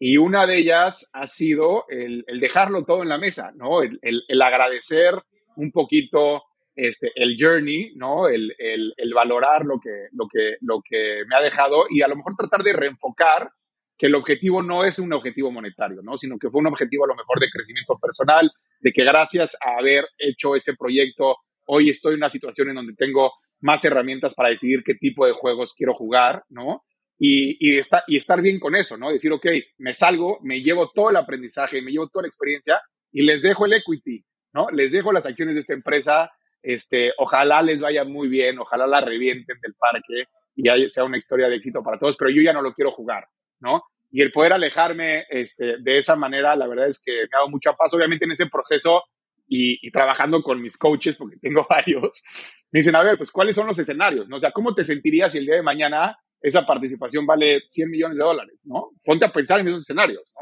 y 0.00 0.16
una 0.16 0.48
de 0.48 0.56
ellas 0.56 1.08
ha 1.12 1.28
sido 1.28 1.84
el, 1.88 2.24
dejarlo 2.40 2.84
todo 2.84 3.04
en 3.04 3.08
la 3.08 3.18
mesa, 3.18 3.52
¿no? 3.54 3.82
El, 3.82 4.00
agradecer 4.42 5.14
un 5.54 5.70
poquito 5.70 6.42
este, 6.74 7.12
el 7.14 7.36
journey, 7.38 7.92
¿no? 7.94 8.26
El, 8.26 8.52
valorar 9.14 9.64
lo 9.64 9.78
que, 9.78 10.08
lo, 10.10 10.26
que, 10.26 10.56
lo 10.60 10.82
que 10.82 11.22
me 11.28 11.36
ha 11.36 11.42
dejado 11.42 11.84
y 11.88 12.02
a 12.02 12.08
lo 12.08 12.16
mejor 12.16 12.34
tratar 12.36 12.64
de 12.64 12.72
reenfocar 12.72 13.52
que 14.00 14.06
el 14.06 14.14
objetivo 14.14 14.62
no 14.62 14.82
es 14.82 14.98
un 14.98 15.12
objetivo 15.12 15.52
monetario, 15.52 16.00
¿no? 16.02 16.16
Sino 16.16 16.38
que 16.38 16.48
fue 16.48 16.62
un 16.62 16.68
objetivo 16.68 17.04
a 17.04 17.08
lo 17.08 17.14
mejor 17.14 17.38
de 17.38 17.50
crecimiento 17.50 17.98
personal, 18.00 18.50
de 18.80 18.92
que 18.92 19.04
gracias 19.04 19.54
a 19.60 19.76
haber 19.76 20.06
hecho 20.16 20.56
ese 20.56 20.74
proyecto 20.74 21.36
hoy 21.66 21.90
estoy 21.90 22.14
en 22.14 22.20
una 22.20 22.30
situación 22.30 22.70
en 22.70 22.76
donde 22.76 22.94
tengo 22.94 23.30
más 23.60 23.84
herramientas 23.84 24.34
para 24.34 24.48
decidir 24.48 24.82
qué 24.86 24.94
tipo 24.94 25.26
de 25.26 25.32
juegos 25.32 25.74
quiero 25.74 25.92
jugar, 25.92 26.44
¿no? 26.48 26.82
Y, 27.18 27.58
y, 27.60 27.78
y 28.06 28.16
estar 28.16 28.40
bien 28.40 28.58
con 28.58 28.74
eso, 28.74 28.96
¿no? 28.96 29.10
Decir, 29.10 29.32
ok, 29.32 29.46
me 29.76 29.92
salgo, 29.92 30.38
me 30.42 30.62
llevo 30.62 30.90
todo 30.94 31.10
el 31.10 31.16
aprendizaje, 31.16 31.82
me 31.82 31.90
llevo 31.90 32.08
toda 32.08 32.22
la 32.22 32.28
experiencia 32.28 32.80
y 33.12 33.20
les 33.20 33.42
dejo 33.42 33.66
el 33.66 33.74
equity, 33.74 34.24
¿no? 34.54 34.70
Les 34.70 34.92
dejo 34.92 35.12
las 35.12 35.26
acciones 35.26 35.56
de 35.56 35.60
esta 35.60 35.74
empresa, 35.74 36.30
este, 36.62 37.12
ojalá 37.18 37.60
les 37.60 37.82
vaya 37.82 38.04
muy 38.04 38.28
bien, 38.28 38.58
ojalá 38.60 38.86
la 38.86 39.02
revienten 39.02 39.58
del 39.60 39.74
parque 39.74 40.24
y 40.56 40.88
sea 40.88 41.04
una 41.04 41.18
historia 41.18 41.50
de 41.50 41.56
éxito 41.56 41.82
para 41.82 41.98
todos, 41.98 42.16
pero 42.16 42.30
yo 42.30 42.40
ya 42.40 42.54
no 42.54 42.62
lo 42.62 42.72
quiero 42.72 42.92
jugar, 42.92 43.28
¿no? 43.60 43.82
Y 44.10 44.22
el 44.22 44.32
poder 44.32 44.52
alejarme 44.52 45.24
este, 45.30 45.76
de 45.78 45.98
esa 45.98 46.16
manera, 46.16 46.56
la 46.56 46.66
verdad 46.66 46.88
es 46.88 47.00
que 47.00 47.12
me 47.12 47.36
ha 47.36 47.38
dado 47.38 47.50
mucha 47.50 47.74
paz. 47.74 47.94
Obviamente 47.94 48.24
en 48.24 48.32
ese 48.32 48.46
proceso 48.46 49.04
y, 49.46 49.90
trabajando 49.90 50.42
con 50.42 50.62
mis 50.62 50.76
coaches, 50.76 51.16
porque 51.16 51.36
tengo 51.36 51.66
varios, 51.70 52.22
me 52.70 52.78
dicen, 52.78 52.94
a 52.94 53.02
ver, 53.02 53.16
pues, 53.16 53.30
¿cuáles 53.30 53.56
son 53.56 53.66
los 53.66 53.78
escenarios? 53.78 54.28
¿no? 54.28 54.36
O 54.36 54.40
sea, 54.40 54.52
¿cómo 54.52 54.74
te 54.74 54.84
sentirías 54.84 55.32
si 55.32 55.38
el 55.38 55.46
día 55.46 55.56
de 55.56 55.62
mañana 55.62 56.16
esa 56.40 56.64
participación 56.64 57.26
vale 57.26 57.62
100 57.68 57.90
millones 57.90 58.18
de 58.18 58.24
dólares? 58.24 58.62
¿no? 58.66 58.90
Ponte 59.04 59.24
a 59.24 59.32
pensar 59.32 59.60
en 59.60 59.68
esos 59.68 59.82
escenarios. 59.82 60.32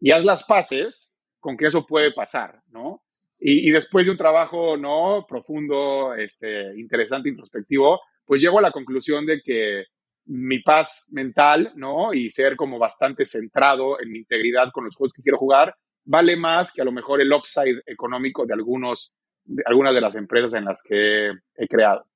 Y 0.00 0.10
haz 0.10 0.24
las 0.24 0.44
paces 0.44 1.14
con 1.40 1.56
que 1.56 1.66
eso 1.66 1.86
puede 1.86 2.12
pasar, 2.12 2.60
¿no? 2.68 3.02
Y, 3.38 3.68
y 3.68 3.70
después 3.70 4.04
de 4.04 4.12
un 4.12 4.18
trabajo, 4.18 4.76
¿no? 4.76 5.26
Profundo, 5.28 6.14
este, 6.14 6.78
interesante, 6.78 7.28
introspectivo, 7.28 8.00
pues 8.26 8.42
llego 8.42 8.58
a 8.58 8.62
la 8.62 8.72
conclusión 8.72 9.24
de 9.24 9.40
que, 9.42 9.84
mi 10.26 10.60
paz 10.60 11.06
mental, 11.10 11.72
¿no? 11.76 12.12
Y 12.12 12.30
ser 12.30 12.56
como 12.56 12.78
bastante 12.78 13.24
centrado 13.24 14.00
en 14.00 14.10
mi 14.10 14.18
integridad 14.18 14.70
con 14.72 14.84
los 14.84 14.96
juegos 14.96 15.12
que 15.12 15.22
quiero 15.22 15.38
jugar, 15.38 15.74
vale 16.04 16.36
más 16.36 16.72
que 16.72 16.82
a 16.82 16.84
lo 16.84 16.92
mejor 16.92 17.20
el 17.20 17.32
upside 17.32 17.82
económico 17.86 18.46
de, 18.46 18.54
algunos, 18.54 19.14
de 19.44 19.62
algunas 19.66 19.94
de 19.94 20.00
las 20.00 20.16
empresas 20.16 20.54
en 20.54 20.64
las 20.64 20.82
que 20.82 21.30
he 21.56 21.68
creado. 21.68 22.06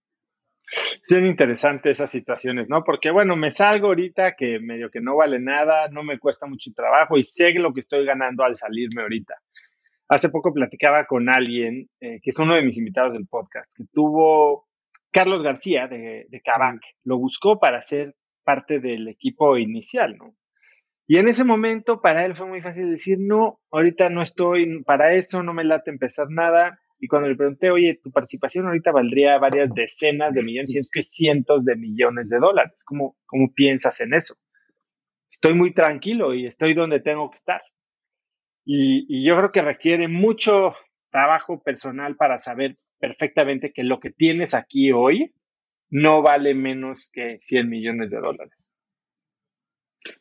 Son 1.03 1.27
interesantes 1.27 1.99
esas 1.99 2.11
situaciones, 2.11 2.69
¿no? 2.69 2.85
Porque, 2.85 3.11
bueno, 3.11 3.35
me 3.35 3.51
salgo 3.51 3.89
ahorita 3.89 4.37
que 4.37 4.61
medio 4.61 4.91
que 4.91 5.01
no 5.01 5.16
vale 5.16 5.41
nada, 5.41 5.89
no 5.89 6.05
me 6.05 6.19
cuesta 6.19 6.47
mucho 6.47 6.70
trabajo 6.74 7.19
y 7.19 7.24
sé 7.24 7.53
lo 7.55 7.73
que 7.73 7.81
estoy 7.81 8.05
ganando 8.05 8.45
al 8.45 8.57
salirme 8.57 9.03
ahorita. 9.03 9.35
Hace 10.09 10.28
poco 10.28 10.53
platicaba 10.53 11.07
con 11.07 11.28
alguien, 11.28 11.89
eh, 12.01 12.20
que 12.23 12.31
es 12.31 12.39
uno 12.39 12.55
de 12.55 12.62
mis 12.62 12.78
invitados 12.78 13.12
del 13.12 13.27
podcast, 13.27 13.73
que 13.77 13.85
tuvo 13.93 14.69
Carlos 15.12 15.43
García 15.43 15.89
de, 15.89 16.27
de 16.28 16.43
lo 17.05 17.19
buscó 17.19 17.59
para 17.59 17.81
ser 17.81 18.15
parte 18.45 18.81
del 18.81 19.09
equipo 19.09 19.57
inicial, 19.59 20.16
¿no? 20.16 20.35
Y 21.07 21.19
en 21.19 21.27
ese 21.27 21.43
momento 21.43 22.01
para 22.01 22.24
él 22.24 22.37
fue 22.37 22.47
muy 22.47 22.61
fácil 22.61 22.89
decir, 22.89 23.19
no, 23.19 23.59
ahorita 23.73 24.11
no 24.11 24.23
estoy 24.23 24.85
para 24.85 25.12
eso, 25.15 25.43
no 25.43 25.53
me 25.53 25.65
late 25.65 25.91
empezar 25.91 26.28
nada. 26.31 26.78
Y 27.01 27.09
cuando 27.09 27.28
le 27.28 27.35
pregunté, 27.35 27.73
oye, 27.73 27.99
tu 28.01 28.12
participación 28.12 28.69
ahorita 28.69 28.93
valdría 28.93 29.37
varias 29.39 29.74
decenas 29.74 30.32
de 30.32 30.45
millones, 30.45 30.70
cientos, 30.70 30.91
que 30.93 31.03
cientos 31.03 31.65
de 31.65 31.74
millones 31.74 32.28
de 32.28 32.39
dólares. 32.39 32.85
¿Cómo, 32.85 33.16
¿Cómo 33.27 33.53
piensas 33.53 34.01
en 34.01 34.15
eso? 34.15 34.37
Estoy 35.32 35.55
muy 35.55 35.74
tranquilo 35.74 36.32
y 36.32 36.47
estoy 36.47 36.74
donde 36.74 37.01
tengo 37.01 37.28
que 37.28 37.39
estar. 37.39 37.61
Y, 38.65 39.05
y 39.09 39.24
yo 39.24 39.37
creo 39.37 39.51
que 39.51 39.62
requiere 39.62 40.07
mucho 40.07 40.77
trabajo 41.11 41.61
personal 41.61 42.15
para 42.15 42.39
saber 42.39 42.78
perfectamente 43.01 43.73
que 43.73 43.83
lo 43.83 43.99
que 43.99 44.11
tienes 44.11 44.55
aquí 44.55 44.93
hoy 44.93 45.33
no 45.89 46.23
vale 46.23 46.55
menos 46.55 47.11
que 47.11 47.39
100 47.41 47.69
millones 47.69 48.11
de 48.11 48.21
dólares. 48.21 48.73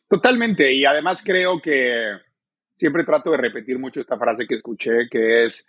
Totalmente. 0.08 0.72
Y 0.72 0.84
además 0.84 1.22
creo 1.24 1.60
que 1.60 2.16
siempre 2.76 3.04
trato 3.04 3.30
de 3.30 3.36
repetir 3.36 3.78
mucho 3.78 4.00
esta 4.00 4.18
frase 4.18 4.46
que 4.46 4.56
escuché, 4.56 5.08
que 5.10 5.44
es, 5.44 5.66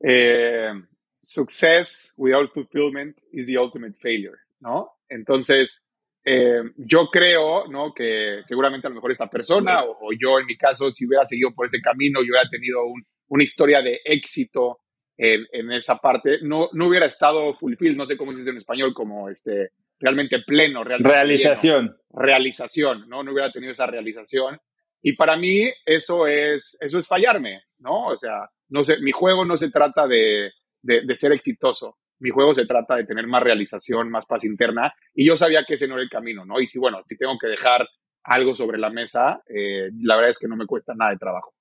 eh, 0.00 0.72
success 1.20 2.12
without 2.16 2.52
fulfillment 2.52 3.16
is 3.32 3.46
the 3.46 3.58
ultimate 3.58 3.94
failure, 4.00 4.36
¿no? 4.60 4.90
Entonces, 5.08 5.82
eh, 6.24 6.62
yo 6.76 7.08
creo, 7.10 7.66
¿no? 7.68 7.94
Que 7.94 8.40
seguramente 8.42 8.86
a 8.86 8.90
lo 8.90 8.96
mejor 8.96 9.12
esta 9.12 9.30
persona 9.30 9.84
o, 9.84 10.10
yo 10.18 10.38
en 10.38 10.46
mi 10.46 10.56
caso, 10.56 10.90
si 10.90 11.06
hubiera 11.06 11.26
seguido 11.26 11.54
por 11.54 11.66
ese 11.66 11.80
camino, 11.80 12.20
yo 12.20 12.32
hubiera 12.32 12.48
tenido 12.48 12.80
una 13.28 13.44
historia 13.44 13.82
de 13.82 14.00
éxito 14.04 14.80
en, 15.16 15.72
esa 15.72 15.96
parte, 15.96 16.38
no, 16.42 16.68
no 16.72 16.88
hubiera 16.88 17.06
estado 17.06 17.54
fulfill, 17.54 17.96
no 17.96 18.06
sé 18.06 18.16
cómo 18.16 18.32
se 18.32 18.38
dice 18.38 18.50
en 18.50 18.56
español, 18.56 18.92
como 18.94 19.28
este, 19.28 19.70
realmente 20.00 20.40
pleno, 20.40 20.82
realmente 20.84 21.14
realización. 21.14 21.96
realización, 22.10 23.08
¿no? 23.08 23.22
No 23.22 23.32
hubiera 23.32 23.52
tenido 23.52 23.72
esa 23.72 23.86
realización. 23.86 24.58
Y 25.02 25.14
para 25.14 25.36
mí 25.36 25.70
eso 25.84 26.26
es, 26.26 26.76
eso 26.80 26.98
es 26.98 27.06
fallarme, 27.06 27.62
¿no? 27.78 28.06
O 28.06 28.16
sea, 28.16 28.48
no 28.70 28.84
sé, 28.84 28.98
mi 29.00 29.12
juego 29.12 29.44
no 29.44 29.56
se 29.56 29.70
trata 29.70 30.06
de, 30.06 30.50
de, 30.82 31.16
ser 31.16 31.32
exitoso. 31.32 31.98
Mi 32.18 32.30
juego 32.30 32.54
se 32.54 32.66
trata 32.66 32.96
de 32.96 33.04
tener 33.04 33.26
más 33.26 33.42
realización, 33.42 34.10
más 34.10 34.24
paz 34.26 34.44
interna. 34.44 34.94
Y 35.14 35.26
yo 35.26 35.36
sabía 35.36 35.64
que 35.64 35.74
ese 35.74 35.86
no 35.86 35.94
era 35.94 36.02
el 36.02 36.08
camino, 36.08 36.44
¿no? 36.44 36.60
Y 36.60 36.66
si, 36.66 36.78
bueno, 36.78 37.02
si 37.06 37.16
tengo 37.16 37.36
que 37.38 37.48
dejar 37.48 37.86
algo 38.22 38.54
sobre 38.54 38.78
la 38.78 38.90
mesa, 38.90 39.42
eh, 39.46 39.90
la 40.00 40.16
verdad 40.16 40.30
es 40.30 40.38
que 40.38 40.48
no 40.48 40.56
me 40.56 40.66
cuesta 40.66 40.94
nada 40.94 41.10
de 41.10 41.18
trabajo. 41.18 41.52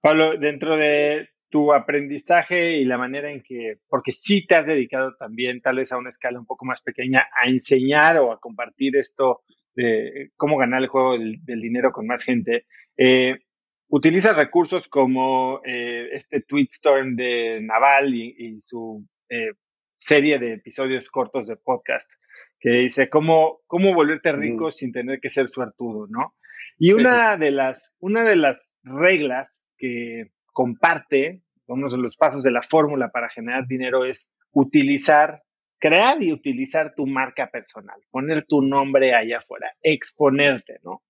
Pablo, 0.00 0.38
dentro 0.38 0.76
de 0.76 1.33
tu 1.54 1.72
aprendizaje 1.72 2.78
y 2.78 2.84
la 2.84 2.98
manera 2.98 3.30
en 3.30 3.40
que, 3.40 3.78
porque 3.88 4.10
sí 4.10 4.44
te 4.44 4.56
has 4.56 4.66
dedicado 4.66 5.14
también, 5.14 5.60
tal 5.60 5.76
vez 5.76 5.92
a 5.92 5.98
una 5.98 6.08
escala 6.08 6.40
un 6.40 6.46
poco 6.46 6.64
más 6.64 6.82
pequeña, 6.82 7.28
a 7.32 7.48
enseñar 7.48 8.18
o 8.18 8.32
a 8.32 8.40
compartir 8.40 8.96
esto 8.96 9.42
de 9.76 10.32
cómo 10.36 10.56
ganar 10.56 10.82
el 10.82 10.88
juego 10.88 11.12
del, 11.12 11.60
dinero 11.60 11.92
con 11.92 12.08
más 12.08 12.24
gente. 12.24 12.66
Eh, 12.96 13.38
utilizas 13.86 14.36
recursos 14.36 14.88
como 14.88 15.60
eh, 15.64 16.08
este 16.10 16.40
Tweetstorm 16.40 17.14
de 17.14 17.60
Naval 17.62 18.12
y, 18.16 18.58
su 18.58 19.06
eh, 19.28 19.52
serie 19.96 20.40
de 20.40 20.54
episodios 20.54 21.08
cortos 21.08 21.46
de 21.46 21.54
podcast 21.54 22.10
que 22.58 22.70
dice 22.78 23.08
cómo, 23.08 23.60
cómo 23.68 23.94
volverte 23.94 24.32
rico 24.32 24.72
sin 24.72 24.90
tener 24.90 25.20
que 25.20 25.30
ser 25.30 25.46
suertudo, 25.46 26.08
¿no? 26.08 26.34
Y 26.78 26.94
una 26.94 27.36
de 27.36 27.52
las, 27.52 27.94
una 28.00 28.24
de 28.24 28.34
las 28.34 28.74
reglas 28.82 29.70
que 29.78 30.32
comparte 30.54 31.42
uno 31.66 31.90
de 31.90 31.98
los 31.98 32.16
pasos 32.16 32.42
de 32.42 32.50
la 32.50 32.62
fórmula 32.62 33.10
para 33.10 33.28
generar 33.28 33.66
dinero 33.66 34.06
es 34.06 34.32
utilizar, 34.52 35.42
crear 35.78 36.22
y 36.22 36.32
utilizar 36.32 36.94
tu 36.94 37.06
marca 37.06 37.50
personal, 37.50 38.00
poner 38.10 38.46
tu 38.46 38.62
nombre 38.62 39.14
allá 39.14 39.38
afuera, 39.38 39.72
exponerte, 39.82 40.78
¿no? 40.82 41.02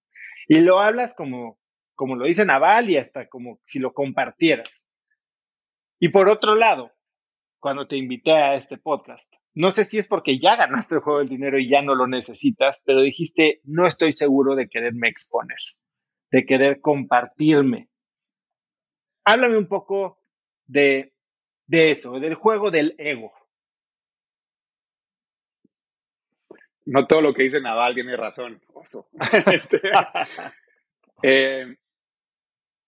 Y 0.49 0.61
lo 0.61 0.81
hablas 0.81 1.15
como, 1.15 1.59
como 1.95 2.17
lo 2.17 2.27
dice 2.27 2.45
Naval 2.45 2.91
y 2.91 2.97
hasta 2.97 3.29
como 3.29 3.61
si 3.63 3.79
lo 3.79 3.93
compartieras. 3.93 4.89
Y 6.01 6.09
por 6.09 6.29
otro 6.29 6.55
lado, 6.55 6.93
cuando 7.61 7.87
te 7.87 7.97
invité 7.97 8.33
a 8.33 8.55
este 8.55 8.77
podcast, 8.77 9.33
no 9.55 9.71
sé 9.71 9.85
si 9.85 9.99
es 9.99 10.09
porque 10.09 10.39
ya 10.39 10.57
ganaste 10.57 10.97
el 10.97 11.01
juego 11.01 11.21
del 11.21 11.29
dinero 11.29 11.59
y 11.59 11.69
ya 11.69 11.81
no 11.81 11.95
lo 11.95 12.07
necesitas, 12.07 12.83
pero 12.85 13.01
dijiste, 13.01 13.61
no 13.65 13.87
estoy 13.87 14.13
seguro 14.13 14.57
de 14.57 14.69
quererme 14.69 15.09
exponer, 15.09 15.59
de 16.31 16.45
querer 16.45 16.81
compartirme. 16.81 17.89
Háblame 19.25 19.57
un 19.57 19.69
poco 19.69 20.19
de, 20.67 21.13
eso, 21.69 22.19
del 22.21 22.35
juego 22.35 22.71
del 22.71 22.95
ego. 22.99 23.33
No 26.87 27.07
todo 27.07 27.23
lo 27.23 27.33
que 27.33 27.45
dice 27.45 27.61
Naval 27.61 27.95
tiene 27.95 28.17
razón. 28.17 28.61
Este, 29.53 29.81
eh, 31.23 31.75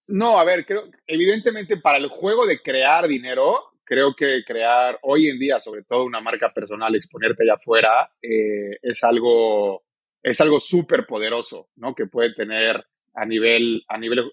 no, 0.08 0.38
a 0.38 0.44
ver, 0.44 0.66
creo, 0.66 0.90
evidentemente 1.06 1.78
para 1.78 1.98
el 1.98 2.08
juego 2.08 2.46
de 2.46 2.60
crear 2.60 3.08
dinero, 3.08 3.72
creo 3.82 4.14
que 4.14 4.44
crear 4.46 4.98
hoy 5.02 5.28
en 5.28 5.38
día, 5.38 5.58
sobre 5.60 5.82
todo 5.84 6.04
una 6.04 6.20
marca 6.20 6.52
personal, 6.52 6.94
exponerte 6.94 7.42
allá 7.42 7.54
afuera, 7.54 8.12
eh, 8.20 8.78
es 8.82 9.02
algo 9.02 9.84
es 10.22 10.40
algo 10.40 10.58
súper 10.58 11.06
poderoso, 11.06 11.68
¿no? 11.76 11.94
Que 11.94 12.06
puede 12.06 12.34
tener 12.34 12.84
a 13.16 13.24
nivel, 13.24 13.84
a 13.88 13.98
nivel 13.98 14.30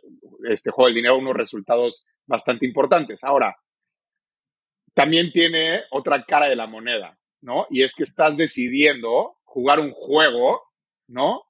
este 0.50 0.70
juego 0.70 0.88
del 0.88 0.96
dinero 0.96 1.18
unos 1.18 1.36
resultados 1.36 2.06
bastante 2.26 2.66
importantes. 2.66 3.24
Ahora, 3.24 3.56
también 4.94 5.32
tiene 5.32 5.84
otra 5.90 6.24
cara 6.26 6.48
de 6.48 6.56
la 6.56 6.68
moneda, 6.68 7.18
¿no? 7.42 7.66
Y 7.70 7.84
es 7.84 7.96
que 7.96 8.04
estás 8.04 8.38
decidiendo 8.38 9.38
jugar 9.44 9.80
un 9.80 9.92
juego, 9.92 10.62
¿no? 11.08 11.44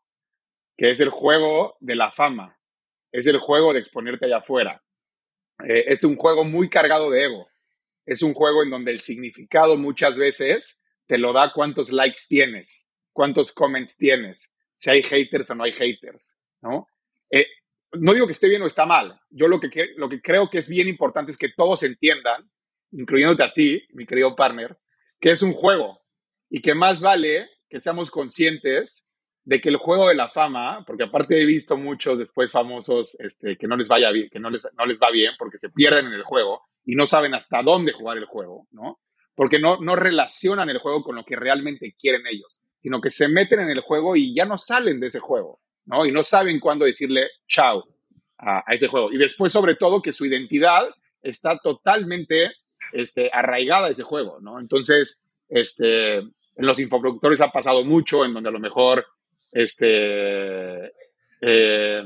Que 0.77 0.91
es 0.91 0.99
el 0.99 1.09
juego 1.09 1.75
de 1.79 1.95
la 1.95 2.11
fama, 2.11 2.57
es 3.11 3.25
el 3.25 3.39
juego 3.39 3.73
de 3.73 3.79
exponerte 3.79 4.27
allá 4.27 4.37
afuera. 4.37 4.83
Eh, 5.67 5.85
es 5.87 6.03
un 6.03 6.15
juego 6.15 6.43
muy 6.43 6.69
cargado 6.69 7.09
de 7.09 7.25
ego. 7.25 7.47
Es 8.05 8.21
un 8.21 8.33
juego 8.33 8.63
en 8.63 8.69
donde 8.69 8.91
el 8.91 8.99
significado 8.99 9.77
muchas 9.77 10.17
veces 10.17 10.79
te 11.07 11.17
lo 11.17 11.33
da 11.33 11.51
cuántos 11.53 11.91
likes 11.91 12.23
tienes, 12.27 12.85
cuántos 13.11 13.51
comments 13.51 13.97
tienes, 13.97 14.51
si 14.75 14.89
hay 14.89 15.01
haters 15.03 15.49
o 15.51 15.55
no 15.55 15.63
hay 15.63 15.71
haters, 15.71 16.35
¿no? 16.61 16.87
Eh, 17.33 17.47
no 17.93 18.13
digo 18.13 18.27
que 18.27 18.31
esté 18.31 18.47
bien 18.47 18.61
o 18.61 18.67
está 18.67 18.85
mal. 18.85 19.19
Yo 19.31 19.47
lo 19.47 19.59
que, 19.59 19.93
lo 19.97 20.07
que 20.07 20.21
creo 20.21 20.49
que 20.51 20.59
es 20.59 20.69
bien 20.69 20.87
importante 20.87 21.31
es 21.31 21.37
que 21.37 21.49
todos 21.49 21.81
entiendan, 21.81 22.49
incluyéndote 22.91 23.43
a 23.43 23.53
ti, 23.53 23.83
mi 23.93 24.05
querido 24.05 24.35
partner, 24.35 24.77
que 25.19 25.29
es 25.29 25.41
un 25.41 25.53
juego 25.53 25.99
y 26.49 26.61
que 26.61 26.75
más 26.75 27.01
vale 27.01 27.49
que 27.67 27.79
seamos 27.79 28.11
conscientes 28.11 29.07
de 29.45 29.59
que 29.59 29.69
el 29.69 29.77
juego 29.77 30.09
de 30.09 30.15
la 30.15 30.29
fama, 30.29 30.83
porque 30.85 31.05
aparte 31.05 31.41
he 31.41 31.45
visto 31.45 31.75
muchos 31.75 32.19
después 32.19 32.51
famosos 32.51 33.17
este, 33.19 33.57
que 33.57 33.67
no 33.67 33.75
les 33.75 33.87
vaya 33.87 34.11
bien, 34.11 34.29
que 34.29 34.39
no 34.39 34.51
les, 34.51 34.67
no 34.77 34.85
les 34.85 34.99
va 34.99 35.09
bien 35.09 35.33
porque 35.39 35.57
se 35.57 35.71
pierden 35.71 36.05
en 36.05 36.13
el 36.13 36.23
juego 36.23 36.61
y 36.85 36.95
no 36.95 37.07
saben 37.07 37.33
hasta 37.33 37.63
dónde 37.63 37.93
jugar 37.93 38.19
el 38.19 38.25
juego, 38.25 38.67
¿no? 38.71 38.99
Porque 39.33 39.59
no, 39.59 39.79
no 39.79 39.95
relacionan 39.95 40.69
el 40.69 40.77
juego 40.77 41.03
con 41.03 41.15
lo 41.15 41.25
que 41.25 41.35
realmente 41.35 41.95
quieren 41.99 42.21
ellos, 42.29 42.61
sino 42.79 43.01
que 43.01 43.09
se 43.09 43.27
meten 43.27 43.61
en 43.61 43.71
el 43.71 43.81
juego 43.81 44.15
y 44.15 44.35
ya 44.35 44.45
no 44.45 44.59
salen 44.59 44.99
de 44.99 45.07
ese 45.07 45.19
juego. 45.19 45.59
¿No? 45.85 46.05
Y 46.05 46.11
no 46.11 46.23
saben 46.23 46.59
cuándo 46.59 46.85
decirle 46.85 47.27
chao 47.47 47.83
a, 48.37 48.63
ese 48.73 48.87
juego. 48.87 49.11
Y 49.11 49.17
después, 49.17 49.51
sobre 49.51 49.75
todo, 49.75 50.01
que 50.01 50.13
su 50.13 50.25
identidad 50.25 50.89
está 51.21 51.57
totalmente 51.57 52.51
este, 52.91 53.29
arraigada 53.31 53.87
a 53.87 53.91
ese 53.91 54.03
juego, 54.03 54.39
¿no? 54.41 54.59
Entonces, 54.59 55.21
este, 55.49 56.17
en 56.17 56.31
los 56.55 56.79
infoproductores 56.79 57.41
ha 57.41 57.49
pasado 57.49 57.83
mucho, 57.83 58.25
en 58.25 58.33
donde 58.33 58.49
a 58.49 58.53
lo 58.53 58.59
mejor 58.59 59.05
este, 59.51 60.91
eh, 61.41 62.03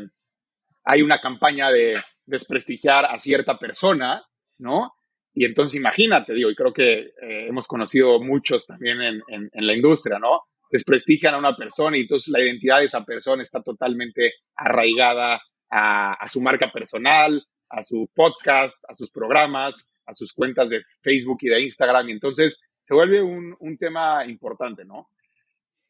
hay 0.83 1.01
una 1.01 1.19
campaña 1.19 1.71
de 1.71 1.93
desprestigiar 2.25 3.05
a 3.05 3.19
cierta 3.19 3.57
persona, 3.57 4.23
¿no? 4.57 4.93
Y 5.33 5.45
entonces 5.45 5.75
imagínate, 5.75 6.33
digo, 6.33 6.49
y 6.49 6.55
creo 6.55 6.73
que 6.73 6.99
eh, 6.99 7.47
hemos 7.47 7.67
conocido 7.67 8.19
muchos 8.19 8.65
también 8.65 9.01
en, 9.01 9.21
en, 9.29 9.67
la 9.67 9.75
industria, 9.75 10.17
¿no? 10.17 10.41
Desprestigian 10.72 11.34
a 11.34 11.38
una 11.38 11.56
persona 11.56 11.98
y 11.98 12.02
entonces 12.02 12.30
la 12.30 12.41
identidad 12.41 12.80
de 12.80 12.85
esa 12.85 13.03
persona 13.03 13.44
está 13.44 13.61
totalmente 13.61 14.34
arraigada 14.56 15.41
a, 15.69 16.30
su 16.30 16.41
marca 16.41 16.72
personal, 16.72 17.45
a 17.69 17.84
su 17.84 18.10
podcast, 18.14 18.84
a 18.88 18.95
sus 18.95 19.11
programas, 19.11 19.91
a 20.06 20.14
sus 20.14 20.34
cuentas 20.34 20.69
de 20.69 20.84
Facebook 21.02 21.39
y 21.41 21.49
de 21.49 21.61
Instagram. 21.61 22.10
Y 22.10 22.11
entonces 22.14 22.60
se 22.84 22.94
vuelve 22.94 23.22
un, 23.22 23.77
tema 23.77 24.26
importante, 24.26 24.85
¿no? 24.85 25.10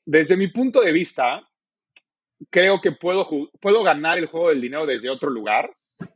desde 0.08 0.38
mi 0.38 0.48
punto 0.48 0.82
de 0.82 0.94
vista, 0.94 1.46
creo 2.50 2.80
que 2.80 2.94
puedo, 2.94 3.28
puedo 3.60 3.84
ganar 3.84 4.18
el 4.18 4.28
juego 4.28 4.50
del 4.50 4.62
dinero 4.62 4.86
desde 4.86 5.10
otro 5.10 5.30
lugar, 5.30 5.70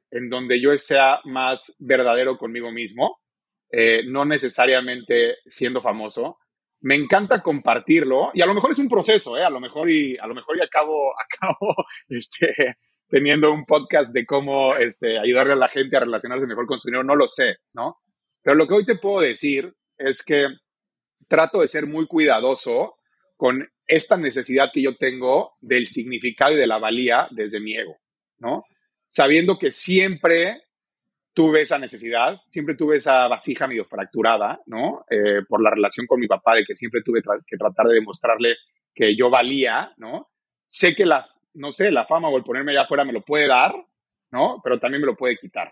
en 0.10 0.30
donde 0.30 0.62
yo 0.62 0.78
sea 0.80 1.20
más 1.26 1.76
verdadero 1.78 2.38
conmigo 2.38 2.72
mismo, 2.72 3.20
eh, 3.70 4.04
no 4.06 4.24
necesariamente 4.24 5.36
siendo 5.46 5.82
famoso. 5.82 6.38
Me 6.82 6.96
encanta 6.96 7.42
compartirlo 7.42 8.32
y 8.34 8.42
a 8.42 8.46
lo 8.46 8.54
mejor 8.54 8.72
es 8.72 8.80
un 8.80 8.90
proceso, 8.90 9.38
¿eh? 9.38 9.44
a 9.44 9.50
lo 9.50 9.60
mejor 9.60 9.90
y 9.90 10.18
a 10.18 10.28
lo 10.28 10.34
mejor 10.34 10.58
y 10.58 10.62
acabo, 10.62 11.14
acabo 11.40 11.76
este, 12.10 12.78
teniendo 13.08 13.52
un 13.52 13.66
podcast 13.66 14.14
de 14.14 14.26
cómo 14.26 14.76
este, 14.76 15.20
ayudarle 15.20 15.54
a 15.54 15.58
la 15.58 15.70
gente 15.70 15.98
a 15.98 16.02
relacionarse 16.02 16.48
mejor 16.48 16.66
con 16.66 16.80
su 16.80 16.88
dinero, 16.88 17.04
no 17.04 17.16
lo 17.16 17.28
sé, 17.28 17.58
¿no? 17.74 17.98
Pero 18.42 18.56
lo 18.56 18.68
que 18.68 18.74
hoy 18.74 18.86
te 18.86 18.98
puedo 18.98 19.22
decir 19.22 19.74
es 19.98 20.24
que 20.24 20.48
trato 21.28 21.62
de 21.62 21.68
ser 21.68 21.86
muy 21.86 22.08
cuidadoso 22.08 22.96
con 23.38 23.68
esta 23.88 24.18
necesidad 24.18 24.72
que 24.74 24.82
yo 24.82 24.98
tengo 24.98 25.54
del 25.60 25.88
significado 25.88 26.54
y 26.54 26.58
de 26.58 26.68
la 26.68 26.80
valía 26.80 27.28
desde 27.32 27.60
mi 27.60 27.76
ego, 27.76 27.98
¿no? 28.40 28.64
Sabiendo 29.08 29.60
que 29.60 29.72
siempre 29.72 30.64
tuve 31.34 31.62
esa 31.62 31.78
necesidad, 31.78 32.40
siempre 32.50 32.76
tuve 32.76 32.98
esa 32.98 33.28
vasija 33.28 33.68
medio 33.68 33.86
fracturada, 33.86 34.62
¿no? 34.66 35.06
Eh, 35.10 35.42
por 35.48 35.64
la 35.64 35.72
relación 35.72 36.06
con 36.06 36.20
mi 36.20 36.28
papá, 36.28 36.56
de 36.56 36.66
que 36.66 36.76
siempre 36.76 37.02
tuve 37.04 37.22
que 37.48 37.58
tratar 37.58 37.88
de 37.88 37.96
demostrarle 37.96 38.56
que 38.94 39.16
yo 39.16 39.30
valía, 39.30 39.94
¿no? 39.98 40.30
Sé 40.68 40.96
que 40.96 41.06
la, 41.06 41.30
no 41.54 41.72
sé, 41.72 41.92
la 41.92 42.06
fama 42.06 42.30
o 42.30 42.38
el 42.38 42.44
ponerme 42.44 42.72
allá 42.72 42.84
afuera 42.84 43.06
me 43.06 43.14
lo 43.14 43.22
puede 43.22 43.48
dar, 43.48 43.74
¿no? 44.32 44.60
Pero 44.64 44.80
también 44.80 45.02
me 45.02 45.08
lo 45.08 45.16
puede 45.16 45.38
quitar. 45.38 45.72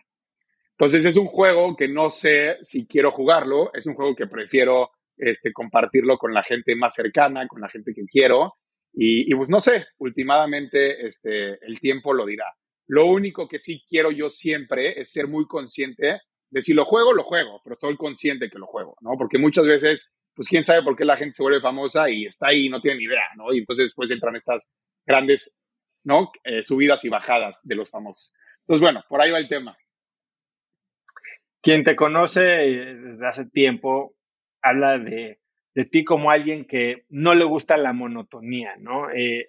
Entonces 0.72 1.04
es 1.04 1.18
un 1.18 1.28
juego 1.28 1.76
que 1.76 1.90
no 1.90 2.10
sé 2.10 2.58
si 2.62 2.88
quiero 2.88 3.12
jugarlo, 3.12 3.72
es 3.74 3.86
un 3.86 3.96
juego 3.96 4.16
que 4.16 4.28
prefiero 4.28 4.92
este, 5.18 5.52
compartirlo 5.52 6.18
con 6.18 6.34
la 6.34 6.42
gente 6.42 6.74
más 6.76 6.94
cercana, 6.94 7.48
con 7.48 7.60
la 7.60 7.68
gente 7.68 7.94
que 7.94 8.06
quiero. 8.06 8.56
Y, 8.94 9.34
pues 9.36 9.50
no 9.50 9.60
sé, 9.60 9.88
últimamente 9.98 11.06
este, 11.06 11.64
el 11.66 11.80
tiempo 11.80 12.14
lo 12.14 12.26
dirá. 12.26 12.46
Lo 12.90 13.06
único 13.06 13.48
que 13.48 13.60
sí 13.60 13.86
quiero 13.88 14.10
yo 14.10 14.30
siempre 14.32 15.00
es 15.00 15.12
ser 15.12 15.28
muy 15.28 15.46
consciente 15.46 16.22
de 16.50 16.62
si 16.64 16.74
lo 16.74 16.86
juego, 16.86 17.14
lo 17.14 17.24
juego, 17.24 17.62
pero 17.64 17.76
soy 17.80 17.96
consciente 17.96 18.50
que 18.50 18.58
lo 18.58 18.66
juego, 18.66 18.98
¿no? 19.02 19.12
Porque 19.16 19.38
muchas 19.38 19.68
veces, 19.68 20.12
pues 20.34 20.48
quién 20.48 20.64
sabe 20.64 20.82
por 20.82 20.96
qué 20.96 21.06
la 21.06 21.16
gente 21.16 21.36
se 21.36 21.44
vuelve 21.44 21.62
famosa 21.62 22.10
y 22.10 22.26
está 22.26 22.48
ahí 22.48 22.66
y 22.66 22.70
no 22.70 22.82
tiene 22.82 22.98
ni 22.98 23.04
idea, 23.04 23.28
¿no? 23.38 23.54
Y 23.54 23.60
entonces 23.60 23.94
pues 23.96 24.10
entran 24.10 24.36
estas 24.36 24.72
grandes, 25.06 25.56
¿no? 26.04 26.32
Eh, 26.44 26.64
subidas 26.64 27.06
y 27.06 27.10
bajadas 27.10 27.60
de 27.64 27.76
los 27.76 27.92
famosos. 27.92 28.34
Entonces, 28.62 28.82
bueno, 28.82 29.04
por 29.08 29.22
ahí 29.22 29.30
va 29.30 29.38
el 29.38 29.48
tema. 29.48 29.78
Quien 31.62 31.84
te 31.84 31.96
conoce 31.96 32.42
eh, 32.42 32.96
desde 32.96 33.28
hace 33.28 33.46
tiempo 33.46 34.16
habla 34.64 34.98
de, 34.98 35.40
ti 35.92 36.04
como 36.04 36.32
alguien 36.32 36.66
que 36.66 37.06
no 37.10 37.36
le 37.36 37.44
gusta 37.44 37.78
la 37.78 37.94
monotonía, 37.94 38.78
¿no? 38.78 39.12
Eh, 39.12 39.48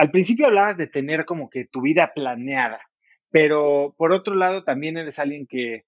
al 0.00 0.10
principio 0.10 0.46
hablabas 0.46 0.78
de 0.78 0.86
tener 0.86 1.26
como 1.26 1.50
que 1.50 1.66
tu 1.66 1.82
vida 1.82 2.12
planeada, 2.14 2.80
pero 3.30 3.94
por 3.98 4.12
otro 4.12 4.34
lado 4.34 4.64
también 4.64 4.96
eres 4.96 5.18
alguien 5.18 5.46
que, 5.46 5.84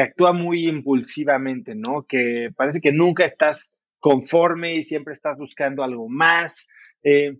actúa 0.00 0.32
muy 0.32 0.66
impulsivamente, 0.68 1.74
¿no? 1.76 2.06
Que 2.08 2.48
parece 2.56 2.80
que 2.80 2.92
nunca 2.92 3.24
estás 3.24 3.70
conforme 4.00 4.74
y 4.74 4.82
siempre 4.82 5.12
estás 5.12 5.38
buscando 5.38 5.84
algo 5.84 6.08
más. 6.08 6.66
Eh, 7.04 7.36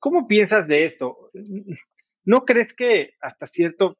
¿Cómo 0.00 0.26
piensas 0.26 0.66
de 0.66 0.84
esto? 0.84 1.30
¿No 2.24 2.44
crees 2.44 2.74
que 2.74 3.10
hasta 3.20 3.46
cierto 3.46 3.98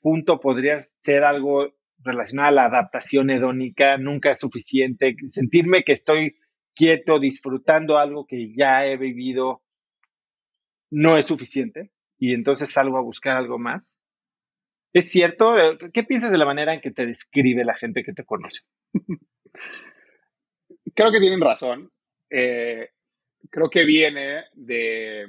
punto 0.00 0.40
podrías 0.40 0.96
ser 1.02 1.24
algo 1.24 1.74
relacionada 1.98 2.48
a 2.48 2.52
la 2.52 2.64
adaptación 2.66 3.28
hedónica 3.28 3.98
nunca 3.98 4.30
es 4.30 4.40
suficiente. 4.40 5.14
Sentirme 5.28 5.82
que 5.82 5.92
estoy 5.92 6.36
quieto, 6.74 7.18
disfrutando 7.18 7.98
algo 7.98 8.24
que 8.26 8.54
ya 8.54 8.86
he 8.86 8.96
vivido, 8.96 9.62
no 10.92 11.16
es 11.16 11.26
suficiente. 11.26 11.90
Y 12.18 12.34
entonces 12.34 12.70
salgo 12.70 12.98
a 12.98 13.02
buscar 13.02 13.36
algo 13.36 13.58
más. 13.58 13.98
¿Es 14.92 15.10
cierto? 15.10 15.56
¿Qué 15.92 16.04
piensas 16.04 16.30
de 16.30 16.38
la 16.38 16.44
manera 16.44 16.74
en 16.74 16.80
que 16.80 16.92
te 16.92 17.06
describe 17.06 17.64
la 17.64 17.74
gente 17.74 18.04
que 18.04 18.12
te 18.12 18.24
conoce? 18.24 18.60
Creo 20.94 21.10
que 21.10 21.20
tienen 21.20 21.40
razón. 21.40 21.90
Eh, 22.30 22.90
creo 23.50 23.68
que 23.70 23.84
viene 23.84 24.44
de, 24.54 25.26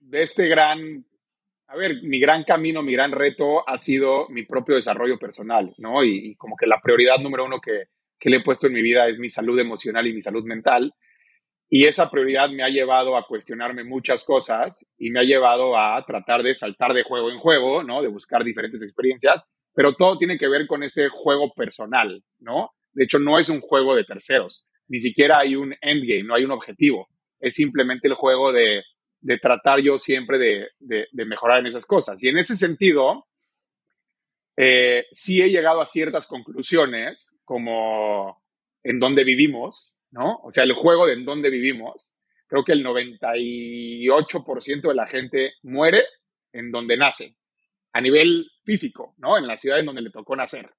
de 0.00 0.22
este 0.22 0.48
gran 0.48 1.04
a 1.68 1.76
ver, 1.76 2.02
mi 2.02 2.18
gran 2.18 2.44
camino, 2.44 2.82
mi 2.82 2.94
gran 2.94 3.12
reto 3.12 3.68
ha 3.68 3.78
sido 3.78 4.26
mi 4.30 4.44
propio 4.44 4.76
desarrollo 4.76 5.18
personal, 5.18 5.74
¿no? 5.76 6.02
Y, 6.02 6.34
como 6.36 6.56
que 6.56 6.66
la 6.66 6.80
prioridad 6.80 7.18
número 7.20 7.44
uno 7.44 7.60
que, 7.60 7.88
que, 8.18 8.30
le 8.30 8.38
he 8.38 8.42
puesto 8.42 8.66
en 8.66 8.72
mi 8.72 8.80
vida 8.80 9.06
es 9.06 9.18
mi 9.18 9.28
salud 9.28 9.58
emocional 9.58 10.06
y 10.06 10.14
mi 10.14 10.22
salud 10.22 10.44
mental. 10.44 10.94
Y 11.70 11.84
esa 11.84 12.10
prioridad 12.10 12.48
me 12.50 12.62
ha 12.62 12.68
llevado 12.68 13.16
a 13.16 13.26
cuestionarme 13.26 13.84
muchas 13.84 14.24
cosas 14.24 14.86
y 14.96 15.10
me 15.10 15.20
ha 15.20 15.24
llevado 15.24 15.76
a 15.76 16.02
tratar 16.06 16.42
de 16.42 16.54
saltar 16.54 16.94
de 16.94 17.02
juego 17.02 17.30
en 17.30 17.38
juego, 17.38 17.82
¿no? 17.82 18.00
De 18.00 18.08
buscar 18.08 18.42
diferentes 18.42 18.82
experiencias, 18.82 19.48
pero 19.74 19.92
todo 19.92 20.16
tiene 20.16 20.38
que 20.38 20.48
ver 20.48 20.66
con 20.66 20.82
este 20.82 21.08
juego 21.08 21.52
personal, 21.54 22.24
¿no? 22.38 22.70
De 22.92 23.04
hecho, 23.04 23.18
no 23.18 23.38
es 23.38 23.48
un 23.48 23.60
juego 23.60 23.94
de 23.94 24.04
terceros, 24.04 24.64
ni 24.88 24.98
siquiera 24.98 25.40
hay 25.40 25.56
un 25.56 25.74
endgame, 25.82 26.24
no 26.24 26.34
hay 26.34 26.44
un 26.44 26.52
objetivo. 26.52 27.08
Es 27.38 27.54
simplemente 27.54 28.08
el 28.08 28.14
juego 28.14 28.50
de 28.50 28.82
de 29.20 29.38
tratar 29.38 29.80
yo 29.80 29.98
siempre 29.98 30.38
de, 30.38 31.08
mejorar 31.12 31.60
en 31.60 31.66
esas 31.66 31.86
cosas. 31.86 32.22
Y 32.22 32.28
en 32.28 32.38
ese 32.38 32.56
sentido, 32.56 33.26
eh, 34.56 35.06
sí 35.10 35.42
he 35.42 35.50
llegado 35.50 35.80
a 35.80 35.86
ciertas 35.86 36.26
conclusiones, 36.26 37.34
como 37.44 38.42
en 38.82 38.98
dónde 38.98 39.24
vivimos, 39.24 39.96
¿no? 40.10 40.40
O 40.42 40.50
sea, 40.50 40.64
el 40.64 40.74
juego 40.74 41.06
de 41.06 41.14
en 41.14 41.24
dónde 41.24 41.50
vivimos. 41.50 42.14
Creo 42.46 42.64
que 42.64 42.72
el 42.72 42.84
98% 42.84 44.88
de 44.88 44.94
la 44.94 45.06
gente 45.06 45.52
muere 45.62 46.02
en 46.52 46.70
donde 46.70 46.96
nace, 46.96 47.36
a 47.92 48.00
nivel 48.00 48.50
físico, 48.64 49.14
¿no? 49.18 49.36
En 49.36 49.46
la 49.46 49.56
ciudad 49.56 49.78
en 49.78 49.86
donde 49.86 50.02
le 50.02 50.10
tocó 50.10 50.34
nacer. 50.34 50.70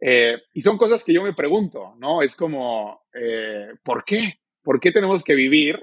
Eh, 0.00 0.42
y 0.52 0.60
son 0.60 0.78
cosas 0.78 1.04
que 1.04 1.12
yo 1.12 1.22
me 1.22 1.34
pregunto, 1.34 1.94
¿no? 1.98 2.22
Es 2.22 2.34
como, 2.34 3.02
eh, 3.12 3.74
¿por 3.82 4.04
qué? 4.04 4.40
¿Por 4.62 4.80
qué 4.80 4.90
tenemos 4.90 5.22
que 5.22 5.34
vivir 5.34 5.80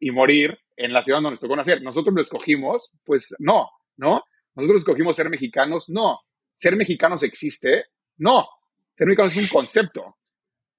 y 0.00 0.10
morir 0.10 0.58
en 0.76 0.92
la 0.92 1.02
ciudad 1.02 1.18
donde 1.18 1.32
nos 1.32 1.40
tocó 1.40 1.56
nacer. 1.56 1.82
Nosotros 1.82 2.14
lo 2.14 2.20
escogimos, 2.20 2.92
pues 3.04 3.34
no, 3.38 3.70
¿no? 3.96 4.22
Nosotros 4.54 4.82
escogimos 4.82 5.16
ser 5.16 5.28
mexicanos, 5.28 5.90
no. 5.90 6.20
Ser 6.54 6.76
mexicanos 6.76 7.22
existe, 7.22 7.86
no. 8.18 8.48
Ser 8.96 9.06
mexicanos 9.06 9.36
es 9.36 9.42
un 9.42 9.48
concepto, 9.48 10.17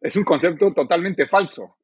es 0.01 0.15
un 0.15 0.23
concepto 0.23 0.73
totalmente 0.73 1.27
falso. 1.27 1.77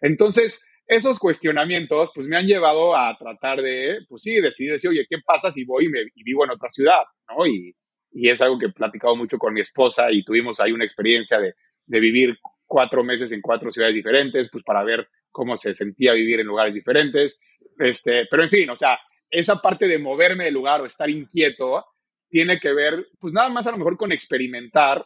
Entonces, 0.00 0.62
esos 0.86 1.18
cuestionamientos, 1.18 2.10
pues 2.14 2.26
me 2.28 2.36
han 2.36 2.46
llevado 2.46 2.96
a 2.96 3.16
tratar 3.18 3.60
de, 3.60 3.98
pues 4.08 4.22
sí, 4.22 4.40
decidir 4.40 4.72
decir, 4.72 4.90
oye, 4.90 5.06
¿qué 5.08 5.16
pasa 5.24 5.50
si 5.50 5.64
voy 5.64 5.86
y, 5.86 5.88
me, 5.88 6.04
vivo 6.24 6.44
en 6.44 6.52
otra 6.52 6.68
ciudad, 6.68 7.02
¿no? 7.28 7.46
Y, 7.46 7.74
y, 8.12 8.28
es 8.28 8.40
algo 8.40 8.58
que 8.58 8.66
he 8.66 8.72
platicado 8.72 9.16
mucho 9.16 9.36
con 9.36 9.52
mi 9.52 9.60
esposa 9.60 10.12
y 10.12 10.24
tuvimos 10.24 10.60
ahí 10.60 10.72
una 10.72 10.84
experiencia 10.84 11.38
de, 11.38 11.54
de 11.86 12.00
vivir 12.00 12.38
cuatro 12.66 13.02
meses 13.02 13.32
en 13.32 13.40
cuatro 13.40 13.72
ciudades 13.72 13.94
diferentes, 13.94 14.48
pues 14.50 14.64
para 14.64 14.84
ver 14.84 15.08
cómo 15.30 15.56
se 15.56 15.74
sentía 15.74 16.12
vivir 16.12 16.40
en 16.40 16.46
lugares 16.46 16.74
diferentes. 16.74 17.40
Este, 17.78 18.26
pero 18.30 18.44
en 18.44 18.50
fin, 18.50 18.70
o 18.70 18.76
sea, 18.76 18.98
esa 19.28 19.60
parte 19.60 19.86
de 19.88 19.98
moverme 19.98 20.44
de 20.44 20.50
lugar 20.50 20.80
o 20.80 20.86
estar 20.86 21.10
inquieto 21.10 21.84
tiene 22.28 22.58
que 22.58 22.72
ver, 22.72 23.08
pues 23.20 23.32
nada 23.32 23.48
más 23.48 23.66
a 23.66 23.72
lo 23.72 23.78
mejor 23.78 23.96
con 23.96 24.12
experimentar 24.12 25.04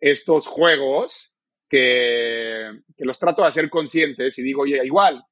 estos 0.00 0.46
juegos 0.46 1.32
que, 1.72 2.82
los 2.98 3.18
trato 3.18 3.40
de 3.40 3.48
hacer 3.48 3.70
conscientes 3.70 4.38
y 4.38 4.42
digo, 4.42 4.62
oye, 4.62 4.78
igual, 4.84 5.24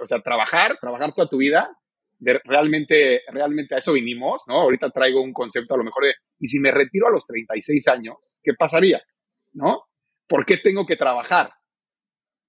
o 0.00 0.06
sea, 0.06 0.20
trabajar, 0.20 0.76
trabajar 0.80 1.14
toda 1.14 1.28
tu 1.28 1.36
vida, 1.36 1.70
de 2.18 2.40
realmente, 2.44 3.22
realmente 3.28 3.76
a 3.76 3.78
eso 3.78 3.92
vinimos, 3.92 4.42
¿no? 4.48 4.60
Ahorita 4.62 4.90
traigo 4.90 5.22
un 5.22 5.32
concepto 5.32 5.74
a 5.74 5.78
lo 5.78 5.84
mejor 5.84 6.04
de, 6.06 6.14
¿y 6.40 6.48
si 6.48 6.58
me 6.58 6.72
retiro 6.72 7.06
a 7.06 7.10
los 7.10 7.24
36 7.24 7.86
años, 7.88 8.38
qué 8.42 8.52
pasaría? 8.54 9.00
¿No? 9.52 9.84
¿Por 10.26 10.44
qué 10.44 10.56
tengo 10.56 10.84
que 10.84 10.96
trabajar? 10.96 11.52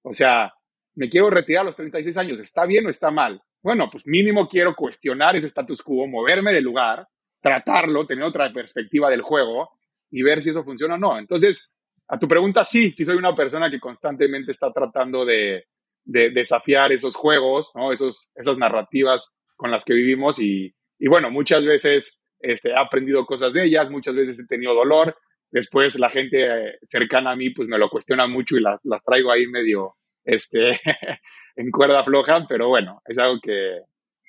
O 0.02 0.12
sea, 0.12 0.52
me 0.94 1.08
quiero 1.08 1.30
retirar 1.30 1.62
a 1.62 1.66
los 1.66 1.76
36 1.76 2.16
años, 2.16 2.40
¿está 2.40 2.66
bien 2.66 2.86
o 2.86 2.90
está 2.90 3.12
mal? 3.12 3.40
Bueno, 3.62 3.88
pues 3.90 4.04
mínimo 4.04 4.48
quiero 4.48 4.74
cuestionar 4.74 5.36
ese 5.36 5.46
status 5.46 5.80
quo, 5.80 6.08
moverme 6.08 6.52
del 6.52 6.64
lugar, 6.64 7.06
tratarlo, 7.40 8.04
tener 8.04 8.24
otra 8.24 8.52
perspectiva 8.52 9.08
del 9.08 9.22
juego 9.22 9.70
y 10.10 10.22
ver 10.22 10.42
si 10.42 10.50
eso 10.50 10.64
funciona 10.64 10.96
o 10.96 10.98
no. 10.98 11.18
Entonces, 11.18 11.72
a 12.12 12.18
tu 12.18 12.28
pregunta, 12.28 12.62
sí, 12.62 12.90
sí 12.90 13.06
soy 13.06 13.16
una 13.16 13.34
persona 13.34 13.70
que 13.70 13.80
constantemente 13.80 14.52
está 14.52 14.70
tratando 14.70 15.24
de, 15.24 15.64
desafiar 16.04 16.92
esos 16.92 17.16
juegos. 17.16 17.72
Esos, 17.90 18.30
esas 18.34 18.58
narrativas 18.58 19.32
con 19.56 19.70
las 19.70 19.82
que 19.82 19.94
vivimos 19.94 20.38
y, 20.38 20.74
bueno, 21.08 21.30
muchas 21.30 21.64
veces 21.64 22.20
este, 22.38 22.68
he 22.68 22.76
aprendido 22.76 23.24
cosas 23.24 23.54
de 23.54 23.64
ellas, 23.64 23.88
muchas 23.88 24.14
veces 24.14 24.38
he 24.38 24.46
tenido 24.46 24.74
dolor, 24.74 25.16
después 25.50 25.98
la 25.98 26.10
gente 26.10 26.44
eh, 26.44 26.78
cercana 26.82 27.30
a 27.30 27.36
mí 27.36 27.48
pues 27.48 27.66
me 27.66 27.78
lo 27.78 27.88
cuestiona 27.88 28.26
mucho 28.26 28.56
y 28.58 28.60
las 28.60 29.04
traigo 29.04 29.32
ahí 29.32 29.46
medio, 29.46 29.94
este, 30.22 30.78
en 31.56 31.70
cuerda 31.70 32.04
floja, 32.04 32.44
pero 32.46 32.68
bueno, 32.68 33.00
es 33.06 33.16
algo 33.16 33.40
que, 33.42 33.78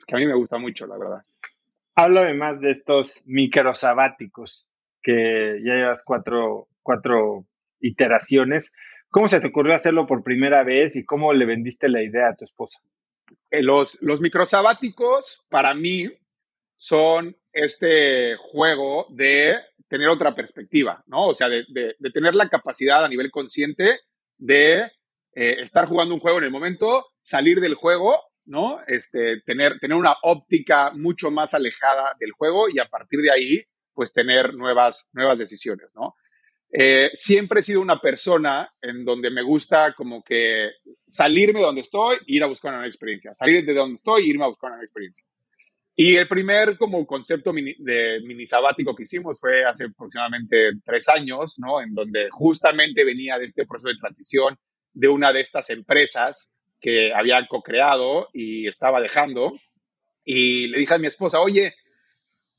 a 0.09 0.17
mí 0.17 0.25
me 0.25 0.35
gusta 0.35 0.57
mucho, 0.57 0.87
la 0.87 0.97
verdad. 0.97 1.23
Háblame 1.95 2.33
más 2.33 2.61
de 2.61 2.71
estos 2.71 3.21
microsabáticos, 3.25 4.69
que 5.01 5.59
ya 5.65 5.73
llevas 5.73 6.03
cuatro, 6.05 6.69
cuatro 6.81 7.45
iteraciones. 7.83 8.71
¿Cómo 9.09 9.27
se 9.27 9.39
te 9.39 9.47
ocurrió 9.47 9.75
hacerlo 9.75 10.07
por 10.07 10.23
primera 10.23 10.63
vez 10.63 10.95
y 10.95 11.05
cómo 11.05 11.33
le 11.33 11.45
vendiste 11.45 11.87
la 11.89 12.01
idea 12.01 12.29
a 12.29 12.35
tu 12.35 12.45
esposa? 12.45 12.79
Eh, 13.51 13.61
los, 13.61 14.01
los 14.01 14.21
microsabáticos 14.21 15.45
para 15.49 15.75
mí 15.75 16.09
son 16.75 17.37
este 17.51 18.35
juego 18.37 19.05
de 19.11 19.55
tener 19.87 20.07
otra 20.07 20.33
perspectiva, 20.33 21.03
¿no? 21.05 21.27
O 21.27 21.33
sea, 21.33 21.49
de, 21.49 21.65
tener 22.11 22.33
la 22.33 22.49
capacidad 22.49 23.05
a 23.05 23.07
nivel 23.07 23.29
consciente 23.29 23.99
de 24.37 24.81
eh, 25.35 25.61
estar 25.61 25.85
jugando 25.85 26.15
un 26.15 26.19
juego 26.19 26.39
en 26.39 26.45
el 26.45 26.51
momento, 26.51 27.05
salir 27.21 27.61
del 27.61 27.75
juego, 27.75 28.19
¿no? 28.45 28.79
Este, 28.87 29.41
tener, 29.45 29.79
tener 29.79 29.95
una 29.95 30.15
óptica 30.23 30.91
mucho 30.95 31.29
más 31.29 31.53
alejada 31.53 32.15
del 32.19 32.31
juego 32.31 32.69
y 32.69 32.79
a 32.79 32.85
partir 32.85 33.21
de 33.21 33.31
ahí, 33.31 33.63
pues 33.93 34.11
tener 34.11 34.55
nuevas, 34.55 35.09
nuevas 35.13 35.37
decisiones, 35.37 35.89
¿no? 35.93 36.15
Eh, 36.75 37.11
siempre 37.13 37.59
he 37.59 37.63
sido 37.63 37.81
una 37.81 37.99
persona 37.99 38.67
en 38.81 39.05
donde 39.05 39.29
me 39.29 39.43
gusta 39.43 39.93
como 39.93 40.23
que 40.23 40.71
salirme 41.05 41.59
de 41.59 41.65
donde 41.67 41.81
estoy 41.81 42.17
e 42.17 42.19
ir 42.25 42.43
a 42.43 42.47
buscar 42.47 42.73
una 42.73 42.87
experiencia. 42.87 43.31
Salir 43.35 43.63
de 43.63 43.75
donde 43.75 43.95
estoy 43.95 44.23
e 44.23 44.29
irme 44.29 44.45
a 44.45 44.47
buscar 44.47 44.71
una 44.71 44.83
experiencia. 44.83 45.27
Y 45.95 46.15
el 46.15 46.27
primer 46.27 46.75
como 46.75 47.05
concepto 47.05 47.53
de 47.53 48.19
mini 48.25 48.47
sabático 48.47 48.95
que 48.95 49.03
hicimos 49.03 49.39
fue 49.39 49.63
hace 49.63 49.85
aproximadamente 49.85 50.71
tres 50.83 51.07
años, 51.09 51.59
¿no? 51.59 51.79
En 51.79 51.93
donde 51.93 52.29
justamente 52.31 53.05
venía 53.05 53.37
de 53.37 53.45
este 53.45 53.65
proceso 53.65 53.89
de 53.89 53.99
transición 53.99 54.57
de 54.91 55.07
una 55.07 55.31
de 55.31 55.41
estas 55.41 55.69
empresas 55.69 56.49
que 56.81 57.13
había 57.13 57.45
co-creado 57.47 58.29
y 58.33 58.67
estaba 58.67 58.99
dejando. 58.99 59.53
Y 60.25 60.67
le 60.69 60.79
dije 60.79 60.95
a 60.95 60.97
mi 60.97 61.05
esposa, 61.05 61.41
oye, 61.41 61.75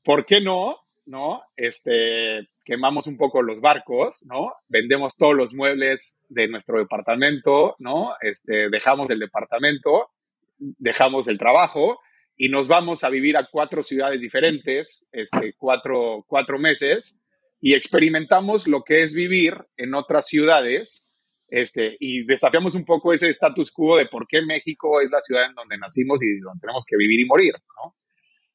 ¿por 0.01 0.25
qué 0.25 0.39
no, 0.39 0.79
no? 1.05 1.41
Este, 1.55 2.49
quemamos 2.63 3.07
un 3.07 3.17
poco 3.17 3.41
los 3.41 3.61
barcos, 3.61 4.25
¿no? 4.25 4.53
Vendemos 4.67 5.15
todos 5.15 5.35
los 5.35 5.53
muebles 5.53 6.17
de 6.29 6.47
nuestro 6.47 6.79
departamento, 6.79 7.75
¿no? 7.79 8.13
Este, 8.21 8.69
dejamos 8.69 9.09
el 9.11 9.19
departamento, 9.19 10.09
dejamos 10.57 11.27
el 11.27 11.37
trabajo 11.37 11.99
y 12.37 12.49
nos 12.49 12.67
vamos 12.67 13.03
a 13.03 13.09
vivir 13.09 13.37
a 13.37 13.47
cuatro 13.49 13.83
ciudades 13.83 14.19
diferentes, 14.19 15.07
este, 15.11 15.53
cuatro, 15.57 16.25
cuatro 16.27 16.59
meses, 16.59 17.19
y 17.61 17.73
experimentamos 17.73 18.67
lo 18.67 18.83
que 18.83 19.03
es 19.03 19.13
vivir 19.13 19.55
en 19.77 19.93
otras 19.93 20.27
ciudades, 20.27 21.11
este, 21.49 21.95
y 21.99 22.25
desafiamos 22.25 22.75
un 22.75 22.85
poco 22.85 23.13
ese 23.13 23.29
status 23.29 23.71
quo 23.71 23.97
de 23.97 24.07
por 24.07 24.27
qué 24.27 24.41
México 24.41 24.99
es 24.99 25.09
la 25.11 25.21
ciudad 25.21 25.45
en 25.47 25.55
donde 25.55 25.77
nacimos 25.77 26.21
y 26.23 26.39
donde 26.39 26.59
tenemos 26.59 26.83
que 26.85 26.97
vivir 26.97 27.19
y 27.19 27.25
morir, 27.25 27.53
¿no? 27.53 27.95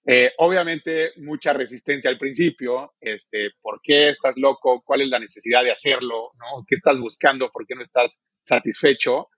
Eh, 0.07 0.33
obviamente, 0.39 1.13
mucha 1.17 1.53
resistencia 1.53 2.11
al 2.11 2.19
principio, 2.19 2.95
este, 3.01 3.51
¿por 3.61 3.81
qué 3.83 4.09
estás 4.09 4.37
loco? 4.37 4.83
¿Cuál 4.83 5.03
es 5.03 5.09
la 5.09 5.19
necesidad 5.19 5.63
de 5.63 5.73
hacerlo? 5.73 6.33
¿no? 6.39 6.65
¿Qué 6.67 6.75
estás 6.75 6.99
buscando? 6.99 7.51
¿Por 7.51 7.67
qué 7.67 7.75
no 7.75 7.83
estás 7.83 8.23
satisfecho? 8.41 9.29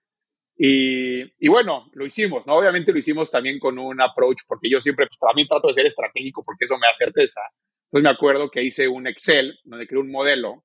Y, 0.55 1.47
bueno, 1.47 1.89
lo 1.93 2.05
hicimos, 2.05 2.45
¿no? 2.45 2.55
Obviamente 2.55 2.91
lo 2.91 2.99
hicimos 2.99 3.31
también 3.31 3.59
con 3.59 3.77
un 3.77 3.99
approach, 4.01 4.41
porque 4.47 4.69
yo 4.69 4.79
siempre, 4.79 5.07
pues 5.07 5.19
también 5.19 5.47
trato 5.47 5.67
de 5.67 5.73
ser 5.73 5.85
estratégico, 5.87 6.43
porque 6.43 6.65
eso 6.65 6.77
me 6.77 6.87
da 6.87 6.93
certeza. 6.93 7.41
Entonces 7.85 8.03
me 8.03 8.09
acuerdo 8.09 8.49
que 8.49 8.63
hice 8.63 8.87
un 8.87 9.07
Excel, 9.07 9.59
donde 9.63 9.87
creé 9.87 9.99
un 9.99 10.11
modelo, 10.11 10.63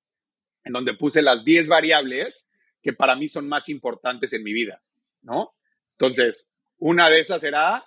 en 0.64 0.72
donde 0.72 0.94
puse 0.94 1.22
las 1.22 1.44
10 1.44 1.68
variables 1.68 2.48
que 2.82 2.92
para 2.92 3.16
mí 3.16 3.28
son 3.28 3.48
más 3.48 3.68
importantes 3.68 4.32
en 4.34 4.44
mi 4.44 4.52
vida, 4.52 4.82
¿no? 5.22 5.54
Entonces, 5.92 6.48
una 6.78 7.10
de 7.10 7.20
esas 7.20 7.42
era. 7.42 7.84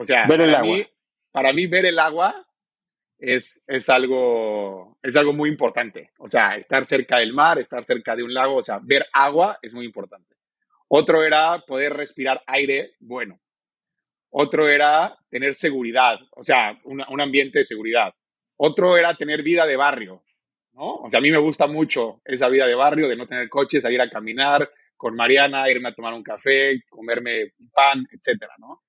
O 0.00 0.04
sea, 0.04 0.26
para, 0.26 0.62
Mí, 0.62 0.86
para 1.32 1.52
mí 1.52 1.66
ver 1.66 1.86
el 1.86 1.98
agua 1.98 2.46
es, 3.18 3.62
es, 3.66 3.88
algo, 3.88 4.98
es 5.02 5.16
algo 5.16 5.32
muy 5.32 5.50
importante. 5.50 6.12
O 6.18 6.28
sea, 6.28 6.56
estar 6.56 6.86
cerca 6.86 7.18
del 7.18 7.32
mar, 7.32 7.58
estar 7.58 7.84
cerca 7.84 8.14
de 8.14 8.22
un 8.22 8.32
lago, 8.32 8.56
o 8.56 8.62
sea, 8.62 8.78
ver 8.82 9.06
agua 9.12 9.58
es 9.60 9.74
muy 9.74 9.84
importante. 9.84 10.36
Otro 10.88 11.24
era 11.24 11.64
poder 11.66 11.94
respirar 11.94 12.42
aire 12.46 12.92
bueno. 13.00 13.40
Otro 14.30 14.68
era 14.68 15.18
tener 15.30 15.54
seguridad, 15.54 16.18
o 16.32 16.44
sea, 16.44 16.78
un 16.84 17.20
ambiente 17.20 17.60
de 17.60 17.64
seguridad. 17.64 18.12
Otro 18.56 18.96
era 18.96 19.14
tener 19.14 19.42
vida 19.42 19.66
de 19.66 19.76
barrio, 19.76 20.22
¿no? 20.72 20.96
O 20.96 21.08
sea, 21.08 21.18
a 21.18 21.20
mí 21.20 21.30
me 21.30 21.38
gusta 21.38 21.66
mucho 21.66 22.20
esa 22.24 22.48
vida 22.48 22.66
de 22.66 22.74
barrio, 22.74 23.08
de 23.08 23.16
no 23.16 23.26
tener 23.26 23.48
coche, 23.48 23.80
salir 23.80 24.00
a 24.00 24.10
caminar 24.10 24.70
con 24.96 25.14
Mariana, 25.14 25.70
irme 25.70 25.88
a 25.88 25.94
tomar 25.94 26.12
un 26.12 26.22
café, 26.22 26.82
comerme 26.90 27.52
un 27.58 27.70
pan, 27.70 28.04
etcétera, 28.10 28.52
¿no? 28.58 28.82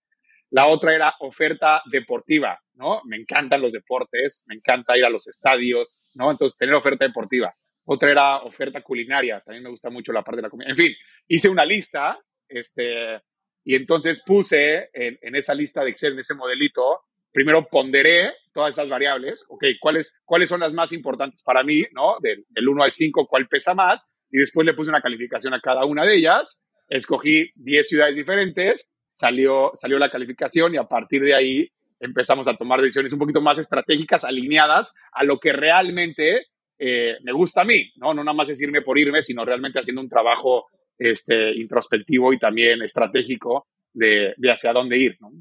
La 0.52 0.66
otra 0.66 0.96
era 0.96 1.14
oferta 1.20 1.82
deportiva, 1.92 2.60
¿no? 2.74 3.02
Me 3.06 3.18
encantan 3.18 3.62
los 3.62 3.72
deportes, 3.72 4.44
me 4.48 4.56
encanta 4.56 4.98
ir 4.98 5.06
a 5.06 5.10
los 5.10 5.28
estadios, 5.28 6.06
¿no? 6.16 6.32
Entonces, 6.32 6.58
tener 6.58 6.74
oferta 6.74 7.06
deportiva. 7.06 7.54
Otra 7.86 8.12
era 8.12 8.38
oferta 8.38 8.82
culinaria, 8.82 9.42
también 9.42 9.64
me 9.64 9.70
gusta 9.70 9.90
mucho 9.90 10.12
la 10.12 10.24
parte 10.24 10.38
de 10.38 10.44
la 10.44 10.50
comida. 10.50 10.70
En 10.70 10.76
fin, 10.76 10.94
hice 11.28 11.50
una 11.50 11.66
lista, 11.66 12.20
este, 12.48 13.22
y 13.64 13.76
entonces 13.76 14.22
puse 14.26 14.90
en, 14.94 15.36
esa 15.36 15.54
lista 15.54 15.84
de 15.84 15.92
Excel, 15.92 16.14
en 16.14 16.20
ese 16.20 16.36
modelito, 16.36 17.02
primero 17.32 17.68
ponderé 17.68 18.34
todas 18.52 18.76
esas 18.76 18.90
variables, 18.90 19.46
ok, 19.50 19.66
¿cuáles, 19.80 20.16
cuáles 20.26 20.50
son 20.50 20.62
las 20.62 20.74
más 20.74 20.92
importantes 20.94 21.44
para 21.44 21.64
mí, 21.64 21.84
¿no? 21.92 22.18
Del, 22.22 22.46
del 22.50 22.68
1 22.68 22.84
al 22.84 22.92
5, 22.92 23.28
¿cuál 23.28 23.48
pesa 23.48 23.76
más? 23.76 24.10
Y 24.32 24.38
después 24.38 24.66
le 24.66 24.74
puse 24.74 24.90
una 24.90 25.02
calificación 25.02 25.54
a 25.54 25.62
cada 25.62 25.86
una 25.86 26.06
de 26.06 26.16
ellas, 26.16 26.62
escogí 26.90 27.52
10 27.56 27.88
ciudades 27.88 28.16
diferentes 28.16 28.90
salió, 29.12 29.72
salió 29.76 30.00
la 30.00 30.10
calificación 30.10 30.74
y 30.74 30.78
a 30.78 30.84
partir 30.84 31.22
de 31.24 31.36
ahí 31.36 31.72
empezamos 32.00 32.48
a 32.48 32.56
tomar 32.56 32.82
decisiones 32.82 33.14
un 33.14 33.20
poquito 33.20 33.42
más 33.42 33.60
estratégicas, 33.60 34.24
alineadas 34.24 34.94
a 35.12 35.24
lo 35.24 35.40
que 35.40 35.54
realmente 35.54 36.46
eh, 36.78 37.18
me 37.24 37.34
gusta 37.34 37.62
a 37.62 37.66
mí, 37.66 37.92
¿no? 37.98 38.14
No 38.14 38.24
nada 38.24 38.36
más 38.36 38.50
es 38.50 38.62
irme 38.62 38.82
por 38.82 38.98
irme, 38.98 39.22
sino 39.22 39.44
realmente 39.44 39.80
haciendo 39.80 40.02
un 40.02 40.10
trabajo 40.10 40.68
este, 40.98 41.54
introspectivo 41.56 42.32
y 42.32 42.40
también 42.40 42.82
estratégico 42.82 43.68
de, 43.94 44.34
de 44.38 44.52
hacia 44.52 44.72
dónde 44.72 44.98
ir, 44.98 45.18
¿no? 45.20 45.32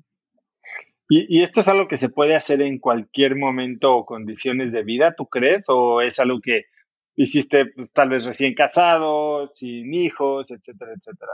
¿Y, 1.10 1.38
¿Y, 1.38 1.42
esto 1.42 1.60
es 1.60 1.68
algo 1.68 1.88
que 1.88 1.96
se 1.96 2.10
puede 2.10 2.36
hacer 2.36 2.60
en 2.60 2.78
cualquier 2.78 3.34
momento 3.34 3.94
o 3.96 4.04
condiciones 4.04 4.72
de 4.72 4.82
vida, 4.82 5.14
tú 5.16 5.26
crees? 5.26 5.64
¿O 5.68 6.02
es 6.02 6.18
algo 6.18 6.38
que 6.40 6.64
hiciste 7.16 7.66
pues, 7.66 7.92
tal 7.92 8.10
vez 8.10 8.24
recién 8.24 8.54
casado, 8.54 9.48
sin 9.52 9.94
hijos, 9.94 10.50
etcétera, 10.50 10.92
etcétera? 10.94 11.32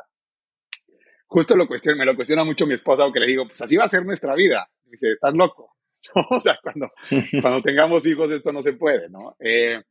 Justo 1.26 1.56
lo 1.56 1.66
cuestiona, 1.66 1.98
me 1.98 2.05
lo 2.05 2.16
cuestiona 2.16 2.44
mucho 2.44 2.66
mi 2.66 2.74
esposa, 2.74 3.10
que 3.12 3.20
le 3.20 3.26
digo, 3.26 3.46
pues 3.46 3.60
así 3.60 3.76
va 3.76 3.84
a 3.84 3.88
ser 3.88 4.05
nuestra 4.05 4.34
vida. 4.34 4.68
Me 4.84 4.92
dice, 4.92 5.12
estás 5.12 5.34
loco. 5.34 5.76
o 6.30 6.40
sea, 6.40 6.59
cuando, 6.62 6.90
cuando 7.40 7.62
tengamos 7.62 8.06
hijos 8.06 8.30
esto 8.30 8.52
no 8.52 8.62
se 8.62 8.74
puede, 8.74 9.09
¿no? 9.09 9.36
Eh, 9.38 9.82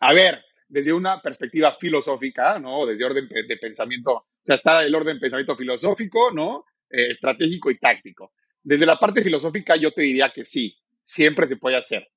a 0.00 0.12
ver, 0.12 0.42
desde 0.68 0.92
una 0.92 1.20
perspectiva 1.20 1.72
filosófica, 1.72 2.58
¿no? 2.58 2.86
Desde 2.86 3.04
orden 3.04 3.28
de 3.28 3.56
pensamiento, 3.56 4.12
o 4.12 4.26
sea, 4.42 4.56
está 4.56 4.82
el 4.82 4.94
orden 4.94 5.16
de 5.16 5.20
pensamiento 5.20 5.56
filosófico, 5.56 6.30
¿no? 6.32 6.64
Eh, 6.90 7.10
estratégico 7.10 7.70
y 7.70 7.78
táctico. 7.78 8.32
Desde 8.62 8.86
la 8.86 8.96
parte 8.96 9.22
filosófica 9.22 9.76
yo 9.76 9.92
te 9.92 10.02
diría 10.02 10.30
que 10.34 10.44
sí, 10.44 10.76
siempre 11.02 11.46
se 11.46 11.56
puede 11.56 11.76
hacer. 11.76 12.08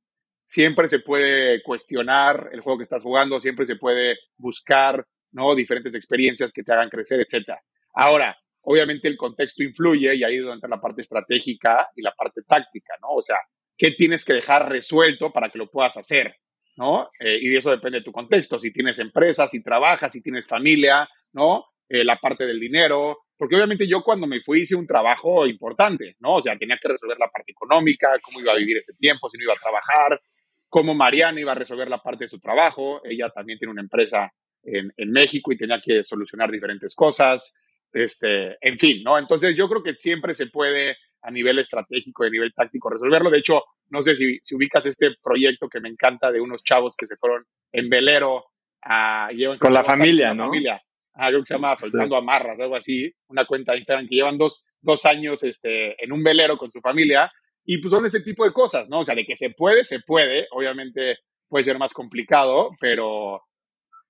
Siempre 0.46 0.88
se 0.88 1.00
puede 1.00 1.62
cuestionar 1.62 2.50
el 2.52 2.62
juego 2.62 2.80
que 2.80 2.84
estás 2.84 3.04
jugando, 3.04 3.40
siempre 3.40 3.66
se 3.66 3.76
puede 3.76 4.18
buscar, 4.38 5.06
¿no? 5.32 5.54
Diferentes 5.54 5.94
experiencias 5.94 6.52
que 6.52 6.64
te 6.64 6.74
hagan 6.74 6.90
crecer, 6.90 7.20
etcétera. 7.20 7.62
Ahora, 8.02 8.34
obviamente 8.62 9.10
el 9.10 9.18
contexto 9.18 9.62
influye 9.62 10.16
y 10.16 10.24
ahí 10.24 10.36
es 10.36 10.42
donde 10.42 10.54
entra 10.54 10.70
la 10.70 10.80
parte 10.80 11.02
estratégica 11.02 11.90
y 11.98 12.02
la 12.02 12.14
parte 12.14 12.44
táctica, 12.48 12.94
¿no? 13.02 13.10
O 13.10 13.22
sea, 13.22 13.36
¿qué 13.78 13.92
tienes 13.92 14.24
que 14.24 14.32
dejar 14.32 14.70
resuelto 14.70 15.34
para 15.34 15.50
que 15.50 15.58
lo 15.58 15.70
puedas 15.70 15.98
hacer? 15.98 16.34
¿No? 16.78 17.10
Eh, 17.20 17.40
y 17.42 17.50
de 17.50 17.58
eso 17.58 17.72
depende 17.72 17.98
de 17.98 18.06
tu 18.06 18.14
contexto. 18.14 18.58
Si 18.58 18.72
tienes 18.72 19.00
empresa, 19.00 19.50
si 19.50 19.62
trabajas, 19.62 20.14
si 20.14 20.22
tienes 20.22 20.48
familia, 20.48 21.10
¿no? 21.34 21.66
Eh, 21.90 22.06
la 22.06 22.16
parte 22.16 22.46
del 22.46 22.58
dinero. 22.58 23.18
Porque 23.36 23.58
obviamente 23.58 23.86
yo 23.86 24.02
cuando 24.02 24.28
me 24.28 24.40
fui 24.40 24.62
hice 24.62 24.78
un 24.78 24.88
trabajo 24.88 25.46
importante, 25.46 26.16
¿no? 26.20 26.36
O 26.36 26.42
sea, 26.42 26.58
tenía 26.58 26.80
que 26.82 26.88
resolver 26.88 27.18
la 27.20 27.28
parte 27.28 27.52
económica, 27.52 28.18
cómo 28.22 28.40
iba 28.40 28.54
a 28.54 28.58
vivir 28.58 28.78
ese 28.78 28.94
tiempo, 28.94 29.30
si 29.30 29.38
no 29.38 29.44
iba 29.44 29.54
a 29.54 29.62
trabajar, 29.62 30.22
cómo 30.70 30.96
Mariana 30.96 31.42
iba 31.42 31.52
a 31.52 31.56
resolver 31.56 31.90
la 31.90 31.98
parte 32.02 32.24
de 32.24 32.30
su 32.30 32.40
trabajo. 32.40 33.02
Ella 33.04 33.30
también 33.30 33.60
tiene 33.60 33.74
una 33.74 33.82
empresa 33.82 34.32
en, 34.64 34.94
en 34.96 35.12
México 35.12 35.52
y 35.52 35.58
tenía 35.58 35.82
que 35.82 36.06
solucionar 36.06 36.50
diferentes 36.50 36.96
cosas. 36.96 37.54
Este, 37.92 38.58
en 38.62 38.78
fin, 38.78 39.02
¿no? 39.04 39.18
Entonces 39.18 39.56
yo 39.58 39.68
creo 39.68 39.84
que 39.84 39.96
siempre 39.96 40.34
se 40.34 40.48
puede 40.48 40.98
a 41.22 41.32
nivel 41.32 41.60
estratégico 41.60 42.24
y 42.24 42.28
a 42.28 42.32
nivel 42.32 42.54
táctico 42.54 42.90
resolverlo. 42.90 43.30
De 43.30 43.40
hecho, 43.40 43.64
no 43.90 44.02
sé 44.02 44.16
si, 44.16 44.40
si 44.42 44.56
ubicas 44.56 44.86
este 44.86 45.16
proyecto 45.22 45.68
que 45.68 45.82
me 45.82 45.90
encanta 45.90 46.32
de 46.32 46.40
unos 46.40 46.64
chavos 46.64 46.96
que 46.96 47.08
se 47.08 47.18
fueron 47.18 47.46
en 47.72 47.90
velero 47.90 48.46
a... 48.84 49.30
Con 49.60 49.74
la 49.74 49.84
familia, 49.84 50.34
¿no? 50.34 50.46
Familia. 50.46 50.82
Algo 51.14 51.40
que 51.40 51.48
se 51.48 51.54
llama 51.56 51.76
Soltando 51.76 52.16
Amarras, 52.16 52.60
algo 52.60 52.76
así, 52.76 53.12
una 53.28 53.46
cuenta 53.46 53.74
de 53.74 53.80
Instagram 53.80 54.08
que 54.08 54.16
llevan 54.16 54.38
dos, 54.38 54.66
dos 54.82 55.06
años 55.06 55.44
este, 55.44 56.02
en 56.02 56.14
un 56.14 56.24
velero 56.24 56.58
con 56.58 56.72
su 56.72 56.80
familia 56.80 57.30
y 57.66 57.80
pues 57.80 57.92
son 57.92 58.06
ese 58.06 58.22
tipo 58.22 58.46
de 58.46 58.54
cosas, 58.54 58.90
¿no? 58.90 59.02
O 59.02 59.04
sea, 59.04 59.16
de 59.16 59.26
que 59.26 59.36
se 59.36 59.50
puede, 59.50 59.84
se 59.84 60.00
puede, 60.00 60.48
obviamente 60.52 61.18
puede 61.48 61.66
ser 61.66 61.78
más 61.78 61.94
complicado, 61.94 62.72
pero, 62.80 63.44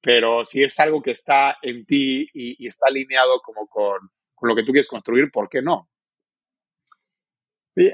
pero 0.01 0.45
si 0.45 0.63
es 0.63 0.79
algo 0.79 1.01
que 1.01 1.11
está 1.11 1.57
en 1.61 1.85
ti 1.85 2.29
y, 2.33 2.67
está 2.67 2.87
alineado 2.87 3.41
como 3.41 3.67
con, 3.67 3.99
lo 4.41 4.55
que 4.55 4.63
tú 4.63 4.71
quieres 4.71 4.87
construir, 4.87 5.31
¿por 5.31 5.49
qué 5.49 5.61
no? 5.61 5.89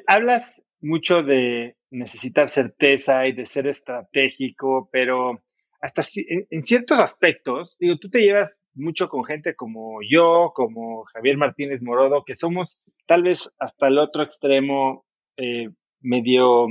Hablas 0.07 0.61
mucho 0.80 1.23
de 1.23 1.76
necesitar 1.91 2.49
certeza 2.49 3.27
y 3.27 3.34
de 3.34 3.45
ser 3.45 3.68
estratégico, 3.68 4.90
pero 4.91 5.44
hasta 5.82 6.02
en, 6.49 6.61
ciertos 6.61 6.99
aspectos, 6.99 7.77
digo, 7.80 7.98
tú 7.98 8.10
te 8.10 8.22
llevas 8.22 8.60
mucho 8.73 9.10
con 9.10 9.23
gente 9.23 9.56
como 9.56 9.99
yo, 10.07 10.52
como 10.56 11.03
Javier 11.06 11.38
Martínez 11.38 11.82
Morodo, 11.82 12.23
que 12.26 12.36
somos 12.36 12.80
tal 13.07 13.23
vez 13.23 13.53
hasta 13.60 13.88
el 13.88 13.99
otro 13.99 14.23
extremo 14.23 15.06
eh, 15.38 15.69
medio 15.99 16.68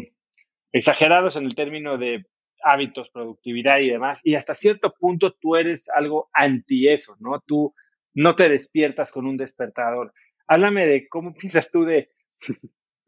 exagerados 0.73 1.37
en 1.37 1.45
el 1.45 1.55
término 1.55 1.99
de 1.99 2.25
hábitos, 2.65 3.11
productividad 3.11 3.79
y 3.81 3.91
demás, 3.91 4.21
y 4.25 4.35
hasta 4.35 4.55
cierto 4.55 4.95
punto 4.99 5.33
tú 5.33 5.57
eres 5.57 5.89
algo 5.91 6.31
anti 6.33 6.89
eso, 6.89 7.17
¿no? 7.21 7.41
Tú 7.41 7.75
no 8.15 8.35
te 8.37 8.49
despiertas 8.49 9.13
con 9.13 9.27
un 9.27 9.37
despertador. 9.37 10.13
Háblame 10.47 10.87
de 10.87 11.09
cómo 11.09 11.35
piensas 11.39 11.71
tú 11.71 11.85
de, 11.85 12.11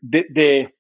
de, 0.00 0.26
de, 0.30 0.74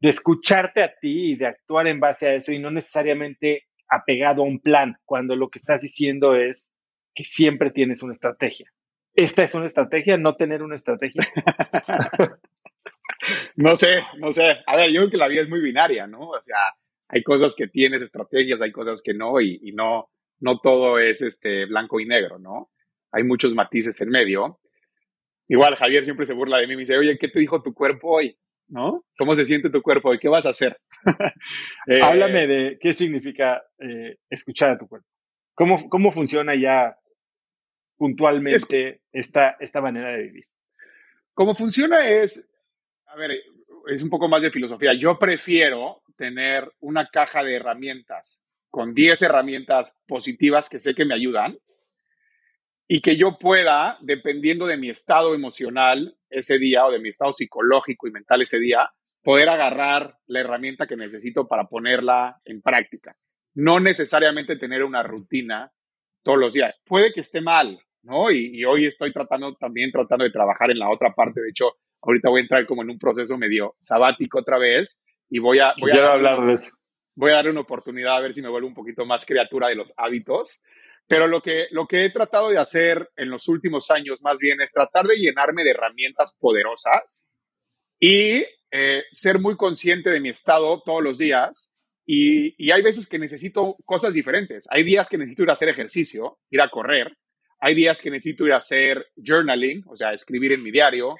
escucharte 0.00 0.82
a 0.82 0.94
ti 0.98 1.32
y 1.32 1.36
de 1.36 1.46
actuar 1.46 1.86
en 1.88 2.00
base 2.00 2.28
a 2.28 2.34
eso 2.34 2.52
y 2.52 2.58
no 2.58 2.70
necesariamente 2.70 3.64
apegado 3.88 4.42
a 4.42 4.46
un 4.46 4.60
plan, 4.60 4.96
cuando 5.04 5.36
lo 5.36 5.48
que 5.48 5.58
estás 5.58 5.82
diciendo 5.82 6.34
es 6.34 6.76
que 7.14 7.24
siempre 7.24 7.70
tienes 7.70 8.02
una 8.02 8.12
estrategia. 8.12 8.72
¿Esta 9.14 9.42
es 9.42 9.54
una 9.54 9.66
estrategia? 9.66 10.18
¿No 10.18 10.36
tener 10.36 10.62
una 10.62 10.76
estrategia? 10.76 11.22
no 13.56 13.76
sé, 13.76 14.02
no 14.18 14.32
sé. 14.32 14.58
A 14.66 14.76
ver, 14.76 14.90
yo 14.90 15.00
creo 15.00 15.10
que 15.10 15.16
la 15.16 15.28
vida 15.28 15.42
es 15.42 15.48
muy 15.48 15.60
binaria, 15.60 16.06
¿no? 16.06 16.28
O 16.28 16.42
sea, 16.42 16.58
hay 17.08 17.22
cosas 17.22 17.54
que 17.56 17.68
tienes 17.68 18.02
estrategias, 18.02 18.60
hay 18.62 18.72
cosas 18.72 19.02
que 19.02 19.14
no, 19.14 19.40
y, 19.40 19.60
y 19.62 19.72
no, 19.72 20.10
no 20.40 20.58
todo 20.60 20.98
es 20.98 21.22
este 21.22 21.66
blanco 21.66 22.00
y 22.00 22.06
negro, 22.06 22.38
¿no? 22.38 22.70
hay 23.16 23.24
muchos 23.24 23.54
matices 23.54 24.00
en 24.02 24.10
medio. 24.10 24.60
Igual 25.48 25.76
Javier 25.76 26.04
siempre 26.04 26.26
se 26.26 26.34
burla 26.34 26.58
de 26.58 26.66
mí 26.66 26.74
y 26.74 26.76
me 26.76 26.80
dice, 26.80 26.98
oye, 26.98 27.16
¿qué 27.18 27.28
te 27.28 27.40
dijo 27.40 27.62
tu 27.62 27.72
cuerpo 27.72 28.16
hoy? 28.16 28.36
¿No? 28.68 29.04
¿Cómo 29.16 29.34
se 29.36 29.46
siente 29.46 29.70
tu 29.70 29.80
cuerpo 29.80 30.10
hoy? 30.10 30.18
¿Qué 30.18 30.28
vas 30.28 30.46
a 30.46 30.50
hacer? 30.50 30.78
Eh, 31.88 32.00
Háblame 32.02 32.48
de 32.48 32.78
qué 32.80 32.92
significa 32.92 33.62
eh, 33.78 34.16
escuchar 34.28 34.70
a 34.70 34.78
tu 34.78 34.88
cuerpo. 34.88 35.06
¿Cómo, 35.54 35.88
cómo 35.88 36.10
funciona 36.10 36.54
ya 36.56 36.98
puntualmente 37.96 39.02
esta, 39.12 39.56
esta 39.60 39.80
manera 39.80 40.10
de 40.10 40.24
vivir? 40.24 40.44
Cómo 41.32 41.54
funciona 41.54 42.08
es, 42.08 42.44
a 43.06 43.16
ver, 43.16 43.30
es 43.86 44.02
un 44.02 44.10
poco 44.10 44.28
más 44.28 44.42
de 44.42 44.50
filosofía. 44.50 44.94
Yo 44.94 45.18
prefiero 45.18 46.02
tener 46.16 46.70
una 46.80 47.06
caja 47.06 47.42
de 47.42 47.56
herramientas 47.56 48.40
con 48.70 48.94
10 48.94 49.22
herramientas 49.22 49.94
positivas 50.06 50.68
que 50.68 50.78
sé 50.78 50.94
que 50.94 51.04
me 51.04 51.14
ayudan 51.14 51.58
y 52.88 53.00
que 53.00 53.16
yo 53.16 53.38
pueda, 53.38 53.98
dependiendo 54.00 54.66
de 54.66 54.76
mi 54.76 54.90
estado 54.90 55.34
emocional 55.34 56.16
ese 56.30 56.58
día 56.58 56.86
o 56.86 56.92
de 56.92 56.98
mi 56.98 57.08
estado 57.08 57.32
psicológico 57.32 58.06
y 58.06 58.12
mental 58.12 58.42
ese 58.42 58.58
día, 58.58 58.90
poder 59.22 59.48
agarrar 59.48 60.18
la 60.26 60.40
herramienta 60.40 60.86
que 60.86 60.96
necesito 60.96 61.48
para 61.48 61.64
ponerla 61.64 62.40
en 62.44 62.62
práctica. 62.62 63.16
No 63.54 63.80
necesariamente 63.80 64.56
tener 64.56 64.84
una 64.84 65.02
rutina 65.02 65.72
todos 66.22 66.38
los 66.38 66.52
días. 66.52 66.80
Puede 66.84 67.12
que 67.12 67.22
esté 67.22 67.40
mal, 67.40 67.80
¿no? 68.02 68.30
Y, 68.30 68.64
hoy 68.64 68.86
estoy 68.86 69.12
tratando 69.12 69.54
también 69.56 69.90
tratando 69.90 70.24
de 70.24 70.30
trabajar 70.30 70.70
en 70.70 70.78
la 70.78 70.90
otra 70.90 71.12
parte. 71.12 71.40
De 71.40 71.50
hecho, 71.50 71.72
ahorita 72.02 72.28
voy 72.30 72.40
a 72.40 72.42
entrar 72.42 72.66
como 72.66 72.82
en 72.82 72.90
un 72.90 72.98
proceso 72.98 73.36
medio 73.36 73.76
sabático 73.80 74.38
otra 74.38 74.58
vez 74.58 75.00
y 75.28 75.38
voy 75.38 75.58
a... 75.58 75.74
Voy 75.80 75.92
a 75.92 76.08
hablar 76.08 76.46
de 76.46 76.54
eso. 76.54 76.76
Voy 77.14 77.30
a 77.30 77.36
darle 77.36 77.50
una 77.50 77.60
oportunidad 77.60 78.16
a 78.16 78.20
ver 78.20 78.34
si 78.34 78.42
me 78.42 78.48
vuelvo 78.48 78.68
un 78.68 78.74
poquito 78.74 79.06
más 79.06 79.24
criatura 79.24 79.68
de 79.68 79.74
los 79.74 79.94
hábitos 79.96 80.60
pero 81.08 81.28
lo 81.28 81.40
que, 81.40 81.66
lo 81.70 81.86
que 81.86 82.04
he 82.04 82.10
tratado 82.10 82.50
de 82.50 82.58
hacer 82.58 83.10
en 83.16 83.30
los 83.30 83.48
últimos 83.48 83.90
años 83.90 84.22
más 84.22 84.38
bien 84.38 84.60
es 84.60 84.72
tratar 84.72 85.06
de 85.06 85.16
llenarme 85.16 85.62
de 85.62 85.70
herramientas 85.70 86.34
poderosas 86.38 87.24
y 88.00 88.44
eh, 88.72 89.04
ser 89.12 89.38
muy 89.38 89.56
consciente 89.56 90.10
de 90.10 90.20
mi 90.20 90.30
estado 90.30 90.82
todos 90.84 91.02
los 91.02 91.18
días. 91.18 91.72
Y, 92.04 92.54
y, 92.56 92.70
hay 92.70 92.82
veces 92.82 93.08
que 93.08 93.18
necesito 93.18 93.76
cosas 93.84 94.14
diferentes. 94.14 94.66
Hay 94.70 94.84
días 94.84 95.08
que 95.08 95.18
necesito 95.18 95.42
ir 95.42 95.50
a 95.50 95.54
hacer 95.54 95.68
ejercicio, 95.68 96.38
ir 96.50 96.60
a 96.60 96.68
correr. 96.68 97.16
Hay 97.60 97.74
días 97.74 98.00
que 98.00 98.10
necesito 98.10 98.46
ir 98.46 98.52
a 98.52 98.58
hacer 98.58 99.06
journaling, 99.16 99.82
o 99.86 99.96
sea, 99.96 100.12
escribir 100.12 100.52
en 100.52 100.62
mi 100.62 100.70
diario. 100.70 101.16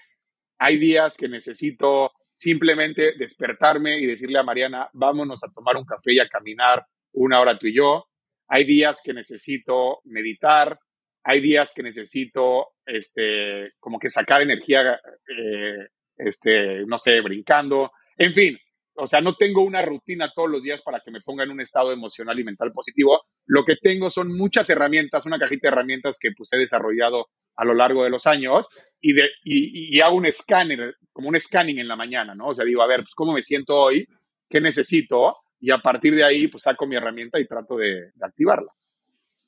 Hay 0.59 0.79
días 0.79 1.17
que 1.17 1.29
necesito 1.29 2.13
simplemente 2.33 3.15
despertarme 3.19 3.99
y 3.99 4.07
decirle 4.07 4.39
a 4.39 4.43
Mariana, 4.43 4.91
vámonos 4.93 5.43
a 5.43 5.53
tomar 5.53 5.77
un 5.77 5.85
café 5.85 6.13
y 6.13 6.19
a 6.19 6.29
caminar 6.29 6.87
una 7.13 7.41
hora 7.41 7.59
tú 7.59 7.67
y 7.67 7.75
yo. 7.75 8.07
Hay 8.49 8.65
días 8.65 9.01
que 9.03 9.15
necesito 9.15 10.01
meditar, 10.05 10.79
hay 11.25 11.41
días 11.41 11.73
que 11.75 11.83
necesito, 11.83 12.75
este, 12.85 13.73
como 13.81 13.99
que 13.99 14.11
sacar 14.11 14.43
energía, 14.43 15.01
eh, 15.29 15.89
este, 16.17 16.87
no 16.87 16.99
sé, 16.99 17.21
brincando, 17.21 17.91
en 18.17 18.33
fin, 18.33 18.59
o 18.99 19.07
sea, 19.07 19.21
no 19.21 19.37
tengo 19.37 19.63
una 19.63 19.83
rutina 19.83 20.33
todos 20.35 20.51
los 20.51 20.63
días 20.63 20.83
para 20.83 21.01
que 21.01 21.11
me 21.11 21.21
ponga 21.21 21.45
en 21.45 21.51
un 21.51 21.61
estado 21.61 21.93
emocional 21.93 22.39
y 22.39 22.45
mental 22.45 22.73
positivo. 22.73 23.23
Lo 23.47 23.65
que 23.65 23.77
tengo 23.77 24.11
son 24.11 24.33
muchas 24.37 24.69
herramientas, 24.71 25.27
una 25.27 25.39
cajita 25.39 25.69
de 25.69 25.73
herramientas 25.73 26.19
que 26.21 26.31
pues 26.37 26.53
he 26.53 26.59
desarrollado 26.59 27.29
a 27.57 27.65
lo 27.65 27.75
largo 27.75 28.05
de 28.05 28.11
los 28.11 28.27
años 28.27 28.69
y, 29.01 29.15
de, 29.15 29.29
y, 29.45 30.01
hago 30.01 30.17
un 30.17 30.27
escáner, 30.27 30.97
como 31.13 31.29
un 31.29 31.41
scanning 31.41 31.79
en 31.79 31.89
la 31.89 31.97
mañana, 31.97 32.35
¿no? 32.35 32.49
O 32.49 32.55
sea, 32.55 32.65
digo, 32.65 32.83
a 32.83 32.87
ver, 32.87 33.01
pues 33.01 33.15
cómo 33.15 33.33
me 33.33 33.43
siento 33.43 33.77
hoy, 33.77 34.07
qué 34.49 34.61
necesito 34.61 35.37
y 35.61 35.71
a 35.71 35.79
partir 35.79 36.15
de 36.15 36.25
ahí 36.25 36.49
pues 36.49 36.65
saco 36.65 36.87
mi 36.87 36.97
herramienta 36.97 37.41
y 37.41 37.47
trato 37.47 37.77
de, 37.77 38.11
activarla. 38.21 38.73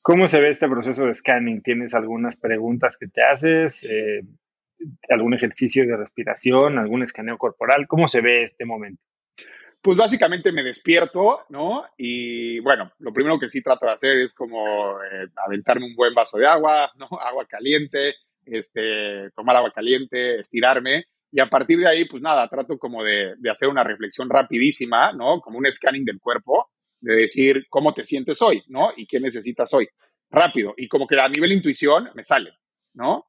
¿Cómo 0.00 0.26
se 0.28 0.40
ve 0.40 0.48
este 0.48 0.68
proceso 0.68 1.04
de 1.04 1.14
scanning? 1.14 1.62
¿Tienes 1.62 1.94
algunas 1.94 2.36
preguntas 2.36 2.96
que 2.98 3.08
te 3.08 3.22
haces? 3.22 3.84
Eh, 3.84 4.22
¿Algún 5.10 5.34
ejercicio 5.34 5.86
de 5.86 5.96
respiración? 5.96 6.78
¿Algún 6.78 7.02
escaneo 7.02 7.36
corporal? 7.36 7.86
¿Cómo 7.86 8.08
se 8.08 8.22
ve 8.22 8.44
este 8.44 8.64
momento? 8.64 9.02
Pues 9.80 9.96
básicamente 9.96 10.52
me 10.52 10.64
despierto, 10.64 11.44
¿no? 11.50 11.84
Y 11.96 12.58
bueno, 12.60 12.92
lo 12.98 13.12
primero 13.12 13.38
que 13.38 13.48
sí 13.48 13.62
trato 13.62 13.86
de 13.86 13.92
hacer 13.92 14.18
es 14.18 14.34
como 14.34 15.00
eh, 15.02 15.28
aventarme 15.36 15.86
un 15.86 15.94
buen 15.94 16.14
vaso 16.14 16.36
de 16.36 16.46
agua, 16.46 16.90
¿no? 16.96 17.08
Agua 17.20 17.46
caliente, 17.46 18.16
este, 18.44 19.30
tomar 19.34 19.56
agua 19.56 19.72
caliente, 19.72 20.40
estirarme 20.40 21.06
y 21.30 21.40
a 21.40 21.46
partir 21.48 21.78
de 21.78 21.88
ahí, 21.88 22.06
pues 22.06 22.22
nada, 22.22 22.48
trato 22.48 22.78
como 22.78 23.04
de, 23.04 23.34
de, 23.36 23.50
hacer 23.50 23.68
una 23.68 23.84
reflexión 23.84 24.30
rapidísima, 24.30 25.12
¿no? 25.12 25.40
Como 25.40 25.58
un 25.58 25.70
scanning 25.70 26.04
del 26.04 26.20
cuerpo, 26.20 26.70
de 27.00 27.14
decir 27.14 27.66
cómo 27.68 27.92
te 27.92 28.04
sientes 28.04 28.40
hoy, 28.40 28.62
¿no? 28.68 28.92
Y 28.96 29.06
qué 29.06 29.20
necesitas 29.20 29.72
hoy. 29.74 29.88
Rápido. 30.30 30.74
Y 30.76 30.88
como 30.88 31.06
que 31.06 31.20
a 31.20 31.28
nivel 31.28 31.52
intuición 31.52 32.10
me 32.14 32.24
sale, 32.24 32.52
¿no? 32.94 33.26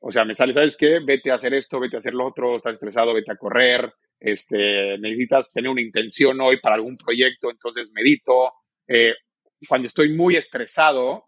O 0.00 0.12
sea, 0.12 0.24
me 0.24 0.34
sale, 0.34 0.54
¿sabes 0.54 0.76
qué? 0.76 0.98
Vete 1.04 1.30
a 1.30 1.34
hacer 1.34 1.54
esto, 1.54 1.80
vete 1.80 1.96
a 1.96 1.98
hacer 1.98 2.14
lo 2.14 2.26
otro, 2.26 2.56
estás 2.56 2.74
estresado, 2.74 3.14
vete 3.14 3.32
a 3.32 3.36
correr, 3.36 3.92
este, 4.20 4.98
necesitas 4.98 5.52
tener 5.52 5.70
una 5.70 5.80
intención 5.80 6.40
hoy 6.40 6.60
para 6.60 6.74
algún 6.76 6.96
proyecto, 6.96 7.50
entonces 7.50 7.92
medito. 7.92 8.52
Eh, 8.86 9.14
cuando 9.68 9.86
estoy 9.86 10.14
muy 10.14 10.36
estresado, 10.36 11.24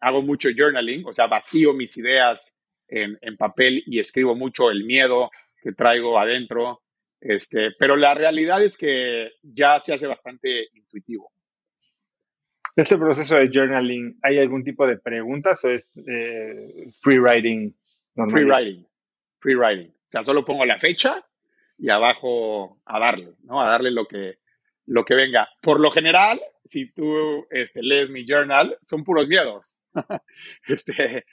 hago 0.00 0.22
mucho 0.22 0.48
journaling, 0.56 1.06
o 1.06 1.12
sea, 1.12 1.26
vacío 1.26 1.72
mis 1.72 1.96
ideas 1.96 2.54
en, 2.88 3.18
en 3.20 3.36
papel 3.36 3.82
y 3.86 4.00
escribo 4.00 4.34
mucho 4.34 4.70
el 4.70 4.84
miedo, 4.84 5.30
que 5.62 5.72
traigo 5.72 6.18
adentro. 6.18 6.82
Este, 7.20 7.72
pero 7.78 7.96
la 7.96 8.14
realidad 8.14 8.62
es 8.62 8.78
que 8.78 9.32
ya 9.42 9.78
se 9.80 9.92
hace 9.92 10.06
bastante 10.06 10.68
intuitivo. 10.72 11.30
¿Este 12.76 12.96
proceso 12.96 13.34
de 13.34 13.50
journaling, 13.52 14.18
hay 14.22 14.38
algún 14.38 14.64
tipo 14.64 14.86
de 14.86 14.96
preguntas 14.96 15.62
o 15.64 15.70
es 15.70 15.90
eh, 16.08 16.88
free 17.02 17.18
writing? 17.18 17.74
Free 18.14 18.44
writing, 18.44 18.86
free 19.40 19.54
writing. 19.54 19.88
O 19.88 20.10
sea, 20.10 20.24
solo 20.24 20.44
pongo 20.44 20.64
la 20.64 20.78
fecha 20.78 21.24
y 21.80 21.88
abajo 21.88 22.78
a 22.84 22.98
darle, 23.00 23.34
¿no? 23.42 23.60
A 23.60 23.66
darle 23.66 23.90
lo 23.90 24.06
que, 24.06 24.38
lo 24.86 25.04
que 25.04 25.14
venga. 25.14 25.48
Por 25.62 25.80
lo 25.80 25.90
general, 25.90 26.40
si 26.62 26.92
tú 26.92 27.46
este, 27.50 27.82
lees 27.82 28.10
mi 28.10 28.26
journal, 28.26 28.76
son 28.88 29.02
puros 29.02 29.26
miedos. 29.26 29.76
este, 30.68 31.24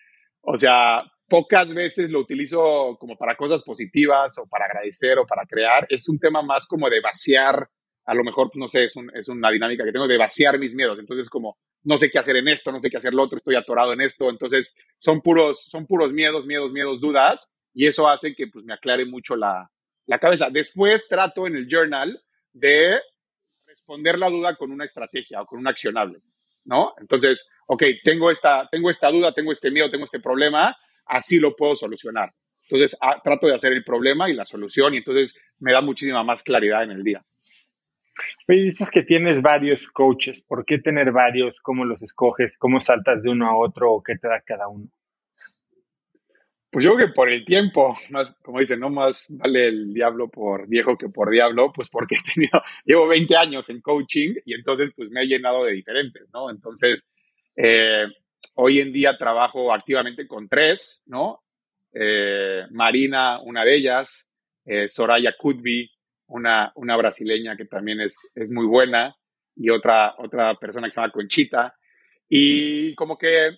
o 0.42 0.58
sea, 0.58 1.04
pocas 1.28 1.74
veces 1.74 2.10
lo 2.10 2.22
utilizo 2.22 2.96
como 2.98 3.18
para 3.18 3.36
cosas 3.36 3.62
positivas 3.62 4.38
o 4.38 4.48
para 4.48 4.66
agradecer 4.66 5.20
o 5.20 5.28
para 5.28 5.46
crear. 5.46 5.86
Es 5.90 6.08
un 6.08 6.18
tema 6.18 6.42
más 6.42 6.66
como 6.66 6.90
de 6.90 7.02
vaciar, 7.02 7.70
a 8.06 8.14
lo 8.14 8.24
mejor, 8.24 8.50
no 8.56 8.70
sé, 8.70 8.86
es, 8.86 8.94
es 9.16 9.28
una 9.28 9.52
dinámica 9.52 9.84
que 9.84 9.92
tengo 9.92 10.08
de 10.08 10.18
vaciar 10.18 10.58
mis 10.58 10.74
miedos. 10.74 10.98
Entonces, 10.98 11.30
como, 11.30 11.58
no 11.84 11.98
sé 11.98 12.10
qué 12.10 12.20
hacer 12.20 12.38
en 12.38 12.48
esto, 12.48 12.72
no 12.72 12.80
sé 12.80 12.90
qué 12.90 12.98
hacer 12.98 13.14
lo 13.14 13.24
otro, 13.24 13.38
estoy 13.38 13.56
atorado 13.56 13.92
en 13.92 14.00
esto. 14.00 14.30
Entonces, 14.30 14.74
son 14.98 15.22
puros, 15.22 15.66
son 15.70 15.86
puros 15.86 16.14
miedos, 16.14 16.46
miedos, 16.46 16.72
miedos, 16.72 17.02
dudas. 17.02 17.52
Y 17.74 17.86
eso 17.86 18.08
hace 18.08 18.34
que 18.34 18.48
pues, 18.48 18.64
me 18.64 18.74
aclare 18.74 19.06
mucho 19.06 19.36
la, 19.36 19.70
la 20.08 20.20
cabeza. 20.20 20.50
Después 20.50 21.08
trato 21.08 21.46
en 21.46 21.56
el 21.56 21.68
journal 21.68 22.20
de 22.52 23.00
responder 23.66 24.18
la 24.18 24.30
duda 24.30 24.56
con 24.56 24.72
una 24.72 24.86
estrategia 24.86 25.42
o 25.42 25.46
con 25.46 25.60
un 25.60 25.68
accionable, 25.68 26.20
¿no? 26.66 26.94
Entonces, 27.00 27.48
ok, 27.68 27.84
tengo 28.04 28.32
esta, 28.32 28.68
tengo 28.70 28.90
esta 28.90 29.12
duda, 29.12 29.34
tengo 29.34 29.52
este 29.52 29.70
miedo, 29.70 29.92
tengo 29.92 30.06
este 30.06 30.20
problema, 30.20 30.76
así 31.06 31.40
lo 31.40 31.56
puedo 31.56 31.76
solucionar. 31.76 32.34
Entonces, 32.64 32.98
ah, 33.02 33.22
trato 33.24 33.48
de 33.48 33.56
hacer 33.56 33.74
el 33.74 33.84
problema 33.84 34.30
y 34.30 34.34
la 34.34 34.44
solución 34.44 34.94
y 34.94 34.98
entonces 34.98 35.36
me 35.60 35.72
da 35.72 35.82
muchísima 35.82 36.24
más 36.24 36.44
claridad 36.44 36.84
en 36.84 36.92
el 36.92 37.04
día. 37.04 37.24
Oye, 38.48 38.64
dices 38.64 38.90
que 38.90 39.04
tienes 39.04 39.42
varios 39.42 39.88
coaches. 39.90 40.44
¿Por 40.48 40.66
qué 40.66 40.80
tener 40.80 41.12
varios? 41.12 41.56
¿Cómo 41.62 41.86
los 41.86 42.02
escoges? 42.02 42.58
¿Cómo 42.58 42.82
saltas 42.82 43.24
de 43.24 43.30
uno 43.30 43.48
a 43.48 43.56
otro 43.56 43.94
o 43.94 44.04
qué 44.04 44.16
te 44.18 44.28
da 44.28 44.42
cada 44.42 44.68
uno? 44.68 44.88
Pues 46.70 46.84
yo 46.84 46.94
creo 46.94 47.08
que 47.08 47.14
por 47.14 47.30
el 47.30 47.46
tiempo, 47.46 47.98
más, 48.10 48.36
como 48.44 48.60
dicen, 48.60 48.80
no 48.80 48.90
más 48.90 49.26
vale 49.30 49.70
el 49.70 49.94
diablo 49.94 50.30
por 50.30 50.68
viejo 50.68 50.98
que 50.98 51.10
por 51.10 51.32
diablo, 51.32 51.72
pues 51.74 51.90
porque 51.90 52.16
he 52.16 52.34
tenido, 52.34 52.62
llevo 52.86 53.08
20 53.08 53.36
años 53.36 53.70
en 53.70 53.82
coaching 53.82 54.36
y 54.46 54.54
entonces 54.54 54.92
pues 54.96 55.10
me 55.10 55.24
he 55.24 55.28
llenado 55.28 55.64
de 55.64 55.74
diferentes, 55.74 56.28
¿no? 56.34 56.50
Entonces, 56.50 57.08
eh, 57.56 58.06
hoy 58.56 58.80
en 58.80 58.92
día 58.92 59.18
trabajo 59.18 59.74
activamente 59.74 60.28
con 60.28 60.50
tres, 60.50 61.02
¿no? 61.06 61.42
Eh, 61.94 62.64
Marina, 62.72 63.42
una 63.42 63.64
de 63.64 63.76
ellas, 63.76 64.30
eh, 64.66 64.90
Soraya 64.90 65.36
Kutbi, 65.38 65.90
una, 66.28 66.72
una 66.76 66.98
brasileña 66.98 67.56
que 67.56 67.66
también 67.66 68.02
es, 68.02 68.18
es 68.36 68.52
muy 68.52 68.66
buena, 68.66 69.16
y 69.58 69.70
otra, 69.70 70.16
otra 70.18 70.56
persona 70.56 70.88
que 70.88 70.94
se 70.94 71.02
llama 71.02 71.12
Conchita. 71.12 71.76
Y 72.30 72.94
como 72.96 73.18
que 73.18 73.58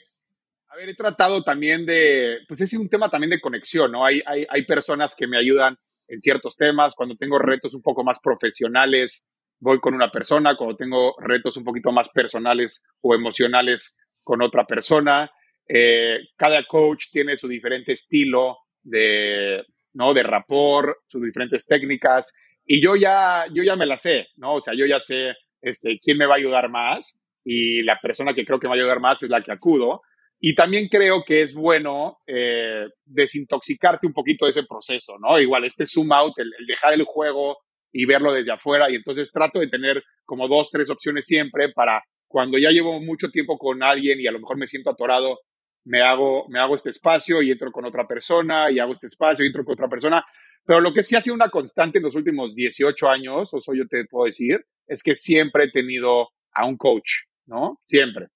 a 0.69 0.75
ver, 0.75 0.89
he 0.89 0.95
tratado 0.95 1.43
también 1.43 1.85
de, 1.85 2.39
pues 2.47 2.61
es 2.61 2.73
un 2.73 2.89
tema 2.89 3.09
también 3.09 3.31
de 3.31 3.39
conexión, 3.39 3.91
¿no? 3.91 4.05
Hay, 4.05 4.21
hay, 4.25 4.45
hay 4.49 4.65
personas 4.65 5.15
que 5.15 5.27
me 5.27 5.37
ayudan 5.37 5.77
en 6.07 6.21
ciertos 6.21 6.55
temas, 6.55 6.95
cuando 6.95 7.15
tengo 7.15 7.39
retos 7.39 7.73
un 7.73 7.81
poco 7.81 8.03
más 8.03 8.19
profesionales, 8.19 9.25
voy 9.59 9.79
con 9.79 9.93
una 9.93 10.09
persona, 10.09 10.55
cuando 10.55 10.75
tengo 10.75 11.15
retos 11.19 11.57
un 11.57 11.63
poquito 11.63 11.91
más 11.91 12.09
personales 12.09 12.83
o 13.01 13.13
emocionales, 13.13 13.97
con 14.23 14.41
otra 14.41 14.65
persona. 14.65 15.31
Eh, 15.67 16.19
cada 16.35 16.63
coach 16.63 17.05
tiene 17.11 17.35
su 17.35 17.47
diferente 17.47 17.93
estilo 17.93 18.57
de, 18.81 19.63
¿no? 19.93 20.13
De 20.13 20.23
rapport, 20.23 20.97
sus 21.07 21.21
diferentes 21.23 21.65
técnicas, 21.65 22.31
y 22.65 22.81
yo 22.81 22.95
ya, 22.95 23.45
yo 23.51 23.63
ya 23.63 23.75
me 23.75 23.87
la 23.87 23.97
sé, 23.97 24.27
¿no? 24.35 24.55
O 24.55 24.61
sea, 24.61 24.73
yo 24.75 24.85
ya 24.85 24.99
sé 24.99 25.33
este, 25.61 25.97
quién 25.99 26.17
me 26.17 26.27
va 26.27 26.35
a 26.35 26.37
ayudar 26.37 26.69
más, 26.69 27.19
y 27.43 27.81
la 27.81 27.99
persona 27.99 28.33
que 28.33 28.45
creo 28.45 28.59
que 28.59 28.67
me 28.67 28.75
va 28.75 28.75
a 28.75 28.79
ayudar 28.83 28.99
más 28.99 29.23
es 29.23 29.29
la 29.29 29.41
que 29.41 29.51
acudo. 29.51 30.01
Y 30.39 30.55
también 30.55 30.87
creo 30.87 31.23
que 31.25 31.41
es 31.41 31.53
bueno 31.53 32.19
eh, 32.25 32.85
desintoxicarte 33.05 34.07
un 34.07 34.13
poquito 34.13 34.45
de 34.45 34.51
ese 34.51 34.63
proceso, 34.63 35.17
¿no? 35.19 35.39
Igual 35.39 35.65
este 35.65 35.85
zoom 35.85 36.13
out, 36.13 36.33
el, 36.37 36.49
dejar 36.65 36.93
el 36.93 37.03
juego 37.03 37.57
y 37.91 38.05
verlo 38.05 38.31
desde 38.31 38.53
afuera. 38.53 38.89
Y 38.89 38.95
entonces 38.95 39.31
trato 39.31 39.59
de 39.59 39.67
tener 39.67 40.01
como 40.25 40.47
dos, 40.47 40.71
tres 40.71 40.89
opciones 40.89 41.25
siempre 41.25 41.73
para 41.73 42.01
cuando 42.27 42.57
ya 42.57 42.69
llevo 42.69 43.01
mucho 43.01 43.29
tiempo 43.29 43.57
con 43.57 43.83
alguien 43.83 44.21
y 44.21 44.27
a 44.27 44.31
lo 44.31 44.39
mejor 44.39 44.57
me 44.57 44.67
siento 44.67 44.91
atorado, 44.91 45.39
me 45.83 46.01
hago, 46.01 46.47
me 46.47 46.59
hago 46.59 46.75
este 46.75 46.91
espacio 46.91 47.41
y 47.41 47.51
entro 47.51 47.71
con 47.71 47.83
otra 47.85 48.07
persona 48.07 48.71
y 48.71 48.79
hago 48.79 48.93
este 48.93 49.07
espacio 49.07 49.43
y 49.43 49.47
entro 49.47 49.65
con 49.65 49.73
otra 49.73 49.89
persona. 49.89 50.23
Pero 50.63 50.79
lo 50.79 50.93
que 50.93 51.03
sí 51.03 51.15
ha 51.15 51.21
sido 51.21 51.35
una 51.35 51.49
constante 51.49 51.97
en 51.97 52.03
los 52.03 52.15
últimos 52.15 52.53
18 52.53 53.09
años, 53.09 53.53
o 53.53 53.57
eso 53.57 53.73
yo 53.73 53.87
te 53.87 54.05
puedo 54.05 54.25
decir, 54.25 54.63
es 54.87 55.03
que 55.03 55.15
siempre 55.15 55.65
he 55.65 55.71
tenido 55.71 56.29
a 56.53 56.65
un 56.65 56.77
coach, 56.77 57.23
¿no? 57.47 57.79
Siempre. 57.83 58.27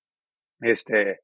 Este, 0.59 1.19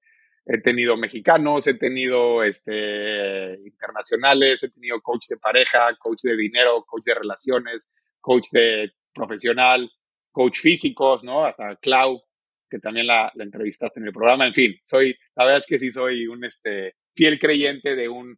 he 0.52 0.60
tenido 0.62 0.98
mexicanos, 0.98 1.68
he 1.68 1.76
tenido 1.76 2.44
este, 2.44 3.54
internacionales, 3.64 4.64
he 4.64 4.70
tenido 4.70 5.00
coach 5.00 5.28
de 5.30 5.38
pareja, 5.38 5.96
coach 6.00 6.24
de 6.24 6.36
dinero, 6.36 6.84
coach 6.88 7.04
de 7.06 7.14
relaciones, 7.14 7.88
coach 8.20 8.48
de 8.52 8.92
profesional, 9.14 9.92
coach 10.32 10.58
físicos, 10.58 11.24
¿no? 11.24 11.46
Hasta 11.46 11.76
Clau, 11.76 12.24
que 12.68 12.80
también 12.80 13.06
la, 13.06 13.32
entrevistaste 13.36 14.00
en 14.00 14.08
el 14.08 14.12
programa. 14.12 14.48
En 14.48 14.56
fin, 14.56 14.74
soy, 14.82 15.16
la 15.36 15.44
verdad 15.44 15.60
es 15.60 15.68
que 15.68 15.78
sí 15.78 15.92
soy 15.92 16.26
un 16.26 16.44
este, 16.44 16.96
fiel 17.14 17.40
creyente 17.40 17.96
de 17.96 18.10
un, 18.10 18.36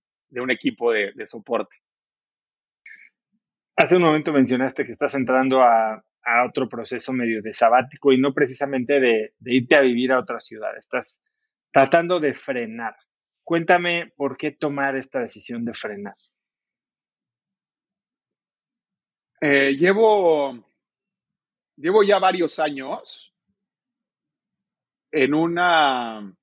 equipo 0.49 0.91
de, 0.91 1.13
soporte. 1.25 1.77
Hace 3.77 3.95
un 3.95 4.01
momento 4.01 4.33
mencionaste 4.33 4.85
que 4.85 4.91
estás 4.91 5.15
entrando 5.15 5.61
a, 5.61 6.03
otro 6.45 6.69
proceso 6.69 7.13
medio 7.13 7.41
de 7.41 7.53
sabático 7.53 8.11
y 8.11 8.19
no 8.19 8.33
precisamente 8.33 8.99
de 8.99 9.33
irte 9.43 9.75
a 9.75 9.81
vivir 9.81 10.11
a 10.11 10.19
otra 10.19 10.39
ciudad. 10.39 10.77
Estás 10.77 11.21
tratando 11.72 12.19
de 12.19 12.34
frenar. 12.34 12.95
Cuéntame 13.43 14.14
por 14.15 14.38
qué 14.38 14.52
tomar 14.52 14.95
esta 14.95 15.19
decisión 15.19 15.65
de 15.65 15.73
frenar. 15.73 16.15
Eh, 19.41 19.76
llevo, 19.76 20.72
llevo 21.76 22.03
ya 22.03 22.19
varios 22.19 22.60
años 22.60 23.34
en 25.11 25.34
una, 25.34 26.34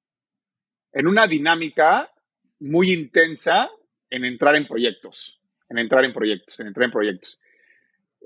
en 0.93 1.07
una 1.07 1.27
dinámica 1.27 2.13
muy 2.59 2.93
intensa 2.93 3.71
en 4.11 4.25
entrar 4.25 4.57
en 4.57 4.67
proyectos, 4.67 5.41
en 5.69 5.79
entrar 5.79 6.05
en 6.05 6.13
proyectos, 6.13 6.59
en 6.59 6.67
entrar 6.67 6.87
en 6.87 6.93
proyectos. 6.93 7.39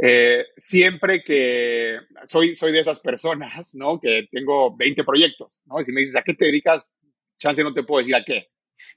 Eh, 0.01 0.47
siempre 0.57 1.23
que 1.23 1.99
soy, 2.25 2.57
soy 2.57 2.73
de 2.73 2.81
esas 2.81 3.01
personas, 3.01 3.75
¿no? 3.75 4.01
Que 4.01 4.29
tengo 4.31 4.75
20 4.77 5.05
proyectos, 5.05 5.63
¿no? 5.67 5.81
Y 5.81 5.85
si 5.85 5.93
me 5.93 6.01
dices, 6.01 6.17
¿a 6.17 6.23
qué 6.23 6.35
te 6.35 6.47
dedicas? 6.47 6.85
Chance 7.39 7.63
no 7.63 7.75
te 7.75 7.83
puedo 7.83 8.01
decir 8.01 8.15
a 8.15 8.25
qué. 8.25 8.49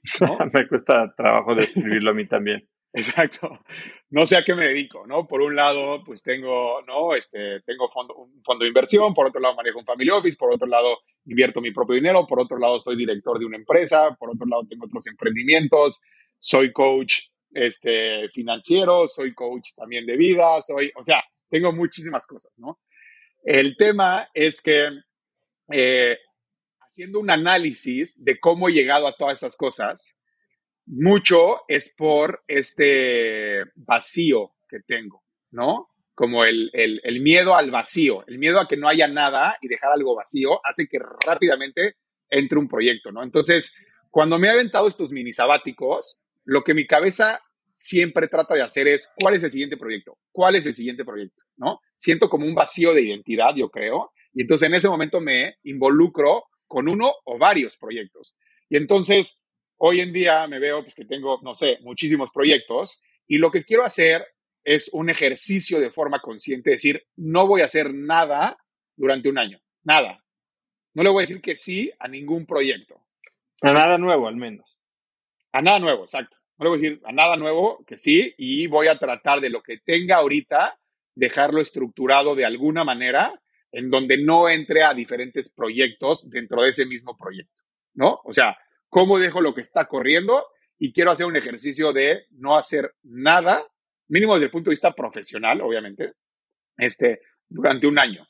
me 0.52 0.68
cuesta 0.68 1.12
trabajo 1.16 1.54
describirlo 1.54 2.10
a 2.10 2.14
mí 2.14 2.26
también. 2.26 2.68
Exacto. 2.92 3.60
No 4.08 4.24
sé 4.24 4.36
a 4.36 4.42
qué 4.42 4.54
me 4.54 4.66
dedico, 4.66 5.06
¿no? 5.06 5.26
Por 5.26 5.42
un 5.42 5.54
lado, 5.54 6.02
pues 6.04 6.22
tengo, 6.22 6.80
¿no? 6.86 7.14
Este, 7.14 7.60
tengo 7.60 7.88
fondo, 7.90 8.14
un 8.14 8.42
fondo 8.42 8.62
de 8.64 8.68
inversión, 8.68 9.12
por 9.12 9.26
otro 9.26 9.40
lado 9.40 9.54
manejo 9.54 9.78
un 9.78 9.84
family 9.84 10.10
office, 10.10 10.38
por 10.38 10.54
otro 10.54 10.66
lado 10.66 11.00
invierto 11.26 11.60
mi 11.60 11.72
propio 11.72 11.96
dinero, 11.96 12.26
por 12.26 12.40
otro 12.40 12.58
lado 12.58 12.80
soy 12.80 12.96
director 12.96 13.38
de 13.38 13.44
una 13.44 13.58
empresa, 13.58 14.16
por 14.18 14.30
otro 14.30 14.46
lado 14.46 14.62
tengo 14.66 14.84
otros 14.86 15.06
emprendimientos, 15.08 16.00
soy 16.38 16.72
coach 16.72 17.18
este, 17.52 18.28
financiero, 18.30 19.08
soy 19.08 19.34
coach 19.34 19.70
también 19.74 20.06
de 20.06 20.16
vida, 20.16 20.60
soy, 20.62 20.92
o 20.96 21.02
sea, 21.02 21.22
tengo 21.48 21.72
muchísimas 21.72 22.26
cosas, 22.26 22.52
¿no? 22.56 22.80
El 23.44 23.76
tema 23.76 24.28
es 24.34 24.60
que 24.60 24.88
eh, 25.72 26.18
haciendo 26.80 27.20
un 27.20 27.30
análisis 27.30 28.22
de 28.22 28.38
cómo 28.40 28.68
he 28.68 28.72
llegado 28.72 29.06
a 29.06 29.16
todas 29.16 29.34
esas 29.34 29.56
cosas, 29.56 30.16
mucho 30.86 31.62
es 31.68 31.94
por 31.96 32.42
este 32.46 33.62
vacío 33.74 34.54
que 34.68 34.78
tengo, 34.86 35.22
¿no? 35.50 35.88
Como 36.14 36.44
el, 36.44 36.70
el, 36.72 37.00
el, 37.04 37.20
miedo 37.20 37.56
al 37.56 37.70
vacío, 37.70 38.24
el 38.26 38.38
miedo 38.38 38.58
a 38.58 38.68
que 38.68 38.76
no 38.76 38.88
haya 38.88 39.06
nada 39.06 39.58
y 39.60 39.68
dejar 39.68 39.92
algo 39.92 40.14
vacío 40.14 40.60
hace 40.64 40.88
que 40.88 40.98
rápidamente 41.26 41.96
entre 42.30 42.58
un 42.58 42.68
proyecto, 42.68 43.12
¿no? 43.12 43.22
Entonces, 43.22 43.74
cuando 44.10 44.38
me 44.38 44.48
he 44.48 44.50
aventado 44.50 44.88
estos 44.88 45.12
mini 45.12 45.32
sabáticos, 45.32 46.20
lo 46.46 46.62
que 46.62 46.74
mi 46.74 46.86
cabeza 46.86 47.40
siempre 47.72 48.28
trata 48.28 48.54
de 48.54 48.62
hacer 48.62 48.88
es, 48.88 49.12
¿cuál 49.20 49.34
es 49.34 49.42
el 49.42 49.50
siguiente 49.50 49.76
proyecto? 49.76 50.16
¿Cuál 50.32 50.56
es 50.56 50.64
el 50.64 50.74
siguiente 50.74 51.04
proyecto? 51.04 51.42
¿No? 51.56 51.80
Siento 51.94 52.30
como 52.30 52.46
un 52.46 52.54
vacío 52.54 52.94
de 52.94 53.02
identidad, 53.02 53.54
yo 53.54 53.68
creo, 53.68 54.12
y 54.32 54.42
entonces 54.42 54.68
en 54.68 54.74
ese 54.74 54.88
momento 54.88 55.20
me 55.20 55.56
involucro 55.64 56.44
con 56.66 56.88
uno 56.88 57.12
o 57.24 57.38
varios 57.38 57.76
proyectos. 57.76 58.36
Y 58.68 58.76
entonces, 58.76 59.42
hoy 59.76 60.00
en 60.00 60.12
día 60.12 60.46
me 60.46 60.58
veo 60.58 60.82
pues, 60.82 60.94
que 60.94 61.04
tengo, 61.04 61.40
no 61.42 61.52
sé, 61.52 61.78
muchísimos 61.82 62.30
proyectos 62.30 63.02
y 63.26 63.38
lo 63.38 63.50
que 63.50 63.64
quiero 63.64 63.84
hacer 63.84 64.24
es 64.64 64.88
un 64.92 65.10
ejercicio 65.10 65.80
de 65.80 65.90
forma 65.90 66.20
consciente, 66.20 66.70
decir, 66.70 67.06
no 67.16 67.46
voy 67.46 67.60
a 67.60 67.66
hacer 67.66 67.92
nada 67.92 68.58
durante 68.96 69.28
un 69.28 69.38
año, 69.38 69.60
nada. 69.84 70.24
No 70.94 71.02
le 71.02 71.10
voy 71.10 71.20
a 71.20 71.26
decir 71.26 71.40
que 71.40 71.56
sí 71.56 71.92
a 71.98 72.08
ningún 72.08 72.46
proyecto. 72.46 73.04
A 73.62 73.72
nada 73.72 73.98
nuevo, 73.98 74.28
al 74.28 74.36
menos. 74.36 74.75
A 75.56 75.62
nada 75.62 75.78
nuevo, 75.78 76.02
exacto. 76.02 76.36
No 76.58 76.64
le 76.64 76.68
voy 76.68 76.78
a 76.78 76.82
decir 76.82 77.02
a 77.06 77.12
nada 77.12 77.38
nuevo 77.38 77.82
que 77.86 77.96
sí 77.96 78.34
y 78.36 78.66
voy 78.66 78.88
a 78.88 78.98
tratar 78.98 79.40
de 79.40 79.48
lo 79.48 79.62
que 79.62 79.78
tenga 79.78 80.16
ahorita, 80.16 80.78
dejarlo 81.14 81.62
estructurado 81.62 82.34
de 82.34 82.44
alguna 82.44 82.84
manera 82.84 83.40
en 83.72 83.88
donde 83.88 84.22
no 84.22 84.50
entre 84.50 84.82
a 84.82 84.92
diferentes 84.92 85.48
proyectos 85.48 86.28
dentro 86.28 86.60
de 86.60 86.68
ese 86.68 86.84
mismo 86.84 87.16
proyecto, 87.16 87.62
¿no? 87.94 88.20
O 88.24 88.34
sea, 88.34 88.58
¿cómo 88.90 89.18
dejo 89.18 89.40
lo 89.40 89.54
que 89.54 89.62
está 89.62 89.86
corriendo? 89.86 90.44
Y 90.78 90.92
quiero 90.92 91.10
hacer 91.10 91.24
un 91.24 91.36
ejercicio 91.36 91.94
de 91.94 92.26
no 92.32 92.58
hacer 92.58 92.94
nada, 93.02 93.64
mínimo 94.08 94.34
desde 94.34 94.46
el 94.46 94.52
punto 94.52 94.68
de 94.68 94.74
vista 94.74 94.92
profesional, 94.92 95.62
obviamente, 95.62 96.12
este, 96.76 97.22
durante 97.48 97.86
un 97.86 97.98
año. 97.98 98.28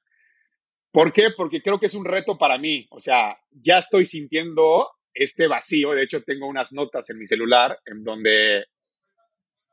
¿Por 0.92 1.12
qué? 1.12 1.30
Porque 1.36 1.60
creo 1.60 1.80
que 1.80 1.86
es 1.86 1.94
un 1.96 2.04
reto 2.04 2.38
para 2.38 2.56
mí. 2.56 2.86
O 2.90 3.00
sea, 3.00 3.36
ya 3.50 3.78
estoy 3.78 4.06
sintiendo 4.06 4.95
este 5.16 5.46
vacío. 5.46 5.92
De 5.92 6.02
hecho, 6.02 6.22
tengo 6.22 6.46
unas 6.46 6.72
notas 6.72 7.08
en 7.10 7.18
mi 7.18 7.26
celular 7.26 7.78
en 7.86 8.04
donde 8.04 8.66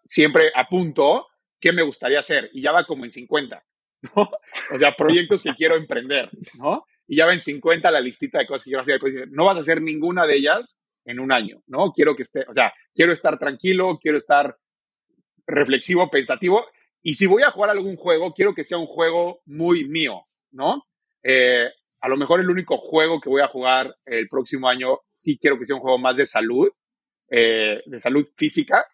siempre 0.06 0.52
apunto 0.56 1.28
qué 1.60 1.72
me 1.72 1.84
gustaría 1.84 2.20
hacer 2.20 2.50
y 2.54 2.62
ya 2.62 2.72
va 2.72 2.86
como 2.86 3.06
en 3.06 3.12
50, 3.12 3.64
¿no? 4.02 4.30
O 4.74 4.80
sea, 4.80 4.96
proyectos 4.96 5.44
que 5.44 5.54
quiero 5.56 5.76
emprender, 5.76 6.30
¿no? 6.58 6.86
Y 7.08 7.18
ya 7.18 7.26
va 7.26 7.34
en 7.34 7.42
50 7.42 7.92
la 7.92 8.02
listita 8.02 8.40
de 8.40 8.48
cosas 8.48 8.64
que 8.64 8.72
quiero 8.72 8.82
hacer. 8.82 9.30
No 9.30 9.46
vas 9.46 9.58
a 9.58 9.62
hacer 9.62 9.82
ninguna 9.82 10.26
de 10.26 10.38
ellas 10.38 10.78
en 11.06 11.20
un 11.20 11.32
año, 11.32 11.62
¿no? 11.68 11.92
Quiero 11.92 12.16
que 12.16 12.24
esté, 12.24 12.46
o 12.48 12.54
sea, 12.54 12.74
quiero 12.94 13.12
estar 13.12 13.38
tranquilo, 13.38 14.00
quiero 14.02 14.18
estar 14.18 14.58
reflexivo, 15.46 16.10
pensativo. 16.10 16.66
Y 17.02 17.16
si 17.16 17.26
voy 17.26 17.44
a 17.44 17.52
jugar 17.52 17.70
algún 17.70 17.98
juego, 17.98 18.34
quiero 18.34 18.54
que 18.54 18.64
sea 18.64 18.78
un 18.78 18.88
juego 18.88 19.42
muy 19.46 19.88
mío, 19.88 20.26
¿no? 20.52 20.86
Eh, 21.22 21.70
a 22.04 22.10
lo 22.10 22.18
mejor 22.18 22.42
el 22.42 22.50
único 22.50 22.78
juego 22.78 23.22
que 23.22 23.30
voy 23.30 23.42
a 23.42 23.48
jugar 23.48 23.96
el 24.06 24.28
próximo 24.28 24.68
año, 24.68 25.00
sí 25.14 25.38
quiero 25.40 25.58
que 25.58 25.66
sea 25.66 25.78
un 25.78 25.82
juego 25.82 25.98
más 25.98 26.18
de 26.18 26.26
salud, 26.26 26.70
eh, 27.30 27.82
de 27.86 28.00
salud 28.02 28.28
física. 28.36 28.86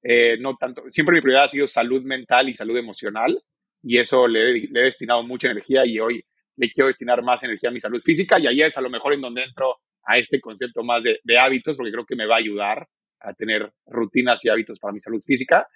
Eh, 0.00 0.38
no 0.38 0.56
tanto, 0.56 0.84
siempre 0.88 1.16
mi 1.16 1.20
prioridad 1.20 1.46
ha 1.46 1.48
sido 1.48 1.66
salud 1.66 2.04
mental 2.04 2.48
y 2.48 2.54
salud 2.54 2.76
emocional, 2.76 3.42
y 3.82 3.98
eso 3.98 4.28
le, 4.28 4.56
he 4.56 4.68
destinado 4.70 5.24
mucha 5.24 5.50
energía 5.50 5.84
y 5.84 5.98
hoy 5.98 6.24
le 6.54 6.70
quiero 6.70 6.86
destinar 6.86 7.24
más 7.24 7.42
energía 7.42 7.70
a 7.70 7.72
mi 7.72 7.80
salud 7.80 8.00
física, 8.00 8.38
y 8.38 8.46
ahí 8.46 8.62
es 8.62 8.78
a 8.78 8.82
lo 8.82 8.88
mejor 8.88 9.14
en 9.14 9.22
donde 9.22 9.42
entro 9.42 9.80
a 10.04 10.18
este 10.18 10.40
concepto 10.40 10.84
más 10.84 11.02
de, 11.02 11.36
hábitos, 11.36 11.76
porque 11.76 11.90
creo 11.90 12.06
que 12.06 12.14
me 12.14 12.26
va 12.26 12.36
a 12.36 12.38
ayudar 12.38 12.86
a 13.18 13.34
tener 13.34 13.72
rutinas 13.84 14.44
y 14.44 14.48
hábitos 14.48 14.78
para 14.78 14.92
mi 14.92 15.00
salud 15.00 15.20
física, 15.26 15.66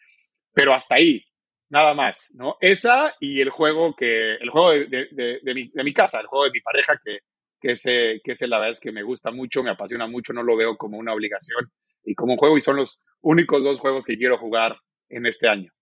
pero 0.53 0.73
hasta 0.73 0.95
ahí, 0.95 1.25
nada 1.71 1.95
más, 1.95 2.31
¿no? 2.35 2.57
Esa 2.61 3.15
y 3.21 3.41
el 3.41 3.51
juego 3.51 3.95
que, 3.97 4.35
el 4.35 4.51
juego 4.51 4.71
de, 4.71 5.73
mi, 5.85 5.93
casa, 5.93 6.21
el 6.21 6.27
juego 6.27 6.45
de 6.45 6.51
mi 6.53 6.61
pareja, 6.61 6.99
que, 7.05 7.19
que, 7.61 7.73
ese, 7.73 8.21
que 8.25 8.33
ese 8.33 8.47
la 8.47 8.59
verdad 8.59 8.73
es 8.73 8.81
que 8.81 8.93
me 8.93 9.03
gusta 9.03 9.31
mucho, 9.31 9.63
me 9.63 9.71
apasiona 9.71 10.07
mucho, 10.07 10.33
no 10.33 10.43
lo 10.43 10.57
veo 10.57 10.77
como 10.77 10.99
una 10.99 11.15
obligación 11.15 11.71
y 12.05 12.15
como 12.15 12.33
un 12.33 12.39
juego 12.39 12.57
y 12.57 12.61
son 12.61 12.77
los 12.77 13.03
únicos 13.21 13.65
dos 13.65 13.81
juegos 13.81 14.07
que 14.07 14.17
quiero 14.17 14.39
jugar 14.39 14.77
en 15.09 15.27
este 15.27 15.49
año. 15.49 15.73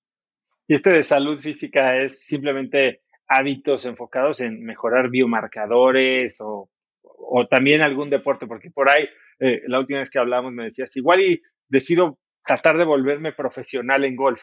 Y 0.68 0.74
este 0.74 0.90
de 0.90 1.02
salud 1.02 1.38
física 1.38 1.96
es 2.02 2.26
simplemente 2.26 3.02
hábitos 3.28 3.86
enfocados 3.86 4.40
en 4.40 4.64
mejorar 4.64 5.10
biomarcadores 5.10 6.40
o, 6.40 6.70
o 7.02 7.46
también 7.46 7.82
algún 7.82 8.10
deporte, 8.10 8.46
porque 8.46 8.70
por 8.70 8.90
ahí 8.90 9.08
eh, 9.38 9.62
la 9.66 9.78
última 9.78 10.00
vez 10.00 10.10
que 10.10 10.18
hablamos 10.18 10.52
me 10.52 10.64
decías, 10.64 10.96
igual 10.96 11.20
y 11.20 11.42
decido 11.68 12.18
tratar 12.44 12.78
de 12.78 12.84
volverme 12.84 13.32
profesional 13.32 14.04
en 14.04 14.16
golf. 14.16 14.42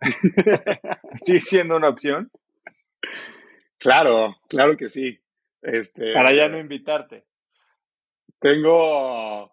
¿Sigue 1.22 1.40
siendo 1.40 1.76
una 1.76 1.88
opción? 1.88 2.30
Claro, 3.78 4.36
claro 4.48 4.76
que 4.76 4.88
sí. 4.88 5.18
Este, 5.62 6.12
Para 6.12 6.32
ya 6.32 6.48
no 6.48 6.58
invitarte. 6.58 7.24
Tengo, 8.38 9.52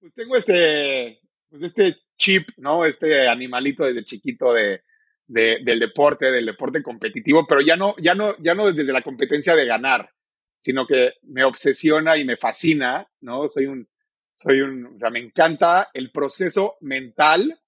pues 0.00 0.14
tengo 0.14 0.36
este, 0.36 1.20
pues 1.50 1.62
este 1.62 1.98
chip, 2.16 2.48
¿no? 2.56 2.84
Este 2.84 3.28
animalito 3.28 3.84
desde 3.84 4.04
chiquito 4.04 4.52
de, 4.52 4.82
del 5.26 5.78
deporte, 5.78 6.30
del 6.30 6.46
deporte 6.46 6.82
competitivo, 6.82 7.46
pero 7.46 7.60
ya 7.60 7.76
no, 7.76 7.94
ya 7.98 8.14
no, 8.14 8.34
ya 8.38 8.54
no 8.54 8.72
desde 8.72 8.92
la 8.92 9.02
competencia 9.02 9.54
de 9.54 9.66
ganar, 9.66 10.10
sino 10.56 10.86
que 10.86 11.14
me 11.22 11.44
obsesiona 11.44 12.16
y 12.16 12.24
me 12.24 12.36
fascina, 12.36 13.06
¿no? 13.20 13.48
Soy 13.48 13.66
un, 13.66 13.88
soy 14.34 14.62
un, 14.62 14.86
o 14.86 14.98
sea, 14.98 15.10
me 15.10 15.20
encanta 15.20 15.90
el 15.92 16.10
proceso 16.10 16.76
mental 16.80 17.60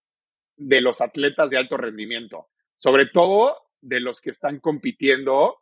de 0.60 0.82
los 0.82 1.00
atletas 1.00 1.48
de 1.48 1.56
alto 1.56 1.78
rendimiento, 1.78 2.48
sobre 2.76 3.06
todo 3.06 3.56
de 3.80 3.98
los 3.98 4.20
que 4.20 4.30
están 4.30 4.60
compitiendo 4.60 5.56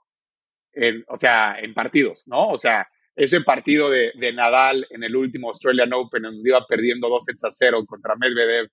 en, 0.73 1.05
o 1.09 1.17
sea, 1.17 1.57
en 1.61 1.73
partidos, 1.73 2.27
¿no? 2.27 2.49
O 2.49 2.59
sea, 2.59 2.89
ese 3.15 3.41
partido 3.43 3.91
de, 3.91 4.13
de 4.15 4.33
Nadal 4.33 4.87
en 4.91 5.05
el 5.05 5.15
último 5.15 5.49
Australian 5.49 5.93
Open, 5.93 6.23
donde 6.23 6.49
iba 6.49 6.67
perdiendo 6.67 7.09
dos 7.09 7.25
sets 7.25 7.45
a 7.45 7.51
cero 7.53 7.85
contra 7.87 8.17
Medvedev, 8.17 8.69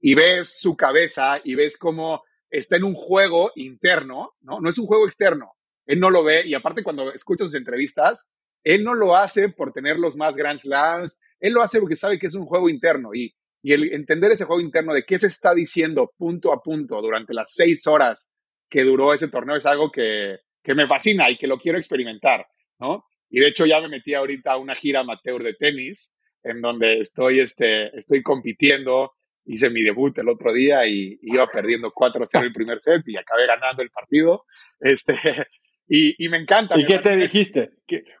y 0.00 0.14
ves 0.14 0.60
su 0.60 0.76
cabeza 0.76 1.40
y 1.44 1.54
ves 1.54 1.76
cómo 1.76 2.22
está 2.48 2.76
en 2.76 2.84
un 2.84 2.94
juego 2.94 3.52
interno, 3.54 4.34
¿no? 4.40 4.60
No 4.60 4.70
es 4.70 4.78
un 4.78 4.86
juego 4.86 5.06
externo. 5.06 5.52
Él 5.84 6.00
no 6.00 6.10
lo 6.10 6.24
ve 6.24 6.46
y 6.46 6.54
aparte 6.54 6.82
cuando 6.82 7.12
escucho 7.12 7.44
sus 7.44 7.54
entrevistas, 7.54 8.28
él 8.64 8.82
no 8.82 8.94
lo 8.94 9.14
hace 9.14 9.50
por 9.50 9.72
tener 9.72 9.98
los 9.98 10.16
más 10.16 10.36
Grand 10.36 10.58
Slams, 10.58 11.20
él 11.38 11.52
lo 11.52 11.62
hace 11.62 11.80
porque 11.80 11.96
sabe 11.96 12.18
que 12.18 12.28
es 12.28 12.34
un 12.34 12.46
juego 12.46 12.70
interno 12.70 13.14
y, 13.14 13.34
y 13.66 13.72
el 13.72 13.92
entender 13.92 14.30
ese 14.30 14.44
juego 14.44 14.60
interno 14.60 14.94
de 14.94 15.04
qué 15.04 15.18
se 15.18 15.26
está 15.26 15.52
diciendo 15.52 16.12
punto 16.16 16.52
a 16.52 16.62
punto 16.62 17.02
durante 17.02 17.34
las 17.34 17.52
seis 17.52 17.84
horas 17.88 18.28
que 18.70 18.84
duró 18.84 19.12
ese 19.12 19.26
torneo 19.26 19.56
es 19.56 19.66
algo 19.66 19.90
que, 19.90 20.36
que 20.62 20.76
me 20.76 20.86
fascina 20.86 21.28
y 21.28 21.36
que 21.36 21.48
lo 21.48 21.58
quiero 21.58 21.76
experimentar, 21.76 22.46
¿no? 22.78 23.06
Y 23.28 23.40
de 23.40 23.48
hecho 23.48 23.66
ya 23.66 23.80
me 23.80 23.88
metí 23.88 24.14
ahorita 24.14 24.52
a 24.52 24.58
una 24.58 24.76
gira 24.76 25.00
amateur 25.00 25.42
de 25.42 25.54
tenis 25.54 26.14
en 26.44 26.60
donde 26.60 27.00
estoy, 27.00 27.40
este, 27.40 27.88
estoy 27.98 28.22
compitiendo 28.22 29.14
hice 29.46 29.68
mi 29.68 29.82
debut 29.82 30.16
el 30.16 30.28
otro 30.28 30.52
día 30.52 30.86
y, 30.86 31.18
iba 31.22 31.44
perdiendo 31.48 31.90
4-0 31.90 32.44
el 32.44 32.52
primer 32.52 32.78
set 32.78 33.02
y 33.08 33.16
acabé 33.16 33.48
ganando 33.48 33.82
el 33.82 33.90
partido. 33.90 34.44
Este, 34.78 35.14
y, 35.88 36.28
me 36.28 36.36
encanta. 36.36 36.78
¿Y 36.78 36.86
qué 36.86 37.00
te 37.00 37.16
dijiste? 37.16 37.70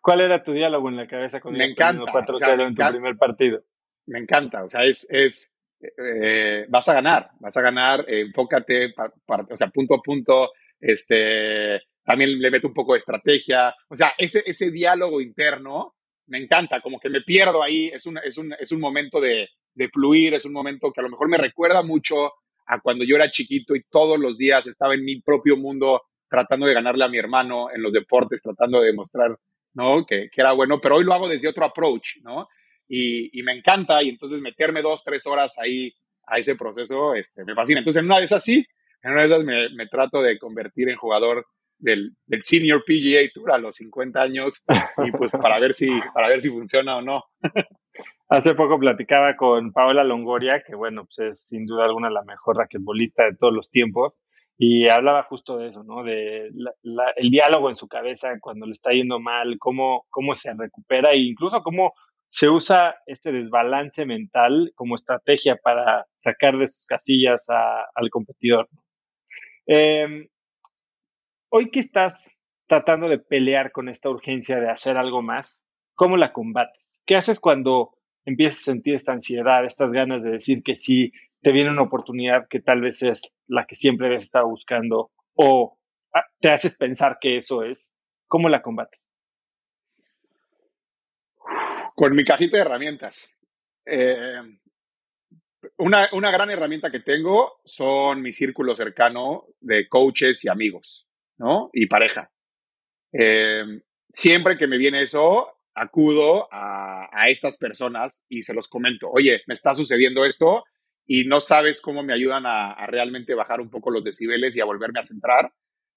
¿Cuál 0.02 0.22
era 0.22 0.42
tu 0.42 0.52
diálogo 0.52 0.88
en 0.88 0.96
la 0.96 1.06
cabeza 1.06 1.38
con 1.38 1.52
me 1.52 1.66
encanta, 1.66 2.02
4-0 2.12 2.66
en 2.66 2.74
tu 2.74 2.82
primer 2.90 3.16
partido? 3.16 3.62
Me 4.06 4.18
encanta, 4.18 4.64
o 4.64 4.68
sea, 4.68 4.84
es, 4.84 5.06
es 5.10 5.52
eh, 5.80 6.66
vas 6.68 6.88
a 6.88 6.94
ganar, 6.94 7.30
vas 7.40 7.56
a 7.56 7.60
ganar, 7.60 8.04
enfócate, 8.08 8.94
o 9.26 9.56
sea, 9.56 9.68
punto 9.68 9.94
a 9.94 10.02
punto, 10.02 10.50
este, 10.80 11.80
también 12.04 12.38
le 12.38 12.50
meto 12.50 12.68
un 12.68 12.74
poco 12.74 12.92
de 12.92 12.98
estrategia, 12.98 13.74
o 13.88 13.96
sea, 13.96 14.12
ese, 14.16 14.42
ese 14.46 14.70
diálogo 14.70 15.20
interno 15.20 15.94
me 16.28 16.38
encanta, 16.38 16.80
como 16.80 16.98
que 16.98 17.10
me 17.10 17.20
pierdo 17.20 17.62
ahí, 17.62 17.88
es 17.88 18.06
un, 18.06 18.18
es 18.18 18.38
un, 18.38 18.52
es 18.58 18.72
un 18.72 18.80
momento 18.80 19.20
de, 19.20 19.48
de 19.74 19.88
fluir, 19.88 20.34
es 20.34 20.44
un 20.44 20.52
momento 20.52 20.92
que 20.92 21.00
a 21.00 21.04
lo 21.04 21.10
mejor 21.10 21.28
me 21.28 21.38
recuerda 21.38 21.82
mucho 21.82 22.32
a 22.66 22.80
cuando 22.80 23.04
yo 23.04 23.16
era 23.16 23.30
chiquito 23.30 23.76
y 23.76 23.84
todos 23.84 24.18
los 24.18 24.36
días 24.38 24.66
estaba 24.66 24.94
en 24.94 25.04
mi 25.04 25.20
propio 25.20 25.56
mundo 25.56 26.02
tratando 26.28 26.66
de 26.66 26.74
ganarle 26.74 27.04
a 27.04 27.08
mi 27.08 27.18
hermano 27.18 27.68
en 27.72 27.82
los 27.82 27.92
deportes, 27.92 28.42
tratando 28.42 28.80
de 28.80 28.86
demostrar, 28.86 29.38
¿no? 29.74 30.04
Que, 30.04 30.28
que 30.30 30.40
era 30.40 30.52
bueno, 30.52 30.80
pero 30.80 30.96
hoy 30.96 31.04
lo 31.04 31.12
hago 31.12 31.28
desde 31.28 31.48
otro 31.48 31.64
approach, 31.64 32.16
¿no? 32.22 32.48
Y, 32.88 33.38
y, 33.38 33.42
me 33.42 33.52
encanta 33.52 34.02
y 34.02 34.08
entonces 34.08 34.40
meterme 34.40 34.82
dos, 34.82 35.02
tres 35.02 35.26
horas 35.26 35.58
ahí 35.58 35.92
a 36.26 36.38
ese 36.38 36.54
proceso, 36.56 37.14
este, 37.14 37.44
me 37.44 37.54
fascina. 37.54 37.80
Entonces 37.80 38.00
en 38.00 38.06
una 38.06 38.18
de 38.18 38.24
esas 38.24 38.44
sí, 38.44 38.64
en 39.02 39.12
una 39.12 39.22
de 39.22 39.26
esas 39.26 39.44
me, 39.44 39.68
me 39.70 39.86
trato 39.86 40.22
de 40.22 40.38
convertir 40.38 40.88
en 40.88 40.96
jugador 40.96 41.46
del, 41.78 42.12
del, 42.26 42.42
Senior 42.42 42.82
PGA 42.84 43.28
Tour 43.34 43.52
a 43.52 43.58
los 43.58 43.76
50 43.76 44.20
años 44.20 44.64
y 45.04 45.12
pues 45.12 45.32
para 45.32 45.58
ver 45.58 45.74
si, 45.74 45.88
para 46.14 46.28
ver 46.28 46.40
si 46.40 46.48
funciona 46.48 46.96
o 46.96 47.02
no. 47.02 47.24
Hace 48.28 48.54
poco 48.54 48.78
platicaba 48.78 49.36
con 49.36 49.72
Paola 49.72 50.02
Longoria, 50.02 50.62
que 50.66 50.74
bueno, 50.74 51.04
pues 51.04 51.30
es 51.30 51.46
sin 51.46 51.64
duda 51.64 51.84
alguna 51.84 52.10
la 52.10 52.24
mejor 52.24 52.56
raquetbolista 52.56 53.24
de 53.24 53.36
todos 53.36 53.54
los 53.54 53.70
tiempos, 53.70 54.18
y 54.58 54.88
hablaba 54.88 55.22
justo 55.22 55.58
de 55.58 55.68
eso, 55.68 55.84
¿no? 55.84 56.02
De 56.02 56.48
el 56.48 57.30
diálogo 57.30 57.68
en 57.68 57.76
su 57.76 57.86
cabeza 57.86 58.30
cuando 58.40 58.66
le 58.66 58.72
está 58.72 58.90
yendo 58.90 59.20
mal, 59.20 59.56
cómo, 59.58 60.06
cómo 60.10 60.34
se 60.34 60.54
recupera 60.54 61.12
e 61.12 61.18
incluso 61.18 61.62
cómo 61.62 61.92
se 62.28 62.48
usa 62.48 62.96
este 63.06 63.32
desbalance 63.32 64.04
mental 64.04 64.72
como 64.74 64.94
estrategia 64.94 65.56
para 65.56 66.06
sacar 66.16 66.56
de 66.58 66.66
sus 66.66 66.86
casillas 66.86 67.46
al 67.48 68.10
competidor. 68.10 68.68
Em, 69.66 70.28
hoy 71.50 71.70
que 71.70 71.80
estás 71.80 72.36
tratando 72.66 73.08
de 73.08 73.18
pelear 73.18 73.72
con 73.72 73.88
esta 73.88 74.10
urgencia 74.10 74.60
de 74.60 74.70
hacer 74.70 74.96
algo 74.96 75.22
más, 75.22 75.64
¿cómo 75.94 76.16
la 76.16 76.32
combates? 76.32 77.02
¿Qué 77.06 77.16
haces 77.16 77.40
cuando 77.40 77.96
empiezas 78.24 78.62
a 78.62 78.72
sentir 78.72 78.94
esta 78.94 79.12
ansiedad, 79.12 79.64
estas 79.64 79.92
ganas 79.92 80.22
de 80.22 80.32
decir 80.32 80.62
que 80.62 80.74
sí, 80.74 81.12
te 81.42 81.52
viene 81.52 81.70
una 81.70 81.82
oportunidad 81.82 82.48
que 82.48 82.60
tal 82.60 82.80
vez 82.80 83.02
es 83.02 83.32
la 83.46 83.66
que 83.66 83.76
siempre 83.76 84.08
habías 84.08 84.24
estado 84.24 84.48
buscando 84.48 85.10
o 85.34 85.78
ah, 86.12 86.24
te 86.40 86.50
haces 86.50 86.76
pensar 86.76 87.18
que 87.20 87.36
eso 87.36 87.62
es, 87.62 87.96
¿cómo 88.26 88.48
la 88.48 88.62
combates? 88.62 89.05
Con 91.96 92.14
mi 92.14 92.24
cajita 92.24 92.58
de 92.58 92.62
herramientas. 92.62 93.34
Eh, 93.86 94.42
una, 95.78 96.10
una, 96.12 96.30
gran 96.30 96.50
herramienta 96.50 96.90
que 96.90 97.00
tengo 97.00 97.58
son 97.64 98.20
mi 98.20 98.34
círculo 98.34 98.76
cercano 98.76 99.46
de 99.60 99.88
coaches 99.88 100.44
y 100.44 100.50
amigos, 100.50 101.08
¿no? 101.38 101.70
Y 101.72 101.86
pareja. 101.86 102.30
Eh, 103.12 103.80
siempre 104.10 104.58
que 104.58 104.66
me 104.66 104.76
viene 104.76 105.02
eso, 105.02 105.48
acudo 105.74 106.48
a, 106.52 107.30
estas 107.30 107.56
personas 107.56 108.26
y 108.28 108.42
se 108.42 108.52
los 108.52 108.68
comento, 108.68 109.10
oye, 109.10 109.42
me 109.46 109.54
está 109.54 109.74
sucediendo 109.74 110.26
esto 110.26 110.64
y 111.06 111.24
no 111.24 111.40
sabes 111.40 111.80
cómo 111.80 112.02
me 112.02 112.12
ayudan 112.12 112.44
a, 112.44 112.86
realmente 112.88 113.34
bajar 113.34 113.62
un 113.62 113.70
poco 113.70 113.90
los 113.90 114.04
decibeles 114.04 114.54
y 114.54 114.60
a 114.60 114.66
volverme 114.66 115.00
a 115.00 115.04
centrar. 115.04 115.50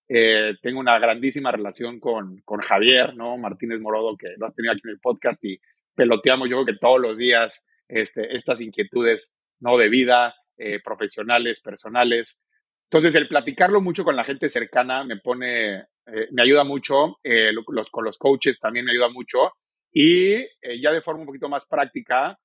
Eh, 0.08 0.56
tengo 0.62 0.80
una 0.80 0.98
grandísima 0.98 1.52
relación 1.52 2.00
con, 2.00 2.40
con, 2.46 2.62
Javier, 2.62 3.16
¿no? 3.16 3.38
Martínez 3.38 3.82
Morodo, 3.82 4.16
que 4.18 4.30
lo 4.38 4.46
has 4.46 4.56
tenido 4.56 4.72
aquí 4.72 4.82
en 4.86 4.92
el 4.92 5.00
podcast 5.00 5.44
y 5.44 5.60
peloteamos 5.95 6.49
yo 6.49 6.57
creo 6.57 6.76
que 6.76 6.80
todos 6.80 6.99
los 6.99 7.18
días 7.18 7.64
este, 7.88 8.36
estas 8.36 8.61
inquietudes, 8.61 9.34
¿no? 9.60 9.78
De 9.78 9.90
vida, 9.90 10.36
eh, 10.57 10.80
profesionales, 10.84 11.61
personales. 11.61 12.41
Entonces, 12.86 13.14
el 13.16 13.28
platicarlo 13.28 13.82
mucho 13.82 14.03
con 14.03 14.16
la 14.16 14.24
gente 14.24 14.49
cercana 14.49 15.03
me 15.03 15.18
pone, 15.18 15.76
eh, 15.78 16.28
me 16.32 16.41
ayuda 16.41 16.64
mucho, 16.64 17.20
los, 17.24 17.90
con 17.90 18.03
los 18.03 18.18
coaches 18.18 18.60
también 18.60 18.86
me 18.86 18.91
ayuda 18.91 19.10
mucho 19.10 19.53
y 19.91 20.34
eh, 20.34 20.82
ya 20.82 20.91
de 20.91 21.02
forma 21.02 21.22
un 21.22 21.28
poquito 21.28 21.49
más 21.49 21.66
práctica, 21.66 22.40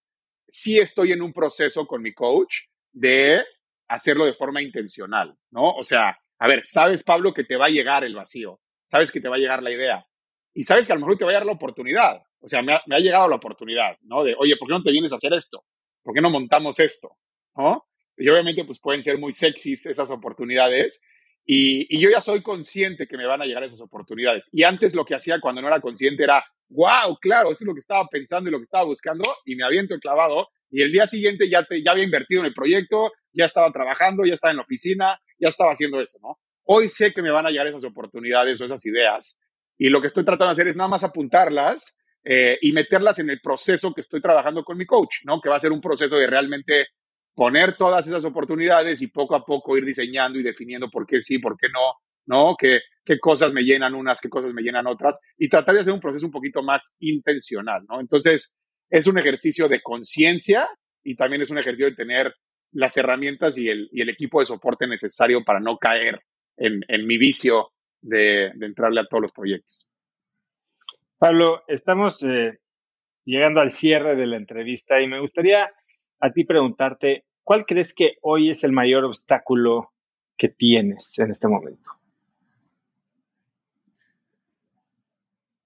sí 0.46 0.78
estoy 0.78 1.12
en 1.12 1.22
un 1.22 1.32
proceso 1.32 1.86
con 1.86 2.02
mi 2.02 2.12
coach 2.12 2.62
de 2.92 3.44
hacerlo 3.88 4.24
de 4.24 4.34
forma 4.34 4.62
intencional, 4.62 5.36
¿no? 5.50 5.70
O 5.70 5.84
sea, 5.84 6.18
a 6.38 6.46
ver, 6.46 6.64
sabes, 6.64 7.02
Pablo, 7.02 7.34
que 7.34 7.44
te 7.44 7.56
va 7.56 7.66
a 7.66 7.70
llegar 7.70 8.04
el 8.04 8.14
vacío, 8.14 8.60
sabes 8.86 9.12
que 9.12 9.20
te 9.20 9.28
va 9.28 9.36
a 9.36 9.38
llegar 9.38 9.62
la 9.62 9.70
idea 9.70 10.06
y 10.54 10.64
sabes 10.64 10.86
que 10.86 10.92
a 10.92 10.96
lo 10.96 11.00
mejor 11.00 11.18
te 11.18 11.24
va 11.24 11.30
a 11.30 11.34
llegar 11.34 11.46
la 11.46 11.52
oportunidad. 11.52 12.22
O 12.44 12.48
sea, 12.48 12.60
me 12.60 12.74
ha, 12.74 12.98
llegado 13.00 13.26
la 13.26 13.36
oportunidad, 13.36 13.96
¿no? 14.02 14.22
De, 14.22 14.34
oye, 14.38 14.56
¿por 14.58 14.68
qué 14.68 14.74
no 14.74 14.82
te 14.82 14.90
vienes 14.90 15.14
a 15.14 15.16
hacer 15.16 15.32
esto? 15.32 15.64
¿Por 16.02 16.14
qué 16.14 16.20
no 16.20 16.28
montamos 16.28 16.78
esto? 16.78 17.16
Y 18.18 18.28
obviamente, 18.28 18.66
pues 18.66 18.78
pueden 18.80 19.02
ser 19.02 19.18
muy 19.18 19.32
sexys 19.32 19.86
esas 19.86 20.10
oportunidades. 20.10 21.00
Y, 21.46 21.98
yo 21.98 22.10
ya 22.10 22.20
soy 22.20 22.42
consciente 22.42 23.06
que 23.06 23.16
me 23.16 23.26
van 23.26 23.40
a 23.40 23.46
llegar 23.46 23.64
esas 23.64 23.80
oportunidades. 23.80 24.50
Y 24.52 24.62
antes 24.62 24.94
lo 24.94 25.06
que 25.06 25.14
hacía 25.14 25.40
cuando 25.40 25.62
no 25.62 25.68
era 25.68 25.80
consciente 25.80 26.22
era, 26.22 26.44
wow, 26.68 27.16
claro, 27.18 27.50
esto 27.50 27.64
es 27.64 27.66
lo 27.66 27.72
que 27.72 27.80
estaba 27.80 28.06
pensando 28.10 28.50
y 28.50 28.52
lo 28.52 28.58
que 28.58 28.64
estaba 28.64 28.84
buscando, 28.84 29.24
y 29.46 29.56
me 29.56 29.64
aviento 29.64 29.98
clavado, 29.98 30.48
y 30.70 30.82
el 30.82 30.92
día 30.92 31.06
siguiente 31.06 31.48
ya, 31.48 31.64
te, 31.64 31.82
ya 31.82 31.92
había 31.92 32.04
invertido 32.04 32.42
en 32.42 32.46
el 32.48 32.52
proyecto, 32.52 33.10
ya 33.32 33.46
estaba 33.46 33.70
trabajando, 33.72 34.26
ya 34.26 34.34
estaba 34.34 34.50
en 34.50 34.58
la 34.58 34.64
oficina, 34.64 35.18
ya 35.38 35.48
estaba 35.48 35.72
haciendo 35.72 35.98
eso, 35.98 36.18
¿no? 36.20 36.38
Hoy 36.64 36.90
sé 36.90 37.12
que 37.12 37.22
me 37.22 37.30
van 37.30 37.46
a 37.46 37.50
llegar 37.50 37.68
esas 37.68 37.84
oportunidades 37.84 38.60
o 38.60 38.66
esas 38.66 38.84
ideas, 38.84 39.38
y 39.78 39.88
lo 39.88 40.02
que 40.02 40.08
estoy 40.08 40.26
tratando 40.26 40.48
de 40.48 40.52
hacer 40.52 40.68
es 40.68 40.76
nada 40.76 40.88
más 40.88 41.04
apuntarlas 41.04 41.96
eh, 42.24 42.58
y 42.62 42.72
meterlas 42.72 43.18
en 43.18 43.30
el 43.30 43.40
proceso 43.40 43.92
que 43.92 44.00
estoy 44.00 44.20
trabajando 44.20 44.64
con 44.64 44.78
mi 44.78 44.86
coach, 44.86 45.18
¿no? 45.24 45.40
Que 45.40 45.48
va 45.48 45.56
a 45.56 45.60
ser 45.60 45.72
un 45.72 45.80
proceso 45.80 46.16
de 46.16 46.26
realmente 46.26 46.88
poner 47.34 47.76
todas 47.76 48.06
esas 48.06 48.24
oportunidades 48.24 49.02
y 49.02 49.08
poco 49.08 49.34
a 49.34 49.44
poco 49.44 49.76
ir 49.76 49.84
diseñando 49.84 50.38
y 50.38 50.42
definiendo 50.42 50.88
por 50.88 51.06
qué 51.06 51.20
sí, 51.20 51.38
por 51.38 51.56
qué 51.56 51.68
no, 51.68 51.94
¿no? 52.26 52.56
¿Qué, 52.58 52.80
qué 53.04 53.18
cosas 53.18 53.52
me 53.52 53.62
llenan 53.62 53.94
unas, 53.94 54.20
qué 54.20 54.28
cosas 54.28 54.52
me 54.54 54.62
llenan 54.62 54.86
otras 54.86 55.18
y 55.36 55.48
tratar 55.48 55.74
de 55.74 55.80
hacer 55.82 55.92
un 55.92 56.00
proceso 56.00 56.26
un 56.26 56.32
poquito 56.32 56.62
más 56.62 56.94
intencional, 57.00 57.84
¿no? 57.88 58.00
Entonces, 58.00 58.54
es 58.88 59.06
un 59.06 59.18
ejercicio 59.18 59.68
de 59.68 59.82
conciencia 59.82 60.68
y 61.02 61.16
también 61.16 61.42
es 61.42 61.50
un 61.50 61.58
ejercicio 61.58 61.90
de 61.90 61.96
tener 61.96 62.34
las 62.72 62.96
herramientas 62.96 63.56
y 63.58 63.68
el, 63.68 63.88
y 63.92 64.02
el 64.02 64.08
equipo 64.08 64.40
de 64.40 64.46
soporte 64.46 64.86
necesario 64.86 65.44
para 65.44 65.60
no 65.60 65.78
caer 65.78 66.20
en, 66.56 66.80
en 66.88 67.06
mi 67.06 67.18
vicio 67.18 67.70
de, 68.00 68.50
de, 68.54 68.66
entrarle 68.66 69.00
a 69.00 69.06
todos 69.06 69.22
los 69.22 69.32
proyectos. 69.32 69.86
Pablo, 71.24 71.64
estamos 71.68 72.22
eh, 72.22 72.60
llegando 73.24 73.62
al 73.62 73.70
cierre 73.70 74.14
de 74.14 74.26
la 74.26 74.36
entrevista 74.36 75.00
y 75.00 75.06
me 75.06 75.20
gustaría 75.20 75.72
a 76.20 76.30
ti 76.30 76.44
preguntarte, 76.44 77.24
¿cuál 77.42 77.64
crees 77.64 77.94
que 77.94 78.18
hoy 78.20 78.50
es 78.50 78.62
el 78.62 78.72
mayor 78.72 79.06
obstáculo 79.06 79.90
que 80.36 80.50
tienes 80.50 81.18
en 81.18 81.30
este 81.30 81.48
momento? 81.48 81.92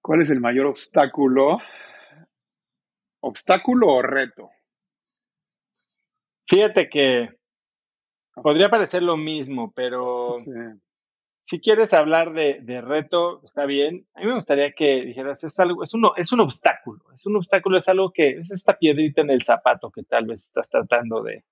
¿Cuál 0.01 0.21
es 0.21 0.29
el 0.29 0.39
mayor 0.39 0.67
obstáculo? 0.67 1.57
¿Obstáculo 3.19 3.87
o 3.89 4.01
reto? 4.01 4.51
Fíjate 6.47 6.87
que 6.87 7.37
podría 8.41 8.69
parecer 8.69 9.03
lo 9.03 9.17
mismo, 9.17 9.73
pero 9.73 10.37
sí. 10.39 10.51
Si 11.49 11.59
quieres 11.59 11.95
hablar 11.95 12.33
de, 12.33 12.81
reto, 12.81 13.41
está 13.43 13.65
bien. 13.65 14.05
A 14.13 14.19
mí 14.19 14.27
me 14.27 14.35
gustaría 14.35 14.71
que 14.71 15.01
dijeras, 15.01 15.43
es, 15.43 15.59
algo, 15.59 15.81
es, 15.81 15.95
uno, 15.95 16.11
es 16.15 16.31
un 16.31 16.41
obstáculo, 16.41 17.03
es 17.11 17.25
un 17.25 17.37
obstáculo, 17.37 17.79
es 17.79 17.89
algo 17.89 18.11
que 18.13 18.37
es 18.37 18.51
esta 18.51 18.77
piedrita 18.77 19.21
en 19.21 19.31
el 19.31 19.41
zapato 19.41 19.89
que 19.89 20.03
tal 20.03 20.27
vez 20.27 20.45
estás 20.45 20.69
tratando 20.69 21.23
de, 21.23 21.43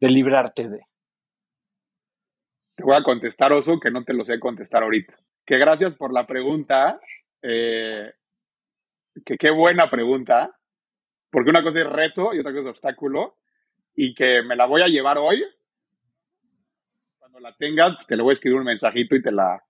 de 0.00 0.08
librarte 0.08 0.70
de. 0.70 0.80
Te 2.74 2.82
voy 2.82 2.96
a 2.96 3.02
contestar, 3.02 3.52
Oso, 3.52 3.78
que 3.78 3.90
no 3.90 4.04
te 4.04 4.14
lo 4.14 4.24
sé 4.24 4.40
contestar 4.40 4.82
ahorita. 4.82 5.18
Que 5.44 5.58
gracias 5.58 5.94
por 5.94 6.14
la 6.14 6.26
pregunta. 6.26 6.98
Eh, 7.42 8.10
que 9.22 9.36
qué 9.36 9.52
buena 9.52 9.90
pregunta. 9.90 10.58
Porque 11.30 11.50
una 11.50 11.62
cosa 11.62 11.80
es 11.80 11.86
reto 11.86 12.32
y 12.32 12.38
otra 12.38 12.52
cosa 12.52 12.70
es 12.70 12.70
obstáculo 12.70 13.36
y 13.94 14.14
que 14.14 14.42
me 14.42 14.56
la 14.56 14.64
voy 14.64 14.80
a 14.80 14.88
llevar 14.88 15.18
hoy. 15.18 15.44
Cuando 17.30 17.40
la 17.40 17.54
tenga, 17.56 17.98
te 18.06 18.16
le 18.16 18.22
voy 18.22 18.30
a 18.30 18.32
escribir 18.32 18.58
un 18.58 18.64
mensajito 18.64 19.14
y 19.14 19.20
te 19.20 19.30
la, 19.30 19.62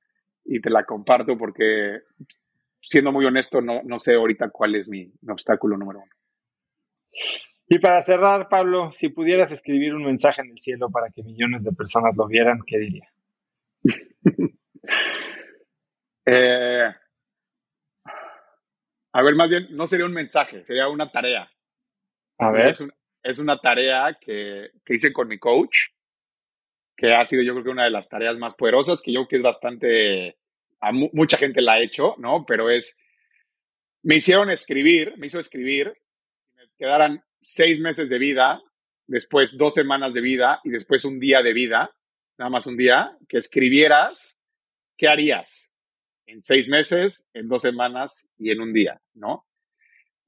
y 0.45 0.61
te 0.61 0.71
la 0.71 0.85
comparto 0.85 1.37
porque, 1.37 2.03
siendo 2.81 3.11
muy 3.11 3.25
honesto, 3.27 3.61
no, 3.61 3.83
no 3.83 3.99
sé 3.99 4.15
ahorita 4.15 4.51
cuál 4.51 4.77
es 4.77 4.89
mi, 4.89 5.13
mi 5.23 5.33
obstáculo 5.33 5.77
número 5.77 5.99
uno. 6.01 6.13
Y 7.67 7.81
para 7.81 8.01
cerrar, 8.01 8.49
Pablo, 8.49 8.93
si 8.93 9.09
pudieras 9.09 9.51
escribir 9.51 9.93
un 9.93 10.05
mensaje 10.05 10.43
en 10.43 10.51
el 10.51 10.59
cielo 10.59 10.89
para 10.89 11.11
que 11.11 11.25
millones 11.25 11.65
de 11.65 11.73
personas 11.73 12.17
lo 12.17 12.29
vieran, 12.29 12.61
¿qué 12.65 12.79
diría? 12.79 13.13
eh, 16.27 16.95
a 19.13 19.23
ver, 19.23 19.35
más 19.35 19.49
bien, 19.49 19.67
no 19.71 19.89
sería 19.89 20.07
un 20.07 20.13
mensaje, 20.13 20.65
sería 20.65 20.89
una 20.89 21.11
tarea. 21.11 21.51
A 22.39 22.53
ver. 22.53 22.69
Es, 22.69 22.81
un, 22.81 22.93
es 23.25 23.41
una 23.41 23.59
tarea 23.59 24.17
que, 24.21 24.71
que, 24.85 24.95
hice 24.95 25.13
con 25.13 25.27
mi 25.27 25.41
coach, 25.41 25.89
que 26.99 27.13
ha 27.13 27.25
sido 27.25 27.45
yo 27.45 27.53
creo 27.53 27.65
que 27.65 27.71
una 27.71 27.85
de 27.85 27.91
las 27.91 28.09
tareas 28.09 28.37
más 28.39 28.55
poderosas, 28.55 29.01
que 29.01 29.13
yo 29.13 29.21
creo 29.21 29.29
que 29.29 29.37
es 29.37 29.43
bastante, 29.43 30.37
a 30.81 30.91
mu 30.91 31.09
mucha 31.13 31.39
gente 31.39 31.63
la 31.63 31.75
ha 31.75 31.81
hecho, 31.81 32.17
¿no? 32.19 32.45
Pero 32.45 32.71
es, 32.71 32.99
me 34.03 34.17
hicieron 34.17 34.51
escribir, 34.51 35.15
me 35.17 35.29
hizo 35.29 35.39
escribir, 35.39 35.97
me 36.57 36.65
quedaran 36.77 37.23
seis 37.41 37.79
meses 37.79 38.09
de 38.11 38.19
vida, 38.19 38.61
después 39.07 39.57
dos 39.57 39.75
semanas 39.75 40.13
de 40.13 40.21
vida 40.21 40.61
y 40.65 40.71
después 40.71 41.05
un 41.05 41.21
día 41.21 41.41
de 41.41 41.53
vida, 41.53 41.95
nada 42.37 42.51
más 42.51 42.67
un 42.67 42.77
día, 42.77 43.17
que 43.29 43.39
escribieras, 43.39 44.37
¿qué 44.97 45.07
harías? 45.07 45.71
En 46.27 46.43
seis 46.43 46.69
meses, 46.69 47.25
en 47.33 47.49
dos 47.49 47.63
semanas 47.63 48.29
y 48.37 48.51
en 48.51 48.61
un 48.61 48.73
día, 48.73 49.01
¿no? 49.15 49.47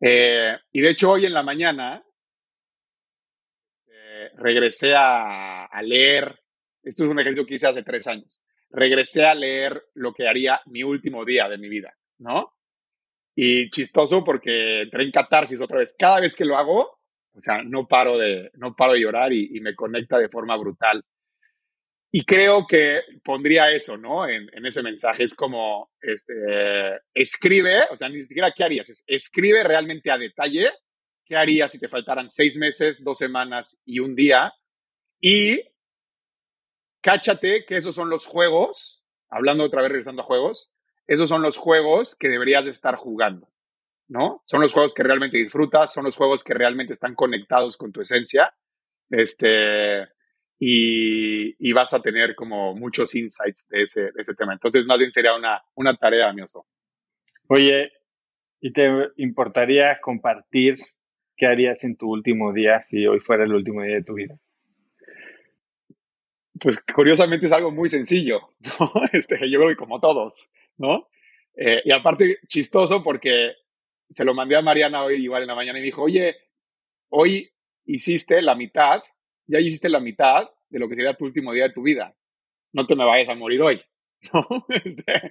Eh, 0.00 0.56
y 0.70 0.80
de 0.80 0.90
hecho 0.90 1.10
hoy 1.10 1.26
en 1.26 1.34
la 1.34 1.42
mañana 1.42 2.02
eh, 3.88 4.30
regresé 4.36 4.94
a, 4.94 5.64
a, 5.64 5.82
leer, 5.82 6.39
esto 6.90 7.04
es 7.04 7.10
un 7.10 7.20
ejercicio 7.20 7.46
que 7.46 7.54
hice 7.54 7.68
hace 7.68 7.82
tres 7.82 8.06
años, 8.08 8.42
regresé 8.68 9.24
a 9.24 9.34
leer 9.34 9.80
lo 9.94 10.12
que 10.12 10.28
haría 10.28 10.60
mi 10.66 10.82
último 10.82 11.24
día 11.24 11.48
de 11.48 11.56
mi 11.56 11.68
vida, 11.68 11.96
¿no? 12.18 12.52
Y 13.34 13.70
chistoso 13.70 14.24
porque 14.24 14.82
entré 14.82 15.04
en 15.04 15.12
catarsis 15.12 15.60
otra 15.60 15.78
vez. 15.78 15.94
Cada 15.96 16.20
vez 16.20 16.34
que 16.34 16.44
lo 16.44 16.56
hago, 16.56 16.98
o 17.32 17.40
sea, 17.40 17.62
no 17.62 17.86
paro 17.86 18.18
de, 18.18 18.50
no 18.54 18.74
paro 18.74 18.94
de 18.94 19.00
llorar 19.00 19.32
y, 19.32 19.56
y 19.56 19.60
me 19.60 19.74
conecta 19.76 20.18
de 20.18 20.28
forma 20.28 20.56
brutal. 20.56 21.02
Y 22.12 22.24
creo 22.24 22.66
que 22.66 23.02
pondría 23.22 23.70
eso, 23.70 23.96
¿no? 23.96 24.28
En, 24.28 24.50
en, 24.52 24.66
ese 24.66 24.82
mensaje. 24.82 25.22
Es 25.22 25.34
como, 25.34 25.92
este, 26.00 26.34
escribe, 27.14 27.82
o 27.92 27.96
sea, 27.96 28.08
ni 28.08 28.22
siquiera 28.22 28.50
qué 28.50 28.64
harías, 28.64 28.90
es, 28.90 29.04
escribe 29.06 29.62
realmente 29.62 30.10
a 30.10 30.18
detalle 30.18 30.66
qué 31.24 31.36
harías 31.36 31.70
si 31.70 31.78
te 31.78 31.88
faltaran 31.88 32.28
seis 32.28 32.56
meses, 32.56 33.04
dos 33.04 33.16
semanas 33.16 33.78
y 33.84 34.00
un 34.00 34.16
día. 34.16 34.52
Y 35.20 35.69
cáchate 37.00 37.64
que 37.66 37.76
esos 37.76 37.94
son 37.94 38.10
los 38.10 38.26
juegos, 38.26 39.04
hablando 39.28 39.64
otra 39.64 39.82
vez, 39.82 39.90
regresando 39.90 40.22
a 40.22 40.26
juegos, 40.26 40.72
esos 41.06 41.28
son 41.28 41.42
los 41.42 41.56
juegos 41.56 42.14
que 42.14 42.28
deberías 42.28 42.64
de 42.64 42.70
estar 42.70 42.96
jugando, 42.96 43.48
¿no? 44.08 44.42
Son 44.44 44.60
los 44.60 44.72
juegos 44.72 44.94
que 44.94 45.02
realmente 45.02 45.38
disfrutas, 45.38 45.92
son 45.92 46.04
los 46.04 46.16
juegos 46.16 46.44
que 46.44 46.54
realmente 46.54 46.92
están 46.92 47.14
conectados 47.14 47.76
con 47.76 47.92
tu 47.92 48.00
esencia. 48.00 48.54
Este, 49.10 50.06
y, 50.60 51.72
vas 51.72 51.94
a 51.94 52.02
tener 52.02 52.34
como 52.34 52.74
muchos 52.76 53.14
insights 53.14 53.66
de 53.68 53.82
ese, 53.82 54.00
de 54.02 54.20
ese 54.20 54.34
tema. 54.34 54.52
Entonces, 54.52 54.86
más 54.86 54.98
bien 54.98 55.10
sería 55.10 55.34
una, 55.34 55.62
una 55.74 55.96
tarea, 55.96 56.32
mi 56.32 56.42
oso. 56.42 56.66
Oye, 57.48 57.90
¿y 58.60 58.72
te 58.72 58.88
importaría 59.16 59.98
compartir 60.00 60.76
qué 61.36 61.46
harías 61.46 61.82
en 61.84 61.96
tu 61.96 62.10
último 62.10 62.52
día 62.52 62.82
si 62.82 63.06
hoy 63.06 63.18
fuera 63.20 63.44
el 63.44 63.54
último 63.54 63.82
día 63.82 63.96
de 63.96 64.04
tu 64.04 64.14
vida? 64.14 64.38
Pues 66.60 66.82
curiosamente 66.94 67.46
es 67.46 67.52
algo 67.52 67.70
muy 67.70 67.88
sencillo, 67.88 68.54
¿no? 68.78 68.92
Este, 69.12 69.38
yo 69.50 69.58
creo 69.58 69.70
que 69.70 69.76
como 69.76 70.00
todos, 70.00 70.50
¿no? 70.76 71.08
Eh, 71.56 71.82
y 71.84 71.92
aparte, 71.92 72.38
chistoso 72.48 73.02
porque 73.02 73.54
se 74.08 74.24
lo 74.24 74.34
mandé 74.34 74.56
a 74.56 74.62
Mariana 74.62 75.04
hoy 75.04 75.22
igual 75.22 75.42
en 75.42 75.48
la 75.48 75.54
mañana 75.54 75.78
y 75.78 75.82
dijo, 75.82 76.02
oye, 76.02 76.36
hoy 77.10 77.50
hiciste 77.84 78.42
la 78.42 78.54
mitad 78.54 79.02
ya 79.50 79.60
hiciste 79.60 79.88
la 79.88 80.00
mitad 80.00 80.48
de 80.68 80.78
lo 80.78 80.88
que 80.88 80.94
sería 80.94 81.14
tu 81.14 81.24
último 81.24 81.52
día 81.52 81.64
de 81.64 81.72
tu 81.72 81.82
vida. 81.82 82.14
No 82.72 82.86
te 82.86 82.94
me 82.94 83.04
vayas 83.04 83.28
a 83.28 83.34
morir 83.34 83.60
hoy. 83.62 83.82
¿no? 84.32 84.66
Este, 84.84 85.30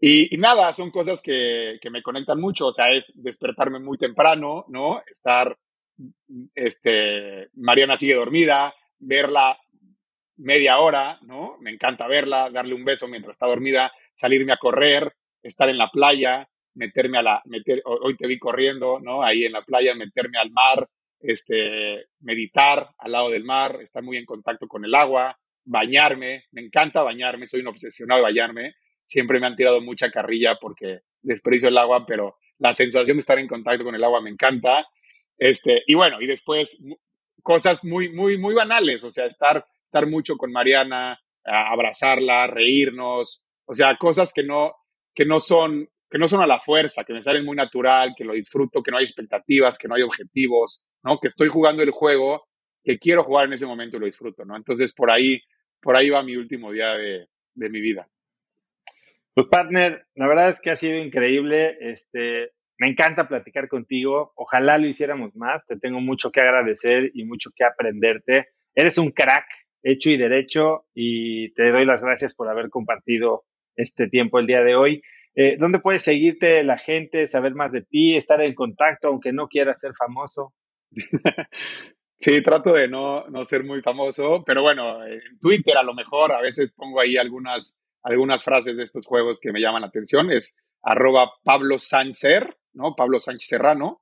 y, 0.00 0.34
y, 0.34 0.38
nada, 0.38 0.72
son 0.72 0.90
cosas 0.90 1.20
que, 1.20 1.78
que, 1.80 1.90
me 1.90 2.02
conectan 2.02 2.40
mucho. 2.40 2.66
O 2.66 2.72
sea, 2.72 2.92
es 2.92 3.12
despertarme 3.16 3.80
muy 3.80 3.98
temprano, 3.98 4.66
¿no? 4.68 5.02
Estar, 5.10 5.58
este, 6.54 7.48
Mariana 7.54 7.96
sigue 7.96 8.14
dormida, 8.14 8.74
verla 8.98 9.58
media 10.36 10.78
hora, 10.78 11.18
¿no? 11.22 11.56
Me 11.60 11.70
encanta 11.70 12.06
verla, 12.06 12.50
darle 12.50 12.74
un 12.74 12.84
beso 12.84 13.08
mientras 13.08 13.34
está 13.34 13.46
dormida, 13.46 13.92
salirme 14.14 14.52
a 14.52 14.58
correr, 14.58 15.12
estar 15.42 15.68
en 15.68 15.78
la 15.78 15.90
playa, 15.90 16.48
meterme 16.74 17.18
a 17.18 17.22
la, 17.22 17.42
meter, 17.46 17.82
hoy 17.84 18.16
te 18.16 18.26
vi 18.26 18.38
corriendo, 18.38 19.00
¿no? 19.00 19.22
Ahí 19.22 19.44
en 19.44 19.52
la 19.52 19.62
playa, 19.62 19.94
meterme 19.94 20.38
al 20.38 20.50
mar, 20.50 20.88
este, 21.20 22.06
meditar 22.20 22.90
al 22.98 23.12
lado 23.12 23.30
del 23.30 23.44
mar, 23.44 23.78
estar 23.82 24.02
muy 24.02 24.16
en 24.16 24.26
contacto 24.26 24.68
con 24.68 24.84
el 24.84 24.94
agua, 24.94 25.38
bañarme, 25.64 26.44
me 26.52 26.62
encanta 26.62 27.02
bañarme, 27.02 27.46
soy 27.46 27.60
un 27.60 27.68
obsesionado 27.68 28.20
de 28.20 28.24
bañarme, 28.24 28.74
siempre 29.06 29.40
me 29.40 29.46
han 29.46 29.56
tirado 29.56 29.80
mucha 29.80 30.10
carrilla 30.10 30.58
porque 30.60 31.00
desperdicio 31.22 31.68
el 31.68 31.78
agua, 31.78 32.04
pero 32.06 32.36
la 32.58 32.74
sensación 32.74 33.16
de 33.16 33.20
estar 33.20 33.38
en 33.38 33.48
contacto 33.48 33.84
con 33.84 33.94
el 33.94 34.04
agua 34.04 34.20
me 34.20 34.30
encanta, 34.30 34.86
este, 35.38 35.82
y 35.86 35.94
bueno, 35.94 36.20
y 36.20 36.26
después 36.26 36.78
cosas 37.42 37.84
muy, 37.84 38.12
muy, 38.12 38.38
muy 38.38 38.54
banales, 38.54 39.04
o 39.04 39.10
sea, 39.10 39.26
estar, 39.26 39.64
mucho 40.04 40.36
con 40.36 40.52
Mariana, 40.52 41.18
abrazarla, 41.44 42.46
reírnos, 42.46 43.46
o 43.64 43.74
sea, 43.74 43.96
cosas 43.96 44.32
que 44.34 44.42
no, 44.42 44.74
que 45.14 45.24
no 45.24 45.40
son, 45.40 45.88
que 46.10 46.18
no 46.18 46.28
son 46.28 46.42
a 46.42 46.46
la 46.46 46.60
fuerza, 46.60 47.04
que 47.04 47.14
me 47.14 47.22
salen 47.22 47.44
muy 47.44 47.56
natural, 47.56 48.14
que 48.16 48.24
lo 48.24 48.34
disfruto, 48.34 48.82
que 48.82 48.90
no 48.90 48.98
hay 48.98 49.04
expectativas, 49.04 49.78
que 49.78 49.88
no 49.88 49.94
hay 49.94 50.02
objetivos, 50.02 50.84
¿no? 51.02 51.18
Que 51.18 51.28
estoy 51.28 51.48
jugando 51.48 51.82
el 51.82 51.90
juego 51.90 52.46
que 52.84 52.98
quiero 52.98 53.24
jugar 53.24 53.46
en 53.46 53.54
ese 53.54 53.66
momento 53.66 53.96
y 53.96 54.00
lo 54.00 54.06
disfruto, 54.06 54.44
¿no? 54.44 54.56
Entonces, 54.56 54.92
por 54.92 55.10
ahí, 55.10 55.40
por 55.80 55.96
ahí 55.96 56.10
va 56.10 56.22
mi 56.22 56.36
último 56.36 56.72
día 56.72 56.90
de, 56.90 57.28
de 57.54 57.70
mi 57.70 57.80
vida. 57.80 58.08
Pues, 59.36 59.48
partner, 59.48 60.06
la 60.14 60.28
verdad 60.28 60.48
es 60.48 60.60
que 60.60 60.70
ha 60.70 60.76
sido 60.76 60.98
increíble. 60.98 61.76
Este, 61.80 62.52
me 62.78 62.88
encanta 62.88 63.28
platicar 63.28 63.68
contigo. 63.68 64.32
Ojalá 64.34 64.78
lo 64.78 64.86
hiciéramos 64.86 65.36
más. 65.36 65.66
Te 65.66 65.78
tengo 65.78 66.00
mucho 66.00 66.30
que 66.30 66.40
agradecer 66.40 67.10
y 67.12 67.24
mucho 67.24 67.50
que 67.54 67.64
aprenderte. 67.64 68.48
Eres 68.74 68.96
un 68.96 69.10
crack, 69.10 69.46
hecho 69.82 70.10
y 70.10 70.16
derecho, 70.16 70.86
y 70.94 71.52
te 71.54 71.70
doy 71.70 71.84
las 71.84 72.02
gracias 72.02 72.34
por 72.34 72.48
haber 72.48 72.70
compartido 72.70 73.44
este 73.76 74.08
tiempo 74.08 74.38
el 74.38 74.46
día 74.46 74.62
de 74.62 74.74
hoy. 74.76 75.02
Eh, 75.34 75.56
¿Dónde 75.58 75.80
puedes 75.80 76.02
seguirte 76.02 76.64
la 76.64 76.78
gente, 76.78 77.26
saber 77.26 77.54
más 77.54 77.70
de 77.72 77.82
ti, 77.82 78.16
estar 78.16 78.40
en 78.40 78.54
contacto, 78.54 79.08
aunque 79.08 79.32
no 79.32 79.48
quieras 79.48 79.80
ser 79.80 79.92
famoso? 79.94 80.54
Sí, 82.18 82.42
trato 82.42 82.72
de 82.72 82.88
no, 82.88 83.28
no 83.28 83.44
ser 83.44 83.62
muy 83.62 83.82
famoso, 83.82 84.42
pero 84.44 84.62
bueno, 84.62 85.04
en 85.04 85.38
Twitter 85.38 85.76
a 85.76 85.82
lo 85.82 85.94
mejor 85.94 86.32
a 86.32 86.40
veces 86.40 86.72
pongo 86.72 87.00
ahí 87.00 87.16
algunas, 87.16 87.78
algunas 88.02 88.42
frases 88.42 88.78
de 88.78 88.84
estos 88.84 89.04
juegos 89.04 89.38
que 89.38 89.52
me 89.52 89.60
llaman 89.60 89.82
la 89.82 89.88
atención. 89.88 90.30
Es 90.30 90.56
arroba 90.82 91.30
Pablo 91.44 91.78
Sánchez, 91.78 92.44
¿no? 92.72 92.94
Pablo 92.96 93.20
Sánchez 93.20 93.48
Serrano. 93.48 94.00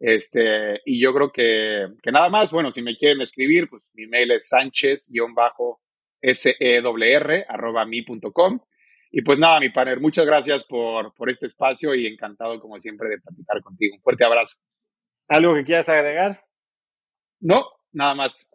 Este, 0.00 0.80
y 0.84 1.00
yo 1.00 1.12
creo 1.12 1.32
que, 1.32 1.88
que 2.02 2.12
nada 2.12 2.28
más, 2.28 2.52
bueno, 2.52 2.70
si 2.70 2.82
me 2.82 2.96
quieren 2.96 3.20
escribir, 3.20 3.68
pues 3.68 3.90
mi 3.94 4.06
mail 4.06 4.30
es 4.32 4.48
sánchez-ser 4.48 5.14
arroba 7.48 7.84
mi.com. 7.84 8.60
Y 9.10 9.22
pues 9.22 9.38
nada, 9.38 9.58
mi 9.58 9.70
partner, 9.70 10.00
muchas 10.00 10.26
gracias 10.26 10.64
por, 10.64 11.14
por 11.14 11.30
este 11.30 11.46
espacio 11.46 11.94
y 11.94 12.06
encantado 12.06 12.60
como 12.60 12.78
siempre 12.78 13.08
de 13.08 13.18
platicar 13.18 13.62
contigo. 13.62 13.96
Un 13.96 14.02
fuerte 14.02 14.24
abrazo. 14.24 14.58
¿Algo 15.28 15.54
que 15.54 15.64
quieras 15.64 15.88
agregar? 15.88 16.44
No, 17.40 17.66
nada 17.92 18.14
más. 18.14 18.50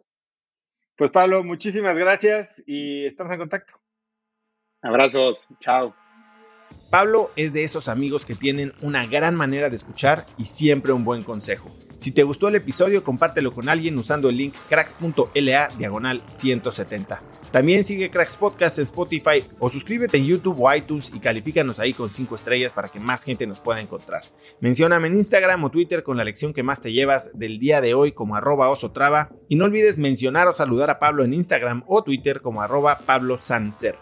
Pues 0.96 1.10
Pablo, 1.10 1.42
muchísimas 1.42 1.96
gracias 1.96 2.62
y 2.66 3.06
estamos 3.06 3.32
en 3.32 3.38
contacto. 3.38 3.74
Abrazos, 4.80 5.48
chao. 5.60 6.03
Pablo 6.94 7.32
es 7.34 7.52
de 7.52 7.64
esos 7.64 7.88
amigos 7.88 8.24
que 8.24 8.36
tienen 8.36 8.72
una 8.80 9.04
gran 9.04 9.34
manera 9.34 9.68
de 9.68 9.74
escuchar 9.74 10.26
y 10.38 10.44
siempre 10.44 10.92
un 10.92 11.02
buen 11.02 11.24
consejo. 11.24 11.68
Si 11.96 12.12
te 12.12 12.22
gustó 12.22 12.46
el 12.46 12.54
episodio, 12.54 13.02
compártelo 13.02 13.52
con 13.52 13.68
alguien 13.68 13.98
usando 13.98 14.28
el 14.28 14.36
link 14.36 14.54
cracks.la 14.68 15.72
diagonal 15.76 16.22
170. 16.28 17.20
También 17.50 17.82
sigue 17.82 18.10
Cracks 18.10 18.36
Podcast 18.36 18.78
en 18.78 18.84
Spotify 18.84 19.44
o 19.58 19.68
suscríbete 19.68 20.18
en 20.18 20.26
YouTube 20.26 20.60
o 20.60 20.72
iTunes 20.72 21.10
y 21.12 21.18
califícanos 21.18 21.80
ahí 21.80 21.94
con 21.94 22.10
5 22.10 22.32
estrellas 22.32 22.72
para 22.72 22.88
que 22.88 23.00
más 23.00 23.24
gente 23.24 23.44
nos 23.44 23.58
pueda 23.58 23.80
encontrar. 23.80 24.22
Mencióname 24.60 25.08
en 25.08 25.16
Instagram 25.16 25.64
o 25.64 25.70
Twitter 25.70 26.04
con 26.04 26.16
la 26.16 26.22
lección 26.22 26.52
que 26.52 26.62
más 26.62 26.80
te 26.80 26.92
llevas 26.92 27.36
del 27.36 27.58
día 27.58 27.80
de 27.80 27.94
hoy 27.94 28.12
como 28.12 28.36
arroba 28.36 28.68
osotrava 28.68 29.30
y 29.48 29.56
no 29.56 29.64
olvides 29.64 29.98
mencionar 29.98 30.46
o 30.46 30.52
saludar 30.52 30.90
a 30.90 31.00
Pablo 31.00 31.24
en 31.24 31.34
Instagram 31.34 31.82
o 31.88 32.04
Twitter 32.04 32.40
como 32.40 32.62
arroba 32.62 33.00
Pablo 33.04 33.36
Sancer. 33.36 33.96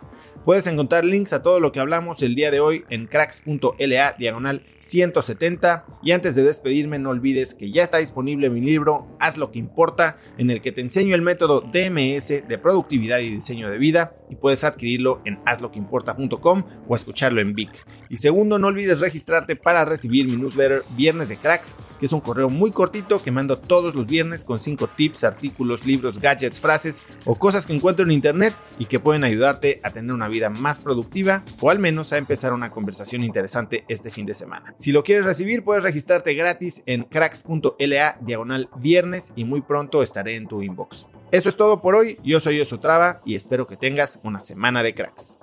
Puedes 0.45 0.67
encontrar 0.67 1.05
links 1.05 1.33
a 1.33 1.41
todo 1.41 1.61
lo 1.61 1.71
que 1.71 1.79
hablamos 1.79 2.21
el 2.21 2.35
día 2.35 2.51
de 2.51 2.59
hoy 2.59 2.85
en 2.91 3.07
cracks.la 3.07 4.17
diagonal 4.19 4.63
170. 4.81 5.87
Y 6.03 6.11
antes 6.11 6.35
de 6.35 6.43
despedirme, 6.43 6.99
no 6.99 7.11
olvides 7.11 7.55
que 7.55 7.71
ya 7.71 7.85
está 7.85 7.99
disponible 7.99 8.51
mi 8.51 8.61
libro 8.61 9.07
Haz 9.21 9.39
lo 9.39 9.53
que 9.53 9.61
importa, 9.61 10.17
en 10.39 10.51
el 10.51 10.61
que 10.61 10.73
te 10.73 10.81
enseño 10.81 11.15
el 11.15 11.23
método 11.23 11.61
DMS 11.61 12.49
de 12.49 12.59
productividad 12.61 13.21
y 13.21 13.31
diseño 13.31 13.71
de 13.71 13.79
vida. 13.79 14.17
Y 14.31 14.35
puedes 14.35 14.65
adquirirlo 14.65 15.21
en 15.25 15.39
hazloqueimporta.com 15.45 16.65
o 16.89 16.97
escucharlo 16.97 17.41
en 17.41 17.55
Vic. 17.55 17.87
Y 18.09 18.17
segundo, 18.17 18.59
no 18.59 18.67
olvides 18.67 18.99
registrarte 18.99 19.55
para 19.55 19.85
recibir 19.85 20.27
mi 20.27 20.37
newsletter 20.37 20.83
Viernes 20.97 21.29
de 21.29 21.37
Cracks, 21.37 21.77
que 22.01 22.07
es 22.07 22.13
un 22.13 22.21
correo 22.21 22.49
muy 22.49 22.73
cortito 22.73 23.23
que 23.23 23.31
mando 23.31 23.59
todos 23.59 23.95
los 23.95 24.07
viernes 24.09 24.45
con 24.45 24.59
5 24.59 24.89
tips, 24.97 25.23
artículos, 25.23 25.87
libros, 25.87 26.19
gadgets, 26.19 26.61
frases 26.61 27.05
o 27.27 27.37
cosas 27.37 27.67
que 27.67 27.75
encuentro 27.75 28.05
en 28.05 28.11
internet 28.11 28.55
y 28.81 28.87
que 28.87 28.99
pueden 28.99 29.23
ayudarte 29.23 29.81
a 29.85 29.91
tener 29.91 30.13
una 30.13 30.29
vida 30.33 30.51
más 30.51 30.81
productiva 30.81 31.45
o 31.61 31.71
al 31.71 31.79
menos 31.79 32.13
a 32.13 32.19
empezar 32.19 32.53
una 32.53 32.71
conversación 32.71 33.23
interesante 33.23 33.85
este 33.87 34.11
fin 34.11 34.27
de 34.27 34.35
semana. 34.35 34.75
Si 34.79 34.91
lo 34.91 35.05
quieres 35.05 35.25
recibir, 35.25 35.63
puedes 35.63 35.85
registrarte 35.85 36.35
gratis 36.35 36.83
en 36.87 37.05
cracks.la 37.05 38.19
diagonal 38.21 38.69
viernes 38.77 39.33
y 39.37 39.45
muy 39.45 39.61
pronto 39.61 40.03
estaré 40.03 40.35
en 40.35 40.49
tu 40.49 40.63
inbox. 40.63 41.07
Eso 41.31 41.49
es 41.49 41.57
todo 41.57 41.81
por 41.81 41.95
hoy, 41.95 42.19
yo 42.25 42.41
soy 42.41 42.61
Osotrava 42.61 43.23
y 43.25 43.37
espero 43.37 43.69
que 43.69 43.77
tengas 43.77 44.19
una 44.25 44.41
semana 44.41 44.83
de 44.83 44.95
cracks. 44.95 45.39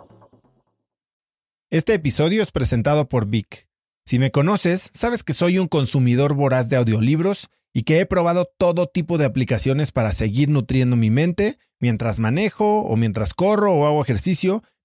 Este 1.71 1.93
episodio 1.93 2.43
es 2.43 2.51
presentado 2.51 3.07
por 3.07 3.27
Vic. 3.27 3.69
Si 4.05 4.17
me 4.17 4.31
conoces, 4.31 4.89
sabes 4.93 5.23
que 5.23 5.33
soy 5.33 5.59
un 5.59 5.67
consumidor 5.67 6.33
voraz 6.33 6.67
de 6.67 6.77
audiolibros 6.77 7.49
y 7.73 7.83
que 7.83 7.99
he 7.99 8.05
probado 8.07 8.45
todo 8.57 8.87
tipo 8.87 9.19
de 9.19 9.25
aplicaciones 9.25 9.91
para 9.91 10.11
seguir 10.11 10.49
nutriendo 10.49 10.95
mi 10.95 11.11
mente 11.11 11.59
mientras 11.79 12.17
manejo 12.19 12.81
o 12.81 12.95
mientras 12.95 13.33
corro 13.33 13.73
o 13.73 13.85
hago 13.85 14.01
ejercicio 14.01 14.63